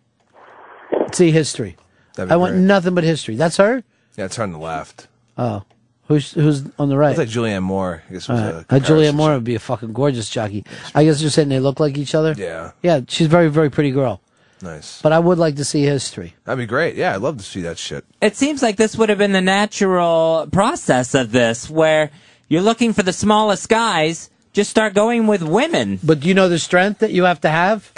[1.12, 1.76] see history.
[2.14, 2.62] That'd be I want great.
[2.62, 3.36] nothing but history.
[3.36, 3.82] That's her?
[4.16, 5.08] Yeah, it's on the left.
[5.38, 5.62] Oh.
[6.08, 7.16] Who's who's on the right?
[7.16, 8.02] Looks like Julianne Moore.
[8.08, 9.16] I guess was Uh, a uh, comparison.
[9.16, 10.64] Moore would be a fucking gorgeous jockey.
[10.94, 12.34] I guess you're saying they look like each other.
[12.36, 12.72] Yeah.
[12.82, 14.20] Yeah, she's a very very pretty girl.
[14.60, 15.00] Nice.
[15.02, 16.34] But I would like to see history.
[16.44, 16.94] That'd be great.
[16.94, 18.04] Yeah, I'd love to see that shit.
[18.20, 22.10] It seems like this would have been the natural process of this, where
[22.48, 24.30] you're looking for the smallest guys.
[24.52, 25.98] Just start going with women.
[26.04, 27.90] But do you know the strength that you have to have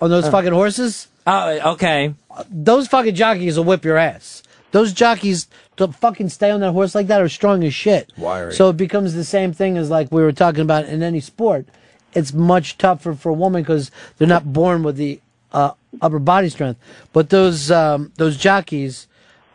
[0.00, 0.30] on those Uh.
[0.30, 1.06] fucking horses?
[1.26, 2.14] Oh, okay.
[2.50, 4.42] Those fucking jockeys will whip your ass.
[4.72, 5.46] Those jockeys
[5.78, 8.12] to fucking stay on that horse like that are strong as shit.
[8.16, 8.52] Wiry.
[8.52, 11.66] So it becomes the same thing as like we were talking about in any sport.
[12.14, 15.20] It's much tougher for a woman because they're not born with the
[15.52, 16.80] uh, upper body strength.
[17.12, 19.06] But those um, those jockeys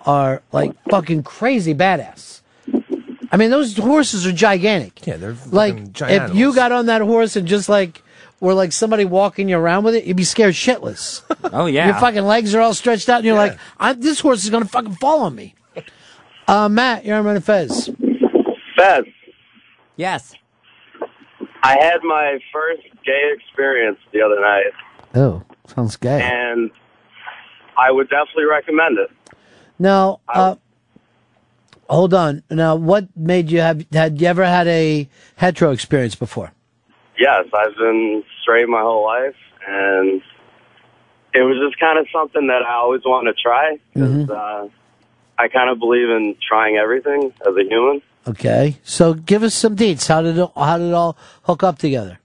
[0.06, 2.42] are like fucking crazy badass.
[3.32, 5.06] I mean, those horses are gigantic.
[5.08, 8.04] Yeah, they're like if you got on that horse and just like
[8.40, 11.22] were like somebody walking you around with it, you'd be scared shitless.
[11.52, 11.86] Oh yeah.
[11.86, 14.66] Your fucking legs are all stretched out, and you're like, I, "This horse is gonna
[14.66, 15.54] fucking fall on me."
[16.48, 17.90] Uh, Matt, you're on Ron Fez.
[18.78, 19.04] Fez,
[19.96, 20.34] Yes.
[21.66, 24.74] I had my first gay experience the other night,
[25.16, 26.22] Oh, sounds gay.
[26.22, 26.70] and
[27.78, 29.10] I would definitely recommend it.
[29.80, 30.56] Now, uh,
[31.90, 32.44] hold on.
[32.50, 33.86] Now, what made you have?
[33.94, 35.08] Had you ever had a
[35.38, 36.52] hetero experience before?
[37.18, 39.36] Yes, I've been straight my whole life,
[39.68, 40.22] and
[41.34, 43.78] it was just kind of something that I always wanted to try.
[43.96, 44.30] Mhm.
[44.30, 44.68] Uh,
[45.38, 48.02] I kind of believe in trying everything as a human.
[48.26, 50.08] Okay, so give us some deets.
[50.08, 52.20] How did it, how did it all hook up together?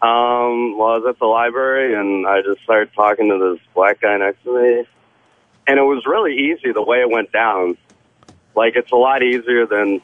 [0.00, 4.00] Um, well, I was at the library and I just started talking to this black
[4.00, 4.84] guy next to me.
[5.66, 7.76] And it was really easy the way it went down.
[8.54, 10.00] Like, it's a lot easier than,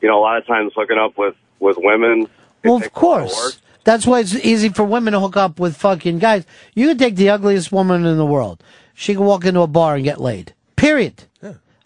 [0.00, 2.28] you know, a lot of times hooking up with, with women.
[2.62, 3.60] Well, of course.
[3.84, 6.44] That's why it's easy for women to hook up with fucking guys.
[6.74, 8.62] You can take the ugliest woman in the world.
[8.92, 10.52] She can walk into a bar and get laid.
[10.76, 11.24] Period.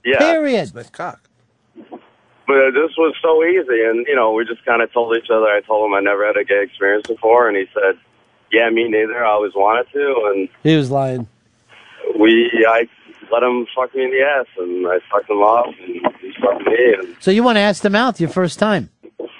[0.04, 0.18] Yeah.
[0.18, 0.74] Period.
[0.74, 1.20] Nice cock.
[2.46, 3.84] But this was so easy.
[3.84, 5.46] And, you know, we just kind of told each other.
[5.46, 7.48] I told him I never had a gay experience before.
[7.48, 7.98] And he said,
[8.50, 9.24] yeah, me neither.
[9.24, 10.32] I always wanted to.
[10.34, 11.28] And He was lying.
[12.18, 12.88] we, I
[13.30, 14.46] let him fuck me in the ass.
[14.58, 15.74] And I fucked him off.
[15.82, 16.94] And he fucked me.
[16.98, 18.90] And, So you want to ask them out your first time?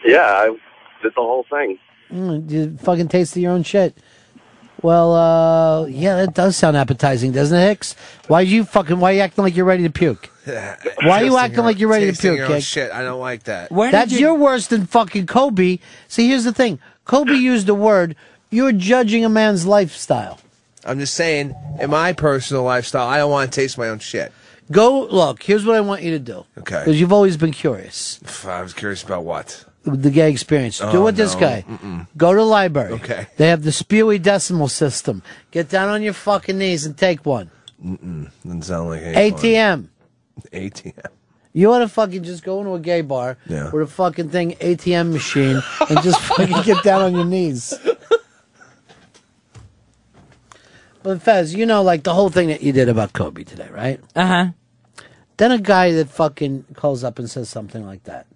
[0.04, 0.46] yeah, I
[1.02, 1.78] did the whole thing.
[2.10, 3.96] Mm, you fucking tasted your own shit.
[4.82, 7.94] Well, uh, yeah, that does sound appetizing, doesn't it, Hicks?
[8.26, 8.98] Why you fucking?
[8.98, 10.28] Why you acting like you're ready to puke?
[10.44, 12.90] Why are you acting like you're ready to puke, your own shit.
[12.90, 13.70] I don't like that.
[13.70, 15.78] That's you're worse than fucking Kobe.
[16.08, 16.80] See, here's the thing.
[17.04, 18.16] Kobe used the word.
[18.50, 20.40] You're judging a man's lifestyle.
[20.84, 24.32] I'm just saying, in my personal lifestyle, I don't want to taste my own shit.
[24.70, 25.42] Go look.
[25.42, 26.44] Here's what I want you to do.
[26.58, 26.80] Okay.
[26.80, 28.20] Because you've always been curious.
[28.44, 29.64] I was curious about what.
[29.84, 30.78] The gay experience.
[30.78, 31.64] do Oh, what this guy.
[31.68, 32.06] Mm-mm.
[32.16, 32.92] Go to the library.
[32.92, 33.26] Okay.
[33.36, 35.22] They have the spewy decimal system.
[35.50, 37.50] Get down on your fucking knees and take one.
[37.84, 38.30] Mm-mm.
[38.44, 39.40] Doesn't sound like any fun.
[39.40, 39.88] ATM.
[40.52, 41.06] ATM.
[41.52, 43.70] You want to fucking just go into a gay bar Yeah.
[43.72, 47.74] with a fucking thing ATM machine and just fucking get down on your knees.
[51.02, 54.00] But Fez, you know, like the whole thing that you did about Kobe today, right?
[54.14, 54.46] Uh huh.
[55.36, 58.26] Then a guy that fucking calls up and says something like that.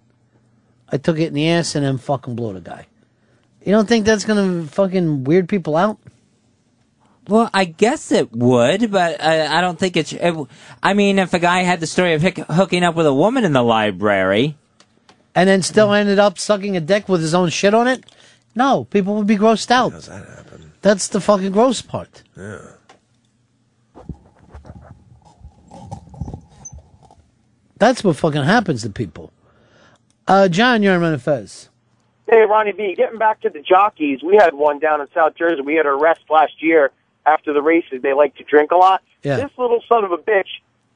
[0.89, 2.87] I took it in the ass and then fucking blew the guy.
[3.63, 5.97] You don't think that's gonna fucking weird people out?
[7.27, 10.13] Well, I guess it would, but I, I don't think it's.
[10.13, 10.33] It,
[10.81, 13.43] I mean, if a guy had the story of hick, hooking up with a woman
[13.43, 14.55] in the library,
[15.35, 18.05] And then still ended up sucking a dick with his own shit on it?
[18.55, 19.91] No, people would be grossed out.
[19.91, 20.71] How does that happen?
[20.81, 22.23] That's the fucking gross part.
[22.35, 22.61] Yeah.
[27.77, 29.31] That's what fucking happens to people.
[30.27, 31.69] Uh, John, you're on Fez.
[32.29, 35.61] Hey, Ronnie B, getting back to the jockeys, we had one down in South Jersey.
[35.61, 36.91] We had an arrest last year
[37.25, 38.01] after the races.
[38.01, 39.01] They like to drink a lot.
[39.23, 39.37] Yeah.
[39.37, 40.47] This little son of a bitch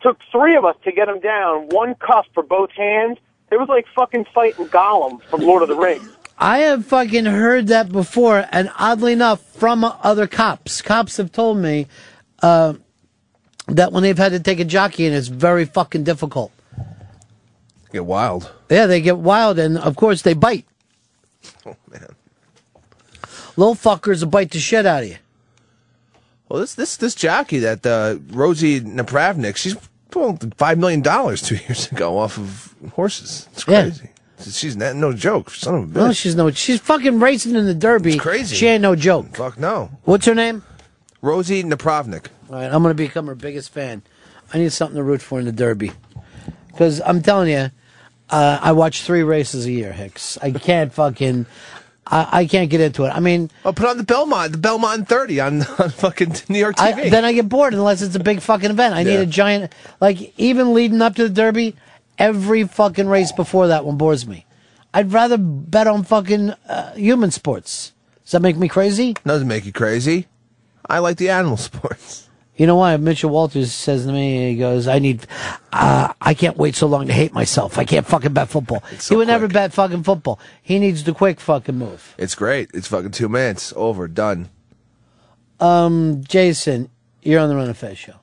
[0.01, 3.17] took three of us to get him down, one cuff for both hands.
[3.49, 6.09] It was like fucking fighting Gollum from Lord of the Rings.
[6.37, 10.81] I have fucking heard that before, and oddly enough, from other cops.
[10.81, 11.87] Cops have told me
[12.41, 12.73] uh,
[13.67, 16.51] that when they've had to take a jockey in, it's very fucking difficult.
[17.91, 18.51] Get wild.
[18.69, 20.65] Yeah, they get wild, and of course they bite.
[21.65, 22.15] Oh man.
[23.57, 25.17] Little fuckers will bite the shit out of you.
[26.49, 29.75] Well, this this this jockey that uh, Rosie Napravnik, she's
[30.09, 33.47] pulled five million dollars two years ago off of horses.
[33.53, 33.83] It's Yeah.
[33.83, 34.09] crazy.
[34.49, 35.51] She's not, no joke.
[35.51, 35.93] Son of a bitch.
[36.07, 36.49] No, she's no.
[36.49, 38.13] She's fucking racing in the Derby.
[38.13, 38.55] It's crazy.
[38.55, 39.35] She ain't no joke.
[39.35, 39.91] Fuck no.
[40.03, 40.63] What's her name?
[41.21, 42.25] Rosie Napravnik.
[42.49, 44.01] All right, I'm gonna become her biggest fan.
[44.53, 45.91] I need something to root for in the Derby,
[46.67, 47.69] because I'm telling you,
[48.31, 50.37] uh, I watch three races a year, Hicks.
[50.41, 51.45] I can't fucking,
[52.07, 53.09] I, I can't get into it.
[53.09, 56.75] I mean, Oh, put on the Belmont, the Belmont 30 on, on fucking New York
[56.77, 56.93] TV.
[57.05, 58.95] I, then I get bored unless it's a big fucking event.
[58.95, 61.75] I need a giant, like even leading up to the Derby,
[62.17, 64.45] every fucking race before that one bores me.
[64.93, 67.93] I'd rather bet on fucking uh, human sports.
[68.23, 69.15] Does that make me crazy?
[69.25, 70.27] Doesn't make you crazy.
[70.89, 72.27] I like the animal sports.
[72.61, 72.95] You know why?
[72.97, 75.25] Mitchell Walters says to me, he goes, I need,
[75.73, 77.79] uh, I can't wait so long to hate myself.
[77.79, 78.83] I can't fucking bet football.
[79.09, 80.39] he would never bet fucking football.
[80.61, 82.13] He needs the quick fucking move.
[82.19, 82.69] It's great.
[82.71, 83.73] It's fucking two minutes.
[83.75, 84.07] Over.
[84.07, 84.51] Done.
[85.59, 86.91] Um, Jason,
[87.23, 88.17] you're on the Ron and Fez show.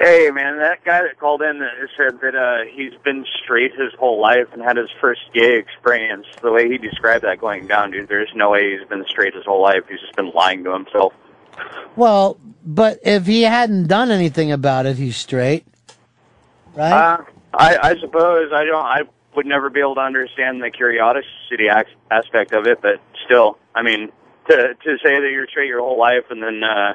[0.00, 3.92] Hey, man, that guy that called in that said that uh, he's been straight his
[3.98, 6.24] whole life and had his first gay experience.
[6.40, 9.44] The way he described that going down, dude, there's no way he's been straight his
[9.44, 9.82] whole life.
[9.90, 11.12] He's just been lying to himself.
[11.96, 15.66] Well, but if he hadn't done anything about it, he's straight.
[16.74, 16.92] Right?
[16.92, 18.84] Uh, I, I suppose I don't.
[18.84, 19.02] I
[19.34, 21.68] would never be able to understand the curiosity
[22.10, 24.10] aspect of it, but still, I mean,
[24.48, 26.92] to to say that you're straight your whole life and then uh,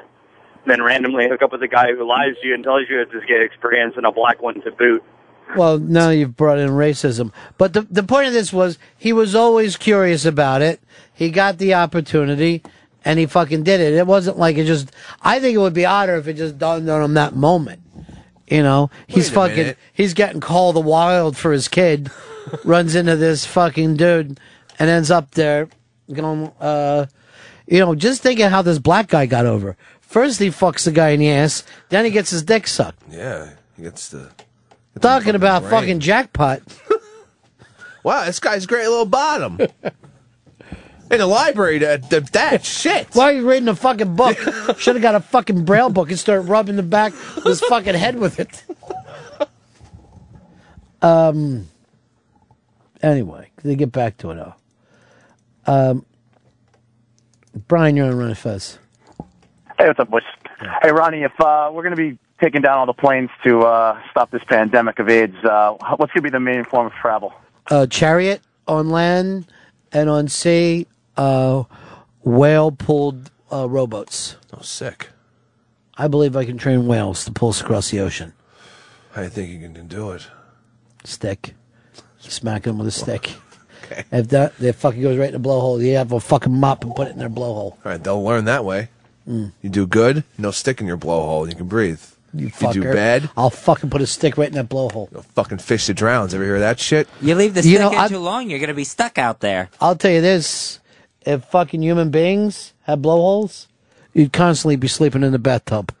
[0.66, 3.12] then randomly hook up with a guy who lies to you and tells you it's
[3.12, 5.02] his gay experience and a black one to boot.
[5.56, 7.32] Well, now you've brought in racism.
[7.58, 10.80] But the the point of this was he was always curious about it.
[11.12, 12.62] He got the opportunity
[13.04, 13.94] and he fucking did it.
[13.94, 14.90] It wasn't like it just
[15.22, 17.82] I think it would be odder if it just dawned on him that moment.
[18.48, 19.78] You know, he's fucking minute.
[19.92, 22.10] he's getting called the wild for his kid,
[22.64, 24.38] runs into this fucking dude
[24.78, 25.68] and ends up there
[26.12, 27.06] going uh
[27.66, 29.76] you know, just thinking how this black guy got over.
[30.00, 33.02] First he fucks the guy in the ass, then he gets his dick sucked.
[33.10, 33.50] Yeah.
[33.76, 34.30] He gets the.
[35.00, 35.70] Talking about brain.
[35.70, 36.62] fucking jackpot.
[38.04, 39.58] Wow, this guy's great little bottom.
[41.10, 43.08] In the library, that, that, that shit.
[43.14, 44.36] Why are you reading a fucking book?
[44.78, 47.94] Should have got a fucking braille book and start rubbing the back of his fucking
[47.94, 48.64] head with it.
[51.02, 51.68] Um.
[53.02, 54.56] Anyway, they get back to it all.
[55.66, 56.06] Um.
[57.68, 58.78] Brian, you're on Ron and Fez.
[59.78, 60.22] Hey, what's up, boys?
[60.82, 64.00] Hey, Ronnie, if uh, we're going to be taking down all the planes to uh,
[64.10, 67.34] stop this pandemic of AIDS, uh, what's going to be the main form of travel?
[67.70, 69.46] Uh, chariot on land
[69.92, 70.86] and on sea,
[71.16, 71.64] uh,
[72.22, 74.36] whale pulled uh, rowboats.
[74.56, 75.10] Oh, sick.
[75.96, 78.32] I believe I can train whales to pull us across the ocean.
[79.14, 80.26] I think you can do it.
[81.04, 81.54] Stick.
[82.18, 83.34] Smack them with a stick.
[83.84, 84.04] okay.
[84.10, 86.96] If that if fucking goes right in the blowhole, you have a fucking mop and
[86.96, 87.72] put it in their blowhole.
[87.72, 88.88] All right, they'll learn that way.
[89.28, 89.52] Mm.
[89.62, 92.00] You do good, no stick in your blowhole, and you can breathe.
[92.32, 92.92] You, If you do fucker.
[92.94, 95.12] bad, I'll fucking put a stick right in that blowhole.
[95.12, 96.34] You fucking fish that drowns.
[96.34, 97.08] Ever hear that shit?
[97.22, 99.18] You leave the You stick know, in I- too long, you're going to be stuck
[99.18, 99.70] out there.
[99.80, 100.80] I'll tell you this:
[101.24, 103.68] if fucking human beings had blowholes,
[104.12, 105.94] you'd constantly be sleeping in the bathtub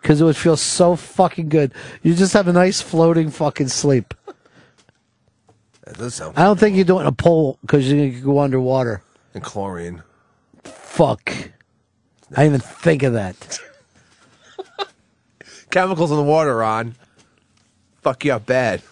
[0.00, 1.72] because it would feel so fucking good.
[2.02, 4.14] You just have a nice floating fucking sleep.
[5.84, 6.38] That does sound.
[6.38, 9.02] I don't think you're doing a pool because you can go underwater.
[9.34, 10.02] And chlorine.
[10.64, 11.30] Fuck.
[12.32, 13.60] I didn't even think of that.
[15.70, 16.94] Chemicals in the water, Ron.
[18.02, 18.82] Fuck you up bad.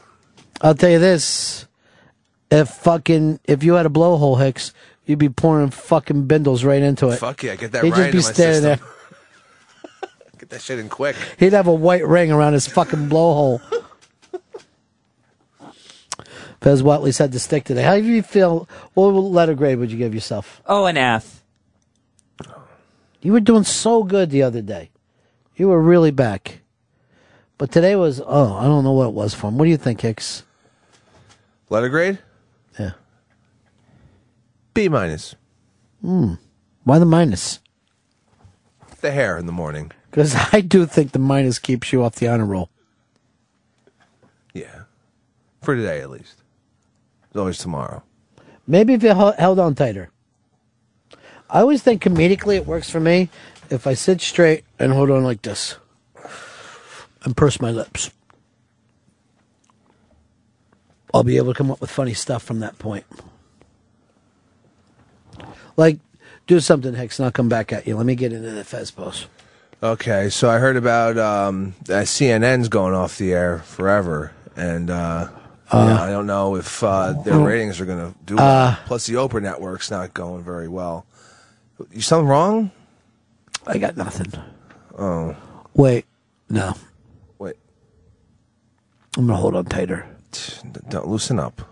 [0.61, 1.67] I'll tell you this:
[2.51, 4.73] if fucking if you had a blowhole, Hicks,
[5.09, 7.17] you'd be pouring fucking bindles right into it.
[7.17, 8.87] Fuck yeah, get that He'd right just be into my standing system.
[8.87, 10.11] there.
[10.39, 11.17] Get that shit in quick.
[11.41, 13.61] He'd have a white ring around his fucking blowhole.
[16.61, 17.83] Fez Whatley said to stick today.
[17.83, 18.69] How do you feel?
[18.95, 20.61] What letter grade would you give yourself?
[20.67, 21.43] Oh, an F.
[23.21, 24.91] You were doing so good the other day.
[25.57, 26.61] You were really back.
[27.59, 29.59] But today was, oh, I don't know what it was from.
[29.59, 30.45] What do you think, Hicks?
[31.69, 32.19] Letter grade?
[34.79, 35.35] B minus.
[36.03, 36.35] Hmm.
[36.85, 37.59] Why the minus?
[39.01, 39.91] The hair in the morning.
[40.09, 42.71] Because I do think the minus keeps you off the honor roll.
[44.55, 44.83] Yeah.
[45.63, 46.45] For today, at least.
[47.33, 48.05] There's always tomorrow.
[48.69, 50.11] Maybe if you hel- held on tighter.
[51.51, 53.31] I always think comedically it works for me
[53.71, 55.75] if I sit straight and hold on like this
[57.25, 58.13] and purse my lips.
[61.13, 63.07] I'll be able to come up with funny stuff from that point.
[65.79, 66.01] Like,
[66.49, 67.97] do something, Hicks, and I'll come back at you.
[67.97, 69.29] Let me get into the Fez post.
[69.81, 75.29] Okay, so I heard about um, that CNN's going off the air forever, and uh,
[75.73, 78.79] yeah, I don't know if uh, their Uh, ratings are going to do uh, well.
[78.87, 81.07] Plus, the Oprah network's not going very well.
[81.93, 82.73] You something wrong?
[83.65, 84.33] I got nothing.
[84.99, 85.37] Oh,
[85.75, 86.07] Wait,
[86.51, 86.75] no.
[87.39, 87.55] Wait.
[89.17, 90.07] I'm gonna hold on tighter.
[90.89, 91.63] don't loosen up.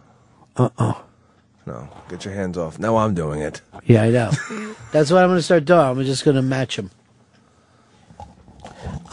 [0.55, 0.95] Uh uh
[1.67, 2.79] No, get your hands off.
[2.79, 3.61] Now I'm doing it.
[3.85, 4.31] Yeah, I know.
[4.93, 5.81] That's what I'm gonna start doing.
[5.81, 6.91] I'm just gonna match him.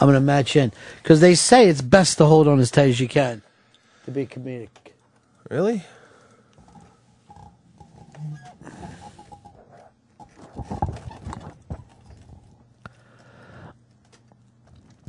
[0.00, 3.00] I'm gonna match in because they say it's best to hold on as tight as
[3.00, 3.42] you can
[4.04, 4.68] to be comedic.
[5.50, 5.82] Really?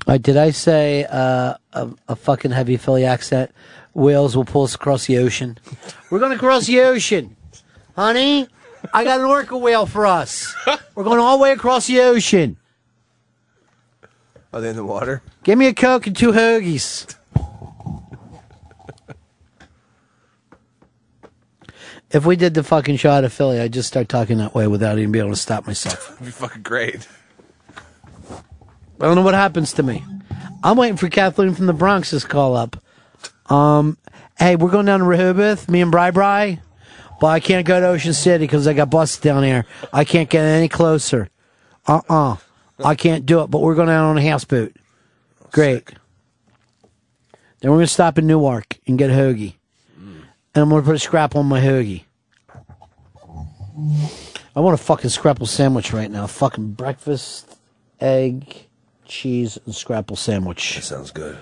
[0.08, 3.52] All right, did I say uh, a, a fucking heavy Philly accent?
[3.96, 5.58] Whales will pull us across the ocean.
[6.12, 7.35] We're going to cross the ocean,
[7.96, 8.48] honey.
[8.94, 10.54] I got an orca whale for us.
[10.96, 12.58] We're going all the way across the ocean.
[14.54, 15.22] Are they in the water?
[15.44, 17.14] Give me a coke and two hoagies.
[22.12, 24.68] If we did the fucking show out of Philly, I'd just start talking that way
[24.68, 26.12] without even being able to stop myself.
[26.14, 27.08] It'd be fucking great.
[28.32, 30.04] I don't know what happens to me.
[30.64, 32.82] I'm waiting for Kathleen from the Bronx to call up.
[33.52, 33.98] Um,
[34.40, 36.62] hey, we're going down to Rehoboth, me and Bri Bri,
[37.20, 39.66] but I can't go to Ocean City because I got busted down there.
[39.94, 41.30] I can't get any closer.
[41.88, 42.36] Uh uh
[42.84, 44.76] I can't do it, but we're going down on a houseboat.
[45.52, 45.88] Great.
[47.62, 49.56] Then we're going to stop in Newark and get a hoagie.
[49.98, 52.04] And I'm going to put a scrap on my hoagie.
[54.56, 56.28] I want a fucking scrapple sandwich right now.
[56.28, 57.58] Fucking breakfast,
[58.00, 58.68] egg,
[59.06, 60.76] cheese, and scrapple sandwich.
[60.76, 61.38] That sounds good.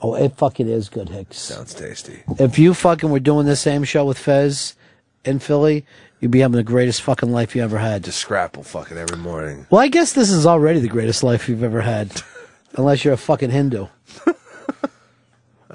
[0.00, 1.38] Oh, it fucking is good, Hicks.
[1.38, 2.22] Sounds tasty.
[2.38, 4.74] If you fucking were doing the same show with Fez
[5.24, 5.84] in Philly,
[6.20, 8.04] you'd be having the greatest fucking life you ever had.
[8.04, 9.66] Just scrapple fucking every morning.
[9.70, 12.22] Well, I guess this is already the greatest life you've ever had.
[12.76, 13.86] Unless you're a fucking Hindu.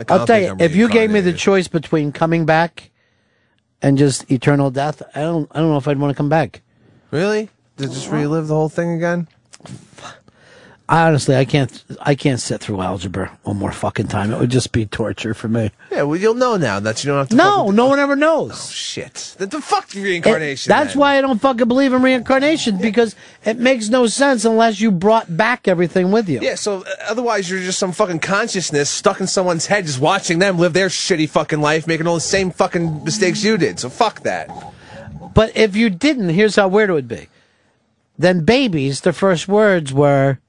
[0.07, 2.89] I'll tell you, if you gave me the choice between coming back
[3.81, 6.61] and just eternal death, I don't I don't know if I'd want to come back.
[7.11, 7.49] Really?
[7.77, 9.27] To just relive the whole thing again?
[10.91, 14.33] I honestly I can't I can't sit through algebra one more fucking time.
[14.33, 15.69] It would just be torture for me.
[15.91, 17.35] Yeah, well, you'll know now that you don't have to.
[17.35, 18.53] No, no one ever knows.
[18.53, 19.35] Oh shit!
[19.37, 20.71] The, the fuck reincarnation.
[20.71, 20.99] It- that's then.
[20.99, 25.37] why I don't fucking believe in reincarnation because it makes no sense unless you brought
[25.37, 26.39] back everything with you.
[26.41, 30.39] Yeah, so uh, otherwise you're just some fucking consciousness stuck in someone's head, just watching
[30.39, 33.79] them live their shitty fucking life, making all the same fucking mistakes you did.
[33.79, 34.49] So fuck that.
[35.35, 37.27] But if you didn't, here's how weird it would be.
[38.17, 40.39] Then babies, their first words were,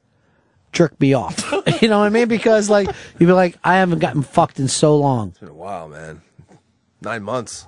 [0.73, 1.53] jerk me off.
[1.83, 2.29] you know what I mean?
[2.29, 2.87] Because, like,
[3.19, 5.31] you'd be like, I haven't gotten fucked in so long.
[5.31, 6.23] It's been a while, man.
[7.01, 7.67] Nine months.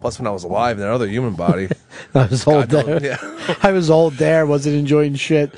[0.00, 1.68] Plus, when I was alive in another human body.
[2.14, 3.00] I was old God there.
[3.00, 3.02] knows,
[3.48, 3.54] yeah.
[3.62, 5.52] I was old there, wasn't enjoying shit.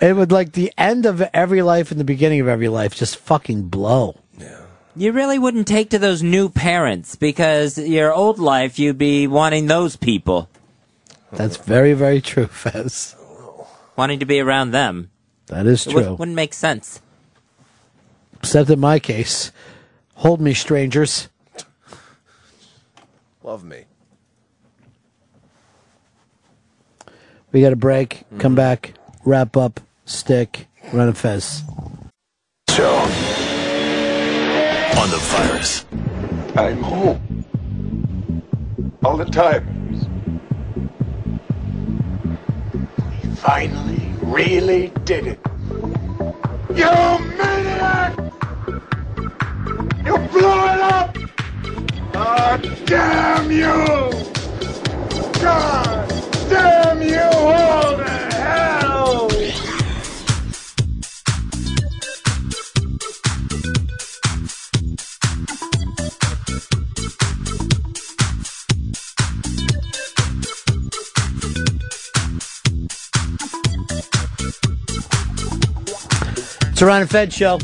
[0.00, 3.16] It would, like, the end of every life and the beginning of every life just
[3.16, 4.16] fucking blow.
[4.96, 9.66] You really wouldn't take to those new parents because your old life you'd be wanting
[9.66, 10.48] those people.
[11.32, 13.14] That's very, very true, Fez.
[13.96, 15.10] Wanting to be around them.
[15.50, 16.14] That is It true.
[16.14, 17.00] wouldn't make sense.
[18.38, 19.50] Except in my case.
[20.14, 21.28] Hold me, strangers.
[23.42, 23.84] Love me.
[27.50, 28.22] We got a break.
[28.26, 28.38] Mm-hmm.
[28.38, 28.94] Come back.
[29.24, 29.80] Wrap up.
[30.04, 30.68] Stick.
[30.92, 31.62] Ron and Fez.
[32.70, 32.94] Show.
[34.98, 35.84] On the virus.
[36.54, 37.44] I'm home.
[39.04, 39.66] All the time.
[43.40, 45.40] Finally really did it.
[46.74, 46.92] You
[47.38, 48.14] maniac!
[50.04, 51.16] You blew it up!
[52.14, 54.12] Oh, damn you!
[55.40, 56.08] God
[56.50, 57.96] damn you all
[76.80, 77.58] It's a Ron and Fez show.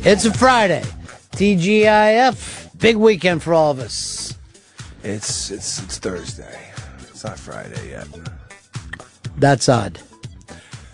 [0.00, 0.82] It's a Friday.
[1.32, 2.78] TGIF.
[2.78, 4.36] Big weekend for all of us.
[5.02, 6.70] It's it's it's Thursday.
[6.98, 8.08] It's not Friday yet.
[9.38, 9.98] That's odd.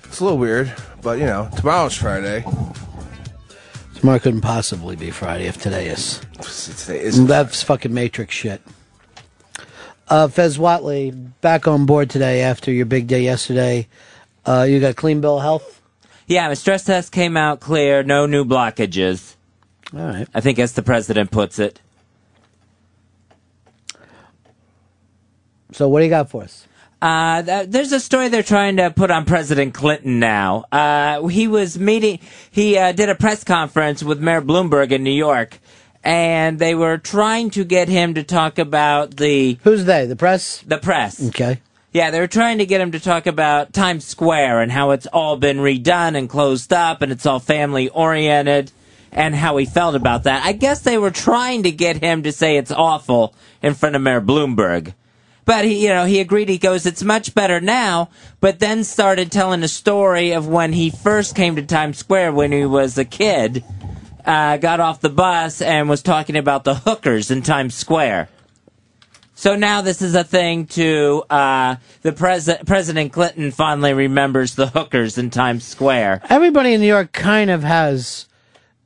[0.05, 2.45] It's a little weird, but you know, tomorrow's Friday.
[3.97, 6.21] Tomorrow couldn't possibly be Friday if today is.
[6.85, 8.63] Today is That's fucking Matrix shit.
[10.07, 13.89] Uh, Fez Whatley, back on board today after your big day yesterday.
[14.47, 15.82] Uh, you got clean bill of health?
[16.33, 18.03] Yeah, my stress test came out clear.
[18.03, 19.35] No new blockages.
[19.93, 20.27] All right.
[20.33, 21.79] I think as the president puts it.
[25.73, 26.67] So what do you got for us?
[27.03, 30.65] Uh, th- there's a story they're trying to put on President Clinton now.
[30.73, 32.19] Uh, he was meeting,
[32.51, 35.59] he uh, did a press conference with Mayor Bloomberg in New York,
[36.03, 40.07] and they were trying to get him to talk about the Who's they?
[40.07, 40.63] The press?
[40.63, 41.29] the press.
[41.29, 41.61] Okay.
[41.93, 45.07] Yeah, they were trying to get him to talk about Times Square and how it's
[45.07, 48.73] all been redone and closed up and it's all family oriented
[49.13, 50.43] and how he felt about that.
[50.43, 54.01] I guess they were trying to get him to say it's awful in front of
[54.01, 54.95] Mayor Bloomberg.
[55.45, 56.49] But he, you know, he agreed.
[56.49, 58.09] He goes, "It's much better now."
[58.41, 62.53] But then started telling a story of when he first came to Times Square when
[62.53, 63.65] he was a kid.
[64.25, 68.29] Uh, got off the bus and was talking about the hookers in Times Square.
[69.43, 72.65] So now this is a thing to uh, the president.
[72.65, 76.23] President Clinton fondly remembers the hookers in Times Square.
[76.29, 78.27] Everybody in New York kind of has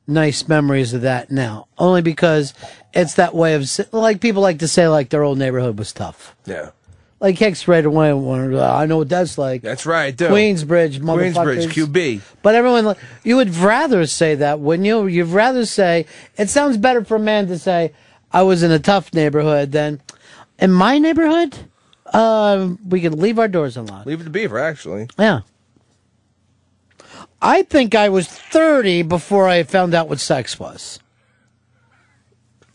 [0.07, 2.55] nice memories of that now, only because
[2.91, 6.35] it's that way of like people like to say like their old neighborhood was tough.
[6.47, 6.71] Yeah.
[7.19, 9.61] Like Hicks right away, "Uh, I know what that's like.
[9.61, 10.31] That's right, dude.
[10.31, 11.67] Queensbridge, Queensbridge.
[11.67, 12.21] QB.
[12.41, 15.05] But everyone, li- you would rather say that, wouldn't you?
[15.05, 17.93] You'd rather say it sounds better for a man to say
[18.31, 20.01] I was in a tough neighborhood than
[20.59, 21.57] in my neighborhood.
[22.05, 24.07] Uh, we could leave our doors unlocked.
[24.07, 25.07] Leave it to Beaver, actually.
[25.19, 25.41] Yeah.
[27.41, 30.99] I think I was 30 before I found out what sex was.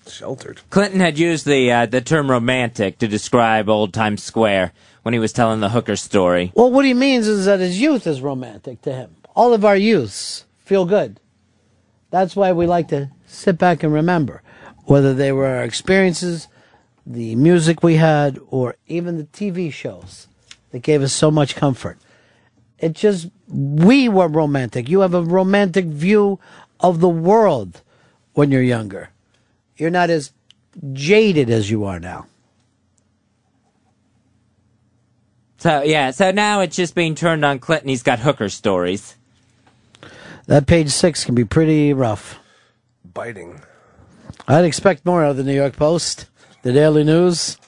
[0.06, 0.60] Sheltered.
[0.70, 5.20] Clinton had used the uh, the term romantic to describe old Times Square when he
[5.20, 6.52] was telling the hooker story.
[6.54, 9.16] Well, what he means is that his youth is romantic to him.
[9.34, 11.18] All of our youths feel good.
[12.10, 14.42] That's why we like to sit back and remember,
[14.84, 16.48] whether they were our experiences,
[17.04, 20.28] the music we had, or even the TV shows
[20.70, 21.98] that gave us so much comfort.
[22.78, 24.88] It just, we were romantic.
[24.88, 26.40] You have a romantic view
[26.80, 27.82] of the world
[28.34, 29.10] when you're younger.
[29.76, 30.32] You're not as
[30.92, 32.26] jaded as you are now.
[35.58, 37.88] So yeah, so now it's just being turned on Clinton.
[37.88, 39.14] He's got hooker stories.
[40.46, 42.40] That page six can be pretty rough.
[43.14, 43.60] Biting.
[44.48, 46.26] I'd expect more out of the New York Post,
[46.62, 47.58] the Daily News.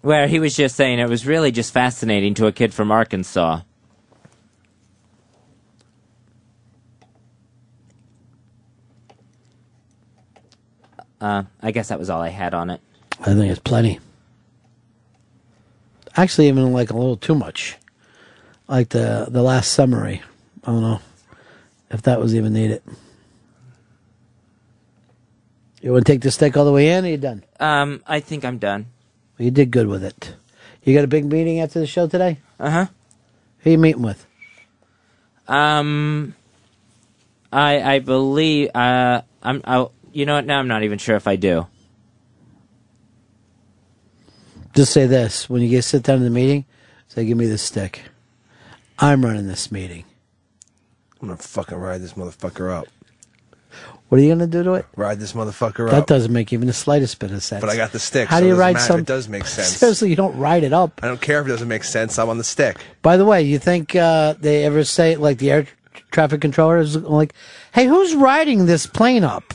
[0.00, 3.60] Where he was just saying it was really just fascinating to a kid from Arkansas.
[11.20, 12.80] Uh, I guess that was all I had on it.
[13.20, 13.98] I think it's plenty.
[16.16, 17.76] Actually, even like a little too much.
[18.68, 20.22] Like the the last summary.
[20.64, 21.00] I don't know
[21.90, 22.82] if that was even needed.
[25.80, 27.04] You want to take the stick all the way in?
[27.04, 27.44] Or you done?
[27.60, 28.86] Um, I think I'm done.
[29.38, 30.34] You did good with it.
[30.82, 32.38] You got a big meeting after the show today?
[32.58, 32.86] Uh huh.
[33.58, 34.26] Who you meeting with?
[35.46, 36.34] Um,
[37.52, 41.26] I I believe uh I'm I you know what now I'm not even sure if
[41.26, 41.66] I do.
[44.74, 46.64] Just say this when you get sit down in the meeting.
[47.08, 48.02] Say, "Give me the stick.
[48.98, 50.04] I'm running this meeting."
[51.20, 52.86] I'm gonna fucking ride this motherfucker up.
[54.08, 54.86] What are you gonna do to it?
[54.96, 55.90] Ride this motherfucker up.
[55.90, 56.06] That up.
[56.06, 57.60] doesn't make even the slightest bit of sense.
[57.60, 58.28] But I got the stick.
[58.28, 58.86] How so do it you doesn't ride matter.
[58.86, 59.00] some?
[59.00, 59.68] It does make sense.
[59.68, 61.00] Seriously, you don't ride it up.
[61.02, 62.18] I don't care if it doesn't make sense.
[62.18, 62.78] I'm on the stick.
[63.02, 65.66] By the way, you think uh, they ever say like the air
[66.10, 67.34] traffic controller is like,
[67.74, 69.52] "Hey, who's riding this plane up?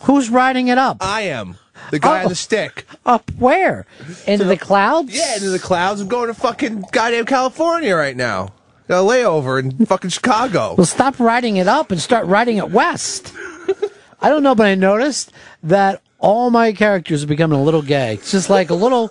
[0.00, 0.96] Who's riding it up?
[1.00, 1.56] I am
[1.90, 2.24] the guy Oh.
[2.24, 2.86] on the stick.
[3.06, 3.86] Up where?
[4.26, 5.14] Into the clouds?
[5.16, 6.00] Yeah, into the clouds.
[6.00, 8.52] I'm going to fucking goddamn California right now.
[8.88, 10.74] Got a layover in fucking Chicago.
[10.76, 13.32] Well, stop riding it up and start riding it west.
[14.20, 15.32] I don't know, but I noticed
[15.62, 18.14] that all my characters are becoming a little gay.
[18.14, 19.08] It's just like a little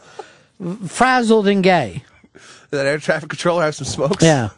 [0.87, 2.03] frazzled and gay.
[2.69, 4.23] That air traffic controller have some smokes.
[4.23, 4.49] Yeah.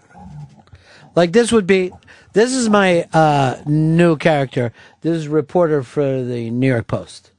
[1.16, 1.92] Like this would be
[2.34, 4.74] this is my uh, new character.
[5.02, 7.32] This is a reporter for the New York Post.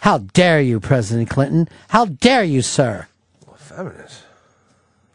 [0.00, 1.68] How dare you, President Clinton?
[1.88, 3.08] How dare you, sir?
[3.56, 4.22] Feminist.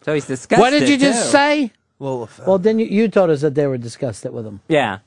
[0.01, 0.59] So he's disgusted.
[0.59, 1.29] what did you just too.
[1.29, 1.71] say?
[2.01, 4.61] Well, uh, Well, then you, you told us that they were disgusted with him.
[4.67, 4.99] Yeah.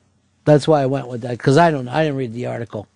[0.45, 1.89] That's why I went with that because I don't.
[1.89, 2.87] I didn't read the article.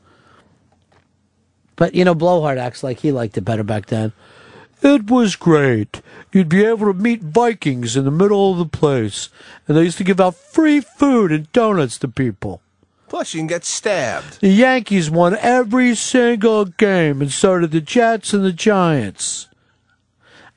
[1.75, 4.13] But you know, Blowhard acts like he liked it better back then.
[4.81, 6.01] It was great.
[6.31, 9.27] You'd be able to meet Vikings in the middle of the place,
[9.67, 12.61] and they used to give out free food and donuts to people.
[13.09, 14.39] Plus, you can get stabbed.
[14.39, 19.49] The Yankees won every single game, and so did the Jets and the Giants.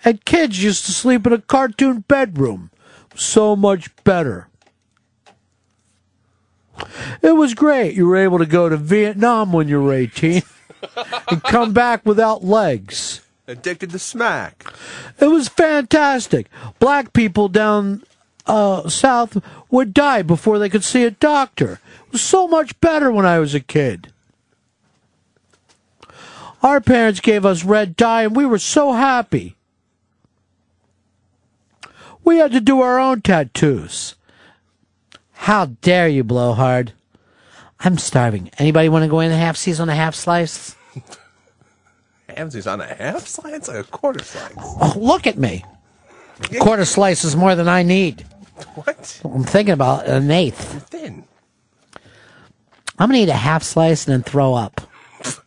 [0.05, 2.71] And kids used to sleep in a cartoon bedroom.
[3.15, 4.49] So much better.
[7.21, 7.95] It was great.
[7.95, 10.43] You were able to go to Vietnam when you were 18
[11.29, 13.21] and come back without legs.
[13.47, 14.65] Addicted to smack.
[15.21, 16.49] It was fantastic.
[16.79, 18.03] Black people down
[18.47, 21.81] uh, south would die before they could see a doctor.
[22.07, 24.13] It was so much better when I was a kid.
[26.63, 29.57] Our parents gave us red dye and we were so happy.
[32.25, 34.15] We had to do our own tattoos.
[35.33, 36.93] How dare you, blowhard?
[37.81, 38.51] I'm starving.
[38.59, 40.77] Anybody want to go in a half season on a half slice?
[42.29, 44.55] Hamsy's on a half slice, it's like a quarter slice.
[44.57, 45.65] Oh, look at me.
[46.51, 48.23] A Quarter slice is more than I need.
[48.75, 49.21] What?
[49.25, 50.89] I'm thinking about an eighth.
[50.89, 51.25] Thin.
[52.99, 54.81] I'm gonna eat a half slice and then throw up.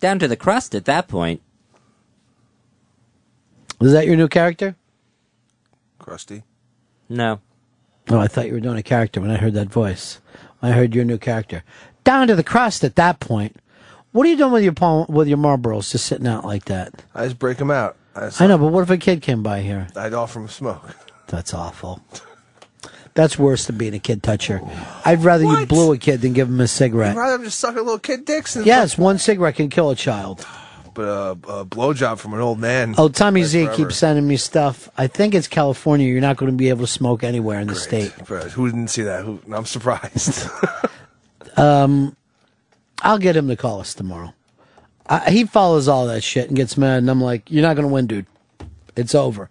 [0.00, 1.42] Down to the crust at that point.
[3.80, 4.76] Is that your new character?
[5.98, 6.42] Crusty.
[7.08, 7.40] No.
[8.10, 10.20] Oh, I thought you were doing a character when I heard that voice.
[10.62, 11.62] I heard your new character.
[12.04, 13.56] Down to the crust at that point.
[14.12, 17.02] What are you doing with your palm, with your Marlboros just sitting out like that?
[17.14, 17.96] I just break them out.
[18.14, 19.88] I, I know, but what if a kid came by here?
[19.96, 20.96] I'd offer him a smoke.
[21.26, 22.00] That's awful.
[23.14, 24.60] That's worse than being a kid toucher.
[25.04, 27.16] I'd rather you blew a kid than give him a I'd cigarette.
[27.16, 30.46] rather just suck a little kid dicks Yes, one cigarette can kill a child.
[30.94, 32.94] But a, a blowjob from an old man.
[32.96, 33.76] Oh, Tommy Z forever.
[33.76, 34.88] keeps sending me stuff.
[34.96, 36.08] I think it's California.
[36.08, 38.12] You're not going to be able to smoke anywhere in the state.
[38.28, 39.24] But Who didn't see that?
[39.24, 40.48] Who, I'm surprised.
[41.56, 42.16] Um,
[43.02, 44.34] I'll get him to call us tomorrow.
[45.06, 47.86] I, he follows all that shit and gets mad, and I'm like, "You're not going
[47.86, 48.26] to win, dude.
[48.96, 49.50] It's over."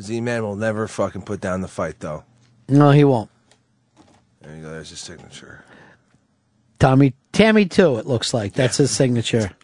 [0.00, 2.24] Z Man will never fucking put down the fight, though.
[2.68, 3.30] No, he won't.
[4.40, 4.70] There you go.
[4.70, 5.64] There's his signature.
[6.78, 7.96] Tommy, Tammy too.
[7.98, 9.50] It looks like that's his signature.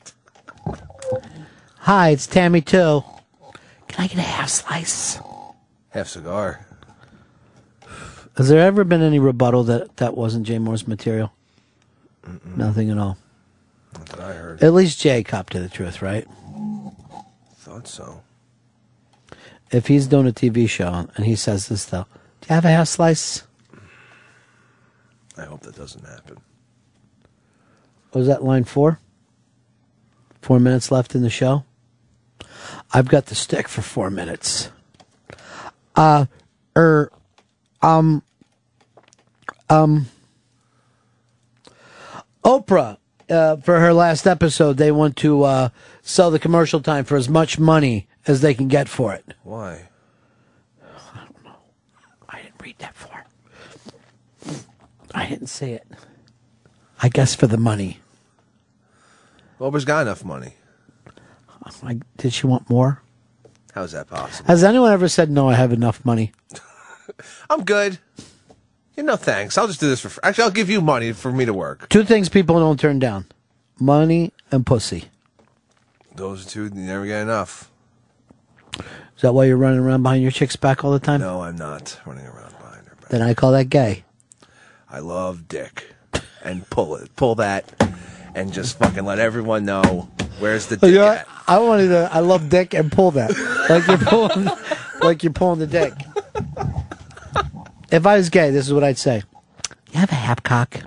[1.85, 3.05] Hi, it's Tammy too.
[3.89, 5.21] Can I get a half slice?
[5.91, 6.67] Half cigar.
[8.39, 11.31] Has there ever been any rebuttal that that wasn't Jay Mohr's material?
[12.57, 13.19] Nothing at all.
[13.93, 14.63] Not that I heard.
[14.63, 16.27] At least Jay copped to the truth, right?
[17.57, 18.23] Thought so.
[19.71, 22.07] If he's doing a TV show and he says this though,
[22.41, 23.43] do you have a half slice?
[25.37, 26.39] I hope that doesn't happen.
[28.15, 29.01] Was that line four?
[30.41, 31.67] Four minutes left in the show.
[32.95, 34.71] I've got the stick for four minutes.
[35.97, 36.27] Uh,
[36.77, 37.11] er,
[37.83, 38.23] um,
[39.69, 40.07] um,
[42.45, 42.99] Oprah,
[43.29, 45.69] uh, for her last episode, they want to uh,
[46.03, 49.35] sell the commercial time for as much money as they can get for it.
[49.43, 49.89] Why?
[50.81, 51.57] I don't know.
[52.29, 53.27] I didn't read that far.
[55.13, 55.87] I didn't see it.
[57.03, 57.99] I guess for the money.
[59.61, 60.55] Oprah's got enough money.
[61.83, 63.02] Like, did she want more?
[63.73, 64.47] How's that possible?
[64.47, 65.49] Has anyone ever said no?
[65.49, 66.33] I have enough money.
[67.51, 67.99] I'm good.
[68.97, 69.59] You know, thanks.
[69.59, 70.09] I'll just do this for.
[70.09, 70.20] Free.
[70.23, 71.89] Actually, I'll give you money for me to work.
[71.89, 73.26] Two things people don't turn down:
[73.81, 75.07] money and pussy.
[76.15, 77.70] Those two, you never get enough.
[78.78, 81.20] Is that why you're running around behind your chick's back all the time?
[81.20, 82.57] No, I'm not running around.
[82.59, 83.09] Behind her back.
[83.09, 84.05] Then I call that gay.
[84.89, 85.93] I love dick,
[86.44, 87.73] and pull it, pull that,
[88.35, 91.29] and just fucking let everyone know where's the dick you know at.
[91.47, 92.09] I wanted to.
[92.13, 93.31] I love dick and pull that,
[93.69, 94.49] like you're pulling,
[95.01, 95.93] like you're pulling the dick.
[97.91, 99.23] If I was gay, this is what I'd say.
[99.93, 100.81] You have a half cock.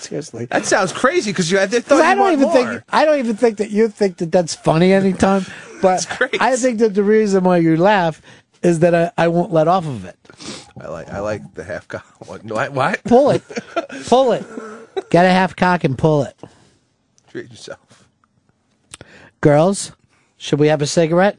[0.00, 0.46] Seriously.
[0.46, 2.52] That sounds crazy because you 'Cause thought I don't even more.
[2.52, 5.44] think I don't even think that you think that that's funny anytime.
[5.80, 6.08] But
[6.40, 8.20] I think that the reason why you laugh
[8.62, 10.16] is that I, I won't let off of it.
[10.80, 12.04] I like I like the half cock.
[12.26, 12.42] What?
[12.72, 13.04] what?
[13.04, 13.42] Pull it,
[14.08, 14.44] pull it.
[15.10, 16.38] Get a half cock and pull it.
[17.28, 18.08] Treat yourself.
[19.40, 19.92] Girls,
[20.36, 21.38] should we have a cigarette?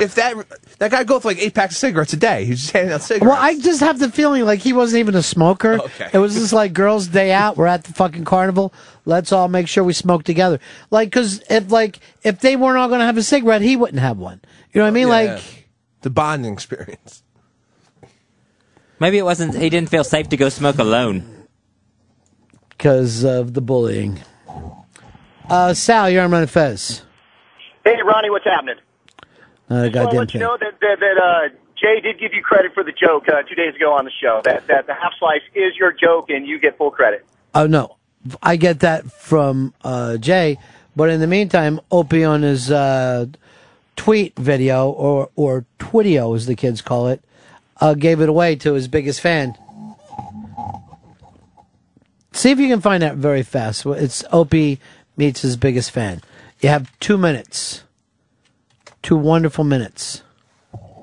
[0.00, 0.34] If that
[0.78, 3.02] that guy goes for like eight packs of cigarettes a day, he's just handing out
[3.02, 3.30] cigarettes.
[3.30, 5.80] Well, I just have the feeling like he wasn't even a smoker.
[5.80, 6.10] Okay.
[6.12, 7.56] It was just like girls' day out.
[7.56, 8.74] We're at the fucking carnival.
[9.04, 10.58] Let's all make sure we smoke together.
[10.90, 14.00] Like, because if like if they weren't all going to have a cigarette, he wouldn't
[14.00, 14.40] have one.
[14.72, 15.08] You know what I mean?
[15.08, 15.34] Yeah.
[15.34, 15.68] Like,
[16.02, 17.22] the bonding experience.
[18.98, 19.54] Maybe it wasn't.
[19.56, 21.46] He didn't feel safe to go smoke alone.
[22.70, 24.20] because of the bullying.
[25.48, 27.02] Uh, Sal, you're on Ron Fez.
[27.84, 28.76] Hey, Ronnie, what's happening?
[28.78, 30.40] Uh, Just want to goddamn let you thing.
[30.40, 31.48] know that that, that uh,
[31.80, 34.40] Jay did give you credit for the joke uh, two days ago on the show.
[34.44, 37.24] That that the half slice is your joke, and you get full credit.
[37.54, 37.96] Oh no,
[38.42, 40.58] I get that from uh, Jay.
[40.94, 43.26] But in the meantime, Opie on his uh,
[43.96, 47.22] tweet video or or Twitio, as the kids call it,
[47.80, 49.56] uh, gave it away to his biggest fan.
[52.32, 53.86] See if you can find that very fast.
[53.86, 54.78] It's Opie
[55.16, 56.20] meets his biggest fan.
[56.60, 57.82] You have two minutes.
[59.02, 60.22] Two wonderful minutes.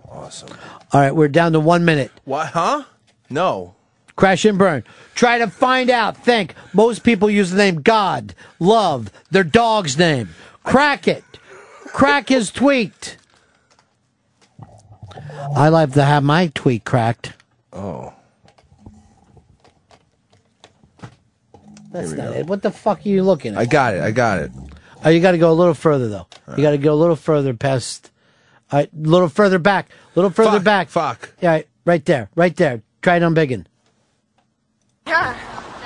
[0.09, 0.49] Awesome.
[0.91, 2.11] All right, we're down to one minute.
[2.23, 2.47] What?
[2.47, 2.83] Huh?
[3.29, 3.73] No.
[4.15, 4.83] Crash and burn.
[5.15, 6.17] Try to find out.
[6.17, 6.53] Think.
[6.71, 10.29] Most people use the name God, love, their dog's name.
[10.63, 11.23] Crack it.
[11.85, 13.17] Crack his tweet.
[15.56, 17.33] I like to have my tweet cracked.
[17.72, 18.14] Oh.
[21.92, 22.48] That's not it.
[22.48, 23.59] What the fuck are you looking at?
[23.59, 24.01] I got it.
[24.01, 24.51] I got it.
[25.06, 26.27] Oh, you got to go a little further though.
[26.58, 28.09] You got to go a little further past
[28.72, 29.90] All right, a little further back.
[29.90, 30.90] A little further back.
[30.90, 31.33] Fuck.
[31.42, 32.30] Yeah, right, right there.
[32.35, 32.82] Right there.
[33.01, 33.67] Try it on biggin.
[35.06, 35.38] Yeah,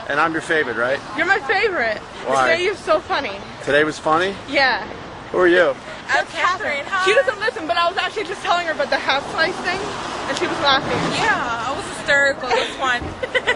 [0.08, 1.00] And I'm your favorite, right?
[1.18, 1.98] you're my favorite.
[2.28, 2.52] Why?
[2.52, 3.34] Today you're so funny.
[3.66, 4.36] Today was funny?
[4.48, 4.88] Yeah.
[5.32, 5.76] Who are you?
[6.10, 6.86] I'm Catherine.
[7.06, 9.80] She doesn't listen, but I was actually just telling her about the half slice thing,
[10.30, 10.98] and she was laughing.
[11.22, 12.48] Yeah, I was hysterical.
[12.48, 13.04] That's fine.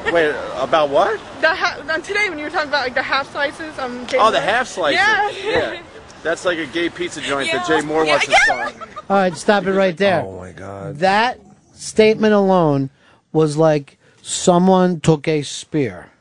[0.14, 1.20] Wait, about what?
[1.40, 4.06] the ha- on today when you were talking about like the half slices, um.
[4.08, 5.00] Jay Oh, the half slices.
[5.00, 5.30] Yeah.
[5.50, 5.82] Yeah.
[6.24, 8.76] That's like a gay pizza joint that Jay Mohr wants to start.
[9.10, 10.22] All right, stop it right there.
[10.22, 10.98] Oh my god.
[10.98, 11.40] That
[11.74, 12.90] statement alone
[13.32, 16.12] was like someone took a spear,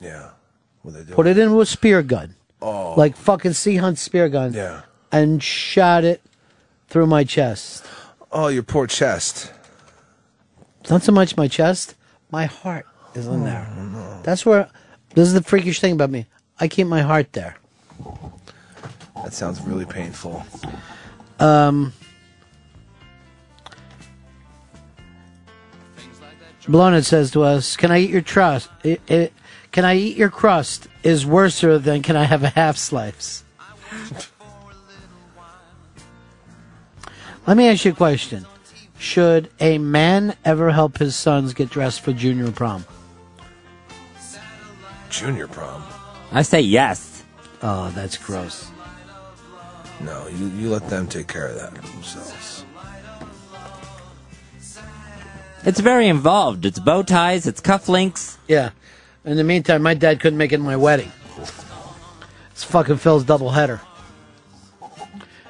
[0.00, 0.30] Yeah.
[0.82, 1.14] What they do?
[1.14, 2.94] put it into a spear gun, Oh.
[2.98, 4.82] like fucking Sea Hunt spear gun, Yeah.
[5.16, 6.20] And shot it
[6.88, 7.84] through my chest.
[8.30, 9.52] Oh, your poor chest.
[10.90, 11.94] Not so much my chest,
[12.30, 13.66] my heart is in there.
[13.76, 14.68] Oh, That's where.
[15.14, 16.26] This is the freakish thing about me.
[16.60, 17.56] I keep my heart there.
[19.22, 20.44] That sounds really painful.
[21.40, 21.94] Um,
[26.68, 28.68] Blonet says to us, "Can I eat your trust?
[28.84, 29.32] It, it,
[29.72, 30.88] can I eat your crust?
[31.02, 33.45] Is worser than can I have a half slice?"
[37.46, 38.44] Let me ask you a question:
[38.98, 42.84] Should a man ever help his sons get dressed for junior prom?
[45.10, 45.82] Junior prom.
[46.32, 47.24] I say yes.
[47.62, 48.70] Oh, that's gross.
[50.00, 52.64] No, you, you let them take care of that themselves.
[55.64, 56.64] It's very involved.
[56.64, 58.36] It's bow ties, it's cufflinks.
[58.46, 58.70] Yeah.
[59.24, 61.10] In the meantime, my dad couldn't make it to my wedding.
[62.50, 63.80] It's fucking Phil's double header.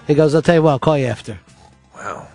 [0.06, 1.38] He goes, I'll tell you what, I'll call you after.
[2.06, 2.28] Wow.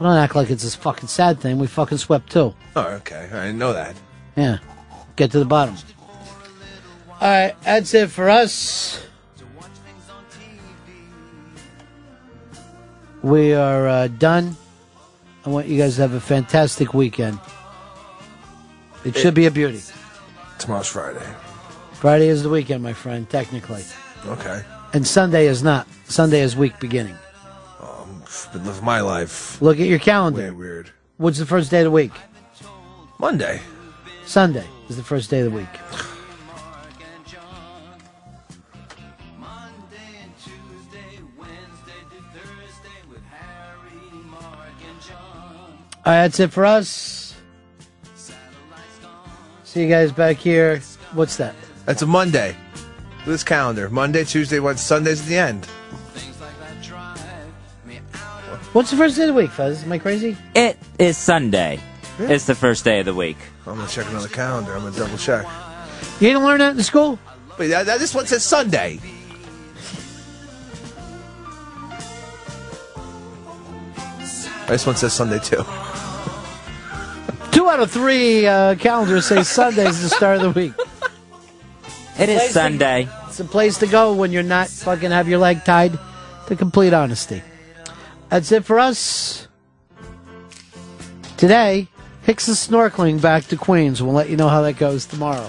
[0.00, 1.58] I don't act like it's this fucking sad thing.
[1.58, 2.54] We fucking swept too.
[2.74, 3.28] Oh, okay.
[3.30, 3.94] I didn't know that.
[4.34, 4.58] Yeah.
[5.16, 5.76] Get to the bottom.
[7.20, 9.04] All right, that's it for us.
[13.22, 14.56] We are uh, done.
[15.44, 17.38] I want you guys to have a fantastic weekend.
[19.04, 19.82] It should be a beauty.
[20.58, 21.26] Tomorrow's Friday.
[21.92, 23.84] Friday is the weekend, my friend, technically.
[24.26, 24.64] Okay.
[24.92, 25.86] And Sunday is not.
[26.06, 27.16] Sunday is week beginning.
[27.80, 28.22] Um,
[28.52, 29.60] been living my life.
[29.62, 30.42] Look at your calendar.
[30.42, 30.90] Way weird.
[31.16, 32.12] What's the first day of the week?
[33.18, 33.60] Monday.
[34.26, 35.68] Sunday is the first day of the week.
[46.04, 47.34] All right, that's it for us.
[49.62, 50.80] See you guys back here.
[51.12, 51.54] What's that?
[51.86, 52.56] That's a Monday.
[53.22, 53.88] Look at this calendar.
[53.88, 55.64] Monday, Tuesday, Wednesday, Sunday's at the end.
[58.72, 59.84] What's the first day of the week, Fuzz?
[59.84, 60.36] Am I crazy?
[60.56, 61.78] It is Sunday.
[62.18, 63.36] It's the first day of the week.
[63.64, 64.74] I'm gonna check another calendar.
[64.74, 65.46] I'm gonna double check.
[66.18, 67.16] You didn't learn that in school?
[67.58, 68.98] Wait, that, that, this one says Sunday.
[74.66, 75.64] This one says Sunday too.
[77.52, 80.72] Two out of three uh, calendars say Sunday is the start of the week.
[82.18, 83.08] It is Place to- Sunday.
[83.28, 85.98] It's a place to go when you're not fucking have your leg tied.
[86.48, 87.40] To complete honesty.
[88.28, 89.46] That's it for us.
[91.36, 91.88] Today,
[92.24, 94.02] Hicks is snorkeling back to Queens.
[94.02, 95.48] We'll let you know how that goes tomorrow.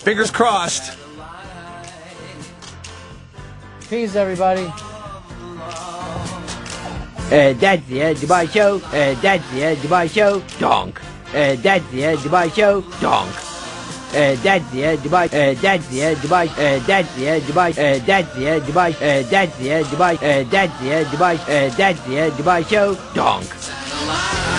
[0.00, 0.96] Fingers crossed.
[3.88, 4.64] Peace, everybody.
[7.30, 8.76] Uh, that's the uh, Dubai show.
[8.86, 10.40] Uh, that's the uh, Dubai show.
[10.58, 11.00] Donk.
[11.34, 12.80] Uh, that's the uh, Dubai show.
[13.00, 13.34] Donk.
[14.14, 14.34] Uh,
[15.02, 15.26] Dubai.
[15.28, 15.54] Uh,
[16.22, 16.48] Dubai.
[16.48, 16.80] Uh,
[17.40, 17.72] Dubai.
[17.76, 17.98] Uh,
[18.64, 18.92] Dubai.
[18.92, 19.22] Uh,
[19.84, 20.14] Dubai.
[20.16, 20.44] Uh,
[21.10, 21.36] Dubai.
[21.48, 22.96] Uh, Dubai show.
[23.14, 24.57] Donk.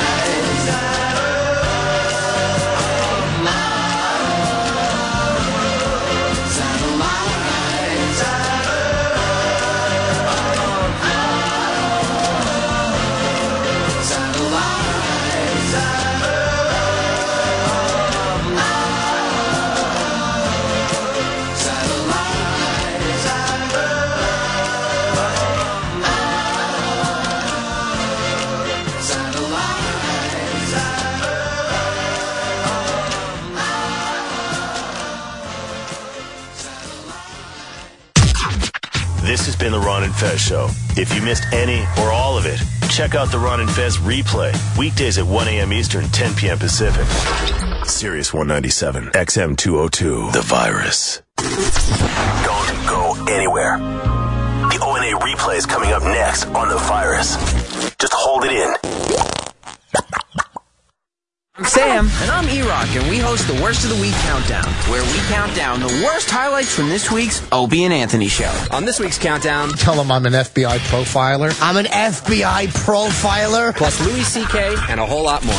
[39.70, 40.68] Been the Ron and Fez Show.
[40.98, 44.52] If you missed any or all of it, check out the Ron and Fez replay.
[44.80, 45.72] Weekdays at 1 a.m.
[45.72, 46.58] Eastern, 10 p.m.
[46.58, 47.06] Pacific.
[47.86, 50.32] Sirius 197, XM 202.
[50.32, 51.22] The virus.
[51.38, 53.78] Don't go anywhere.
[53.78, 57.36] The O&A replay is coming up next on The Virus.
[58.00, 58.89] Just hold it in.
[61.66, 62.10] Sam.
[62.22, 65.56] And I'm E-Rock, and we host the Worst of the Week Countdown, where we count
[65.56, 68.52] down the worst highlights from this week's Opie and Anthony show.
[68.72, 71.58] On this week's countdown, Tell them I'm an FBI profiler.
[71.62, 73.76] I'm an FBI profiler.
[73.76, 74.76] Plus Louis C.K.
[74.90, 75.56] and a whole lot more.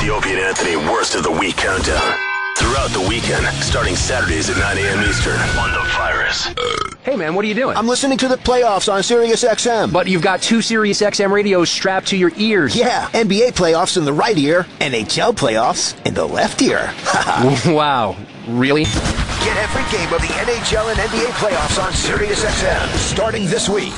[0.00, 2.35] The Opie and Anthony Worst of the Week Countdown.
[2.58, 5.04] Throughout the weekend, starting Saturdays at 9 a.m.
[5.04, 6.48] Eastern on The Virus.
[7.02, 7.76] Hey man, what are you doing?
[7.76, 9.92] I'm listening to the playoffs on Sirius XM.
[9.92, 12.74] But you've got two Sirius XM radios strapped to your ears.
[12.74, 16.94] Yeah, NBA playoffs in the right ear, NHL playoffs in the left ear.
[17.66, 18.84] wow, really?
[18.84, 23.92] Get every game of the NHL and NBA playoffs on Sirius XM starting this week.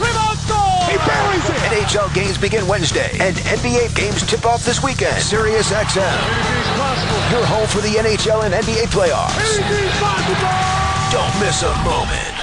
[0.88, 1.56] He buries it.
[1.72, 5.20] NHL games begin Wednesday, and NBA games tip off this weekend.
[5.22, 6.00] Sirius XM.
[7.30, 9.58] Your home for the NHL and NBA playoffs.
[11.12, 12.37] Don't miss a moment.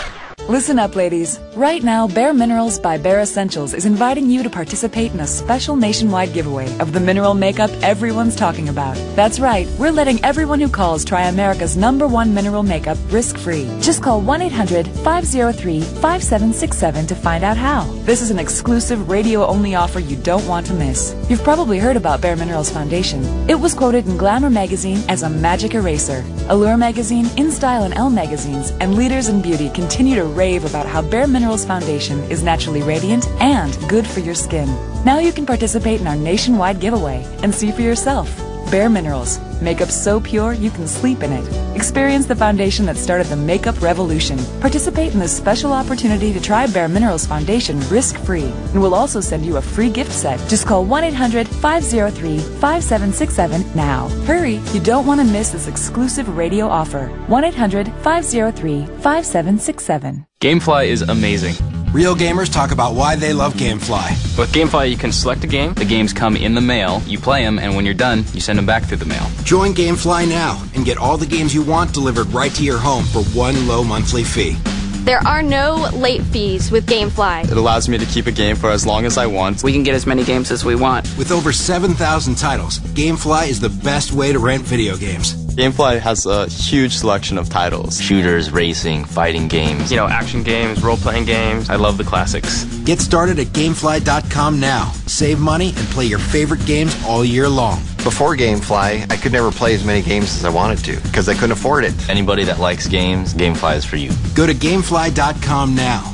[0.47, 1.39] Listen up, ladies.
[1.55, 5.75] Right now, Bare Minerals by Bare Escentuals is inviting you to participate in a special
[5.75, 8.95] nationwide giveaway of the mineral makeup everyone's talking about.
[9.15, 13.65] That's right, we're letting everyone who calls try America's number one mineral makeup risk free.
[13.81, 17.85] Just call 1 800 503 5767 to find out how.
[18.03, 21.15] This is an exclusive radio only offer you don't want to miss.
[21.27, 23.23] You've probably heard about Bare Minerals Foundation.
[23.49, 26.23] It was quoted in Glamour magazine as a magic eraser.
[26.49, 31.01] Allure magazine, InStyle, and Elle magazines, and leaders in beauty continue to rave about how
[31.01, 34.67] Bare Minerals Foundation is naturally radiant and good for your skin.
[35.05, 38.54] Now you can participate in our nationwide giveaway and see for yourself.
[38.71, 39.39] Bare Minerals.
[39.61, 41.75] Makeup so pure you can sleep in it.
[41.75, 44.37] Experience the foundation that started the makeup revolution.
[44.59, 48.51] Participate in this special opportunity to try Bare Minerals Foundation risk free.
[48.73, 50.39] And we'll also send you a free gift set.
[50.49, 54.07] Just call 1 800 503 5767 now.
[54.25, 57.07] Hurry, you don't want to miss this exclusive radio offer.
[57.27, 60.25] 1 800 503 5767.
[60.41, 61.74] Gamefly is amazing.
[61.95, 64.37] Real gamers talk about why they love Gamefly.
[64.37, 67.41] With Gamefly, you can select a game, the games come in the mail, you play
[67.45, 69.25] them, and when you're done, you send them back through the mail.
[69.45, 73.05] Join Gamefly now and get all the games you want delivered right to your home
[73.05, 74.57] for one low monthly fee.
[75.05, 77.49] There are no late fees with Gamefly.
[77.49, 79.63] It allows me to keep a game for as long as I want.
[79.63, 81.09] We can get as many games as we want.
[81.17, 85.44] With over 7,000 titles, Gamefly is the best way to rent video games.
[85.55, 89.89] Gamefly has a huge selection of titles shooters, racing, fighting games.
[89.89, 91.69] You know, action games, role playing games.
[91.69, 92.65] I love the classics.
[92.83, 94.91] Get started at Gamefly.com now.
[95.07, 97.79] Save money and play your favorite games all year long.
[98.03, 101.33] Before Gamefly, I could never play as many games as I wanted to because I
[101.33, 102.09] couldn't afford it.
[102.09, 104.11] Anybody that likes games, Gamefly is for you.
[104.35, 106.13] Go to Gamefly.com now.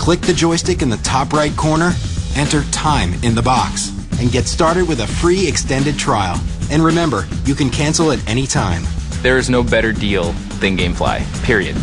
[0.00, 1.92] Click the joystick in the top right corner,
[2.34, 6.40] enter time in the box, and get started with a free extended trial.
[6.70, 8.82] And remember, you can cancel at any time.
[9.22, 11.76] There is no better deal than Gamefly, period.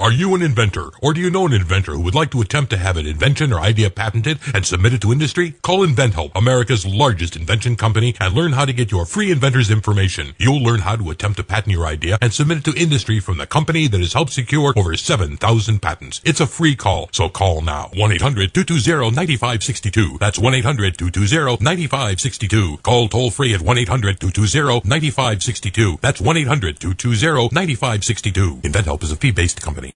[0.00, 2.70] Are you an inventor, or do you know an inventor who would like to attempt
[2.70, 5.56] to have an invention or idea patented and submit it to industry?
[5.60, 10.32] Call InventHelp, America's largest invention company, and learn how to get your free inventor's information.
[10.38, 13.36] You'll learn how to attempt to patent your idea and submit it to industry from
[13.36, 16.22] the company that has helped secure over 7,000 patents.
[16.24, 17.90] It's a free call, so call now.
[17.92, 20.18] 1-800-220-9562.
[20.18, 22.82] That's 1-800-220-9562.
[22.82, 26.00] Call toll free at 1-800-220-9562.
[26.00, 28.62] That's 1-800-220-9562.
[28.62, 29.89] InventHelp is a fee-based company.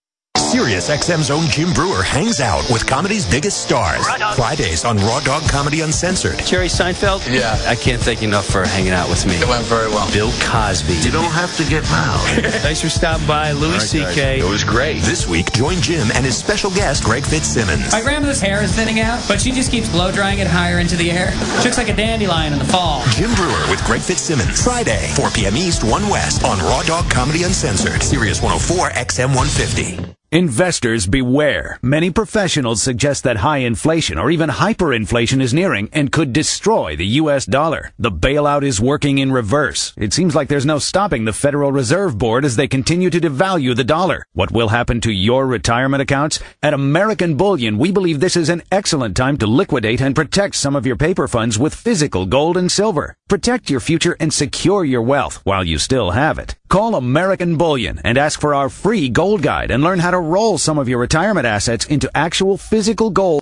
[0.54, 4.06] Sirius XM's own Jim Breuer hangs out with comedy's biggest stars.
[4.36, 6.38] Fridays on Raw Dog Comedy Uncensored.
[6.46, 7.26] Jerry Seinfeld?
[7.28, 7.60] Yeah.
[7.66, 9.34] I can't thank you enough for hanging out with me.
[9.34, 10.08] It went very well.
[10.12, 10.94] Bill Cosby.
[11.02, 12.44] You don't have to get loud.
[12.62, 13.50] Thanks for stopping by.
[13.50, 14.38] Louis C.K.
[14.38, 15.02] It was great.
[15.02, 17.90] This week, join Jim and his special guest, Greg Fitzsimmons.
[17.90, 20.94] My grandmother's hair is thinning out, but she just keeps blow drying it higher into
[20.94, 21.32] the air.
[21.58, 23.02] She looks like a dandelion in the fall.
[23.08, 24.62] Jim Breuer with Greg Fitzsimmons.
[24.62, 25.56] Friday, 4 p.m.
[25.56, 28.04] East, 1 West on Raw Dog Comedy Uncensored.
[28.04, 30.14] Sirius 104 XM 150.
[30.34, 31.78] Investors beware.
[31.80, 37.06] Many professionals suggest that high inflation or even hyperinflation is nearing and could destroy the
[37.22, 37.92] US dollar.
[38.00, 39.94] The bailout is working in reverse.
[39.96, 43.76] It seems like there's no stopping the Federal Reserve Board as they continue to devalue
[43.76, 44.26] the dollar.
[44.32, 46.40] What will happen to your retirement accounts?
[46.64, 50.74] At American Bullion, we believe this is an excellent time to liquidate and protect some
[50.74, 53.16] of your paper funds with physical gold and silver.
[53.28, 56.56] Protect your future and secure your wealth while you still have it.
[56.74, 60.58] Call American Bullion and ask for our free gold guide and learn how to roll
[60.58, 63.32] some of your retirement assets into actual physical gold.